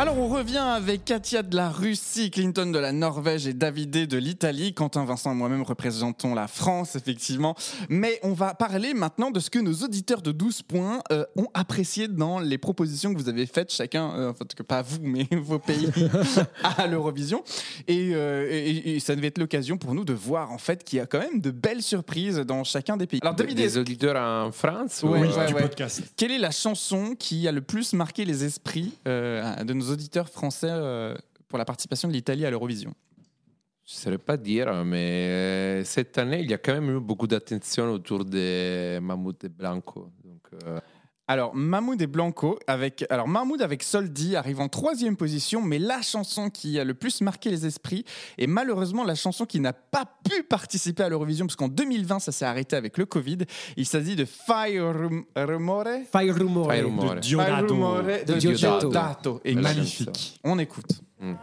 Alors 0.04 0.13
on 0.24 0.28
revient 0.30 0.58
avec 0.58 1.04
Katia 1.04 1.44
de 1.44 1.54
la 1.54 1.70
Russie, 1.70 2.32
Clinton 2.32 2.68
de 2.72 2.80
la 2.80 2.94
Norvège 2.94 3.46
et 3.46 3.54
Davidé 3.54 4.08
de 4.08 4.18
l'Italie. 4.18 4.74
Quentin, 4.74 5.04
Vincent 5.04 5.34
et 5.34 5.36
moi-même 5.36 5.64
représentons 5.64 6.34
la 6.34 6.48
France, 6.48 6.96
effectivement. 6.96 7.56
Mais 7.90 8.20
on 8.24 8.32
va 8.32 8.54
parler 8.54 8.94
maintenant 8.94 9.32
de 9.32 9.42
ce 9.42 9.50
que 9.50 9.60
nos 9.60 9.74
auditeurs 9.84 10.22
de 10.22 10.32
12 10.32 10.62
points 10.62 11.02
euh, 11.12 11.26
ont 11.36 11.48
apprécié 11.54 12.08
dans 12.08 12.40
les 12.40 12.58
propositions 12.58 13.14
que 13.14 13.20
vous 13.20 13.28
avez 13.28 13.46
faites, 13.46 13.70
chacun, 13.74 14.12
euh, 14.16 14.30
enfin 14.32 14.46
que 14.56 14.64
pas 14.64 14.82
vous, 14.82 15.00
mais 15.02 15.28
vos 15.42 15.60
pays 15.60 15.90
à 16.64 16.88
l'Eurovision. 16.88 17.44
Et, 17.90 18.12
euh, 18.14 18.48
et- 18.50 18.96
et 18.96 19.00
ça 19.02 19.16
devait 19.18 19.28
être 19.28 19.40
l'occasion 19.40 19.78
pour 19.78 19.94
nous 19.94 20.06
de 20.06 20.14
voir 20.14 20.52
en 20.52 20.58
fait 20.58 20.86
qu'il 20.86 20.98
y 20.98 21.02
a 21.02 21.06
quand 21.06 21.20
même 21.20 21.42
de 21.42 21.52
belles 21.52 21.82
surprises 21.84 22.38
dans 22.38 22.64
chacun 22.64 22.96
des 22.96 23.08
pays. 23.08 23.20
Alors 23.24 23.36
Des- 23.36 23.44
Davidé, 23.44 23.64
des 23.64 23.78
auditeurs 23.78 24.16
en 24.16 24.52
France 24.54 25.02
Ouais, 25.04 25.10
ou, 25.20 25.22
ouais, 25.38 25.48
du 25.48 25.54
ouais. 25.54 25.62
podcast. 25.64 26.02
Quelle 26.16 26.32
est 26.32 26.38
la 26.40 26.52
chanson 26.52 27.14
qui 27.20 27.46
a 27.48 27.52
le 27.52 27.62
plus 27.62 27.92
marqué 27.92 28.24
les 28.24 28.46
esprits 28.46 28.94
euh, 29.06 29.64
de 29.66 29.74
nos 29.74 29.90
auditeurs? 29.92 30.13
Français 30.22 30.70
euh, 30.70 31.16
pour 31.48 31.58
la 31.58 31.66
participation 31.66 32.08
de 32.08 32.14
l'Italie 32.14 32.46
à 32.46 32.52
l'Eurovision 32.52 32.94
Je 33.86 33.94
ne 33.94 33.98
saurais 33.98 34.18
pas 34.18 34.38
dire, 34.38 34.86
mais 34.86 35.28
euh, 35.30 35.84
cette 35.84 36.18
année, 36.18 36.42
il 36.42 36.50
y 36.50 36.54
a 36.54 36.58
quand 36.58 36.74
même 36.74 36.96
eu 36.96 37.00
beaucoup 37.00 37.28
d'attention 37.28 37.92
autour 37.92 38.24
de 38.26 39.00
Mahmoud 39.00 39.38
et 39.44 39.50
Blanco. 39.50 40.12
Euh, 40.66 40.80
Alors, 41.28 41.56
Mahmoud 41.56 42.02
et 42.02 42.08
Blanco, 42.08 42.60
avec, 42.68 43.06
alors 43.10 43.30
Mahmoud 43.30 43.62
avec 43.62 43.82
Soldi 43.82 44.36
arrive 44.36 44.60
en 44.60 44.68
troisième 44.68 45.16
position, 45.16 45.62
mais 45.62 45.80
la 45.80 46.02
chanson 46.02 46.50
qui 46.50 46.78
a 46.80 46.84
le 46.84 46.94
plus 46.94 47.22
marqué 47.22 47.50
les 47.50 47.66
esprits 47.66 48.04
est 48.38 48.46
malheureusement 48.46 49.06
la 49.06 49.16
chanson 49.16 49.46
qui 49.46 49.62
n'a 49.62 49.72
pas 49.72 50.04
pu 50.30 50.44
participer 50.44 51.02
à 51.04 51.08
l'Eurovision, 51.10 51.46
parce 51.48 51.56
qu'en 51.56 51.70
2020, 51.70 52.20
ça 52.20 52.34
s'est 52.34 52.44
arrêté 52.44 52.76
avec 52.76 52.98
le 52.98 53.06
Covid. 53.06 53.38
Il 53.78 53.86
s'agit 53.86 54.18
de 54.18 54.26
Fire 54.26 54.94
Rum- 54.94 55.24
Rumore. 55.36 55.86
Fire 56.12 56.36
Rumore. 56.36 56.70
Fire 56.72 56.84
Rumore. 56.86 57.16
De 57.16 57.20
Diodato. 57.22 57.52
Fire 57.56 57.68
Rumore 57.70 58.04
De 58.04 58.34
de 58.34 58.40
Diodato. 58.40 58.80
Diodato. 58.90 59.42
Et 59.46 59.56
Magnifique. 59.56 60.40
On 60.44 60.60
écoute. 60.60 60.92
sente 61.22 61.34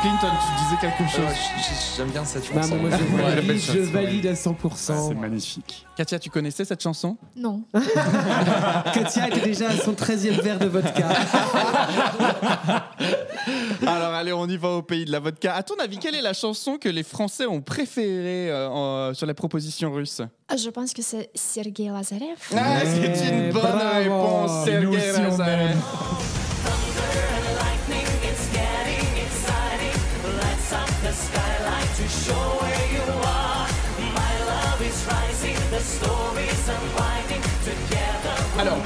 Clinton, 0.00 0.28
tu 0.30 0.64
disais 0.64 0.76
quelque 0.80 1.10
chose. 1.10 1.36
J'aime 1.96 2.08
bien 2.08 2.24
cette 2.24 2.52
Bah, 2.54 2.62
chanson. 2.62 2.76
moi, 2.76 2.90
je 2.90 2.96
Ouais, 3.16 3.22
valide, 3.22 3.46
belle 3.48 3.58
je 3.58 3.66
chanson, 3.66 3.92
valide 3.92 4.26
à 4.28 4.34
C'est 4.34 4.48
100%. 4.48 5.14
magnifique. 5.14 5.86
Katia, 5.96 6.18
tu 6.18 6.30
connaissais 6.30 6.64
cette 6.64 6.82
chanson? 6.82 7.18
Non. 7.36 7.62
Katia 8.94 9.28
était 9.28 9.40
déjà 9.40 9.68
à 9.68 9.76
son 9.76 9.92
13e 9.92 10.40
verre 10.40 10.58
de 10.58 10.66
vodka. 10.68 11.06
Alors 13.86 14.14
allez, 14.14 14.32
on 14.32 14.46
y 14.46 14.56
va 14.56 14.68
au 14.70 14.82
pays 14.82 15.04
de 15.04 15.12
la 15.12 15.20
vodka. 15.20 15.54
À 15.54 15.62
ton 15.62 15.74
avis, 15.78 15.98
quelle 15.98 16.14
est 16.14 16.22
la 16.22 16.32
chanson 16.32 16.78
que 16.78 16.88
les 16.88 17.02
Français 17.02 17.44
ont 17.46 17.60
préférée 17.60 18.50
euh, 18.50 18.68
en- 18.70 19.14
sur 19.14 19.26
la 19.26 19.34
proposition 19.34 19.92
russe? 19.92 20.22
Je 20.56 20.70
pense 20.70 20.92
que 20.94 21.02
c'est 21.02 21.28
Sergei 21.34 21.88
Lazarev. 21.90 22.38
Ah, 22.56 22.80
C'est 22.84 23.28
une 23.28 23.50
bonne 23.52 23.62
bravo. 23.62 23.98
réponse, 23.98 24.64
Sergei 24.64 25.12
Lazarev. 25.12 25.76
Alors, 38.60 38.76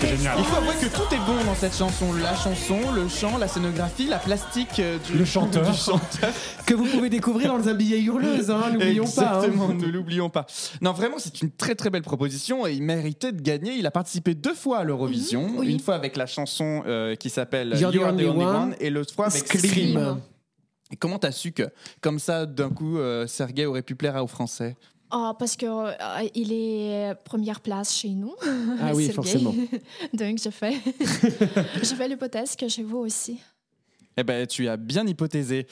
Génial. 0.00 0.34
il 0.38 0.44
faut 0.44 0.56
avouer 0.56 0.74
que 0.80 0.86
tout 0.92 1.14
est 1.14 1.18
bon 1.24 1.44
dans 1.44 1.54
cette 1.54 1.76
chanson. 1.76 2.12
La 2.14 2.34
chanson, 2.34 2.78
le 2.92 3.08
chant, 3.08 3.38
la 3.38 3.46
scénographie, 3.46 4.08
la 4.08 4.18
plastique 4.18 4.80
euh, 4.80 4.98
du, 4.98 5.18
Le 5.18 5.24
chanteur. 5.24 5.70
du 5.70 5.76
chanteur. 5.76 6.30
que 6.66 6.74
vous 6.74 6.86
pouvez 6.86 7.08
découvrir 7.08 7.56
dans 7.56 7.68
un 7.68 7.74
billet 7.74 8.00
hurleuse, 8.00 8.50
hein, 8.50 8.70
n'oublions 8.72 9.04
pas. 9.04 9.34
hein. 9.36 9.42
Exactement, 9.42 9.68
ne 9.68 9.86
l'oublions 9.86 10.30
pas. 10.30 10.46
Non, 10.80 10.92
vraiment, 10.92 11.16
c'est 11.18 11.42
une 11.42 11.52
très 11.52 11.76
très 11.76 11.90
belle 11.90 12.02
proposition 12.02 12.66
et 12.66 12.72
il 12.72 12.82
méritait 12.82 13.30
de 13.30 13.40
gagner. 13.40 13.74
Il 13.74 13.86
a 13.86 13.92
participé 13.92 14.34
deux 14.34 14.54
fois 14.54 14.78
à 14.78 14.84
l'Eurovision, 14.84 15.48
Mhm, 15.48 15.58
oui. 15.58 15.70
une 15.72 15.80
fois 15.80 15.94
avec 15.94 16.16
la 16.16 16.26
chanson 16.26 16.82
euh, 16.86 17.14
qui 17.14 17.30
s'appelle 17.30 17.74
You're 17.78 17.92
the 17.92 17.94
You 17.94 18.02
Are 18.02 18.10
the 18.10 18.14
Only 18.14 18.26
Only 18.26 18.44
One. 18.44 18.56
One 18.56 18.74
et 18.80 18.90
l'autre 18.90 19.14
fois 19.14 19.26
avec 19.26 19.46
Scream. 19.46 19.70
Scream. 19.70 20.20
Et 20.90 20.96
comment 20.96 21.18
t'as 21.18 21.30
su 21.32 21.52
que, 21.52 21.62
comme 22.00 22.18
ça, 22.18 22.46
d'un 22.46 22.68
coup, 22.68 22.98
euh, 22.98 23.26
Sergei 23.26 23.64
aurait 23.64 23.82
pu 23.82 23.94
plaire 23.94 24.16
aux 24.22 24.26
Français? 24.26 24.76
Ah, 25.14 25.34
parce 25.38 25.56
que 25.56 25.66
euh, 25.66 26.28
il 26.34 26.54
est 26.54 27.14
première 27.22 27.60
place 27.60 27.94
chez 27.94 28.08
nous. 28.08 28.34
Ah 28.80 28.92
oui, 28.94 29.10
forcément. 29.14 29.54
Donc 30.14 30.38
je 30.42 30.48
fais, 30.48 30.72
je 31.82 31.94
fais 31.94 32.08
l'hypothèse 32.08 32.56
que 32.56 32.66
chez 32.66 32.82
vous 32.82 32.96
aussi. 32.96 33.38
Eh 34.16 34.24
ben, 34.24 34.46
tu 34.46 34.68
as 34.68 34.78
bien 34.78 35.06
hypothésé. 35.06 35.66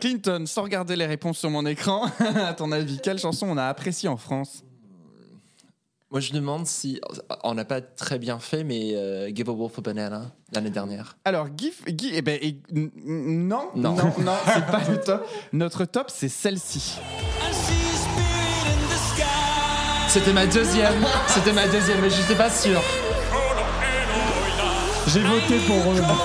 Clinton, 0.00 0.44
sans 0.46 0.62
regarder 0.62 0.94
les 0.94 1.06
réponses 1.06 1.38
sur 1.38 1.50
mon 1.50 1.66
écran, 1.66 2.06
à 2.20 2.54
ton 2.54 2.70
avis, 2.70 2.98
quelle 3.00 3.18
chanson 3.18 3.46
on 3.48 3.56
a 3.56 3.66
appréciée 3.66 4.08
en 4.08 4.16
France? 4.16 4.64
Moi, 6.10 6.18
je 6.20 6.32
demande 6.32 6.66
si. 6.66 7.00
On 7.44 7.54
n'a 7.54 7.64
pas 7.64 7.80
très 7.80 8.18
bien 8.18 8.40
fait, 8.40 8.64
mais 8.64 8.94
euh, 8.96 9.30
Give 9.32 9.48
a 9.48 9.52
Wolf 9.52 9.78
a 9.78 9.80
Banana 9.80 10.32
l'année 10.52 10.70
dernière. 10.70 11.16
Alors, 11.24 11.46
Gif, 11.56 11.84
Guy, 11.86 12.10
eh 12.14 12.20
ben, 12.22 12.36
eh, 12.42 12.56
non, 12.74 13.70
non, 13.76 13.94
Non. 13.94 14.12
non, 14.18 14.32
c'est 14.44 14.66
pas 14.66 14.82
le 14.90 15.00
top. 15.00 15.24
Notre 15.52 15.84
top, 15.84 16.06
c'est 16.12 16.28
celle-ci. 16.28 16.98
C'était 20.08 20.32
ma 20.32 20.46
deuxième. 20.46 21.06
C'était 21.28 21.52
ma 21.52 21.68
deuxième, 21.68 22.00
mais 22.00 22.10
je 22.10 22.20
n'étais 22.20 22.34
pas 22.34 22.50
sûr. 22.50 22.80
J'ai 25.06 25.20
voté 25.20 25.58
pour 25.68 25.76
eux. 25.92 26.00
En, 26.02 26.16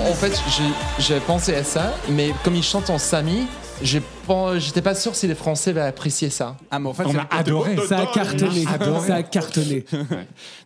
en 0.00 0.14
fait, 0.14 0.32
j'ai- 0.56 1.02
j'ai 1.02 1.20
pensé 1.20 1.54
à 1.54 1.64
ça, 1.64 1.94
mais 2.10 2.32
comme 2.44 2.54
ils 2.54 2.62
chantent 2.62 2.90
en 2.90 2.98
sami, 2.98 3.46
j'étais 3.82 4.82
pas 4.82 4.94
sûr 4.94 5.14
si 5.14 5.26
les 5.26 5.34
Français 5.34 5.72
va 5.72 5.86
apprécier 5.86 6.30
ça. 6.30 6.56
Ah, 6.70 6.78
mais 6.78 6.88
en 6.88 6.94
fait, 6.94 7.04
On 7.04 7.10
a 7.16 7.24
côté- 7.24 7.36
adoré. 7.36 7.76
Ça 7.86 7.98
a 8.00 8.06
cartonné. 8.06 8.64
Ça 9.06 9.14
a 9.16 9.22
cartonné. 9.22 9.84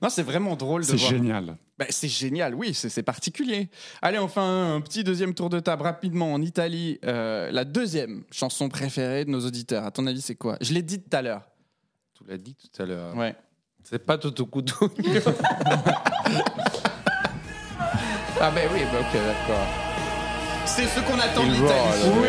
Non, 0.03 0.09
c'est 0.09 0.23
vraiment 0.23 0.57
drôle 0.57 0.83
de 0.83 0.87
C'est 0.87 0.99
génial. 0.99 1.57
Bah, 1.79 1.85
c'est 1.91 2.09
génial, 2.09 2.55
oui, 2.55 2.73
c'est 2.73 3.03
particulier. 3.03 3.69
Allez, 4.01 4.17
enfin, 4.19 4.75
un 4.77 4.81
petit 4.81 5.05
deuxième 5.05 5.35
tour 5.35 5.51
de 5.51 5.61
table 5.61 5.83
rapidement 5.83 6.33
en 6.33 6.41
Italie. 6.41 6.99
Euh, 7.05 7.51
la 7.53 7.65
deuxième 7.65 8.23
chanson 8.31 8.71
préférée 8.71 9.27
de 9.27 9.31
nos 9.31 9.41
auditeurs, 9.47 9.85
à 9.85 9.91
ton 9.91 10.07
avis, 10.07 10.23
c'est 10.23 10.37
quoi? 10.37 10.57
Je 10.63 10.73
l'ai 10.73 10.81
dit 10.83 11.01
tout 11.01 11.15
à 11.15 11.21
l'heure. 11.23 11.43
tu 12.17 12.25
l'as 12.27 12.39
dit 12.39 12.55
tout 12.55 12.83
à 12.83 12.87
l'heure. 12.87 13.15
Ouais. 13.15 13.35
C'est 13.85 13.99
pas 13.99 14.17
Toto. 14.17 14.49
ah 18.41 18.51
ben 18.55 18.69
oui, 18.73 18.81
bah 18.93 18.99
ok, 19.01 19.13
d'accord. 19.15 19.67
C'est 20.67 20.87
ce 20.87 20.99
qu'on 21.01 21.19
attend 21.19 21.45
de 21.45 21.53
l'Italie. 21.53 22.11
oui. 22.21 22.29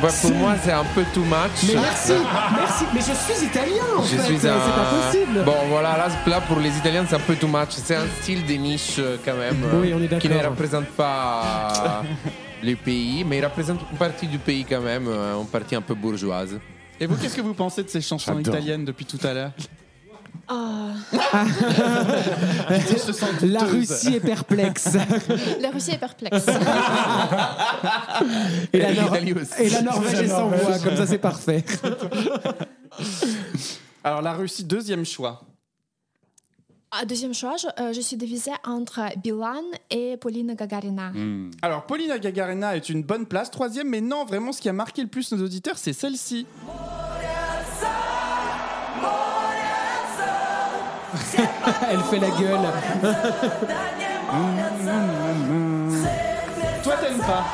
Bah, 0.00 0.08
pour 0.22 0.30
moi, 0.34 0.54
c'est 0.62 0.70
un 0.72 0.84
peu 0.94 1.02
too 1.12 1.22
much. 1.24 1.34
Mais 1.66 1.74
merci, 1.74 2.12
merci. 2.56 2.84
Mais 2.94 3.00
je 3.00 3.12
suis 3.34 3.46
italien 3.46 3.82
en 3.98 4.02
Je 4.02 4.16
fait. 4.16 4.22
suis 4.22 4.38
C'est 4.38 4.48
un... 4.48 4.58
pas 4.58 5.10
possible. 5.10 5.42
Bon, 5.44 5.56
voilà, 5.68 5.96
là, 5.98 6.08
là, 6.26 6.40
pour 6.42 6.60
les 6.60 6.74
Italiens, 6.78 7.04
c'est 7.08 7.16
un 7.16 7.20
peu 7.20 7.34
too 7.34 7.48
much. 7.48 7.70
C'est 7.70 7.96
un 7.96 8.06
style 8.22 8.46
de 8.46 8.52
niche, 8.54 8.96
euh, 9.00 9.16
quand 9.24 9.34
même, 9.34 9.60
euh, 9.64 9.80
Oui, 9.82 9.92
on 9.94 10.00
est 10.02 10.18
qui 10.20 10.28
ne 10.28 10.34
d'accord. 10.34 10.52
représente 10.52 10.86
pas 10.86 12.02
les 12.62 12.76
pays, 12.76 13.24
mais 13.24 13.38
il 13.38 13.44
représente 13.44 13.80
une 13.90 13.98
partie 13.98 14.28
du 14.28 14.38
pays, 14.38 14.64
quand 14.64 14.80
même, 14.80 15.06
euh, 15.08 15.38
une 15.40 15.46
partie 15.48 15.74
un 15.74 15.82
peu 15.82 15.94
bourgeoise. 15.94 16.58
Et 17.00 17.06
vous, 17.06 17.16
qu'est-ce 17.16 17.34
que 17.36 17.42
vous 17.42 17.54
pensez 17.54 17.82
de 17.82 17.88
ces 17.88 18.00
chansons 18.00 18.34
J'adore. 18.36 18.54
italiennes 18.54 18.84
depuis 18.84 19.04
tout 19.04 19.18
à 19.26 19.34
l'heure? 19.34 19.50
Ah, 20.48 20.88
La. 23.42 23.60
Russie 23.64 24.14
est 24.14 24.20
perplexe. 24.20 24.88
la 25.60 25.70
Russie 25.70 25.92
est 25.92 25.98
perplexe. 25.98 26.44
Et 28.72 28.78
la, 28.78 28.90
Et 28.90 28.94
Nor- 28.94 29.04
l'Italie 29.14 29.32
aussi. 29.32 29.62
et 29.62 29.68
la 29.70 29.82
Norvège 29.82 30.20
est 30.20 30.28
sans 30.28 30.48
voix. 30.48 30.78
Comme 30.78 30.96
ça, 30.96 31.06
c'est 31.06 31.18
parfait. 31.18 31.64
Alors, 34.02 34.22
la 34.22 34.32
Russie, 34.34 34.64
deuxième 34.64 35.04
choix. 35.04 35.42
Ah, 36.96 37.04
deuxième 37.06 37.34
choix, 37.34 37.56
je, 37.56 37.66
euh, 37.82 37.92
je 37.92 38.00
suis 38.00 38.16
divisée 38.16 38.52
entre 38.64 39.00
Bilan 39.18 39.62
et 39.90 40.16
Paulina 40.16 40.54
Gagarina. 40.54 41.10
Hmm. 41.10 41.50
Alors, 41.62 41.84
Paulina 41.86 42.18
Gagarina 42.18 42.76
est 42.76 42.88
une 42.88 43.02
bonne 43.02 43.26
place. 43.26 43.50
Troisième, 43.50 43.88
mais 43.88 44.00
non, 44.00 44.24
vraiment, 44.24 44.52
ce 44.52 44.60
qui 44.60 44.68
a 44.68 44.72
marqué 44.72 45.02
le 45.02 45.08
plus 45.08 45.32
nos 45.32 45.44
auditeurs, 45.44 45.76
c'est 45.78 45.92
celle-ci. 45.92 46.46
Elle 51.90 52.00
fait 52.00 52.18
la 52.18 52.30
gueule. 52.30 52.60
Toi, 56.82 56.94
t'aimes 57.00 57.20
pas 57.20 57.44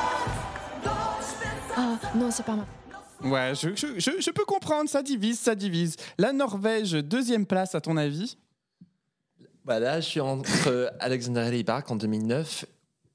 Ah, 1.76 1.94
non, 2.14 2.30
c'est 2.30 2.44
pas 2.44 2.56
mal. 2.56 2.66
Ouais, 3.22 3.52
je, 3.54 3.68
je- 3.76 3.98
je- 4.00 4.20
je 4.20 4.30
peux 4.30 4.44
comprendre, 4.44 4.88
ça 4.88 5.02
divise, 5.02 5.38
ça 5.38 5.54
divise. 5.54 5.96
La 6.18 6.32
Norvège, 6.32 6.92
deuxième 6.92 7.44
place 7.46 7.74
à 7.74 7.80
ton 7.80 7.96
avis 7.98 8.36
Bah 9.64 9.78
là, 9.78 10.00
je 10.00 10.06
suis 10.08 10.20
entre 10.20 10.90
Alexander 11.00 11.42
Rybak 11.42 11.90
en 11.90 11.96
2009 11.96 12.64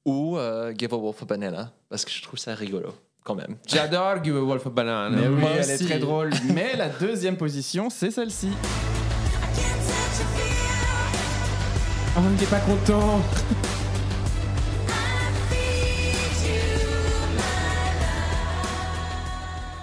ou 0.04 0.38
euh, 0.38 0.72
Give 0.78 0.94
a 0.94 0.96
Wolf 0.96 1.22
a 1.22 1.26
Banana 1.26 1.72
parce 1.88 2.04
que 2.04 2.10
je 2.12 2.22
trouve 2.22 2.38
ça 2.38 2.54
rigolo 2.54 2.94
quand 3.24 3.34
même. 3.34 3.56
J'adore 3.66 4.22
Give 4.22 4.36
a 4.36 4.40
Wolf 4.40 4.66
a 4.66 4.70
Banana. 4.70 5.16
Mais 5.16 5.26
oui, 5.26 5.40
Moi 5.40 5.50
elle 5.58 5.70
est 5.70 5.84
très 5.84 5.98
drôle. 5.98 6.30
Mais 6.54 6.76
la 6.76 6.88
deuxième 6.88 7.36
position, 7.36 7.90
c'est 7.90 8.12
celle-ci. 8.12 8.50
Il 12.18 12.40
n'est 12.40 12.46
pas 12.46 12.58
content. 12.58 13.20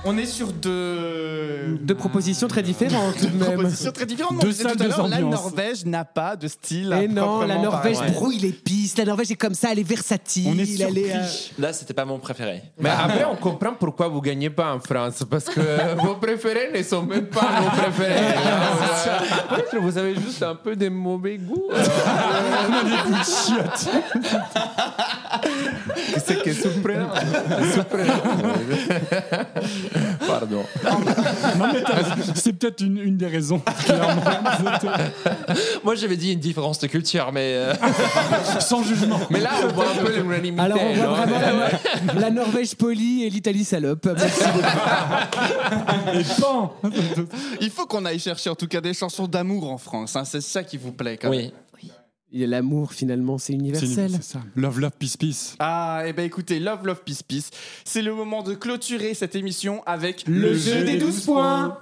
On 0.05 0.17
est 0.17 0.25
sur 0.25 0.51
deux... 0.51 1.77
Deux 1.81 1.95
propositions 1.95 2.49
très 2.49 2.61
différentes 2.61 3.17
tout 3.17 3.25
de 3.27 3.37
même. 3.37 3.53
propositions 3.53 3.91
très 3.93 4.05
différentes. 4.05 4.41
Deux 4.41 4.49
tout 4.49 4.53
salles, 4.53 4.71
à 4.71 4.75
deux 4.75 5.09
la. 5.09 5.19
Norvège 5.21 5.85
n'a 5.85 6.03
pas 6.03 6.35
de 6.35 6.49
style. 6.49 6.93
Et 7.01 7.07
non, 7.07 7.41
la 7.41 7.57
Norvège 7.57 7.99
brouille 8.11 8.37
les 8.37 8.51
pistes. 8.51 8.97
La 8.97 9.05
Norvège 9.05 9.31
est 9.31 9.35
comme 9.35 9.53
ça, 9.53 9.69
elle 9.71 9.79
est 9.79 9.87
versatile. 9.87 10.49
On 10.53 10.57
est 10.57 10.63
elle 10.63 10.67
surpris. 10.67 10.99
est, 11.03 11.15
euh, 11.15 11.21
Là, 11.59 11.71
c'était 11.71 11.93
pas 11.93 12.03
mon 12.03 12.19
préféré. 12.19 12.63
Mais 12.77 12.89
après, 12.89 13.23
on 13.23 13.35
comprend 13.37 13.73
pourquoi 13.79 14.09
vous 14.09 14.19
gagnez 14.19 14.49
pas 14.49 14.73
en 14.73 14.79
France. 14.79 15.23
Parce 15.29 15.45
que 15.45 15.61
vos 16.01 16.15
préférés 16.15 16.71
ne 16.75 16.83
sont 16.83 17.03
même 17.03 17.27
pas 17.27 17.61
nos 17.61 17.69
préférés. 17.69 18.13
Peut-être 19.49 19.77
vous 19.77 19.97
avez 19.97 20.15
juste 20.15 20.43
un 20.43 20.55
peu 20.55 20.75
de 20.75 20.89
mauvais 20.89 21.37
goût. 21.37 21.69
C'est 26.25 26.43
que 26.43 26.53
surprenant. 26.53 27.13
Surprenant. 27.73 28.13
Pardon. 30.27 30.63
Non, 31.57 31.67
mais 31.73 31.81
t'as- 31.83 32.33
c'est 32.35 32.53
peut-être 32.53 32.81
une, 32.81 32.97
une 32.97 33.17
des 33.17 33.27
raisons, 33.27 33.59
clairement. 33.85 34.21
Moi, 35.83 35.95
j'avais 35.95 36.17
dit 36.17 36.33
une 36.33 36.39
différence 36.39 36.79
de 36.79 36.87
culture, 36.87 37.31
mais 37.33 37.53
euh, 37.55 37.73
Sans 38.59 38.83
jugement. 38.83 39.19
Mais 39.29 39.39
là, 39.39 39.51
on 39.63 39.67
voit 39.73 39.85
un 39.91 39.95
peu 40.03 40.15
l'unanimité. 40.19 40.61
Alors 40.63 40.79
on 40.81 40.93
voit 40.93 41.07
vraiment 41.25 41.39
la, 41.39 41.51
Nor- 41.53 42.19
la 42.21 42.29
Norvège 42.29 42.75
polie 42.75 43.23
et 43.25 43.29
l'Italie 43.29 43.63
salope. 43.63 44.05
Merci 44.05 44.43
beaucoup. 44.53 46.19
Et 46.19 46.23
pan 46.41 46.73
Il 47.61 47.69
faut 47.69 47.85
qu'on 47.85 48.05
aille 48.05 48.19
chercher 48.19 48.49
en 48.49 48.55
tout 48.55 48.67
cas 48.67 48.81
des 48.81 48.93
chansons 48.93 49.27
d'amour 49.27 49.69
en 49.71 49.77
France. 49.77 50.15
hein. 50.15 50.23
C'est 50.25 50.41
ça 50.41 50.63
qui 50.63 50.77
vous 50.77 50.91
plaît 50.91 51.17
quand 51.17 51.29
même. 51.29 51.39
oui. 51.39 51.53
Et 52.35 52.47
L'amour 52.47 52.93
finalement 52.93 53.37
c'est 53.37 53.53
C'est 53.53 53.59
universel. 53.59 54.11
c'est 54.15 54.23
ça. 54.23 54.41
Love, 54.55 54.79
love, 54.79 54.91
peace, 54.97 55.17
peace. 55.17 55.55
Ah, 55.59 56.03
et 56.07 56.13
ben 56.13 56.25
écoutez, 56.25 56.59
Love, 56.59 56.83
Love, 56.85 57.01
Peace, 57.05 57.21
Peace. 57.27 57.51
C'est 57.85 58.01
le 58.01 58.13
moment 58.15 58.41
de 58.41 58.55
clôturer 58.55 59.13
cette 59.13 59.35
émission 59.35 59.83
avec 59.85 60.23
Le 60.27 60.55
jeu 60.55 60.83
des 60.83 60.97
12 60.97 61.25
points. 61.25 61.77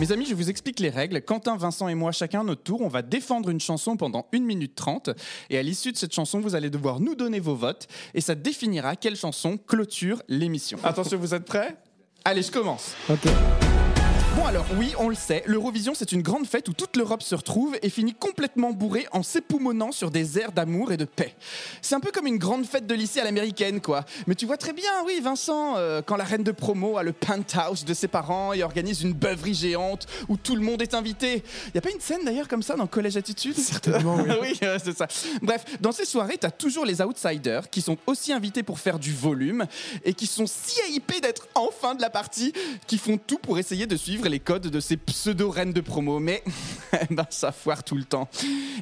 Mes 0.00 0.10
amis, 0.10 0.26
je 0.26 0.34
vous 0.34 0.50
explique 0.50 0.80
les 0.80 0.90
règles. 0.90 1.22
Quentin, 1.22 1.56
Vincent 1.56 1.86
et 1.86 1.94
moi, 1.94 2.10
chacun 2.10 2.40
à 2.40 2.44
notre 2.44 2.62
tour, 2.64 2.80
on 2.82 2.88
va 2.88 3.02
défendre 3.02 3.48
une 3.48 3.60
chanson 3.60 3.96
pendant 3.96 4.26
1 4.34 4.40
minute 4.40 4.74
30. 4.74 5.10
Et 5.50 5.56
à 5.56 5.62
l'issue 5.62 5.92
de 5.92 5.96
cette 5.96 6.12
chanson, 6.12 6.40
vous 6.40 6.56
allez 6.56 6.68
devoir 6.68 6.98
nous 6.98 7.14
donner 7.14 7.38
vos 7.38 7.54
votes. 7.54 7.86
Et 8.12 8.20
ça 8.20 8.34
définira 8.34 8.96
quelle 8.96 9.14
chanson 9.16 9.56
clôture 9.56 10.20
l'émission. 10.28 10.78
Attention, 10.82 11.16
vous 11.16 11.32
êtes 11.32 11.44
prêts? 11.44 11.76
Allez, 12.24 12.42
je 12.42 12.50
commence. 12.50 12.94
Ok. 13.08 13.28
Bon 14.36 14.46
alors 14.46 14.66
oui, 14.76 14.94
on 14.98 15.08
le 15.08 15.14
sait, 15.14 15.44
l'Eurovision 15.46 15.92
c'est 15.94 16.10
une 16.10 16.22
grande 16.22 16.46
fête 16.46 16.68
où 16.68 16.72
toute 16.72 16.96
l'Europe 16.96 17.22
se 17.22 17.36
retrouve 17.36 17.76
et 17.82 17.88
finit 17.88 18.14
complètement 18.14 18.72
bourrée 18.72 19.06
en 19.12 19.22
s'époumonnant 19.22 19.92
sur 19.92 20.10
des 20.10 20.40
airs 20.40 20.50
d'amour 20.50 20.90
et 20.90 20.96
de 20.96 21.04
paix. 21.04 21.36
C'est 21.82 21.94
un 21.94 22.00
peu 22.00 22.10
comme 22.10 22.26
une 22.26 22.38
grande 22.38 22.66
fête 22.66 22.84
de 22.84 22.94
lycée 22.94 23.20
à 23.20 23.24
l'américaine 23.24 23.80
quoi. 23.80 24.04
Mais 24.26 24.34
tu 24.34 24.44
vois 24.44 24.56
très 24.56 24.72
bien, 24.72 24.90
oui 25.06 25.20
Vincent, 25.22 25.76
euh, 25.76 26.02
quand 26.04 26.16
la 26.16 26.24
reine 26.24 26.42
de 26.42 26.50
promo 26.50 26.98
a 26.98 27.04
le 27.04 27.12
penthouse 27.12 27.84
de 27.84 27.94
ses 27.94 28.08
parents 28.08 28.52
et 28.52 28.64
organise 28.64 29.02
une 29.02 29.12
beuverie 29.12 29.54
géante 29.54 30.08
où 30.28 30.36
tout 30.36 30.56
le 30.56 30.62
monde 30.62 30.82
est 30.82 30.94
invité. 30.94 31.44
Y 31.72 31.78
a 31.78 31.80
pas 31.80 31.92
une 31.92 32.00
scène 32.00 32.24
d'ailleurs 32.24 32.48
comme 32.48 32.62
ça 32.62 32.74
dans 32.74 32.88
Collège 32.88 33.16
Attitude? 33.16 33.56
Certainement, 33.56 34.16
oui. 34.16 34.30
oui, 34.42 34.58
euh, 34.64 34.78
c'est 34.82 34.96
ça. 34.96 35.06
Bref, 35.42 35.64
dans 35.80 35.92
ces 35.92 36.06
soirées, 36.06 36.38
t'as 36.38 36.50
toujours 36.50 36.84
les 36.84 37.00
outsiders 37.02 37.70
qui 37.70 37.82
sont 37.82 37.98
aussi 38.08 38.32
invités 38.32 38.64
pour 38.64 38.80
faire 38.80 38.98
du 38.98 39.12
volume 39.12 39.66
et 40.04 40.12
qui 40.12 40.26
sont 40.26 40.46
si 40.48 40.80
hypés 40.92 41.20
d'être 41.20 41.46
en 41.54 41.70
fin 41.70 41.94
de 41.94 42.00
la 42.00 42.10
partie 42.10 42.52
qui 42.88 42.98
font 42.98 43.16
tout 43.16 43.38
pour 43.38 43.60
essayer 43.60 43.86
de 43.86 43.94
suivre 43.94 44.23
les 44.28 44.40
codes 44.40 44.68
de 44.68 44.80
ces 44.80 44.96
pseudo-reines 44.96 45.72
de 45.72 45.80
promo. 45.80 46.18
Mais 46.18 46.42
eh 46.92 47.12
ben, 47.14 47.26
ça 47.30 47.52
foire 47.52 47.82
tout 47.82 47.96
le 47.96 48.04
temps. 48.04 48.28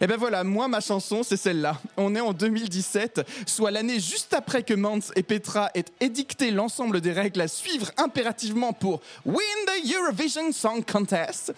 Et 0.00 0.06
ben 0.06 0.16
voilà, 0.16 0.44
moi, 0.44 0.68
ma 0.68 0.80
chanson, 0.80 1.22
c'est 1.22 1.36
celle-là. 1.36 1.80
On 1.96 2.14
est 2.14 2.20
en 2.20 2.32
2017, 2.32 3.22
soit 3.46 3.70
l'année 3.70 4.00
juste 4.00 4.34
après 4.34 4.62
que 4.62 4.74
Mance 4.74 5.12
et 5.16 5.22
Petra 5.22 5.70
aient 5.74 5.84
édicté 6.00 6.50
l'ensemble 6.50 7.00
des 7.00 7.12
règles 7.12 7.40
à 7.40 7.48
suivre 7.48 7.90
impérativement 7.96 8.72
pour 8.72 9.00
Win 9.24 9.38
the 9.66 9.94
Eurovision 9.94 10.52
Song 10.52 10.84
Contest. 10.84 11.52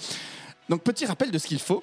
Donc, 0.69 0.82
petit 0.82 1.06
rappel 1.06 1.31
de 1.31 1.39
ce 1.39 1.47
qu'il 1.47 1.59
faut. 1.59 1.82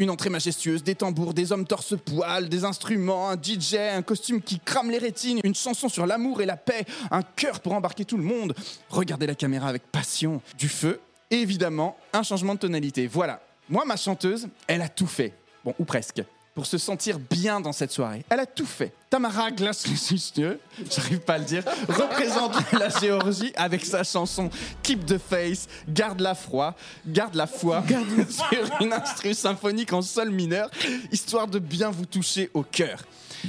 Une 0.00 0.10
entrée 0.10 0.30
majestueuse, 0.30 0.84
des 0.84 0.94
tambours, 0.94 1.34
des 1.34 1.50
hommes 1.50 1.66
torse-poil, 1.66 2.48
des 2.48 2.64
instruments, 2.64 3.30
un 3.30 3.34
DJ, 3.34 3.74
un 3.74 4.02
costume 4.02 4.40
qui 4.40 4.60
crame 4.60 4.92
les 4.92 4.98
rétines, 4.98 5.40
une 5.42 5.56
chanson 5.56 5.88
sur 5.88 6.06
l'amour 6.06 6.40
et 6.40 6.46
la 6.46 6.56
paix, 6.56 6.84
un 7.10 7.22
cœur 7.22 7.58
pour 7.58 7.72
embarquer 7.72 8.04
tout 8.04 8.16
le 8.16 8.22
monde. 8.22 8.54
Regardez 8.90 9.26
la 9.26 9.34
caméra 9.34 9.68
avec 9.68 9.82
passion, 9.90 10.40
du 10.56 10.68
feu, 10.68 11.00
évidemment, 11.30 11.96
un 12.12 12.22
changement 12.22 12.54
de 12.54 12.60
tonalité. 12.60 13.06
Voilà. 13.06 13.40
Moi, 13.68 13.84
ma 13.84 13.96
chanteuse, 13.96 14.48
elle 14.66 14.82
a 14.82 14.88
tout 14.88 15.06
fait. 15.06 15.32
Bon, 15.64 15.74
ou 15.78 15.84
presque. 15.84 16.22
Pour 16.54 16.66
se 16.66 16.78
sentir 16.78 17.18
bien 17.18 17.60
dans 17.60 17.72
cette 17.72 17.92
soirée. 17.92 18.24
Elle 18.30 18.40
a 18.40 18.46
tout 18.46 18.66
fait. 18.66 18.92
Tamara 19.10 19.50
Glasnostieux, 19.50 20.58
j'arrive 20.90 21.20
pas 21.20 21.34
à 21.34 21.38
le 21.38 21.44
dire, 21.44 21.62
représente 21.88 22.72
la 22.72 22.88
Géorgie 22.88 23.52
avec 23.56 23.84
sa 23.84 24.02
chanson 24.02 24.50
Keep 24.82 25.06
the 25.06 25.18
Face, 25.18 25.68
Garde 25.88 26.20
la 26.20 26.34
foi, 26.34 26.74
Garde 27.06 27.34
la 27.36 27.46
foi, 27.46 27.84
sur 28.28 28.80
une 28.80 28.92
instru 28.92 29.34
symphonique 29.34 29.92
en 29.92 30.02
sol 30.02 30.30
mineur, 30.30 30.68
histoire 31.12 31.46
de 31.46 31.58
bien 31.58 31.90
vous 31.90 32.06
toucher 32.06 32.50
au 32.54 32.62
cœur. 32.64 33.04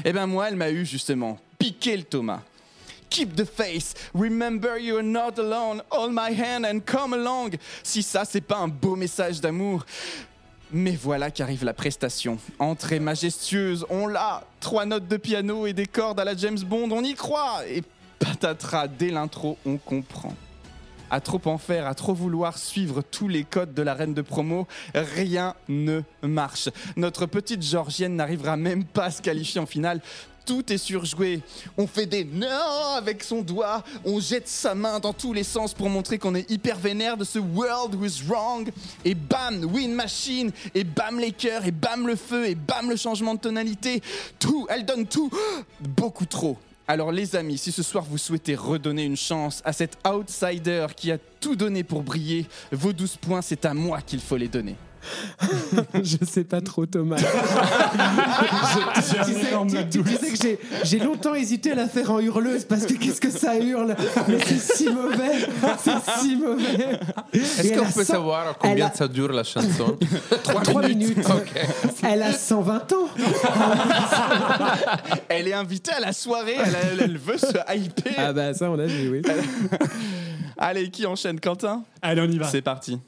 Eh 0.05 0.13
ben 0.13 0.27
moi, 0.27 0.47
elle 0.47 0.55
m'a 0.55 0.69
eu 0.69 0.85
justement 0.85 1.39
piqué 1.57 1.97
le 1.97 2.03
Thomas. 2.03 2.41
Keep 3.09 3.35
the 3.35 3.45
face, 3.45 3.95
remember 4.13 4.77
you're 4.77 5.03
not 5.03 5.39
alone, 5.39 5.81
hold 5.89 6.11
my 6.13 6.31
hand 6.31 6.63
and 6.63 6.81
come 6.85 7.13
along. 7.13 7.55
Si 7.83 8.03
ça, 8.03 8.23
c'est 8.23 8.41
pas 8.41 8.57
un 8.57 8.67
beau 8.67 8.95
message 8.95 9.41
d'amour. 9.41 9.85
Mais 10.71 10.95
voilà 10.95 11.31
qu'arrive 11.31 11.63
la 11.65 11.73
prestation. 11.73 12.37
Entrée 12.59 12.99
majestueuse, 12.99 13.85
on 13.89 14.05
l'a. 14.05 14.43
Trois 14.59 14.85
notes 14.85 15.07
de 15.07 15.17
piano 15.17 15.65
et 15.65 15.73
des 15.73 15.87
cordes 15.87 16.19
à 16.19 16.23
la 16.23 16.35
James 16.35 16.59
Bond, 16.59 16.89
on 16.91 17.03
y 17.03 17.15
croit. 17.15 17.67
Et 17.67 17.81
patatras, 18.19 18.87
dès 18.87 19.09
l'intro, 19.09 19.57
on 19.65 19.77
comprend. 19.77 20.35
À 21.09 21.21
trop 21.21 21.41
en 21.45 21.57
faire, 21.57 21.87
à 21.87 21.95
trop 21.95 22.13
vouloir 22.13 22.59
suivre 22.59 23.01
tous 23.01 23.27
les 23.27 23.43
codes 23.43 23.73
de 23.73 23.81
la 23.81 23.95
reine 23.95 24.13
de 24.13 24.21
promo, 24.21 24.67
rien 24.93 25.55
ne 25.67 26.01
marche. 26.21 26.69
Notre 26.97 27.25
petite 27.25 27.63
Georgienne 27.63 28.15
n'arrivera 28.15 28.57
même 28.57 28.83
pas 28.83 29.05
à 29.05 29.11
se 29.11 29.23
qualifier 29.23 29.59
en 29.59 29.65
finale. 29.65 30.01
Tout 30.49 30.73
est 30.73 30.79
surjoué. 30.79 31.41
On 31.77 31.85
fait 31.85 32.07
des 32.07 32.23
non 32.23 32.95
avec 32.97 33.23
son 33.23 33.43
doigt. 33.43 33.83
On 34.03 34.19
jette 34.19 34.47
sa 34.47 34.73
main 34.73 34.99
dans 34.99 35.13
tous 35.13 35.31
les 35.31 35.43
sens 35.43 35.75
pour 35.75 35.91
montrer 35.91 36.17
qu'on 36.17 36.33
est 36.33 36.49
hyper 36.49 36.75
vénère 36.75 37.17
de 37.17 37.23
ce 37.23 37.37
world 37.37 37.93
who's 37.93 38.23
wrong. 38.27 38.67
Et 39.05 39.13
bam, 39.13 39.63
win 39.65 39.93
machine. 39.93 40.51
Et 40.73 40.83
bam 40.83 41.19
les 41.19 41.33
cœurs. 41.33 41.67
Et 41.67 41.71
bam 41.71 42.07
le 42.07 42.15
feu. 42.15 42.47
Et 42.47 42.55
bam 42.55 42.89
le 42.89 42.95
changement 42.95 43.35
de 43.35 43.41
tonalité. 43.41 44.01
Tout, 44.39 44.65
elle 44.71 44.85
donne 44.85 45.05
tout. 45.05 45.29
Beaucoup 45.81 46.25
trop. 46.25 46.57
Alors 46.87 47.11
les 47.11 47.35
amis, 47.35 47.59
si 47.59 47.71
ce 47.71 47.83
soir 47.83 48.03
vous 48.03 48.17
souhaitez 48.17 48.55
redonner 48.55 49.03
une 49.03 49.17
chance 49.17 49.61
à 49.65 49.71
cet 49.71 49.99
outsider 50.03 50.87
qui 50.95 51.11
a 51.11 51.19
tout 51.39 51.55
donné 51.55 51.83
pour 51.83 52.01
briller, 52.01 52.47
vos 52.71 52.91
12 52.91 53.17
points, 53.17 53.43
c'est 53.43 53.65
à 53.65 53.75
moi 53.75 54.01
qu'il 54.01 54.19
faut 54.19 54.35
les 54.35 54.47
donner. 54.47 54.75
je 56.03 56.17
sais 56.25 56.43
pas 56.43 56.61
trop, 56.61 56.85
Thomas. 56.85 57.17
Je- 57.17 57.23
tu, 58.95 59.01
sais, 59.01 59.89
tu- 59.89 59.89
tu 59.89 60.03
disais 60.03 60.57
que 60.57 60.61
j'ai- 60.83 60.99
longtemps 60.99 61.33
hésité 61.35 61.71
à 61.71 61.75
la 61.75 61.87
faire 61.87 62.11
en 62.11 62.19
hurleuse 62.19 62.65
parce 62.65 62.85
que 62.85 62.93
qu'est-ce 62.93 63.21
que 63.21 63.29
ça 63.31 63.57
hurle? 63.57 63.95
Mais 64.27 64.37
c'est 64.45 64.59
si 64.59 64.89
mauvais 64.89 65.47
C'est 65.83 66.19
si 66.21 66.35
mauvais 66.35 66.99
Est-ce 67.33 67.73
qu'on 67.79 67.85
a 67.85 67.91
peut 67.91 68.03
savoir 68.03 68.57
combien 68.57 68.87
a- 68.87 68.93
ça 68.93 69.07
dure 69.07 69.31
la 69.31 69.43
chanson? 69.43 69.97
Trois 70.63 70.87
minutes. 70.87 71.17
Elle 72.03 72.23
a 72.23 72.33
120 72.33 72.93
ans 72.93 73.07
Elle 75.29 75.47
est 75.47 75.53
invitée 75.53 75.91
à 75.91 75.99
la 75.99 76.13
soirée, 76.13 76.55
elle, 76.63 76.75
elle- 76.93 77.01
elle 77.03 77.17
veut 77.17 77.37
se 77.37 77.47
hyper. 77.75 78.13
Ah 78.17 78.33
bah 78.33 78.53
ça 78.53 78.69
on 78.69 78.79
a 78.79 78.85
vu, 78.85 79.09
oui. 79.09 79.21
Allez, 80.57 80.89
qui 80.89 81.05
enchaîne? 81.05 81.39
Quentin? 81.39 81.83
Allez, 82.01 82.21
on 82.21 82.25
y 82.29 82.37
va. 82.37 82.47
C'est 82.47 82.61
parti. 82.61 82.99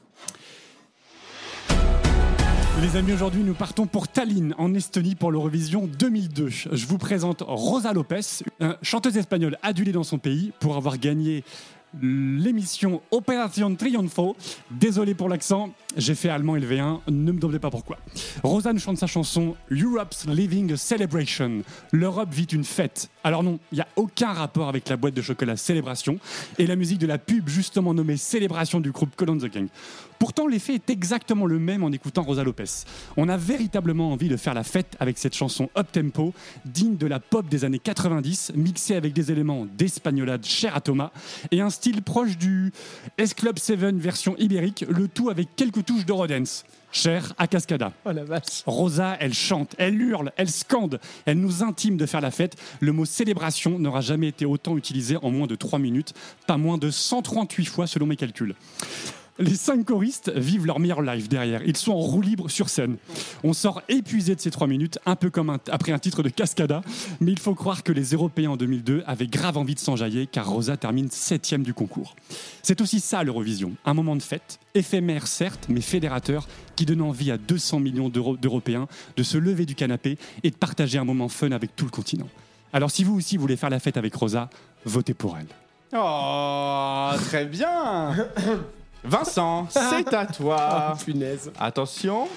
Les 2.82 2.96
amis, 2.96 3.12
aujourd'hui, 3.12 3.44
nous 3.44 3.54
partons 3.54 3.86
pour 3.86 4.08
Tallinn, 4.08 4.56
en 4.58 4.74
Estonie, 4.74 5.14
pour 5.14 5.30
l'Eurovision 5.30 5.86
2002. 5.86 6.48
Je 6.48 6.86
vous 6.86 6.98
présente 6.98 7.44
Rosa 7.46 7.92
Lopez, 7.92 8.42
une 8.58 8.76
chanteuse 8.82 9.16
espagnole 9.16 9.56
adulée 9.62 9.92
dans 9.92 10.02
son 10.02 10.18
pays 10.18 10.52
pour 10.58 10.74
avoir 10.74 10.98
gagné 10.98 11.44
l'émission 12.00 13.00
Opération 13.12 13.72
Triunfo. 13.76 14.34
Désolé 14.70 15.14
pour 15.14 15.28
l'accent, 15.28 15.70
j'ai 15.96 16.14
fait 16.14 16.28
allemand 16.28 16.56
LV1, 16.56 17.00
ne 17.08 17.32
me 17.32 17.38
demandez 17.38 17.58
pas 17.58 17.70
pourquoi. 17.70 17.98
Rosanne 18.42 18.78
chante 18.78 18.98
sa 18.98 19.06
chanson 19.06 19.54
Europe's 19.70 20.26
Living 20.26 20.74
Celebration. 20.76 21.62
L'Europe 21.92 22.32
vit 22.32 22.44
une 22.44 22.64
fête. 22.64 23.10
Alors 23.22 23.42
non, 23.42 23.60
il 23.70 23.76
n'y 23.76 23.80
a 23.82 23.88
aucun 23.96 24.32
rapport 24.32 24.68
avec 24.68 24.88
la 24.88 24.96
boîte 24.96 25.14
de 25.14 25.22
chocolat 25.22 25.56
Célébration 25.56 26.18
et 26.58 26.66
la 26.66 26.76
musique 26.76 26.98
de 26.98 27.06
la 27.06 27.18
pub 27.18 27.48
justement 27.48 27.94
nommée 27.94 28.16
Célébration 28.16 28.80
du 28.80 28.90
groupe 28.90 29.14
Colon 29.14 29.36
the 29.36 29.52
Gang. 29.52 29.68
Pourtant, 30.22 30.46
l'effet 30.46 30.76
est 30.76 30.88
exactement 30.88 31.46
le 31.46 31.58
même 31.58 31.82
en 31.82 31.90
écoutant 31.90 32.22
Rosa 32.22 32.44
Lopez. 32.44 32.84
On 33.16 33.28
a 33.28 33.36
véritablement 33.36 34.12
envie 34.12 34.28
de 34.28 34.36
faire 34.36 34.54
la 34.54 34.62
fête 34.62 34.94
avec 35.00 35.18
cette 35.18 35.34
chanson 35.34 35.68
up-tempo, 35.76 36.32
digne 36.64 36.96
de 36.96 37.08
la 37.08 37.18
pop 37.18 37.48
des 37.48 37.64
années 37.64 37.80
90, 37.80 38.52
mixée 38.54 38.94
avec 38.94 39.14
des 39.14 39.32
éléments 39.32 39.66
d'espagnolade 39.76 40.44
chère 40.44 40.76
à 40.76 40.80
Thomas, 40.80 41.10
et 41.50 41.60
un 41.60 41.70
style 41.70 42.02
proche 42.02 42.38
du 42.38 42.72
S-Club 43.18 43.58
7 43.58 43.80
version 43.96 44.36
ibérique, 44.38 44.84
le 44.88 45.08
tout 45.08 45.28
avec 45.28 45.56
quelques 45.56 45.84
touches 45.84 46.06
d'Eurodance. 46.06 46.64
Cher 46.92 47.34
à 47.36 47.48
Cascada. 47.48 47.92
Oh 48.04 48.12
la 48.12 48.22
vache. 48.22 48.62
Rosa, 48.64 49.16
elle 49.18 49.34
chante, 49.34 49.74
elle 49.76 50.00
hurle, 50.00 50.30
elle 50.36 50.50
scande, 50.50 51.00
elle 51.26 51.40
nous 51.40 51.64
intime 51.64 51.96
de 51.96 52.06
faire 52.06 52.20
la 52.20 52.30
fête. 52.30 52.54
Le 52.78 52.92
mot 52.92 53.06
célébration 53.06 53.76
n'aura 53.80 54.02
jamais 54.02 54.28
été 54.28 54.46
autant 54.46 54.76
utilisé 54.76 55.16
en 55.20 55.32
moins 55.32 55.48
de 55.48 55.56
3 55.56 55.80
minutes, 55.80 56.14
pas 56.46 56.58
moins 56.58 56.78
de 56.78 56.92
138 56.92 57.64
fois 57.64 57.86
selon 57.88 58.06
mes 58.06 58.16
calculs. 58.16 58.54
Les 59.38 59.54
cinq 59.56 59.86
choristes 59.86 60.30
vivent 60.36 60.66
leur 60.66 60.78
meilleur 60.78 61.00
live 61.00 61.26
derrière. 61.26 61.62
Ils 61.64 61.76
sont 61.76 61.92
en 61.92 61.98
roue 62.00 62.20
libre 62.20 62.50
sur 62.50 62.68
scène. 62.68 62.96
On 63.42 63.54
sort 63.54 63.80
épuisé 63.88 64.34
de 64.36 64.40
ces 64.40 64.50
trois 64.50 64.66
minutes, 64.66 64.98
un 65.06 65.16
peu 65.16 65.30
comme 65.30 65.48
un- 65.48 65.58
après 65.70 65.90
un 65.92 65.98
titre 65.98 66.22
de 66.22 66.28
Cascada. 66.28 66.82
Mais 67.20 67.32
il 67.32 67.38
faut 67.38 67.54
croire 67.54 67.82
que 67.82 67.92
les 67.92 68.10
Européens 68.12 68.50
en 68.50 68.56
2002 68.58 69.02
avaient 69.06 69.26
grave 69.26 69.56
envie 69.56 69.74
de 69.74 69.80
s'enjailler 69.80 70.26
car 70.26 70.48
Rosa 70.48 70.76
termine 70.76 71.10
septième 71.10 71.62
du 71.62 71.72
concours. 71.72 72.14
C'est 72.62 72.82
aussi 72.82 73.00
ça 73.00 73.24
l'Eurovision, 73.24 73.72
un 73.86 73.94
moment 73.94 74.16
de 74.16 74.22
fête, 74.22 74.60
éphémère 74.74 75.26
certes, 75.26 75.64
mais 75.70 75.80
fédérateur, 75.80 76.46
qui 76.76 76.84
donne 76.84 77.00
envie 77.02 77.30
à 77.30 77.38
200 77.38 77.80
millions 77.80 78.10
d'Euro- 78.10 78.36
d'Européens 78.36 78.86
de 79.16 79.22
se 79.22 79.38
lever 79.38 79.64
du 79.64 79.74
canapé 79.74 80.18
et 80.42 80.50
de 80.50 80.56
partager 80.56 80.98
un 80.98 81.04
moment 81.04 81.28
fun 81.30 81.52
avec 81.52 81.74
tout 81.74 81.86
le 81.86 81.90
continent. 81.90 82.28
Alors 82.74 82.90
si 82.90 83.02
vous 83.02 83.16
aussi 83.16 83.38
voulez 83.38 83.56
faire 83.56 83.70
la 83.70 83.80
fête 83.80 83.96
avec 83.96 84.14
Rosa, 84.14 84.50
votez 84.84 85.14
pour 85.14 85.38
elle. 85.38 85.46
Oh, 85.94 87.10
très 87.28 87.46
bien. 87.46 88.14
Vincent, 89.04 89.66
c'est 89.70 90.14
à 90.14 90.26
toi. 90.26 90.96
punaise. 91.04 91.50
Attention. 91.58 92.28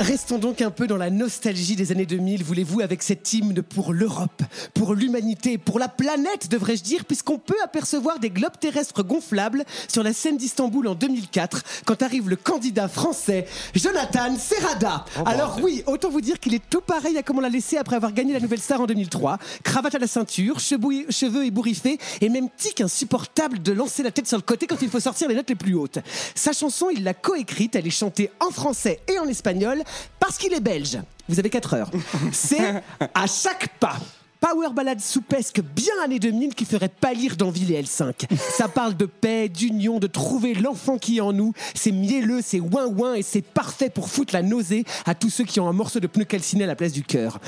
Restons 0.00 0.38
donc 0.38 0.62
un 0.62 0.70
peu 0.70 0.86
dans 0.86 0.96
la 0.96 1.10
nostalgie 1.10 1.76
des 1.76 1.92
années 1.92 2.06
2000, 2.06 2.42
voulez-vous, 2.42 2.80
avec 2.80 3.02
cet 3.02 3.34
hymne 3.34 3.60
pour 3.60 3.92
l'Europe, 3.92 4.42
pour 4.72 4.94
l'humanité, 4.94 5.58
pour 5.58 5.78
la 5.78 5.88
planète, 5.88 6.48
devrais-je 6.50 6.82
dire, 6.82 7.04
puisqu'on 7.04 7.36
peut 7.36 7.58
apercevoir 7.62 8.18
des 8.18 8.30
globes 8.30 8.58
terrestres 8.58 9.04
gonflables 9.04 9.62
sur 9.88 10.02
la 10.02 10.14
scène 10.14 10.38
d'Istanbul 10.38 10.88
en 10.88 10.94
2004, 10.94 11.62
quand 11.84 12.00
arrive 12.00 12.30
le 12.30 12.36
candidat 12.36 12.88
français, 12.88 13.46
Jonathan 13.74 14.34
Serrada. 14.38 15.04
Alors 15.26 15.58
oui, 15.62 15.82
autant 15.86 16.08
vous 16.08 16.22
dire 16.22 16.40
qu'il 16.40 16.54
est 16.54 16.62
tout 16.70 16.80
pareil 16.80 17.18
à 17.18 17.22
comme 17.22 17.36
on 17.36 17.42
l'a 17.42 17.50
laissé 17.50 17.76
après 17.76 17.96
avoir 17.96 18.14
gagné 18.14 18.32
la 18.32 18.40
Nouvelle 18.40 18.62
Star 18.62 18.80
en 18.80 18.86
2003. 18.86 19.36
Cravate 19.64 19.96
à 19.96 19.98
la 19.98 20.06
ceinture, 20.06 20.60
cheveux, 20.60 21.10
cheveux 21.10 21.44
ébouriffés, 21.44 21.98
et 22.22 22.30
même 22.30 22.48
tic 22.56 22.80
insupportable 22.80 23.60
de 23.60 23.72
lancer 23.72 24.02
la 24.02 24.12
tête 24.12 24.26
sur 24.26 24.38
le 24.38 24.42
côté 24.42 24.66
quand 24.66 24.80
il 24.80 24.88
faut 24.88 24.98
sortir 24.98 25.28
les 25.28 25.34
notes 25.34 25.50
les 25.50 25.56
plus 25.56 25.74
hautes. 25.74 25.98
Sa 26.34 26.54
chanson, 26.54 26.88
il 26.88 27.04
l'a 27.04 27.12
coécrite, 27.12 27.76
elle 27.76 27.86
est 27.86 27.90
chantée 27.90 28.30
en 28.40 28.50
français 28.50 29.00
et 29.06 29.18
en 29.18 29.28
espagnol, 29.28 29.84
parce 30.18 30.38
qu'il 30.38 30.52
est 30.52 30.60
belge. 30.60 30.98
Vous 31.28 31.38
avez 31.38 31.50
4 31.50 31.74
heures. 31.74 31.90
C'est 32.32 32.82
à 33.14 33.26
chaque 33.26 33.68
pas. 33.78 33.96
Power 34.40 34.70
ballade 34.74 35.00
soupesque 35.00 35.60
bien 35.60 35.92
années 36.02 36.18
2000 36.18 36.54
qui 36.54 36.64
ferait 36.64 36.88
pâlir 36.88 37.36
d'envie 37.36 37.66
les 37.66 37.82
L5. 37.82 38.26
Ça 38.56 38.68
parle 38.68 38.96
de 38.96 39.04
paix, 39.04 39.50
d'union, 39.50 39.98
de 39.98 40.06
trouver 40.06 40.54
l'enfant 40.54 40.96
qui 40.96 41.18
est 41.18 41.20
en 41.20 41.34
nous. 41.34 41.52
C'est 41.74 41.92
mielleux, 41.92 42.40
c'est 42.42 42.58
ouin-ouin 42.58 43.14
et 43.14 43.22
c'est 43.22 43.42
parfait 43.42 43.90
pour 43.90 44.08
foutre 44.08 44.32
la 44.32 44.42
nausée 44.42 44.84
à 45.04 45.14
tous 45.14 45.28
ceux 45.28 45.44
qui 45.44 45.60
ont 45.60 45.68
un 45.68 45.74
morceau 45.74 46.00
de 46.00 46.06
pneu 46.06 46.24
calciné 46.24 46.64
à 46.64 46.66
la 46.66 46.74
place 46.74 46.92
du 46.92 47.02
cœur. 47.02 47.38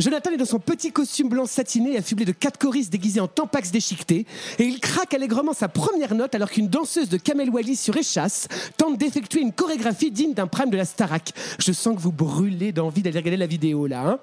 Jonathan 0.00 0.30
est 0.30 0.38
dans 0.38 0.46
son 0.46 0.58
petit 0.58 0.92
costume 0.92 1.28
blanc 1.28 1.44
satiné 1.44 1.98
affublé 1.98 2.24
de 2.24 2.32
quatre 2.32 2.58
choristes 2.58 2.90
déguisés 2.90 3.20
en 3.20 3.28
tampax 3.28 3.70
déchiquetés 3.70 4.24
et 4.58 4.64
il 4.64 4.80
craque 4.80 5.12
allègrement 5.12 5.52
sa 5.52 5.68
première 5.68 6.14
note 6.14 6.34
alors 6.34 6.50
qu'une 6.50 6.68
danseuse 6.68 7.10
de 7.10 7.18
Kamel 7.18 7.50
Wally 7.50 7.76
sur 7.76 7.94
échasse 7.98 8.48
tente 8.78 8.96
d'effectuer 8.96 9.40
une 9.40 9.52
chorégraphie 9.52 10.10
digne 10.10 10.32
d'un 10.32 10.46
prime 10.46 10.70
de 10.70 10.78
la 10.78 10.86
Starac. 10.86 11.32
Je 11.58 11.72
sens 11.72 11.94
que 11.94 12.00
vous 12.00 12.12
brûlez 12.12 12.72
d'envie 12.72 13.02
d'aller 13.02 13.18
regarder 13.18 13.36
la 13.36 13.46
vidéo 13.46 13.86
là, 13.86 14.08
hein 14.08 14.18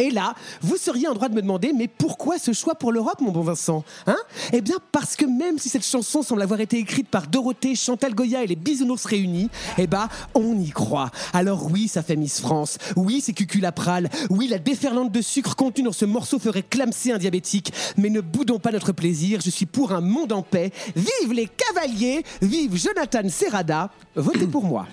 et 0.00 0.10
là, 0.10 0.34
vous 0.62 0.76
seriez 0.76 1.08
en 1.08 1.14
droit 1.14 1.28
de 1.28 1.34
me 1.34 1.42
demander, 1.42 1.72
mais 1.72 1.88
pourquoi 1.88 2.38
ce 2.38 2.52
choix 2.52 2.74
pour 2.74 2.92
l'Europe, 2.92 3.20
mon 3.20 3.32
bon 3.32 3.42
Vincent 3.42 3.84
hein? 4.06 4.16
Eh 4.52 4.60
bien, 4.60 4.76
parce 4.92 5.16
que 5.16 5.24
même 5.24 5.58
si 5.58 5.68
cette 5.68 5.84
chanson 5.84 6.22
semble 6.22 6.42
avoir 6.42 6.60
été 6.60 6.78
écrite 6.78 7.08
par 7.08 7.26
Dorothée, 7.26 7.74
Chantal 7.74 8.14
Goya 8.14 8.42
et 8.42 8.46
les 8.46 8.56
Bisounours 8.56 9.04
réunis, 9.04 9.50
eh 9.78 9.86
ben, 9.86 10.08
on 10.34 10.58
y 10.58 10.70
croit. 10.70 11.10
Alors 11.32 11.70
oui, 11.70 11.88
ça 11.88 12.02
fait 12.02 12.16
Miss 12.16 12.40
France. 12.40 12.78
Oui, 12.96 13.20
c'est 13.20 13.32
cuculapral. 13.32 14.08
Oui, 14.30 14.48
la 14.48 14.58
déferlante 14.58 15.12
de 15.12 15.20
sucre 15.20 15.56
contenue 15.56 15.84
dans 15.84 15.92
ce 15.92 16.04
morceau 16.04 16.38
ferait 16.38 16.62
clamser 16.62 17.12
un 17.12 17.18
diabétique. 17.18 17.72
Mais 17.96 18.10
ne 18.10 18.20
boudons 18.20 18.58
pas 18.58 18.72
notre 18.72 18.92
plaisir. 18.92 19.40
Je 19.44 19.50
suis 19.50 19.66
pour 19.66 19.92
un 19.92 20.00
monde 20.00 20.32
en 20.32 20.42
paix. 20.42 20.72
Vive 20.96 21.32
les 21.32 21.48
cavaliers 21.48 22.24
Vive 22.42 22.76
Jonathan 22.76 23.28
Serrada 23.28 23.90
Votez 24.14 24.46
pour 24.46 24.64
moi. 24.64 24.86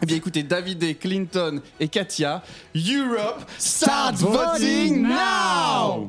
Eh 0.00 0.06
bien 0.06 0.16
écoutez, 0.16 0.44
David, 0.44 0.98
Clinton 0.98 1.60
et 1.80 1.88
Katia, 1.88 2.42
Europe, 2.74 3.44
start 3.58 4.14
voting 4.16 5.02
now 5.02 6.06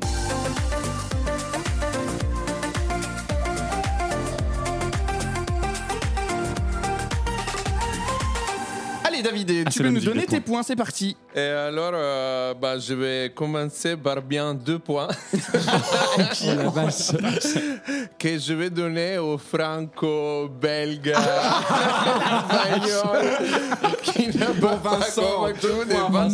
Allez 9.20 9.44
David, 9.44 9.64
Ah, 9.66 9.70
tu 9.70 9.82
peux 9.82 9.90
nous 9.90 10.00
donner 10.00 10.24
tes 10.26 10.40
points, 10.40 10.62
c'est 10.62 10.76
parti. 10.76 11.16
Et 11.34 11.40
alors, 11.40 11.92
euh, 11.94 12.54
bah, 12.54 12.78
je 12.78 12.94
vais 12.94 13.32
commencer 13.34 13.96
par 13.96 14.22
bien 14.22 14.54
deux 14.54 14.78
points 14.78 15.08
Oh 15.34 16.18
la 16.46 16.68
vache 16.70 17.12
que 18.18 18.38
je 18.38 18.52
vais 18.54 18.70
donner 18.70 19.18
au 19.18 19.36
franco-belge 19.38 21.08
espagnol 22.50 23.26
qui 24.02 24.28
n'a 24.38 24.46
pas 24.46 24.76
Vincent, 24.82 25.22
convaincu. 25.22 25.66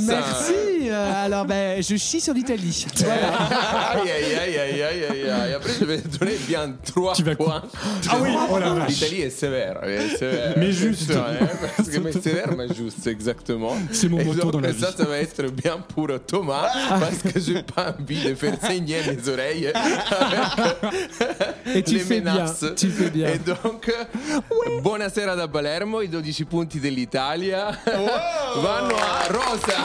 Merci 0.07 0.53
Euh, 0.89 1.25
Alors, 1.25 1.45
ben, 1.45 1.83
je 1.83 1.97
chie 1.97 2.21
sur 2.21 2.33
l'Italie. 2.33 2.87
Voilà. 2.99 3.29
Aïe, 3.91 4.11
aïe, 4.11 4.35
aïe, 4.39 4.59
aïe, 4.59 4.83
aïe, 4.83 5.05
aïe, 5.11 5.31
aïe. 5.31 5.53
Après, 5.55 5.73
je 5.79 5.85
vais 5.85 5.99
donner 5.99 6.37
bien 6.47 6.73
trois 6.85 7.13
Tu 7.15 7.23
vas 7.25 7.35
points. 7.35 7.63
Ah 8.09 8.17
oui, 8.21 8.31
oh 8.51 8.59
la 8.59 8.71
vache. 8.71 8.89
L'Italie 8.91 9.23
est 9.23 9.31
sévère. 9.31 9.83
est 9.85 10.17
sévère. 10.17 10.55
Mais 10.57 10.71
juste. 10.73 11.13
Parce 11.77 11.89
que 11.89 11.99
mais 11.99 12.13
sévère, 12.13 12.55
mais 12.57 12.69
juste, 12.77 13.07
exactement. 13.07 13.75
C'est 13.93 14.09
mon 14.09 14.19
Et 14.21 14.25
motto 14.25 14.51
dans 14.51 14.61
la 14.61 14.73
ça, 14.73 14.91
vie. 14.91 14.97
ça 14.97 15.05
va 15.05 15.19
être 15.19 15.43
bien 15.51 15.79
pour 15.79 16.09
Thomas, 16.27 16.69
parce 16.89 17.19
que 17.33 17.41
j'ai 17.41 17.63
pas 17.63 17.95
envie 17.99 18.23
de 18.23 18.35
faire 18.35 18.59
saigner 18.61 18.99
mes 19.07 19.29
oreilles. 19.29 19.73
Et 21.75 21.83
tu 21.83 21.95
le 21.95 22.01
fais 22.01 22.21
bien, 22.21 22.35
menace. 22.35 22.65
tu 22.77 22.89
fais 22.91 23.11
bien. 23.11 23.29
E 23.29 23.39
donc, 23.39 23.91
buonasera 24.83 25.35
da 25.35 25.49
Palermo, 25.49 26.01
i 26.03 26.09
12 26.09 26.45
punti 26.45 26.79
dell'Italia 26.81 27.77
vanno 27.85 28.95
a 28.97 29.27
Rosa. 29.33 29.77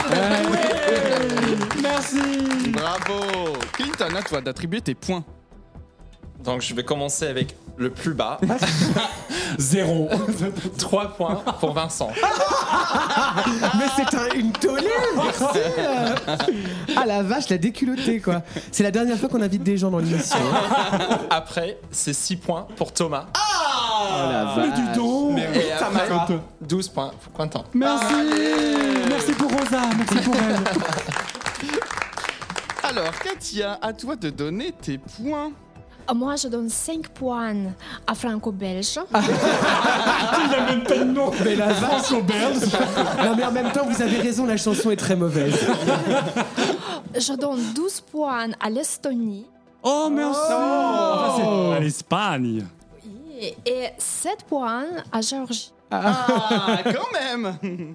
Merci 1.82 2.70
Bravo 2.70 3.56
Clinton, 3.72 4.14
à 4.16 4.22
toi 4.22 4.40
d'attribuer 4.40 4.80
tes 4.80 4.94
points. 4.94 5.24
Donc 6.44 6.60
je 6.62 6.74
vais 6.74 6.82
commencer 6.84 7.26
avec 7.26 7.54
le 7.76 7.90
plus 7.90 8.14
bas. 8.14 8.38
Zéro. 9.58 10.08
3 10.78 11.08
points 11.14 11.42
pour 11.60 11.72
Vincent. 11.72 12.10
Mais 13.78 13.84
c'est 13.96 14.16
un- 14.16 14.34
une 14.34 14.52
tollée 14.52 14.88
Merci. 15.16 15.58
Ah 16.96 17.06
la 17.06 17.22
vache, 17.22 17.48
la 17.48 17.58
déculottée 17.58 18.20
quoi 18.20 18.42
C'est 18.70 18.82
la 18.82 18.90
dernière 18.90 19.18
fois 19.18 19.28
qu'on 19.28 19.40
invite 19.42 19.62
des 19.62 19.76
gens 19.76 19.90
dans 19.90 19.98
l'émission. 19.98 20.36
hein. 20.38 21.18
Après, 21.30 21.78
c'est 21.90 22.12
6 22.12 22.36
points 22.36 22.66
pour 22.76 22.92
Thomas. 22.92 23.26
Oh 23.34 24.04
la 24.30 24.44
vache 24.44 24.74
du 24.74 24.92
dos. 24.94 25.34
Et 25.36 25.72
après, 25.72 26.08
12 26.60 26.88
points 26.88 27.12
pour 27.22 27.32
Quentin. 27.32 27.62
Merci. 27.74 28.14
Merci 29.08 29.32
pour 29.32 29.50
Rosa. 29.50 29.80
Merci 29.96 30.16
pour 30.24 30.34
elle. 30.36 30.60
Alors 32.84 33.12
Katia, 33.22 33.78
à 33.80 33.92
toi 33.92 34.16
de 34.16 34.28
donner 34.30 34.72
tes 34.72 34.98
points. 34.98 35.52
Euh, 36.10 36.14
Moi, 36.14 36.36
je 36.36 36.48
donne 36.48 36.68
5 36.68 37.08
points 37.08 37.54
à 38.06 38.14
franco-belge. 38.14 38.98
Il 39.14 40.54
a 40.54 40.66
même 40.66 40.82
pas 40.84 40.98
de 40.98 41.04
nom. 41.04 41.30
Mais 41.44 41.54
la 41.56 41.72
vache 41.72 42.12
belge. 42.24 42.72
Non 43.24 43.36
mais 43.36 43.44
en 43.44 43.52
même 43.52 43.70
temps, 43.72 43.86
vous 43.88 44.02
avez 44.02 44.18
raison, 44.18 44.46
la 44.46 44.56
chanson 44.56 44.90
est 44.90 44.96
très 44.96 45.16
mauvaise. 45.16 45.54
Je 47.14 47.34
donne 47.34 47.60
12 47.74 48.00
points 48.10 48.48
à 48.60 48.70
l'Estonie. 48.70 49.46
Oh 49.82 50.08
merci. 50.10 50.40
C'est 51.36 51.76
à 51.76 51.80
l'Espagne. 51.80 52.64
Et, 53.40 53.56
et 53.66 53.88
7 53.98 54.44
points 54.48 54.84
à 55.10 55.20
Géorgie. 55.20 55.72
Ah, 55.90 56.78
quand 56.84 57.12
même 57.12 57.54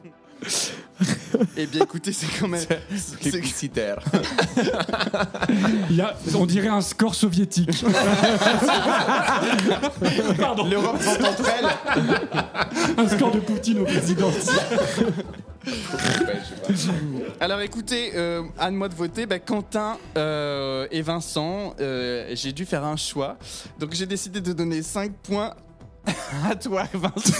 Eh 1.55 1.65
bien, 1.67 1.83
écoutez, 1.83 2.11
c'est 2.11 2.27
quand 2.39 2.47
même. 2.47 2.61
c'est- 2.95 3.31
Publicitaire. 3.31 3.99
Il 5.89 5.95
y 5.95 6.01
a, 6.01 6.15
on 6.35 6.45
dirait 6.45 6.67
un 6.67 6.81
score 6.81 7.15
soviétique. 7.15 7.83
Pardon. 10.39 10.65
L'Europe 10.65 10.97
vont 11.01 11.25
entre 11.27 11.43
elles. 11.49 11.69
Un 12.97 13.07
score 13.07 13.31
de 13.31 13.39
Poutine 13.39 13.79
au 13.79 13.83
président. 13.85 14.31
Alors 17.39 17.61
écoutez, 17.61 18.11
euh, 18.15 18.43
à 18.57 18.71
moi 18.71 18.89
de 18.89 18.95
voter. 18.95 19.25
Bah, 19.25 19.39
Quentin 19.39 19.97
euh, 20.17 20.87
et 20.91 21.01
Vincent, 21.01 21.73
euh, 21.79 22.29
j'ai 22.33 22.51
dû 22.51 22.65
faire 22.65 22.83
un 22.83 22.95
choix. 22.95 23.37
Donc 23.79 23.93
j'ai 23.93 24.05
décidé 24.05 24.41
de 24.41 24.53
donner 24.53 24.81
5 24.81 25.11
points 25.23 25.53
à 26.49 26.55
toi, 26.55 26.83
Vincent. 26.93 27.33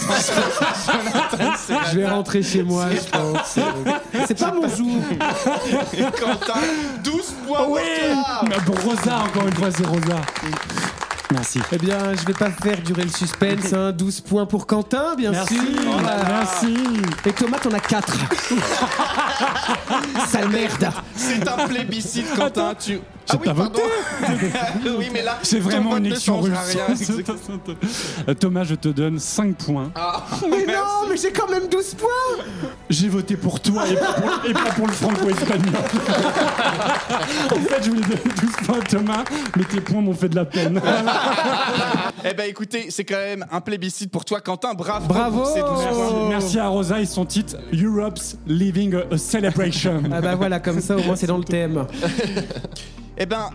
Je 1.92 1.98
vais 1.98 2.08
rentrer 2.08 2.42
chez 2.42 2.62
moi, 2.62 2.86
je 2.90 3.08
pense. 3.10 3.58
C'est 4.26 4.38
pas 4.38 4.52
mon 4.52 4.68
jour. 4.68 5.02
Et 5.94 6.02
Quentin, 6.20 6.60
12 7.02 7.34
points 7.46 7.56
pour 7.58 7.70
Oui 7.70 7.80
toi. 8.12 8.42
Mais 8.48 8.56
Pour 8.64 8.78
Rosa, 8.82 9.18
encore 9.20 9.46
une 9.46 9.54
fois, 9.54 9.70
c'est 9.70 9.86
Rosa. 9.86 10.20
Merci. 11.30 11.60
Eh 11.72 11.76
bien, 11.78 12.14
je 12.14 12.24
vais 12.26 12.32
pas 12.32 12.50
faire 12.50 12.80
durer 12.80 13.02
le 13.02 13.10
suspense. 13.10 13.72
Hein. 13.74 13.92
12 13.92 14.22
points 14.22 14.46
pour 14.46 14.66
Quentin, 14.66 15.14
bien 15.14 15.30
Merci. 15.32 15.56
sûr. 15.56 15.64
Voilà. 16.00 16.24
Merci. 16.26 16.74
Et 17.26 17.32
Thomas, 17.32 17.58
t'en 17.58 17.70
as 17.72 17.80
4. 17.80 18.08
Sale 20.28 20.48
merde. 20.48 20.88
C'est 21.14 21.46
un 21.46 21.68
plébiscite, 21.68 22.34
Quentin. 22.34 22.74
Tu... 22.74 22.98
Ah 23.30 23.36
oui, 23.40 23.48
voté. 23.54 23.82
oui, 24.98 25.08
mais 25.12 25.22
là, 25.22 25.38
C'est 25.42 25.58
vraiment 25.58 25.96
une 25.96 26.04
ne 26.04 26.08
élection 26.08 26.40
russe. 26.40 26.52
rien. 26.66 28.34
Thomas, 28.40 28.64
je 28.64 28.74
te 28.74 28.88
donne 28.88 29.18
5 29.18 29.56
points. 29.56 29.90
Ah, 29.94 30.24
Mais 30.50 30.64
non, 30.66 31.08
mais 31.08 31.16
j'ai 31.16 31.30
quand 31.30 31.48
même 31.50 31.68
12 31.68 31.94
points. 31.94 32.44
J'ai 32.88 33.08
voté 33.08 33.36
pour 33.36 33.60
toi 33.60 33.86
et 33.88 33.94
pas 33.94 34.12
pour, 34.14 34.30
et 34.48 34.52
pas 34.52 34.70
pour 34.74 34.86
le 34.86 34.92
franco-espagnol. 34.92 35.74
en 37.50 37.54
fait, 37.56 37.82
je 37.82 37.90
voulais 37.90 38.00
donner 38.02 38.20
12 38.40 38.50
points 38.66 38.78
à 38.78 38.82
Thomas, 38.82 39.24
mais 39.56 39.64
tes 39.64 39.80
points 39.80 40.00
m'ont 40.00 40.14
fait 40.14 40.28
de 40.28 40.36
la 40.36 40.44
peine. 40.44 40.80
Eh 42.24 42.34
ben 42.34 42.48
écoutez, 42.48 42.86
c'est 42.90 43.04
quand 43.04 43.16
même 43.16 43.44
un 43.52 43.60
plébiscite 43.60 44.10
pour 44.10 44.24
toi, 44.24 44.40
Quentin. 44.40 44.74
Bravo. 44.74 45.06
Bravo. 45.06 45.38
pour 45.42 45.46
ces 45.48 45.60
12 45.60 45.68
points. 45.68 46.28
Merci 46.30 46.58
à 46.58 46.68
Rosa 46.68 47.00
et 47.00 47.06
son 47.06 47.24
titre 47.26 47.56
Europe's 47.72 48.36
Living 48.46 48.94
a, 48.94 49.14
a 49.14 49.18
Celebration. 49.18 50.02
Ah 50.12 50.20
bah 50.20 50.34
voilà, 50.34 50.60
comme 50.60 50.80
ça 50.80 50.96
au 50.96 51.02
moins 51.02 51.16
c'est 51.16 51.26
dans 51.26 51.38
le 51.38 51.44
thème. 51.44 51.86
Eh 53.18 53.26
ben, 53.30 53.50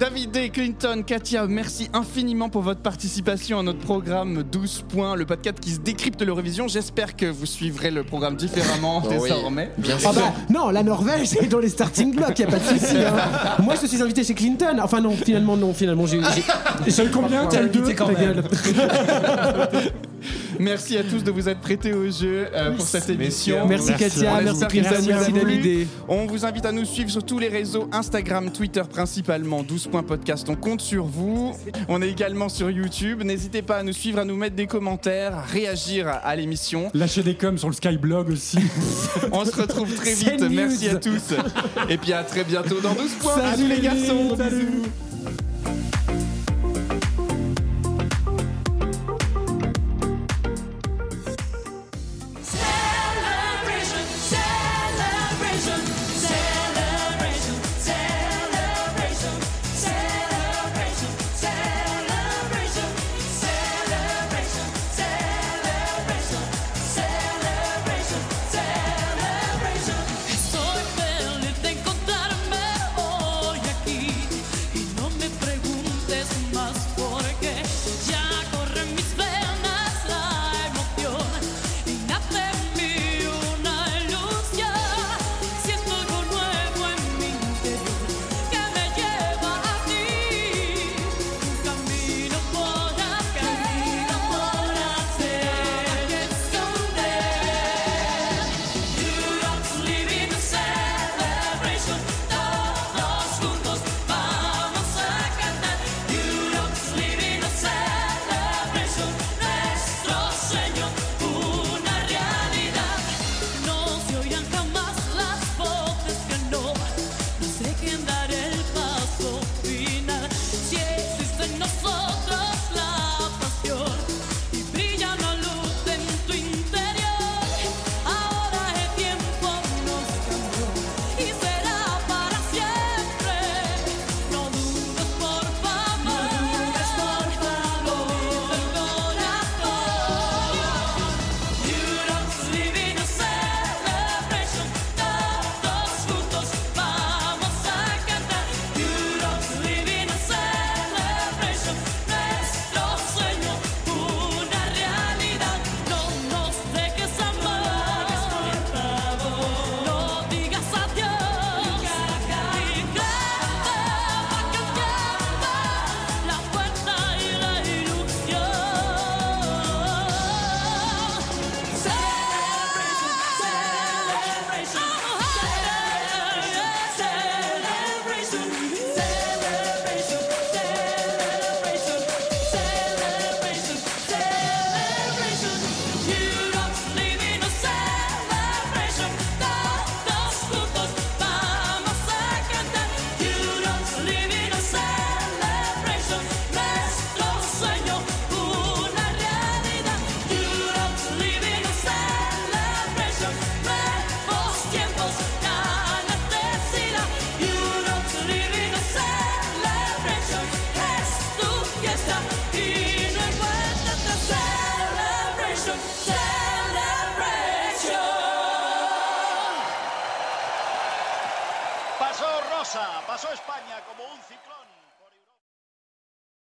David, 0.00 0.50
Clinton, 0.52 1.02
Katia, 1.06 1.46
merci 1.46 1.90
infiniment 1.92 2.48
pour 2.48 2.62
votre 2.62 2.80
participation 2.80 3.58
à 3.58 3.62
notre 3.62 3.80
programme 3.80 4.42
12 4.50 4.86
points, 4.88 5.14
le 5.14 5.26
podcast 5.26 5.60
qui 5.60 5.72
se 5.72 5.78
décrypte 5.80 6.22
l'Eurovision. 6.22 6.68
J'espère 6.68 7.16
que 7.16 7.26
vous 7.26 7.44
suivrez 7.44 7.90
le 7.90 8.02
programme 8.02 8.34
différemment 8.34 9.02
Oui. 9.10 9.28
désormais. 9.28 9.70
Bien 9.76 9.96
Ah 9.98 10.00
sûr. 10.00 10.12
bah 10.14 10.32
non, 10.48 10.70
la 10.70 10.82
Norvège 10.82 11.34
est 11.34 11.48
dans 11.48 11.58
les 11.58 11.68
starting 11.68 12.14
blocks, 12.16 12.38
y 12.38 12.44
a 12.44 12.46
pas 12.46 12.58
de 12.58 12.64
souci. 12.78 12.96
hein. 12.96 13.58
Moi 13.62 13.74
je 13.80 13.86
suis 13.86 14.00
invité 14.00 14.24
chez 14.24 14.32
Clinton. 14.32 14.78
Enfin 14.82 15.02
non, 15.02 15.10
finalement 15.12 15.58
non, 15.58 15.74
finalement 15.74 16.06
j'ai. 16.06 16.16
eu 17.04 17.10
combien 17.12 17.44
T'as 17.44 17.62
eu 17.64 17.68
deux 17.68 17.82
Ta 17.82 17.92
gueule. 18.14 18.42
Merci 20.58 20.98
à 20.98 21.02
tous 21.02 21.24
de 21.24 21.30
vous 21.30 21.48
être 21.48 21.60
prêtés 21.60 21.94
au 21.94 22.04
jeu 22.10 22.46
euh, 22.54 22.72
pour 22.76 22.86
cette 22.86 23.08
émission. 23.08 23.66
Merci 23.66 23.94
Katia, 23.94 24.32
On 24.38 24.42
merci 24.42 24.54
que 24.54 24.60
ça 24.60 24.66
Clinton, 24.68 25.04
merci. 25.08 25.32
David. 25.32 25.86
On 26.08 26.26
vous 26.26 26.44
invite 26.44 26.66
à 26.66 26.72
nous 26.72 26.84
suivre 26.84 27.10
sur 27.10 27.22
tous 27.24 27.38
les 27.38 27.48
réseaux 27.48 27.88
Instagram, 27.92 28.50
Twitter 28.50 28.82
principalement, 28.90 29.62
12 29.62 29.86
On 30.48 30.56
compte 30.56 30.80
sur 30.80 31.04
vous. 31.04 31.52
On 31.88 32.00
est 32.02 32.08
également 32.08 32.48
sur 32.48 32.70
YouTube. 32.70 33.22
N'hésitez 33.22 33.62
pas 33.62 33.78
à 33.78 33.82
nous 33.82 33.92
suivre, 33.92 34.18
à 34.18 34.24
nous 34.24 34.36
mettre 34.36 34.56
des 34.56 34.66
commentaires, 34.66 35.36
à 35.36 35.42
réagir 35.42 36.08
à, 36.08 36.36
l'émission. 36.36 36.90
Lâchez 36.94 37.22
des 37.22 37.34
coms 37.34 37.58
sur 37.58 37.68
le 37.68 37.74
Skyblog 37.74 38.30
aussi. 38.30 38.58
On 39.32 39.44
se 39.44 39.60
retrouve 39.60 39.94
très 39.94 40.14
vite. 40.14 40.42
Merci 40.50 40.88
à 40.88 40.96
tous. 40.96 41.34
Et 41.88 41.96
puis 41.96 42.12
à 42.12 42.22
très 42.22 42.44
bientôt 42.44 42.80
dans 42.80 42.94
12 42.94 43.14
points. 43.20 43.34
Salut 43.36 43.68
les 43.68 43.80
garçons. 43.80 44.36
salut. 44.36 44.82